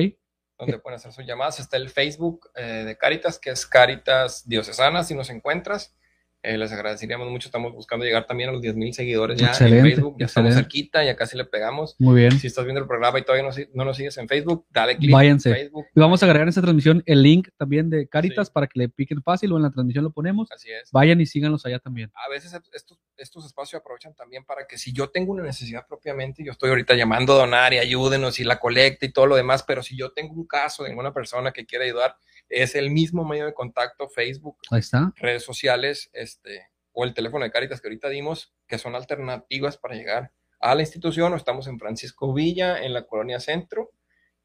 Donde 0.59 0.79
pueden 0.79 0.97
hacer 0.97 1.13
sus 1.13 1.25
llamadas. 1.25 1.61
Está 1.61 1.77
el 1.77 1.91
Facebook 1.91 2.51
eh, 2.55 2.85
de 2.85 2.97
Caritas, 2.97 3.39
que 3.39 3.51
es 3.51 3.67
Caritas 3.67 4.49
Diocesanas, 4.49 5.09
si 5.09 5.15
nos 5.15 5.31
encuentras. 5.31 5.95
Eh, 6.43 6.57
les 6.57 6.70
agradeceríamos 6.72 7.28
mucho. 7.28 7.49
Estamos 7.49 7.72
buscando 7.72 8.05
llegar 8.05 8.26
también 8.26 8.51
a 8.51 8.53
los 8.53 8.62
10 8.62 8.76
mil 8.76 8.95
seguidores 8.95 9.41
ya 9.41 9.49
Excelente, 9.49 9.78
en 9.78 9.84
Facebook. 9.95 10.16
Ya 10.20 10.26
estamos 10.26 10.51
excelente. 10.51 10.70
cerquita, 10.72 11.05
ya 11.05 11.16
casi 11.16 11.36
le 11.36 11.45
pegamos. 11.45 11.97
Muy 11.99 12.20
bien. 12.20 12.39
Si 12.39 12.47
estás 12.47 12.64
viendo 12.64 12.80
el 12.80 12.86
programa 12.86 13.18
y 13.18 13.22
todavía 13.22 13.49
no, 13.49 13.55
no 13.74 13.84
nos 13.84 13.97
sigues 13.97 14.16
en 14.18 14.28
Facebook, 14.28 14.64
dale 14.70 14.97
click 14.97 15.11
Váyanse. 15.12 15.49
en 15.51 15.55
Facebook. 15.57 15.86
Y 15.95 15.99
vamos 16.01 16.22
a 16.22 16.26
agregar 16.26 16.45
en 16.45 16.51
esta 16.51 16.61
transmisión 16.62 17.03
el 17.07 17.22
link 17.22 17.49
también 17.57 17.91
de 17.91 18.09
Caritas 18.09 18.47
Sí. 18.47 18.53
para 18.55 18.68
que 18.68 18.78
le 18.78 18.89
piquen 18.89 19.20
fácil 19.22 19.51
o 19.53 19.57
en 19.57 19.64
la 19.64 19.70
transmisión 19.70 20.05
lo 20.05 20.11
ponemos. 20.12 20.49
Así 20.53 20.70
es. 20.70 20.91
Vayan 20.93 21.20
y 21.20 21.26
síganlos 21.26 21.66
allá 21.66 21.80
también. 21.80 22.12
a 22.14 22.28
veces 22.30 22.53
estos, 22.72 22.99
estos 23.16 23.45
espacios 23.45 23.80
aprovechan 23.80 24.14
también 24.14 24.45
para 24.45 24.64
que 24.66 24.78
si 24.78 24.93
yo 24.93 25.09
tengo 25.11 25.32
una 25.32 25.43
necesidad 25.43 25.86
propiamente, 25.89 26.45
yo 26.45 26.53
estoy 26.53 26.70
ahorita 26.70 26.95
llamando 26.95 27.32
a 27.32 27.36
donar 27.39 27.72
y 27.72 27.78
ayúdenos 27.78 28.39
y 28.39 28.45
la 28.45 28.61
colecta 28.61 29.05
y 29.07 29.12
todo 29.12 29.26
lo 29.26 29.34
demás, 29.34 29.64
pero 29.64 29.82
si 29.82 29.97
yo 29.97 30.12
tengo 30.12 30.34
un 30.34 30.47
caso 30.47 30.84
de 30.84 30.91
alguna 30.91 31.12
persona 31.12 31.53
que 31.53 31.66
quiere 31.66 31.86
ayudar, 31.86 32.14
es 32.49 32.75
el 32.75 32.91
mismo 32.91 33.25
medio 33.25 33.47
de 33.47 33.55
contacto, 33.55 34.09
Facebook, 34.09 34.57
Ahí 34.71 34.81
está. 34.81 35.13
redes 35.17 35.43
sociales, 35.45 36.11
este, 36.13 36.69
o 36.93 37.05
el 37.05 37.15
teléfono 37.15 37.45
de 37.45 37.51
Caritas 37.51 37.81
que 37.81 37.89
ahorita 37.89 38.09
dimos, 38.09 38.53
que 38.67 38.79
son 38.79 38.95
alternativas 38.95 39.77
para 39.77 39.95
llegar 39.95 40.33
a 40.61 40.75
la 40.75 40.81
institución, 40.83 41.33
o 41.33 41.37
estamos 41.37 41.67
en 41.69 41.79
Francisco 41.79 42.33
Villa, 42.35 42.83
en 42.83 42.93
la 42.93 43.07
colonia 43.07 43.39
Centro, 43.41 43.93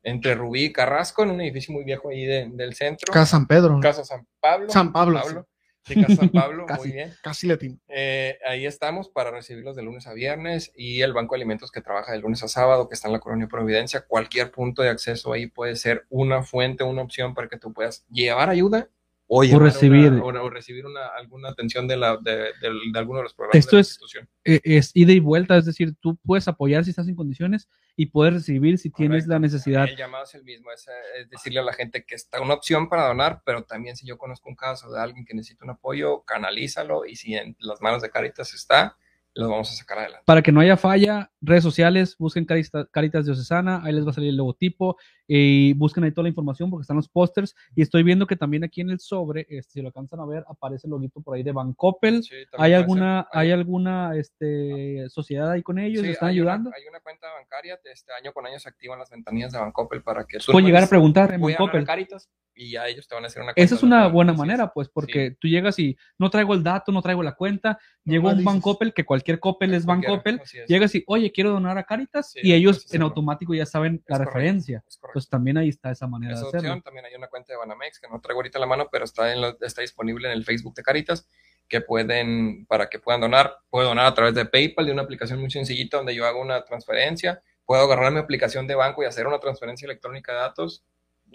entre 0.03 0.35
Rubí 0.35 0.65
y 0.65 0.73
Carrasco, 0.73 1.23
en 1.23 1.31
un 1.31 1.41
edificio 1.41 1.73
muy 1.73 1.83
viejo 1.85 2.09
ahí 2.09 2.25
de- 2.25 2.49
del 2.51 2.73
centro. 2.75 3.11
Casa 3.11 3.31
San 3.37 3.47
Pedro. 3.47 3.79
Casa 3.81 4.03
San 4.03 4.27
Pablo. 4.39 4.69
San 4.69 4.91
Pablo, 4.91 5.21
Sí, 5.23 5.35
Casa 5.83 6.15
San 6.15 6.29
Pablo, 6.29 6.65
Casi. 6.65 6.81
muy 6.81 6.91
bien. 6.91 7.13
Casi 7.21 7.47
latino. 7.47 7.77
Eh, 7.87 8.37
ahí 8.47 8.65
estamos 8.65 9.09
para 9.09 9.31
recibirlos 9.31 9.75
de 9.75 9.83
lunes 9.83 10.07
a 10.07 10.13
viernes 10.13 10.71
y 10.75 11.01
el 11.01 11.13
Banco 11.13 11.35
de 11.35 11.39
Alimentos 11.39 11.71
que 11.71 11.81
trabaja 11.81 12.11
de 12.11 12.19
lunes 12.19 12.41
a 12.43 12.47
sábado, 12.47 12.87
que 12.87 12.95
está 12.95 13.07
en 13.07 13.13
la 13.13 13.19
colonia 13.19 13.47
Providencia. 13.47 14.05
Cualquier 14.07 14.51
punto 14.51 14.81
de 14.81 14.89
acceso 14.89 15.33
ahí 15.33 15.47
puede 15.47 15.75
ser 15.75 16.05
una 16.09 16.43
fuente, 16.43 16.83
una 16.83 17.01
opción 17.01 17.33
para 17.33 17.47
que 17.49 17.57
tú 17.57 17.73
puedas 17.73 18.05
llevar 18.09 18.49
ayuda 18.49 18.89
o, 19.27 19.43
llevar 19.43 19.63
recibir. 19.63 20.11
una- 20.11 20.41
o, 20.41 20.45
o 20.45 20.49
recibir 20.49 20.85
una, 20.85 21.07
alguna 21.17 21.49
atención 21.49 21.87
de, 21.87 21.97
la, 21.97 22.17
de, 22.17 22.31
de- 22.61 22.79
de 22.91 22.99
alguno 22.99 23.19
de 23.19 23.23
los 23.23 23.33
programas 23.33 23.55
Esto 23.59 23.71
de 23.75 23.77
la 23.77 23.81
es- 23.81 23.87
institución. 23.89 24.29
Eh, 24.43 24.59
Es 24.63 24.91
ida 24.93 25.11
y 25.13 25.19
vuelta, 25.19 25.57
es 25.57 25.65
decir, 25.65 25.93
tú 25.99 26.17
puedes 26.25 26.47
apoyar 26.47 26.83
si 26.83 26.89
estás 26.91 27.07
en 27.07 27.15
condiciones 27.15 27.67
y 27.95 28.07
puedes 28.07 28.33
recibir 28.33 28.77
si 28.77 28.89
tienes 28.89 29.25
la 29.27 29.39
necesidad. 29.39 29.87
El 29.87 29.95
llamado 29.95 30.23
es 30.25 30.35
el 30.35 30.43
mismo, 30.43 30.71
es, 30.71 30.87
es 31.19 31.29
decirle 31.29 31.59
a 31.59 31.63
la 31.63 31.73
gente 31.73 32.03
que 32.05 32.15
está 32.15 32.41
una 32.41 32.53
opción 32.55 32.89
para 32.89 33.07
donar, 33.07 33.41
pero 33.45 33.63
también 33.63 33.95
si 33.95 34.05
yo 34.05 34.17
conozco 34.17 34.49
un 34.49 34.55
caso 34.55 34.91
de 34.91 34.99
alguien 34.99 35.25
que 35.25 35.33
necesita 35.33 35.63
un 35.65 35.71
apoyo, 35.71 36.23
canalízalo 36.23 37.05
y 37.05 37.15
si 37.15 37.35
en 37.35 37.55
las 37.59 37.81
manos 37.81 38.01
de 38.01 38.09
Caritas 38.09 38.53
está, 38.53 38.97
los 39.35 39.49
vamos 39.49 39.71
a 39.71 39.73
sacar 39.73 39.97
adelante. 39.99 40.23
Para 40.25 40.41
que 40.41 40.51
no 40.51 40.59
haya 40.59 40.77
falla, 40.77 41.31
redes 41.41 41.63
sociales, 41.63 42.15
busquen 42.17 42.45
Caritas, 42.45 42.87
Caritas 42.91 43.25
Diocesana, 43.25 43.81
ahí 43.83 43.93
les 43.93 44.05
va 44.05 44.11
a 44.11 44.13
salir 44.13 44.29
el 44.29 44.37
logotipo 44.37 44.97
y 45.27 45.73
busquen 45.73 46.03
ahí 46.03 46.11
toda 46.11 46.23
la 46.23 46.29
información 46.29 46.69
porque 46.69 46.83
están 46.83 46.97
los 46.97 47.09
pósters. 47.09 47.55
Y 47.75 47.81
estoy 47.81 48.03
viendo 48.03 48.27
que 48.27 48.35
también 48.35 48.63
aquí 48.63 48.81
en 48.81 48.91
el 48.91 48.99
sobre, 48.99 49.47
este, 49.49 49.73
si 49.73 49.81
lo 49.81 49.87
alcanzan 49.87 50.19
a 50.19 50.25
ver, 50.25 50.45
aparece 50.47 50.87
el 50.87 50.91
loguito 50.91 51.21
por 51.21 51.35
ahí 51.35 51.43
de. 51.43 52.23
Sí, 52.23 52.35
también 52.51 52.65
¿Hay 52.65 52.73
alguna, 52.73 53.27
hay 53.31 53.51
alguna 53.51 54.15
este, 54.15 55.09
sociedad 55.09 55.49
ahí 55.51 55.63
con 55.63 55.79
ellos? 55.79 56.01
Sí, 56.01 56.07
¿Les 56.07 56.13
están 56.13 56.29
hay 56.29 56.39
una- 56.39 56.51
ayudando? 56.53 56.71
hay 56.75 56.87
una 56.87 56.99
cuenta 56.99 57.27
bancaria, 57.33 57.79
este 57.91 58.13
año 58.13 58.33
con 58.33 58.45
año 58.45 58.59
se 58.59 58.69
activan 58.69 58.99
las 58.99 59.09
ventanillas 59.09 59.51
de 59.51 59.59
Bancoppel 59.59 60.03
para 60.03 60.25
que 60.25 60.39
nomás 60.39 60.63
llegar 60.67 60.83
a 60.83 60.87
preguntar 60.87 61.33
en. 61.33 61.85
Caritas 61.85 62.29
y 62.55 62.71
ya 62.71 62.87
ellos 62.87 63.07
te 63.07 63.15
van 63.15 63.23
a 63.23 63.27
hacer 63.27 63.41
una 63.41 63.53
cuenta. 63.53 63.65
Esa 63.65 63.75
es 63.75 63.83
una 63.83 64.07
buena 64.07 64.33
manera, 64.33 64.71
pues, 64.71 64.87
porque 64.89 65.29
Sí. 65.31 65.37
tú 65.39 65.47
llegas 65.47 65.79
y 65.79 65.97
no 66.17 66.29
traigo 66.29 66.53
el 66.53 66.63
dato, 66.63 66.91
no 66.91 67.01
traigo 67.01 67.23
la 67.23 67.33
cuenta, 67.33 67.79
llegó 68.03 68.29
un. 68.29 68.43
Bancoppel, 68.43 68.93
que 68.93 69.03
cualquier 69.05 69.39
Coppel 69.39 69.73
es 69.73 69.85
Bancoppel, 69.85 70.41
llegas 70.67 70.93
y, 70.95 71.03
oye, 71.07 71.31
quiero 71.31 71.49
donar 71.51 71.77
a 71.77 71.83
Caritas, 71.83 72.31
Sí, 72.31 72.41
y 72.43 72.53
ellos 72.53 72.93
en 72.93 73.01
automático 73.01 73.53
ya 73.53 73.65
saben 73.65 74.03
la 74.07 74.17
correcto, 74.17 74.33
referencia. 74.37 74.83
Entonces 75.03 75.29
también 75.29 75.57
ahí 75.57 75.69
está 75.69 75.91
esa 75.91 76.07
manera 76.07 76.33
Esa 76.33 76.41
de 76.43 76.47
opción, 76.47 76.65
hacerlo. 76.65 76.81
también 76.83 77.05
hay 77.05 77.15
una 77.15 77.27
cuenta 77.27 77.53
de 77.53 77.57
Banamex 77.57 77.99
que 77.99 78.07
no 78.07 78.19
traigo 78.21 78.39
ahorita 78.39 78.57
a 78.57 78.61
la 78.61 78.67
mano, 78.67 78.87
pero 78.91 79.05
está, 79.05 79.33
en 79.33 79.41
la- 79.41 79.55
está 79.61 79.81
disponible 79.81 80.27
en 80.27 80.33
el 80.33 80.43
Facebook 80.45 80.73
de 80.75 80.83
Caritas, 80.83 81.27
que 81.67 81.81
pueden, 81.81 82.65
para 82.67 82.87
que 82.89 82.99
puedan 82.99 83.21
donar, 83.21 83.55
puedo 83.69 83.87
donar 83.87 84.05
a 84.05 84.13
través 84.13 84.35
de 84.35 84.45
PayPal, 84.45 84.85
de 84.85 84.91
una 84.91 85.01
aplicación 85.03 85.39
muy 85.39 85.49
sencillita 85.49 85.97
donde 85.97 86.13
yo 86.13 86.25
hago 86.27 86.41
una 86.41 86.63
transferencia, 86.65 87.41
puedo 87.65 87.81
agarrar 87.83 88.11
mi 88.11 88.19
aplicación 88.19 88.67
de 88.67 88.75
banco 88.75 89.01
y 89.01 89.05
hacer 89.05 89.25
una 89.25 89.39
transferencia 89.39 89.85
electrónica 89.85 90.33
de 90.33 90.39
datos, 90.39 90.83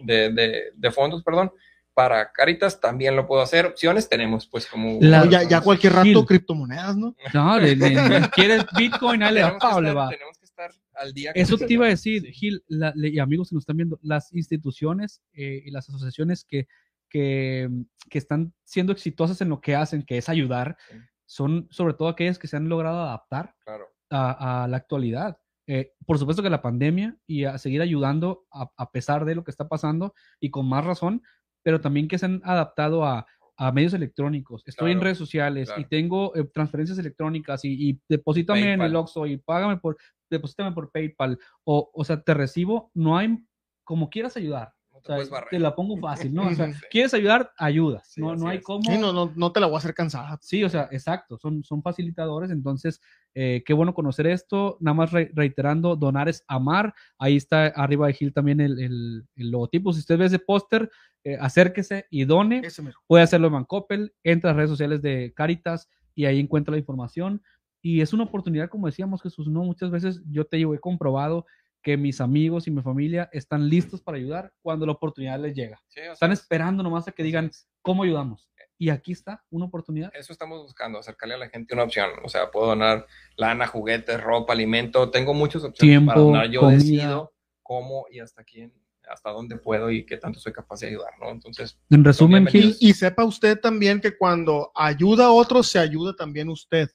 de, 0.02 0.32
de, 0.32 0.62
de 0.74 0.90
fondos, 0.90 1.22
perdón, 1.22 1.52
para 1.94 2.30
Caritas 2.30 2.80
también 2.80 3.16
lo 3.16 3.26
puedo 3.26 3.42
hacer, 3.42 3.66
opciones 3.66 4.08
tenemos, 4.08 4.46
pues 4.46 4.66
como... 4.66 4.98
La- 5.00 5.26
ya, 5.28 5.42
ya 5.42 5.60
cualquier 5.60 5.94
rato 5.94 6.04
Gil. 6.04 6.24
criptomonedas, 6.26 6.96
¿no? 6.96 7.16
No, 7.34 7.58
le- 7.58 7.74
le- 7.74 7.90
le- 7.90 8.30
quieres 8.30 8.64
Bitcoin, 8.76 9.22
ahí 9.24 9.34
le 9.34 9.40
da 9.40 9.58
tenemos, 9.58 9.60
que 9.60 9.88
estar, 9.88 9.96
va. 9.96 10.08
tenemos 10.08 10.38
que 10.38 10.44
estar 10.44 10.70
al 10.94 11.12
día. 11.12 11.32
Eso 11.34 11.56
te 11.58 11.72
iba 11.72 11.86
a 11.86 11.88
decir. 11.88 12.24
Gil, 12.30 12.62
la- 12.68 12.92
le- 12.94 13.08
y 13.08 13.18
amigos 13.18 13.48
que 13.48 13.56
nos 13.56 13.62
están 13.62 13.76
viendo, 13.78 13.98
las 14.02 14.32
instituciones 14.32 15.22
eh, 15.32 15.62
y 15.64 15.70
las 15.72 15.88
asociaciones 15.88 16.44
que, 16.44 16.68
que, 17.08 17.68
que 18.08 18.18
están 18.18 18.52
siendo 18.64 18.92
exitosas 18.92 19.40
en 19.40 19.48
lo 19.48 19.60
que 19.60 19.74
hacen, 19.74 20.02
que 20.04 20.18
es 20.18 20.28
ayudar, 20.28 20.76
Sí. 20.90 20.96
son 21.26 21.66
sobre 21.70 21.94
todo 21.94 22.06
aquellas 22.08 22.38
que 22.38 22.46
se 22.46 22.56
han 22.56 22.68
logrado 22.68 23.00
adaptar 23.02 23.56
Claro. 23.64 23.88
a, 24.10 24.62
a 24.64 24.68
la 24.68 24.76
actualidad. 24.76 25.38
Eh, 25.70 25.92
por 26.06 26.18
supuesto 26.18 26.42
que 26.42 26.48
la 26.50 26.62
pandemia 26.62 27.16
y 27.26 27.44
a 27.44 27.58
seguir 27.58 27.82
ayudando 27.82 28.46
a, 28.50 28.70
a 28.76 28.90
pesar 28.90 29.24
de 29.26 29.34
lo 29.34 29.44
que 29.44 29.50
está 29.50 29.68
pasando 29.68 30.14
y 30.40 30.48
con 30.50 30.66
más 30.68 30.84
razón, 30.84 31.22
pero 31.62 31.80
también 31.80 32.08
que 32.08 32.16
se 32.18 32.24
han 32.24 32.40
adaptado 32.42 33.04
a, 33.04 33.26
a 33.58 33.72
medios 33.72 33.92
electrónicos. 33.92 34.62
Estoy 34.66 34.92
en 34.92 34.98
Claro, 34.98 35.04
redes 35.04 35.18
sociales 35.18 35.68
y 35.68 35.72
claro. 35.74 35.88
tengo 35.90 36.36
eh, 36.36 36.44
transferencias 36.54 36.98
electrónicas 36.98 37.64
y, 37.64 37.90
y 37.90 38.00
deposítame 38.08 38.72
en 38.72 38.80
el. 38.80 38.96
Oxxo 38.96 39.26
y 39.26 39.36
págame 39.36 39.76
por, 39.76 39.98
deposítame 40.30 40.72
por 40.72 40.90
PayPal. 40.90 41.38
O, 41.64 41.90
o 41.92 42.04
sea, 42.04 42.22
te 42.22 42.32
recibo, 42.32 42.90
no 42.94 43.18
hay 43.18 43.38
como 43.84 44.08
quieras 44.08 44.36
ayudar. 44.36 44.72
No 44.98 45.00
O 45.00 45.02
te 45.02 45.06
sea, 45.06 45.16
puedes 45.16 45.30
barrer. 45.30 45.48
te 45.50 45.58
la 45.58 45.74
pongo 45.74 45.96
fácil, 45.98 46.34
¿no? 46.34 46.48
O 46.48 46.54
sea, 46.54 46.72
Sí. 46.72 46.80
quieres 46.90 47.14
ayudar, 47.14 47.52
ayudas. 47.56 48.08
Sí, 48.08 48.20
no, 48.20 48.34
no 48.34 48.48
hay 48.48 48.58
es. 48.58 48.64
cómo. 48.64 48.82
Sí, 48.82 48.98
no, 48.98 49.12
no, 49.12 49.32
no 49.36 49.52
te 49.52 49.60
la 49.60 49.66
voy 49.66 49.76
a 49.76 49.78
hacer 49.78 49.94
cansada. 49.94 50.38
Sí, 50.42 50.64
o 50.64 50.68
sea, 50.68 50.88
exacto, 50.90 51.38
son, 51.38 51.62
son 51.64 51.82
facilitadores, 51.82 52.50
entonces, 52.50 53.00
eh, 53.34 53.62
qué 53.64 53.72
bueno 53.72 53.94
conocer 53.94 54.26
esto, 54.26 54.76
nada 54.80 54.94
más 54.94 55.12
re- 55.12 55.30
reiterando, 55.34 55.94
donar 55.96 56.28
es 56.28 56.44
amar, 56.48 56.94
ahí 57.18 57.36
está 57.36 57.66
arriba 57.66 58.06
de 58.08 58.12
Gil 58.14 58.32
también 58.32 58.60
el, 58.60 58.78
el- 58.80 59.24
el 59.36 59.50
logotipo, 59.50 59.92
si 59.92 60.00
usted 60.00 60.18
ve 60.18 60.24
ese 60.26 60.38
póster, 60.38 60.90
eh, 61.24 61.36
acérquese 61.40 62.06
y 62.10 62.24
done, 62.24 62.62
puede 63.06 63.24
hacerlo 63.24 63.48
en 63.48 63.52
Bancoppel, 63.54 64.12
entra 64.24 64.50
a 64.50 64.52
las 64.52 64.56
redes 64.58 64.70
sociales 64.70 65.02
de 65.02 65.32
Caritas 65.34 65.88
y 66.14 66.24
ahí 66.24 66.40
encuentra 66.40 66.72
la 66.72 66.78
información, 66.78 67.42
y 67.80 68.00
es 68.00 68.12
una 68.12 68.24
oportunidad, 68.24 68.68
como 68.68 68.86
decíamos 68.86 69.22
Jesús, 69.22 69.46
¿no? 69.48 69.62
Muchas 69.62 69.90
veces 69.90 70.20
yo 70.28 70.44
te 70.44 70.56
digo, 70.56 70.74
he 70.74 70.80
comprobado 70.80 71.46
que 71.82 71.96
mis 71.96 72.20
amigos 72.20 72.66
y 72.66 72.70
mi 72.70 72.82
familia 72.82 73.28
están 73.32 73.68
listos 73.68 74.00
para 74.02 74.18
ayudar 74.18 74.52
cuando 74.62 74.86
la 74.86 74.92
oportunidad 74.92 75.38
les 75.38 75.54
llega, 75.54 75.80
Sí, 75.88 76.00
o 76.00 76.12
están 76.12 76.32
esperando 76.32 76.82
nomás 76.82 77.08
a 77.08 77.12
que 77.12 77.22
digan, 77.22 77.50
¿cómo 77.82 78.02
ayudamos? 78.02 78.50
Y 78.80 78.90
aquí 78.90 79.10
está, 79.10 79.44
una 79.50 79.64
oportunidad. 79.64 80.12
Eso 80.14 80.32
estamos 80.32 80.62
buscando, 80.62 81.00
acercarle 81.00 81.34
a 81.34 81.38
la 81.38 81.48
gente 81.48 81.74
una 81.74 81.82
opción. 81.82 82.10
O 82.24 82.28
sea, 82.28 82.52
puedo 82.52 82.68
donar 82.68 83.06
lana, 83.36 83.66
juguetes, 83.66 84.22
ropa, 84.22 84.52
alimento. 84.52 85.10
Tengo 85.10 85.34
muchas 85.34 85.64
opciones 85.64 85.90
Tiempo, 85.90 86.12
para 86.12 86.20
donar. 86.20 86.50
Yo 86.50 86.60
comida. 86.60 86.78
decido 86.78 87.34
cómo 87.64 88.06
y 88.08 88.20
hasta 88.20 88.44
quién 88.44 88.72
hasta 89.10 89.30
dónde 89.30 89.56
puedo 89.56 89.90
y 89.90 90.04
qué 90.04 90.16
tanto 90.16 90.38
soy 90.38 90.52
capaz 90.52 90.80
de 90.80 90.88
ayudar, 90.88 91.12
¿no? 91.20 91.30
Entonces, 91.30 91.78
En 91.90 92.04
resumen, 92.04 92.44
Son 92.44 92.52
Gil. 92.52 92.76
Y, 92.78 92.90
y 92.90 92.92
sepa 92.92 93.24
usted 93.24 93.58
también 93.58 94.00
que 94.00 94.16
cuando 94.16 94.70
ayuda 94.74 95.26
a 95.26 95.32
otros, 95.32 95.68
se 95.68 95.78
ayuda 95.78 96.14
también 96.14 96.48
usted. 96.48 96.90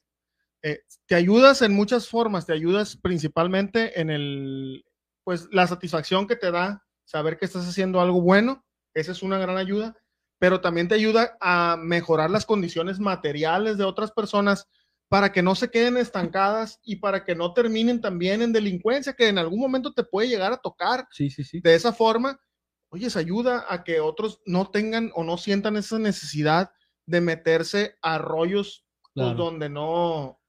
Eh, 0.66 0.82
te 1.06 1.14
ayudas 1.14 1.60
en 1.60 1.74
muchas 1.74 2.08
formas, 2.08 2.46
te 2.46 2.54
ayudas 2.54 2.96
principalmente 2.96 4.00
en 4.00 4.08
el, 4.08 4.86
pues, 5.22 5.46
la 5.52 5.66
satisfacción 5.66 6.26
que 6.26 6.36
te 6.36 6.50
da 6.50 6.86
saber 7.04 7.36
que 7.36 7.44
estás 7.44 7.68
haciendo 7.68 8.00
algo 8.00 8.22
bueno, 8.22 8.64
esa 8.94 9.12
es 9.12 9.22
una 9.22 9.36
gran 9.36 9.58
ayuda, 9.58 9.94
pero 10.38 10.62
también 10.62 10.88
te 10.88 10.94
ayuda 10.94 11.36
a 11.38 11.76
mejorar 11.78 12.30
las 12.30 12.46
condiciones 12.46 12.98
materiales 12.98 13.76
de 13.76 13.84
otras 13.84 14.10
personas 14.12 14.66
para 15.10 15.32
que 15.32 15.42
no 15.42 15.54
se 15.54 15.68
queden 15.70 15.98
estancadas 15.98 16.80
y 16.82 16.96
para 16.96 17.24
que 17.24 17.34
no 17.34 17.52
terminen 17.52 18.00
también 18.00 18.40
en 18.40 18.54
delincuencia, 18.54 19.12
que 19.12 19.28
en 19.28 19.36
algún 19.36 19.60
momento 19.60 19.92
te 19.92 20.02
puede 20.02 20.28
llegar 20.28 20.54
a 20.54 20.62
tocar 20.62 21.06
sí, 21.10 21.28
sí, 21.28 21.44
sí. 21.44 21.60
de 21.60 21.74
esa 21.74 21.92
forma, 21.92 22.40
oye, 22.88 23.10
se 23.10 23.18
ayuda 23.18 23.66
a 23.68 23.84
que 23.84 24.00
otros 24.00 24.40
no 24.46 24.70
tengan 24.70 25.10
o 25.14 25.24
no 25.24 25.36
sientan 25.36 25.76
esa 25.76 25.98
necesidad 25.98 26.70
de 27.04 27.20
meterse 27.20 27.96
a 28.00 28.16
rollos 28.16 28.86
pues, 29.12 29.36
donde 29.36 29.68
no 29.68 30.40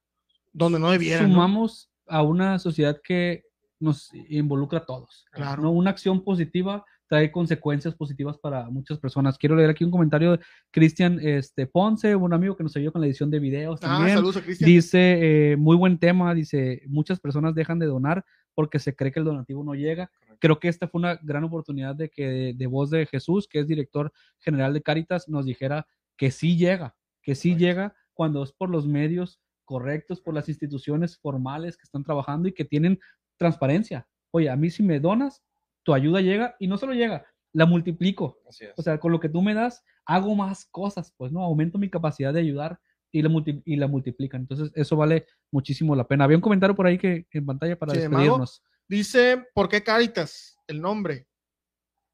donde 0.56 0.78
no 0.78 0.90
debieran. 0.90 1.28
¿no? 1.28 1.34
Sumamos 1.34 1.90
a 2.06 2.22
una 2.22 2.58
sociedad 2.58 3.00
que 3.02 3.44
nos 3.78 4.10
involucra 4.28 4.78
a 4.80 4.86
todos. 4.86 5.26
Claro. 5.30 5.62
¿no? 5.62 5.70
Una 5.70 5.90
acción 5.90 6.24
positiva 6.24 6.84
trae 7.08 7.30
consecuencias 7.30 7.94
positivas 7.94 8.36
para 8.38 8.68
muchas 8.68 8.98
personas. 8.98 9.38
Quiero 9.38 9.54
leer 9.54 9.70
aquí 9.70 9.84
un 9.84 9.90
comentario 9.92 10.32
de 10.32 10.40
Cristian 10.72 11.20
este, 11.22 11.66
Ponce, 11.66 12.16
un 12.16 12.32
amigo 12.32 12.56
que 12.56 12.64
nos 12.64 12.74
ayudó 12.76 12.92
con 12.92 13.00
la 13.00 13.06
edición 13.06 13.30
de 13.30 13.38
videos 13.38 13.78
Ah, 13.82 13.86
también. 13.98 14.16
saludos 14.16 14.38
a 14.38 14.42
Cristian. 14.42 14.66
Dice, 14.68 15.52
eh, 15.52 15.56
muy 15.56 15.76
buen 15.76 15.98
tema, 15.98 16.34
dice, 16.34 16.82
muchas 16.86 17.20
personas 17.20 17.54
dejan 17.54 17.78
de 17.78 17.86
donar 17.86 18.24
porque 18.54 18.78
se 18.78 18.96
cree 18.96 19.12
que 19.12 19.20
el 19.20 19.24
donativo 19.26 19.62
no 19.62 19.74
llega. 19.74 20.10
Creo 20.40 20.58
que 20.58 20.68
esta 20.68 20.88
fue 20.88 20.98
una 21.00 21.16
gran 21.22 21.44
oportunidad 21.44 21.94
de 21.94 22.08
que 22.08 22.26
de, 22.28 22.54
de 22.54 22.66
voz 22.66 22.90
de 22.90 23.06
Jesús, 23.06 23.46
que 23.46 23.60
es 23.60 23.68
director 23.68 24.10
general 24.40 24.72
de 24.72 24.82
Caritas, 24.82 25.28
nos 25.28 25.44
dijera 25.44 25.86
que 26.16 26.30
sí 26.30 26.56
llega, 26.56 26.96
que 27.22 27.34
sí 27.34 27.50
Correcto. 27.50 27.64
llega 27.66 27.94
cuando 28.14 28.42
es 28.42 28.52
por 28.52 28.70
los 28.70 28.86
medios 28.86 29.38
correctos, 29.66 30.22
por 30.22 30.32
las 30.32 30.48
instituciones 30.48 31.18
formales 31.18 31.76
que 31.76 31.82
están 31.82 32.02
trabajando 32.02 32.48
y 32.48 32.52
que 32.54 32.64
tienen 32.64 32.98
transparencia. 33.36 34.08
Oye, 34.30 34.48
a 34.48 34.56
mí 34.56 34.70
si 34.70 34.82
me 34.82 34.98
donas, 35.00 35.42
tu 35.82 35.92
ayuda 35.92 36.22
llega 36.22 36.56
y 36.58 36.66
no 36.68 36.78
solo 36.78 36.94
llega, 36.94 37.26
la 37.52 37.66
multiplico. 37.66 38.38
así 38.48 38.64
es. 38.64 38.72
O 38.78 38.82
sea, 38.82 38.98
con 38.98 39.12
lo 39.12 39.20
que 39.20 39.28
tú 39.28 39.42
me 39.42 39.52
das, 39.52 39.84
hago 40.06 40.34
más 40.34 40.64
cosas, 40.70 41.12
pues, 41.18 41.32
¿no? 41.32 41.42
Aumento 41.42 41.76
mi 41.78 41.90
capacidad 41.90 42.32
de 42.32 42.40
ayudar 42.40 42.78
y 43.12 43.22
la, 43.22 43.28
multi- 43.28 43.62
y 43.64 43.76
la 43.76 43.86
multiplican. 43.88 44.42
Entonces, 44.42 44.70
eso 44.74 44.96
vale 44.96 45.26
muchísimo 45.52 45.94
la 45.94 46.06
pena. 46.06 46.24
Había 46.24 46.36
un 46.38 46.42
comentario 46.42 46.74
por 46.74 46.86
ahí 46.86 46.96
que 46.98 47.26
en 47.30 47.44
pantalla 47.46 47.78
para 47.78 47.92
Sí, 47.92 47.98
Mago. 48.00 48.10
despedirnos. 48.18 48.62
Dice, 48.88 49.44
¿por 49.54 49.68
qué 49.68 49.82
Caritas? 49.82 50.56
El 50.66 50.80
nombre. 50.80 51.26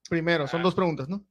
Primero, 0.08 0.46
son 0.46 0.60
Ah. 0.60 0.64
dos 0.64 0.74
preguntas, 0.74 1.08
¿no? 1.08 1.24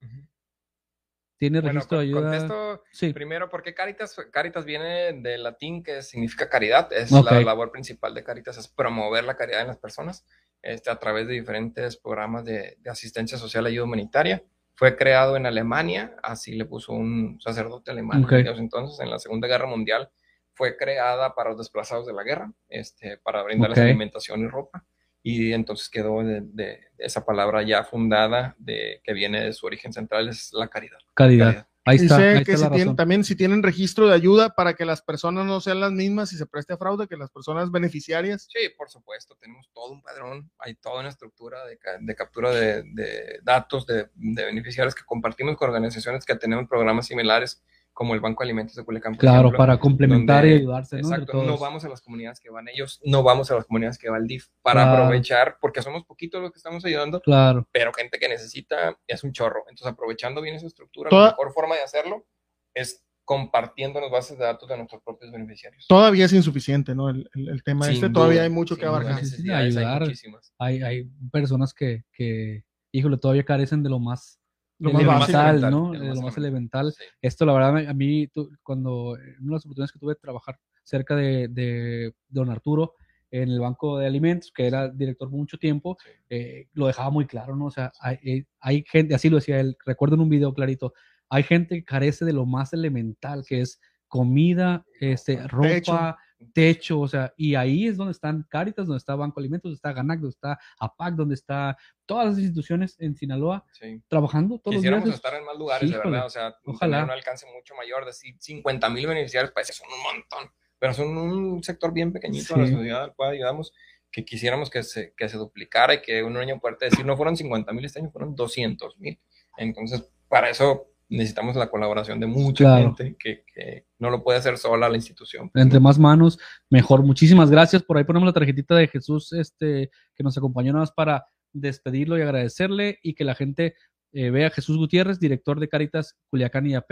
¿Tiene 1.41 1.59
Bueno, 1.59 1.79
registro 1.79 1.97
de 1.99 2.11
con- 2.11 2.19
ayuda? 2.19 2.31
contesto 2.37 2.83
Sí, 2.91 3.13
primero, 3.13 3.49
¿por 3.49 3.63
qué 3.63 3.73
Caritas? 3.73 4.15
Caritas 4.31 4.63
viene 4.63 5.11
del 5.23 5.41
latín 5.41 5.81
que 5.81 6.03
significa 6.03 6.47
caridad. 6.47 6.93
Es 6.93 7.09
la 7.09 7.41
labor 7.41 7.71
principal 7.71 8.13
de 8.13 8.23
Caritas, 8.23 8.59
es 8.59 8.67
promover 8.67 9.23
la 9.23 9.35
caridad 9.35 9.61
en 9.61 9.67
las 9.69 9.79
personas 9.79 10.23
este, 10.61 10.91
a 10.91 10.97
través 10.99 11.25
de 11.25 11.33
diferentes 11.33 11.97
programas 11.97 12.45
de, 12.45 12.77
de 12.77 12.89
asistencia 12.91 13.39
social 13.39 13.63
y 13.63 13.69
ayuda 13.69 13.85
humanitaria. 13.85 14.43
Fue 14.75 14.95
creado 14.95 15.35
en 15.35 15.47
Alemania, 15.47 16.15
así 16.21 16.53
le 16.53 16.65
puso 16.65 16.93
un 16.93 17.41
sacerdote 17.41 17.89
alemán 17.89 18.23
Ok. 18.23 18.33
en 18.33 18.39
aquellos 18.41 18.59
entonces, 18.59 18.99
en 18.99 19.09
la 19.09 19.17
Segunda 19.17 19.47
Guerra 19.47 19.65
Mundial. 19.65 20.11
Fue 20.53 20.77
creada 20.77 21.33
para 21.33 21.49
los 21.49 21.57
desplazados 21.57 22.05
de 22.05 22.13
la 22.13 22.21
guerra, 22.21 22.53
este, 22.69 23.17
para 23.17 23.41
brindarles 23.41 23.79
Ok. 23.79 23.85
alimentación 23.85 24.41
y 24.41 24.47
ropa. 24.47 24.85
Y 25.23 25.53
entonces 25.53 25.89
quedó 25.89 26.23
de, 26.23 26.41
de- 26.41 26.79
esa 26.97 27.25
palabra 27.25 27.61
ya 27.63 27.83
fundada, 27.83 28.55
de, 28.59 29.01
que 29.03 29.13
viene 29.13 29.43
de 29.43 29.53
su 29.53 29.65
origen 29.65 29.91
central, 29.93 30.29
es 30.29 30.51
la 30.53 30.67
caridad. 30.67 30.97
caridad. 31.13 31.45
caridad. 31.47 31.67
Ahí 31.83 31.95
está, 31.97 32.17
Dice 32.17 32.29
ahí 32.29 32.43
que 32.43 32.51
está 32.51 32.57
si 32.57 32.63
la 32.63 32.69
tienen, 32.69 32.87
razón. 32.89 32.95
también 32.95 33.23
si 33.23 33.35
tienen 33.35 33.63
registro 33.63 34.07
de 34.07 34.13
ayuda 34.13 34.53
para 34.53 34.75
que 34.75 34.85
las 34.85 35.01
personas 35.01 35.47
no 35.47 35.59
sean 35.61 35.79
las 35.79 35.91
mismas 35.91 36.31
y 36.31 36.37
se 36.37 36.45
preste 36.45 36.73
a 36.73 36.77
fraude, 36.77 37.07
que 37.07 37.17
las 37.17 37.31
personas 37.31 37.71
beneficiarias. 37.71 38.47
Sí, 38.53 38.69
por 38.77 38.87
supuesto, 38.91 39.35
tenemos 39.41 39.67
todo 39.73 39.91
un 39.91 40.03
padrón, 40.03 40.51
hay 40.59 40.75
toda 40.75 40.99
una 40.99 41.09
estructura 41.09 41.65
de, 41.65 41.79
de 42.01 42.15
captura 42.15 42.51
de, 42.51 42.83
de 42.83 43.39
datos 43.41 43.87
de, 43.87 44.09
de 44.13 44.45
beneficiarios 44.45 44.93
que 44.93 45.03
compartimos 45.03 45.57
con 45.57 45.69
organizaciones 45.69 46.23
que 46.23 46.35
tenemos 46.35 46.67
programas 46.69 47.07
similares, 47.07 47.63
como 47.93 48.13
el 48.13 48.19
Banco 48.21 48.41
de 48.43 48.47
Alimentos 48.47 48.75
de 48.75 48.83
Culiacán. 48.85 49.15
Claro, 49.15 49.39
ejemplo, 49.49 49.57
para 49.57 49.79
complementar 49.79 50.45
y 50.45 50.53
ayudarse, 50.53 51.01
¿no? 51.01 51.09
Exacto, 51.09 51.43
no 51.43 51.57
vamos 51.57 51.83
a 51.85 51.89
las 51.89 52.01
comunidades 52.01 52.39
que 52.39 52.49
van 52.49 52.67
ellos, 52.69 52.99
no 53.03 53.21
vamos 53.23 53.51
a 53.51 53.55
las 53.55 53.65
comunidades 53.65 53.97
que 53.97 54.09
va 54.09 54.17
el 54.17 54.27
DIF, 54.27 54.47
para 54.61 54.83
Claro. 54.83 55.03
aprovechar, 55.03 55.57
porque 55.61 55.81
somos 55.81 56.05
poquitos 56.05 56.41
los 56.41 56.51
que 56.51 56.57
estamos 56.57 56.83
ayudando, 56.85 57.19
Claro, 57.21 57.67
pero 57.71 57.91
gente 57.93 58.17
que 58.17 58.27
necesita 58.29 58.97
es 59.07 59.23
un 59.23 59.33
chorro. 59.33 59.61
Entonces, 59.69 59.87
aprovechando 59.87 60.41
bien 60.41 60.55
esa 60.55 60.67
estructura, 60.67 61.09
Toda- 61.09 61.21
la 61.25 61.29
mejor 61.31 61.53
forma 61.53 61.75
de 61.75 61.81
hacerlo 61.83 62.25
es 62.73 63.03
compartiendo 63.23 64.01
las 64.01 64.11
bases 64.11 64.37
de 64.37 64.43
datos 64.43 64.67
de 64.67 64.75
nuestros 64.77 65.01
propios 65.03 65.31
beneficiarios. 65.31 65.85
Todavía 65.87 66.25
es 66.25 66.33
insuficiente, 66.33 66.95
¿no? 66.95 67.09
El, 67.09 67.29
el- 67.35 67.49
el 67.49 67.63
tema 67.63 67.85
Sin 67.85 67.93
este, 67.95 68.09
todavía 68.09 68.41
hay 68.43 68.49
mucho 68.49 68.75
que 68.75 68.85
abarcar. 68.85 69.19
Sí, 69.23 69.37
sí, 69.43 69.49
hay 69.51 69.67
ayudar. 69.67 70.01
muchísimas. 70.01 70.53
hay, 70.57 70.81
hay 70.81 71.03
personas 71.31 71.73
que, 71.73 72.03
que, 72.11 72.65
híjole, 72.91 73.17
todavía 73.17 73.45
carecen 73.45 73.83
de 73.83 73.89
lo 73.89 73.99
más 73.99 74.40
Lo 74.81 74.91
más 74.93 75.29
elemental, 75.29 75.71
¿no? 75.71 75.93
lo 75.93 76.05
más 76.05 76.15
lo 76.17 76.21
más 76.23 76.37
elemental. 76.37 76.91
Sí. 76.91 77.03
Esto, 77.21 77.45
la 77.45 77.53
verdad, 77.53 77.87
a 77.87 77.93
mí, 77.93 78.27
cuando, 78.63 79.15
en 79.17 79.35
una 79.39 79.47
de 79.47 79.51
las 79.53 79.65
oportunidades 79.65 79.91
que 79.91 79.99
tuve 79.99 80.13
de 80.13 80.19
trabajar 80.19 80.57
cerca 80.83 81.15
de, 81.15 81.47
de 81.47 82.13
don 82.29 82.49
Arturo, 82.49 82.95
en 83.31 83.49
el 83.49 83.59
Banco 83.59 83.97
de 83.97 84.07
Alimentos, 84.07 84.51
que 84.51 84.67
era 84.67 84.89
director 84.89 85.29
por 85.29 85.37
mucho 85.37 85.57
tiempo, 85.57 85.97
Sí. 86.03 86.09
eh, 86.29 86.67
lo 86.73 86.87
dejaba 86.87 87.09
muy 87.09 87.25
claro, 87.25 87.55
¿no? 87.55 87.65
O 87.65 87.71
sea, 87.71 87.91
hay, 88.01 88.17
eh, 88.23 88.45
hay 88.59 88.83
gente, 88.89 89.15
así 89.15 89.29
lo 89.29 89.37
decía 89.37 89.59
él, 89.59 89.77
recuerdo 89.85 90.15
en 90.15 90.21
un 90.21 90.29
video 90.29 90.53
clarito, 90.53 90.93
hay 91.29 91.43
gente 91.43 91.75
que 91.75 91.85
carece 91.85 92.25
de 92.25 92.33
lo 92.33 92.45
más 92.45 92.73
elemental, 92.73 93.45
que 93.47 93.61
es 93.61 93.79
comida, 94.09 94.85
este, 94.99 95.47
ropa, 95.47 96.17
Techo. 96.41 96.51
techo, 96.53 96.99
o 96.99 97.07
sea, 97.07 97.33
y 97.37 97.55
ahí 97.55 97.87
es 97.87 97.97
donde 97.97 98.11
están 98.11 98.45
Caritas, 98.49 98.87
donde 98.87 98.97
está 98.97 99.15
Banco 99.15 99.39
de 99.39 99.43
Alimentos, 99.45 99.63
donde 99.69 99.75
está 99.75 99.93
Ganac, 99.93 100.19
donde 100.19 100.33
está 100.33 100.59
APAC, 100.79 101.15
donde 101.15 101.35
está 101.35 101.77
todas 102.05 102.25
las 102.27 102.37
instituciones 102.39 102.95
en 102.99 103.15
Sinaloa 103.15 103.65
Sí. 103.73 104.01
trabajando 104.07 104.57
todos 104.59 104.75
los 104.75 104.81
días. 104.81 104.93
Quisiéramos 104.95 105.09
es- 105.09 105.15
estar 105.15 105.33
en 105.35 105.45
más 105.45 105.57
lugares, 105.57 105.89
de 105.89 105.97
verdad, 105.97 106.25
o 106.25 106.29
sea, 106.29 106.55
ojalá. 106.65 106.97
tener 106.97 107.05
un 107.05 107.11
alcance 107.11 107.45
mucho 107.55 107.75
mayor, 107.75 108.05
decir 108.05 108.35
50 108.39 108.89
mil 108.89 109.07
beneficiarios, 109.07 109.51
parece 109.53 109.73
son 109.73 109.87
un 109.91 110.01
montón, 110.03 110.51
pero 110.79 110.93
son 110.93 111.17
un 111.17 111.63
sector 111.63 111.93
bien 111.93 112.11
pequeñito 112.11 112.55
de 112.55 112.61
la 112.61 112.67
sociedad 112.67 113.03
al 113.03 113.13
cual 113.15 113.31
ayudamos, 113.31 113.71
que 114.11 114.25
quisiéramos 114.25 114.69
que 114.69 114.83
se, 114.83 115.13
que 115.15 115.29
se 115.29 115.37
duplicara 115.37 115.93
y 115.93 116.01
que 116.01 116.21
un 116.23 116.35
año 116.35 116.59
puede 116.59 116.75
decir, 116.81 117.05
no 117.05 117.15
fueron 117.15 117.37
50 117.37 117.71
mil 117.71 117.85
este 117.85 117.99
año, 117.99 118.11
fueron 118.11 118.35
200 118.35 118.99
mil. 118.99 119.17
Entonces, 119.57 120.09
para 120.27 120.49
eso 120.49 120.90
necesitamos 121.11 121.55
la 121.55 121.69
colaboración 121.69 122.19
de 122.19 122.25
mucha 122.27 122.63
Claro. 122.63 122.95
gente 122.95 123.15
que, 123.19 123.43
que 123.53 123.85
no 123.99 124.09
lo 124.09 124.23
puede 124.23 124.39
hacer 124.39 124.57
sola 124.57 124.89
la 124.89 124.95
institución. 124.95 125.51
entre 125.53 125.79
más 125.79 125.99
manos, 125.99 126.39
mejor. 126.69 127.03
Muchísimas 127.03 127.51
gracias. 127.51 127.83
Por 127.83 127.97
ahí 127.97 128.03
ponemos 128.03 128.25
la 128.25 128.33
tarjetita 128.33 128.75
de 128.75 128.87
Jesús, 128.87 129.31
este, 129.33 129.91
que 130.15 130.23
nos 130.23 130.37
acompañó 130.37 130.71
nada 130.73 130.83
más 130.83 130.91
para 130.91 131.25
despedirlo 131.53 132.17
y 132.17 132.21
agradecerle 132.21 132.97
y 133.03 133.13
que 133.13 133.23
la 133.25 133.35
gente 133.35 133.75
eh, 134.13 134.29
vea 134.29 134.47
a 134.47 134.51
Jesús 134.51 134.77
Gutiérrez, 134.77 135.19
director 135.19 135.59
de 135.59 135.69
Caritas 135.69 136.17
Culiacán 136.29 136.65
y 136.67 136.75
AP, 136.75 136.87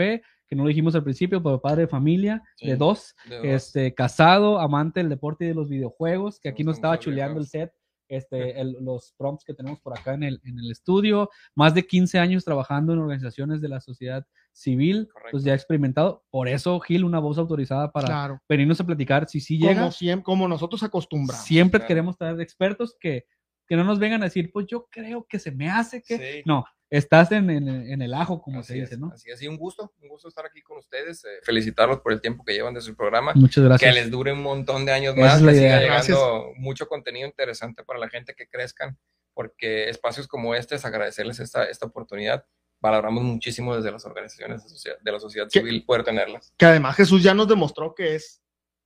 que 0.46 0.56
no 0.56 0.62
lo 0.64 0.68
dijimos 0.68 0.94
al 0.94 1.04
principio, 1.04 1.42
pero 1.42 1.60
padre 1.60 1.82
de 1.82 1.88
familia, 1.88 2.42
Sí, 2.56 2.66
de 2.66 2.76
dos, 2.76 3.14
de 3.28 3.36
dos. 3.36 3.44
este, 3.46 3.94
casado, 3.94 4.58
amante 4.58 5.00
del 5.00 5.08
deporte 5.10 5.44
y 5.44 5.48
de 5.48 5.54
los 5.54 5.68
videojuegos, 5.68 6.40
que 6.40 6.48
aquí 6.48 6.64
nos 6.64 6.76
estaba 6.76 6.98
chuleando 6.98 7.38
el 7.40 7.46
set. 7.46 7.70
Este, 8.10 8.60
el- 8.60 8.76
los 8.80 9.14
prompts 9.16 9.44
que 9.44 9.54
tenemos 9.54 9.80
por 9.80 9.96
acá 9.98 10.14
en 10.14 10.24
el, 10.24 10.40
en 10.44 10.58
el 10.58 10.70
estudio, 10.70 11.30
más 11.54 11.74
de 11.74 11.86
15 11.86 12.18
años 12.18 12.44
trabajando 12.44 12.92
en 12.92 12.98
organizaciones 12.98 13.60
de 13.60 13.68
la 13.68 13.80
sociedad 13.80 14.26
civil, 14.52 15.08
Correcto. 15.12 15.30
pues 15.30 15.44
ya 15.44 15.54
experimentado. 15.54 16.24
Por 16.28 16.48
eso, 16.48 16.80
Gil, 16.80 17.04
una 17.04 17.20
voz 17.20 17.38
autorizada 17.38 17.92
para 17.92 18.06
Claro. 18.06 18.40
venirnos 18.48 18.80
a 18.80 18.84
platicar 18.84 19.28
si 19.28 19.40
sí 19.40 19.58
llega. 19.58 19.80
Como, 19.82 19.92
siempre, 19.92 20.24
como 20.24 20.48
nosotros 20.48 20.82
acostumbramos. 20.82 21.44
Siempre 21.44 21.78
claro. 21.78 21.88
queremos 21.88 22.16
traer 22.18 22.40
expertos 22.40 22.96
que, 23.00 23.26
que 23.68 23.76
no 23.76 23.84
nos 23.84 24.00
vengan 24.00 24.22
a 24.22 24.24
decir, 24.24 24.50
pues 24.52 24.66
yo 24.66 24.88
creo 24.90 25.24
que 25.28 25.38
se 25.38 25.52
me 25.52 25.70
hace 25.70 26.02
que. 26.02 26.18
Sí. 26.18 26.42
No, 26.44 26.64
estás 26.90 27.30
en, 27.32 27.48
en- 27.50 27.68
en 27.68 28.02
el 28.02 28.12
ajo, 28.14 28.42
como 28.42 28.60
Así 28.60 28.72
se 28.74 28.80
dice, 28.80 28.94
es, 28.94 29.00
¿no? 29.00 29.12
Así 29.12 29.30
es, 29.30 29.40
y 29.42 29.46
un 29.48 29.56
gusto, 29.56 29.92
un 30.02 30.08
gusto 30.08 30.28
estar 30.28 30.44
aquí 30.44 30.60
con 30.60 30.78
ustedes, 30.78 31.24
eh, 31.24 31.28
felicitarlos 31.42 32.00
por 32.00 32.12
el 32.12 32.20
tiempo 32.20 32.44
que 32.44 32.52
llevan 32.52 32.74
de 32.74 32.80
su 32.80 32.94
programa. 32.96 33.32
Muchas 33.34 33.62
que 33.62 33.68
gracias. 33.68 33.94
les 33.94 34.10
dure 34.10 34.32
un 34.32 34.42
montón 34.42 34.84
de 34.84 34.92
años 34.92 35.14
Esa 35.16 35.20
más, 35.26 35.36
es 35.36 35.42
la 35.42 35.52
que 35.52 35.58
siga 35.58 35.80
llegando 35.80 36.52
mucho 36.56 36.86
contenido 36.88 37.26
interesante 37.28 37.84
para 37.84 37.98
la 38.00 38.08
gente 38.08 38.34
que 38.34 38.48
crezcan, 38.48 38.98
porque 39.34 39.88
espacios 39.88 40.26
como 40.26 40.54
este 40.54 40.74
es 40.74 40.84
agradecerles 40.84 41.38
esta, 41.40 41.64
esta 41.64 41.86
oportunidad. 41.86 42.44
Valoramos 42.82 43.22
muchísimo 43.22 43.76
desde 43.76 43.92
las 43.92 44.04
organizaciones 44.06 44.62
de, 45.02 45.12
la 45.12 45.20
sociedad 45.20 45.48
civil 45.50 45.84
poder 45.84 46.02
tenerlas. 46.02 46.52
Que 46.56 46.64
además 46.66 46.96
Jesús 46.96 47.22
ya 47.22 47.34
nos 47.34 47.46
demostró 47.46 47.94
que 47.94 48.14
es 48.14 48.42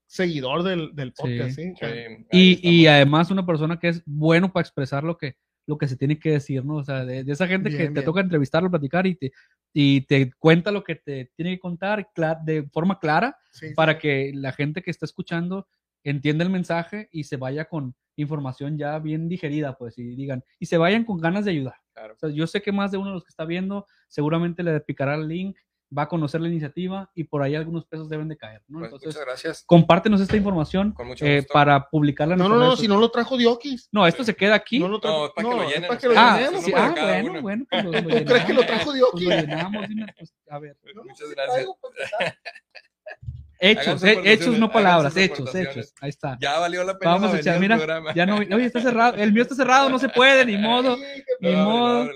seguidor 0.07 0.63
del, 0.65 0.95
del 0.95 1.09
Sí. 1.11 1.15
podcast. 1.17 1.51
¿sí? 1.57 1.63
Sí, 1.71 1.75
Que- 1.81 1.87
ahí 1.87 2.27
Y, 2.61 2.81
y 2.83 2.87
además 2.89 3.31
una 3.31 3.47
persona 3.47 3.79
que 3.79 3.89
es 3.89 4.03
bueno 4.05 4.53
para 4.53 4.63
expresar 4.63 5.05
lo 5.05 5.17
que, 5.17 5.37
lo 5.67 5.79
que 5.79 5.89
se 5.89 5.97
tiene 5.97 6.19
que 6.19 6.33
decir, 6.33 6.65
¿no? 6.65 6.77
O 6.77 6.85
sea, 6.85 7.05
de, 7.05 7.25
de 7.25 7.33
esa 7.33 7.47
gente 7.47 7.71
que 7.71 7.77
Bien, 7.77 7.95
te 7.95 8.03
toca 8.03 8.21
entrevistarlo, 8.21 8.71
platicar 8.71 9.07
y 9.07 9.15
te, 9.15 9.33
y 9.73 10.03
te 10.03 10.33
cuenta 10.39 10.71
lo 10.71 10.85
que 10.85 10.97
te 10.97 11.33
tiene 11.37 11.55
que 11.55 11.61
contar 11.61 12.09
de 12.45 12.69
forma 12.73 12.99
clara 12.99 13.37
sí, 13.51 13.69
sí. 13.69 13.75
para 13.75 13.99
que 13.99 14.33
la 14.35 14.53
gente 14.53 14.83
que 14.83 14.91
está 14.91 15.07
escuchando 15.07 15.67
entienda 16.05 16.45
el 16.45 16.51
mensaje 16.51 17.09
y 17.11 17.25
se 17.25 17.37
vaya 17.37 17.65
con 17.65 17.95
información 18.17 18.79
ya 18.79 18.99
bien 18.99 19.29
digerida, 19.29 19.77
pues, 19.77 19.99
y 19.99 20.15
digan, 20.15 20.45
y 20.59 20.67
se 20.67 20.79
vayan 20.79 21.05
con 21.05 21.19
ganas 21.19 21.45
de 21.45 21.53
ayudar. 21.53 21.77
Claro. 21.93 22.15
O 22.15 22.19
sea, 22.19 22.31
yo 22.31 22.47
sé 22.47 22.63
que 22.63 22.73
más 22.73 22.93
de 22.93 22.99
uno 22.99 23.09
de 23.09 23.15
los 23.15 23.25
que 23.25 23.31
está 23.31 23.45
viendo 23.45 23.87
seguramente 24.09 24.63
le 24.63 24.81
picará 24.81 25.15
el 25.15 25.29
link, 25.29 25.57
va 25.97 26.03
a 26.03 26.09
conocer 26.09 26.41
la 26.41 26.49
iniciativa 26.49 27.11
y 27.15 27.25
por 27.25 27.43
ahí 27.43 27.55
algunos 27.55 27.85
pesos 27.87 28.09
deben 28.09 28.29
de 28.29 28.37
caer, 28.37 28.63
¿no? 28.69 28.79
Pues, 28.81 28.93
Entonces, 28.93 29.07
muchas 29.09 29.25
gracias. 29.25 29.65
compártenos 29.67 30.21
esta 30.21 30.37
información 30.37 30.93
Con 30.93 31.09
mucho 31.09 31.25
eh, 31.25 31.39
gusto. 31.39 31.53
para 31.53 31.89
publicarla 31.89 32.35
en 32.35 32.41
No, 32.41 32.49
no, 32.49 32.57
no, 32.57 32.77
si 32.77 32.89
no 32.89 32.99
lo 32.99 33.11
trajo 33.11 33.37
Diokis. 33.37 33.89
No, 33.93 34.07
esto 34.07 34.25
se 34.25 34.35
queda 34.35 34.55
aquí. 34.55 34.79
No 34.79 34.89
lo 34.89 35.01
trajo. 35.01 35.19
No, 35.19 35.27
es 35.27 35.33
para 35.33 35.49
que 35.49 35.57
lo 35.57 35.63
es 35.63 35.69
llenen 35.75 35.89
para 35.89 36.01
que 36.01 36.07
lo 36.07 36.13
ustedes. 36.13 36.29
ah, 36.31 36.39
llenemos. 36.39 36.65
sí, 36.65 36.73
para 36.73 36.87
ah, 36.87 36.93
bueno, 37.23 37.31
uno. 37.31 37.43
bueno, 37.43 37.67
pues 37.71 37.85
lo, 37.85 37.93
lo 37.93 38.01
¿Tú 38.01 38.25
crees 38.25 38.45
que 38.45 38.53
lo 38.55 38.67
trajo 38.67 38.85
Pues 38.85 38.97
Dioki? 38.97 39.25
lo 39.25 39.31
llenamos, 39.31 39.89
dime, 39.89 40.07
pues, 40.17 40.35
a 40.49 40.59
ver. 40.59 40.77
Muchas 40.95 41.31
gracias. 41.31 41.67
Hechos, 43.61 44.01
sus 44.01 44.05
eh, 44.05 44.11
hechos, 44.13 44.19
aportaciones, 44.19 44.61
no 44.61 44.71
palabras, 44.73 45.17
hechos, 45.17 45.55
hechos. 45.55 45.95
Ahí 46.01 46.11
está. 46.11 46.37
Ya 46.41 46.59
valió 46.59 46.85
la 46.85 46.99
pena 46.99 47.13
Vamos 47.13 47.33
a 47.33 47.39
echar, 47.39 47.59
mira, 47.61 47.79
ya 48.15 48.27
no, 48.27 48.37
oye, 48.37 48.65
está 48.67 48.81
cerrado, 48.81 49.17
el 49.17 49.33
mío 49.33 49.43
está 49.43 49.55
cerrado, 49.55 49.89
no 49.89 49.99
se 49.99 50.09
puede, 50.09 50.45
ni 50.45 50.59
modo. 50.59 50.97
Ni 51.41 51.55
modo. 51.55 52.11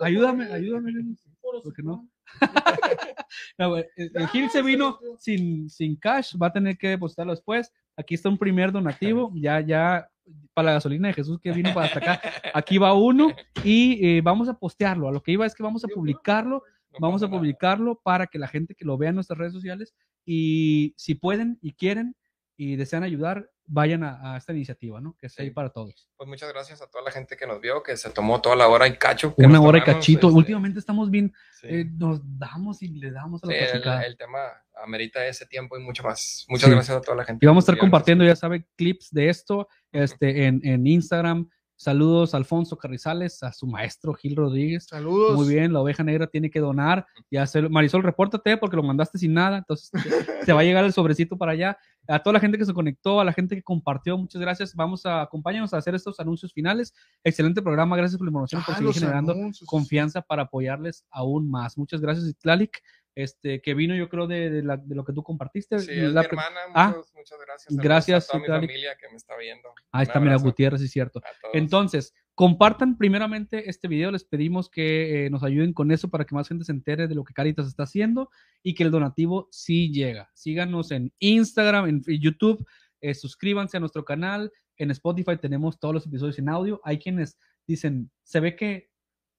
Ayúdame, 0.00 0.52
ayúdame. 0.52 0.92
¿Por 1.40 1.72
qué 1.74 1.82
no? 1.82 2.09
No, 3.58 3.76
el, 3.76 4.28
Gil 4.32 4.50
se 4.50 4.62
vino 4.62 4.98
sin, 5.18 5.70
sin 5.70 5.94
cash, 5.96 6.34
va 6.36 6.48
a 6.48 6.52
tener 6.52 6.76
que 6.76 6.88
depositarlo 6.88 7.32
después. 7.32 7.72
Aquí 7.96 8.14
está 8.14 8.28
un 8.28 8.38
primer 8.38 8.72
donativo, 8.72 9.32
ya, 9.36 9.60
ya, 9.60 10.08
para 10.54 10.66
la 10.66 10.72
gasolina 10.74 11.08
de 11.08 11.14
Jesús 11.14 11.38
que 11.40 11.52
vino 11.52 11.72
para 11.74 11.86
hasta 11.86 11.98
acá. 11.98 12.20
Aquí 12.54 12.78
va 12.78 12.94
uno 12.94 13.32
y 13.64 14.04
eh, 14.04 14.20
vamos 14.20 14.48
a 14.48 14.54
postearlo. 14.54 15.08
A 15.08 15.12
lo 15.12 15.22
que 15.22 15.32
iba 15.32 15.46
es 15.46 15.54
que 15.54 15.62
vamos 15.62 15.84
a 15.84 15.88
publicarlo, 15.88 16.62
vamos 16.98 17.22
a 17.22 17.28
publicarlo 17.28 18.00
para 18.02 18.26
que 18.26 18.38
la 18.38 18.48
gente 18.48 18.74
que 18.74 18.84
lo 18.84 18.96
vea 18.98 19.10
en 19.10 19.16
nuestras 19.16 19.38
redes 19.38 19.52
sociales 19.52 19.94
y 20.24 20.94
si 20.96 21.14
pueden 21.14 21.58
y 21.62 21.72
quieren 21.72 22.16
y 22.56 22.76
desean 22.76 23.02
ayudar, 23.02 23.50
vayan 23.70 24.02
a, 24.04 24.34
a 24.34 24.36
esta 24.36 24.52
iniciativa, 24.52 25.00
¿no? 25.00 25.16
Que 25.18 25.26
es 25.28 25.38
ahí 25.38 25.46
Sí. 25.48 25.52
para 25.52 25.70
todos. 25.70 26.08
Pues 26.16 26.28
muchas 26.28 26.52
gracias 26.52 26.82
a 26.82 26.86
toda 26.88 27.04
la 27.04 27.10
gente 27.10 27.36
que 27.36 27.46
nos 27.46 27.60
vio, 27.60 27.82
que 27.82 27.96
se 27.96 28.10
tomó 28.10 28.40
toda 28.40 28.56
la 28.56 28.68
hora 28.68 28.86
y 28.88 28.96
cacho. 28.96 29.34
que 29.34 29.46
Una 29.46 29.60
hora 29.60 29.78
y 29.78 29.82
cachito. 29.82 30.26
este, 30.28 30.38
Últimamente 30.38 30.78
estamos 30.78 31.10
bien, 31.10 31.32
sí. 31.60 31.66
eh, 31.70 31.84
nos 31.96 32.20
damos 32.38 32.82
y 32.82 32.88
le 32.88 33.10
damos 33.10 33.42
a 33.44 33.46
la 33.46 33.52
Sí, 33.52 33.58
el, 33.74 33.88
el 34.06 34.16
tema 34.16 34.38
amerita 34.82 35.24
ese 35.26 35.46
tiempo 35.46 35.78
y 35.78 35.82
mucho 35.82 36.02
más. 36.02 36.44
Muchas 36.48 36.68
Sí. 36.68 36.74
gracias 36.74 36.96
a 36.96 37.00
toda 37.00 37.16
la 37.16 37.24
gente. 37.24 37.44
Y 37.44 37.46
vamos 37.46 37.62
a 37.62 37.64
estar 37.66 37.78
compartiendo, 37.78 38.24
ya 38.24 38.34
sabe, 38.36 38.66
clips 38.76 39.10
de 39.10 39.28
esto 39.28 39.68
este, 39.92 40.46
en, 40.46 40.60
en 40.64 40.86
Instagram. 40.86 41.48
Saludos 41.76 42.34
a 42.34 42.36
Alfonso 42.36 42.76
Carrizales, 42.76 43.42
a 43.42 43.54
su 43.54 43.66
maestro 43.66 44.12
Gil 44.12 44.36
Rodríguez. 44.36 44.84
Saludos. 44.86 45.34
Muy 45.34 45.48
bien, 45.48 45.72
la 45.72 45.80
oveja 45.80 46.02
negra 46.04 46.26
tiene 46.26 46.50
que 46.50 46.60
donar. 46.60 47.06
Ya 47.30 47.46
se, 47.46 47.62
Marisol, 47.70 48.02
repórtate 48.02 48.58
porque 48.58 48.76
lo 48.76 48.82
mandaste 48.82 49.16
sin 49.16 49.32
nada. 49.32 49.56
Entonces 49.56 49.90
te 50.44 50.52
va 50.52 50.60
a 50.60 50.64
llegar 50.64 50.84
el 50.84 50.92
sobrecito 50.92 51.38
para 51.38 51.52
allá. 51.52 51.78
A 52.10 52.22
toda 52.22 52.34
la 52.34 52.40
gente 52.40 52.58
que 52.58 52.64
se 52.64 52.74
conectó, 52.74 53.20
a 53.20 53.24
la 53.24 53.32
gente 53.32 53.54
que 53.56 53.62
compartió, 53.62 54.18
muchas 54.18 54.40
gracias. 54.40 54.74
Vamos 54.74 55.06
a 55.06 55.22
acompáñanos 55.22 55.72
a 55.72 55.78
hacer 55.78 55.94
estos 55.94 56.18
anuncios 56.20 56.52
finales. 56.52 56.92
Excelente 57.24 57.62
programa. 57.62 57.96
Gracias 57.96 58.18
por 58.18 58.26
la 58.26 58.30
información, 58.30 58.62
por 58.62 58.74
Ah, 58.74 58.76
seguir 58.76 58.86
los 58.88 58.98
generando 58.98 59.32
anuncios. 59.32 59.66
confianza 59.68 60.20
para 60.20 60.42
apoyarles 60.42 61.04
aún 61.10 61.50
más. 61.50 61.78
Muchas 61.78 62.00
gracias, 62.00 62.26
Itlalik. 62.28 62.82
Este, 63.16 63.60
que 63.60 63.74
vino, 63.74 63.94
yo 63.96 64.08
creo, 64.08 64.26
de, 64.26 64.50
de 64.50 64.62
la- 64.62 64.76
de 64.76 64.94
lo 64.94 65.04
que 65.04 65.12
tú 65.12 65.22
compartiste. 65.22 65.78
Sí, 65.80 65.90
es 65.92 66.12
La 66.12 66.20
mi 66.22 66.26
hermana. 66.28 66.60
Ah, 66.74 66.94
Muchas, 66.96 67.12
muchas 67.14 67.38
gracias. 67.44 67.76
Gracias, 67.76 68.28
A 68.28 68.38
toda 68.38 68.60
mi 68.60 68.66
familia 68.68 68.96
que 69.00 69.08
me 69.08 69.16
está 69.16 69.36
viendo. 69.36 69.68
Ahí 69.92 70.02
Un 70.02 70.02
está, 70.02 70.20
mira, 70.20 70.36
Gutiérrez, 70.36 70.80
sí 70.80 70.86
es 70.86 70.92
cierto. 70.92 71.20
Entonces, 71.52 72.14
compartan 72.34 72.96
primeramente 72.96 73.68
este 73.68 73.88
video. 73.88 74.10
Les 74.12 74.24
pedimos 74.24 74.70
que 74.70 75.26
eh, 75.26 75.30
nos 75.30 75.42
ayuden 75.42 75.72
con 75.72 75.90
eso 75.90 76.08
para 76.08 76.24
que 76.24 76.34
más 76.34 76.48
gente 76.48 76.64
se 76.64 76.72
entere 76.72 77.08
de 77.08 77.14
lo 77.14 77.24
que 77.24 77.34
Caritas 77.34 77.66
está 77.66 77.82
haciendo 77.82 78.30
y 78.62 78.74
que 78.74 78.84
el 78.84 78.90
donativo 78.90 79.48
sí 79.50 79.92
llega. 79.92 80.30
Síganos 80.34 80.90
en 80.92 81.12
Instagram, 81.18 81.88
en 81.88 82.02
YouTube, 82.20 82.64
eh, 83.00 83.14
suscríbanse 83.14 83.76
a 83.76 83.80
nuestro 83.80 84.04
canal. 84.04 84.52
En 84.76 84.90
Spotify 84.92 85.36
tenemos 85.36 85.78
todos 85.78 85.94
los 85.94 86.06
episodios 86.06 86.38
en 86.38 86.48
audio. 86.48 86.80
Hay 86.84 86.98
quienes 86.98 87.36
dicen, 87.66 88.10
se 88.22 88.40
ve 88.40 88.56
que 88.56 88.88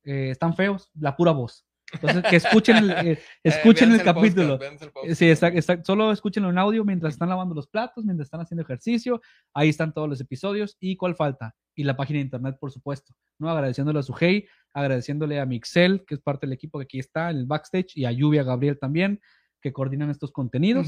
eh, 0.03 0.29
están 0.31 0.55
feos, 0.55 0.91
la 0.99 1.15
pura 1.15 1.31
voz. 1.31 1.65
Entonces, 1.93 2.23
que 2.29 2.35
escuchen 2.37 2.77
el, 2.77 2.91
eh, 2.91 2.95
Eh, 3.11 3.19
escuchen 3.43 3.91
el 3.91 4.03
capítulo. 4.03 4.57
podcast, 4.59 4.83
el. 5.03 5.15
Sí, 5.15 5.29
está, 5.29 5.49
está- 5.49 5.83
solo 5.83 6.11
escúchenlo 6.11 6.49
en 6.49 6.57
audio 6.57 6.85
mientras 6.85 7.13
están 7.13 7.29
lavando 7.29 7.53
los 7.55 7.67
platos, 7.67 8.05
mientras 8.05 8.27
están 8.27 8.41
haciendo 8.41 8.63
ejercicio. 8.63 9.21
Ahí 9.53 9.69
están 9.69 9.93
todos 9.93 10.07
los 10.09 10.21
episodios. 10.21 10.77
¿Y 10.79 10.95
cuál 10.95 11.15
falta? 11.15 11.55
Y 11.75 11.83
la 11.83 11.95
página 11.95 12.17
de 12.17 12.23
internet, 12.25 12.57
por 12.59 12.71
supuesto. 12.71 13.13
¿no? 13.39 13.49
Agradeciéndole 13.49 13.99
a 13.99 14.03
Sujei, 14.03 14.47
agradeciéndole 14.73 15.39
a 15.39 15.45
Mixel, 15.45 16.03
que 16.05 16.15
es 16.15 16.21
parte 16.21 16.45
del 16.45 16.53
equipo 16.53 16.79
que 16.79 16.83
aquí 16.83 16.99
está 16.99 17.29
en 17.29 17.37
el 17.37 17.45
backstage, 17.45 17.95
y 17.97 18.05
a 18.05 18.11
Lluvia 18.11 18.43
Gabriel 18.43 18.77
también, 18.79 19.19
que 19.61 19.73
coordinan 19.73 20.09
estos 20.09 20.31
contenidos. 20.31 20.87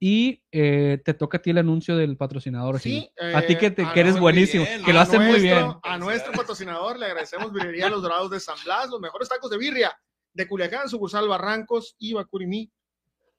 Y 0.00 0.42
eh, 0.50 1.00
te 1.04 1.14
toca 1.14 1.38
a 1.38 1.42
ti 1.42 1.50
el 1.50 1.58
anuncio 1.58 1.96
del 1.96 2.16
patrocinador. 2.16 2.80
Sí, 2.80 3.08
a 3.34 3.40
ti 3.42 3.54
que, 3.56 3.66
eh, 3.66 3.70
te, 3.70 3.86
que 3.92 4.00
eres 4.00 4.18
buenísimo, 4.18 4.64
bien, 4.64 4.84
que 4.84 4.92
lo 4.92 4.98
a 4.98 5.02
haces 5.02 5.20
muy 5.20 5.40
bien. 5.40 5.64
A 5.84 5.96
nuestro 5.96 6.32
patrocinador 6.32 6.98
le 6.98 7.06
agradecemos 7.06 7.52
Birrería 7.52 7.88
Los 7.88 8.02
Dorados 8.02 8.28
de 8.32 8.40
San 8.40 8.56
Blas, 8.64 8.90
los 8.90 9.00
mejores 9.00 9.28
tacos 9.28 9.48
de 9.48 9.58
birria 9.58 9.96
de 10.34 10.48
Culiacán, 10.48 10.88
sucursal 10.88 11.28
Barrancos 11.28 11.94
y 11.98 12.12
Bacurimí. 12.14 12.70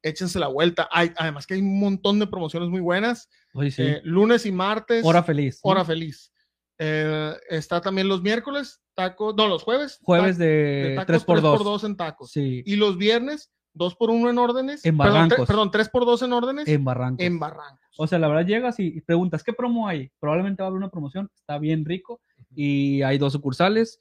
Échense 0.01 0.37
la 0.39 0.47
vuelta. 0.47 0.89
Hay, 0.91 1.11
además 1.17 1.47
que 1.47 1.53
hay 1.53 1.61
un 1.61 1.79
montón 1.79 2.19
de 2.19 2.27
promociones 2.27 2.69
muy 2.69 2.81
buenas. 2.81 3.29
Oye, 3.53 3.71
sí. 3.71 3.83
Eh, 3.83 4.01
lunes 4.03 4.45
y 4.45 4.51
martes. 4.51 5.03
Hora 5.05 5.23
feliz. 5.23 5.59
Hora 5.63 5.85
feliz. 5.85 6.31
Eh, 6.77 7.33
está 7.49 7.79
también 7.79 8.07
los 8.09 8.21
miércoles, 8.21 8.81
tacos, 8.95 9.33
no, 9.35 9.47
los 9.47 9.63
jueves. 9.63 9.99
Jueves 10.01 10.37
ta- 10.37 10.43
de, 10.43 10.93
tacos 10.97 11.25
3x2. 11.25 11.57
3x2 11.59 11.83
en 11.85 11.95
tacos. 11.95 12.31
Sí, 12.31 12.63
Y 12.65 12.75
los 12.75 12.97
viernes, 12.97 13.51
2x1 13.75 14.29
en 14.29 14.37
órdenes. 14.39 14.83
En 14.85 14.97
Perdón, 14.97 15.13
Barrancos. 15.13 15.39
tre- 15.39 15.47
Perdón, 15.47 15.71
3x2 15.71 16.25
en 16.25 16.33
órdenes. 16.33 16.67
en 16.67 16.83
Barrancos. 16.83 17.25
en 17.25 17.39
Barrancos. 17.39 17.79
O 17.97 18.07
sea, 18.07 18.19
la 18.19 18.27
verdad 18.27 18.45
llegas 18.45 18.79
y 18.79 18.87
y 18.87 19.01
preguntas, 19.01 19.43
¿qué 19.43 19.53
promo 19.53 19.87
hay? 19.87 20.11
Probablemente 20.19 20.63
va 20.63 20.67
a 20.67 20.69
haber 20.69 20.77
una 20.79 20.89
promoción, 20.89 21.29
está 21.35 21.59
bien 21.59 21.85
rico 21.85 22.19
y 22.55 23.03
hay 23.03 23.17
dos 23.19 23.33
sucursales, 23.33 23.99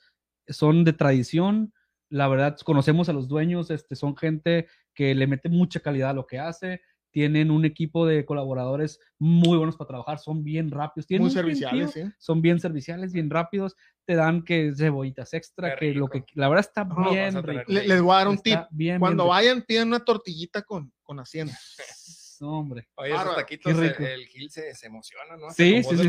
son 0.48 0.82
de 0.84 0.94
tradición, 0.94 1.72
la 2.12 2.28
verdad 2.28 2.56
conocemos 2.64 3.08
a 3.08 3.12
los 3.14 3.26
dueños, 3.26 3.70
este, 3.70 3.96
son 3.96 4.16
gente 4.16 4.68
que 4.94 5.14
le 5.14 5.26
mete 5.26 5.48
mucha 5.48 5.80
calidad 5.80 6.10
a 6.10 6.14
lo 6.14 6.26
que 6.26 6.38
hace, 6.38 6.82
tienen 7.10 7.50
un 7.50 7.64
equipo 7.64 8.06
de 8.06 8.24
colaboradores 8.24 8.98
muy 9.18 9.56
buenos 9.56 9.76
para 9.76 9.88
trabajar, 9.88 10.18
son 10.18 10.44
bien 10.44 10.70
rápidos, 10.70 11.06
tienen 11.06 11.24
Muy 11.24 11.30
serviciales, 11.30 11.90
sí. 11.92 12.02
son 12.18 12.42
bien 12.42 12.60
serviciales, 12.60 13.12
bien 13.12 13.30
rápidos, 13.30 13.76
te 14.04 14.14
dan 14.14 14.42
que 14.42 14.72
cebollitas 14.74 15.32
extra, 15.32 15.76
que 15.76 15.94
lo 15.94 16.08
que 16.08 16.24
la 16.34 16.48
verdad 16.48 16.66
está 16.66 16.84
No, 16.84 17.10
bien 17.10 17.42
rico. 17.42 17.64
Les 17.66 18.00
voy 18.02 18.14
a 18.14 18.18
dar 18.18 18.28
un 18.28 18.38
tip. 18.38 18.58
Bien, 18.70 18.98
Cuando 18.98 19.24
bien 19.24 19.30
vayan, 19.30 19.62
piden 19.62 19.88
una 19.88 20.00
tortillita 20.00 20.62
con, 20.62 20.92
con 21.02 21.18
hacienda. 21.20 21.56
hombre. 22.50 22.88
Oye, 22.96 23.14
esos 23.14 23.34
taquitos, 23.36 23.72
el, 23.72 23.88
rico. 23.90 24.02
el 24.02 24.26
Gil 24.26 24.50
se, 24.50 24.74
se 24.74 24.86
emociona, 24.86 25.36
¿no? 25.36 25.50
Sí, 25.50 25.82
sí, 25.82 25.96
sí, 25.96 26.08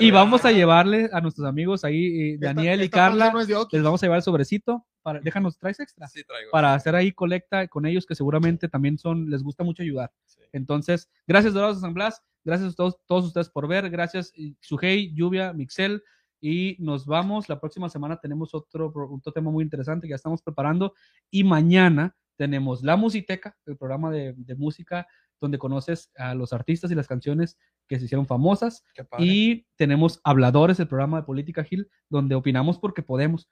Y 0.00 0.10
vamos 0.10 0.44
a 0.44 0.52
llevarle 0.52 1.08
a 1.12 1.20
nuestros 1.20 1.46
amigos 1.46 1.84
ahí, 1.84 2.06
eh, 2.06 2.34
Esta- 2.34 2.46
Daniel 2.46 2.80
y 2.80 2.84
esta 2.84 2.96
panza 2.96 3.08
Carla, 3.10 3.32
no 3.32 3.66
les 3.72 3.82
vamos 3.82 4.02
a 4.02 4.06
llevar 4.06 4.16
el 4.18 4.22
sobrecito 4.22 4.86
para, 5.02 5.20
déjanos, 5.20 5.58
traes 5.58 5.78
extra, 5.80 6.06
Sí, 6.08 6.24
traigo. 6.24 6.50
para 6.50 6.74
hacer 6.74 6.94
ahí 6.94 7.12
colecta 7.12 7.68
con 7.68 7.86
ellos 7.86 8.06
que 8.06 8.14
seguramente 8.14 8.68
también 8.68 8.98
son, 8.98 9.30
les 9.30 9.42
gusta 9.42 9.62
mucho 9.64 9.82
ayudar. 9.82 10.10
Sí. 10.24 10.40
Entonces, 10.52 11.08
gracias 11.26 11.54
Dorados 11.54 11.76
de 11.76 11.82
San 11.82 11.94
Blas, 11.94 12.22
gracias 12.44 12.72
a 12.72 12.76
todos, 12.76 12.96
todos 13.06 13.24
ustedes 13.26 13.48
por 13.48 13.68
ver, 13.68 13.88
gracias 13.90 14.32
y 14.34 14.56
Sujei, 14.60 15.12
Lluvia, 15.14 15.52
Mixel, 15.52 16.02
y 16.40 16.76
nos 16.80 17.06
vamos, 17.06 17.48
la 17.48 17.58
próxima 17.58 17.88
semana 17.88 18.18
tenemos 18.20 18.54
otro, 18.54 18.92
otro 19.10 19.32
tema 19.32 19.50
muy 19.50 19.64
interesante 19.64 20.06
que 20.06 20.10
ya 20.10 20.16
estamos 20.16 20.42
preparando, 20.42 20.92
y 21.30 21.44
mañana 21.44 22.14
tenemos 22.36 22.82
La 22.82 22.96
Musiteca, 22.96 23.56
el 23.64 23.76
programa 23.78 24.10
de, 24.10 24.34
de 24.36 24.54
música 24.54 25.06
donde 25.40 25.58
conoces 25.58 26.10
a 26.16 26.34
los 26.34 26.52
artistas 26.52 26.90
y 26.90 26.94
las 26.94 27.06
canciones 27.08 27.58
que 27.88 27.98
se 27.98 28.06
hicieron 28.06 28.26
famosas, 28.26 28.84
y 29.18 29.66
tenemos 29.76 30.20
Habladores, 30.24 30.80
el 30.80 30.88
programa 30.88 31.18
de 31.18 31.26
Política 31.26 31.62
Gil, 31.64 31.88
donde 32.08 32.34
opinamos 32.34 32.78
porque 32.78 33.02
podemos. 33.02 33.48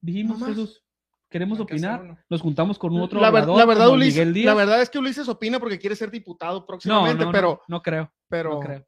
Dijimos, 0.00 0.38
No. 0.38 0.46
Jesús, 0.46 0.84
queremos 1.30 1.58
Hay 1.58 1.64
opinar, 1.64 2.24
nos 2.28 2.40
juntamos 2.40 2.78
con 2.78 2.92
un 2.92 3.00
otro 3.00 3.20
la, 3.20 3.30
ver- 3.30 3.46
la 3.46 3.64
verdad, 3.64 3.90
Ulises, 3.90 4.44
la 4.44 4.54
verdad 4.54 4.82
es 4.82 4.90
que 4.90 4.98
Ulises 4.98 5.28
opina 5.28 5.58
porque 5.60 5.78
quiere 5.78 5.96
ser 5.96 6.10
diputado 6.10 6.60
no, 6.60 6.66
próximamente, 6.66 7.20
no, 7.20 7.26
no, 7.26 7.32
pero, 7.32 7.62
no 7.68 7.82
creo, 7.82 8.12
pero 8.28 8.54
no 8.54 8.60
creo. 8.60 8.86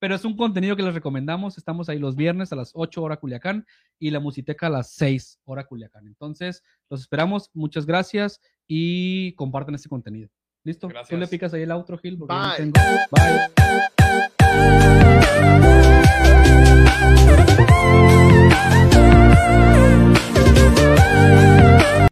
Pero 0.00 0.14
es 0.14 0.24
un 0.24 0.36
contenido 0.36 0.76
que 0.76 0.82
les 0.84 0.94
recomendamos. 0.94 1.58
Estamos 1.58 1.88
ahí 1.88 1.98
los 1.98 2.14
viernes 2.14 2.52
a 2.52 2.56
las 2.56 2.70
8 2.72 3.02
hora 3.02 3.16
Culiacán 3.16 3.66
y 3.98 4.10
la 4.10 4.20
Musiteca 4.20 4.68
a 4.68 4.70
las 4.70 4.92
6 4.92 5.40
hora 5.44 5.64
Culiacán. 5.66 6.06
Entonces, 6.06 6.62
los 6.88 7.00
esperamos. 7.00 7.50
Muchas 7.52 7.84
gracias 7.84 8.40
y 8.68 9.32
compartan 9.32 9.74
este 9.74 9.88
contenido. 9.88 10.28
Listo. 10.68 10.86
Gracias. 10.86 11.08
Tú 11.08 11.16
le 11.16 11.26
picas 11.26 11.54
ahí 11.54 11.62
el 11.62 11.70
outro, 11.70 11.96
Gil. 11.96 12.18
Porque 12.18 12.34
Bye. 12.34 12.66
No 12.66 12.72
tengo... 12.72 13.00
Bye. 13.10 13.68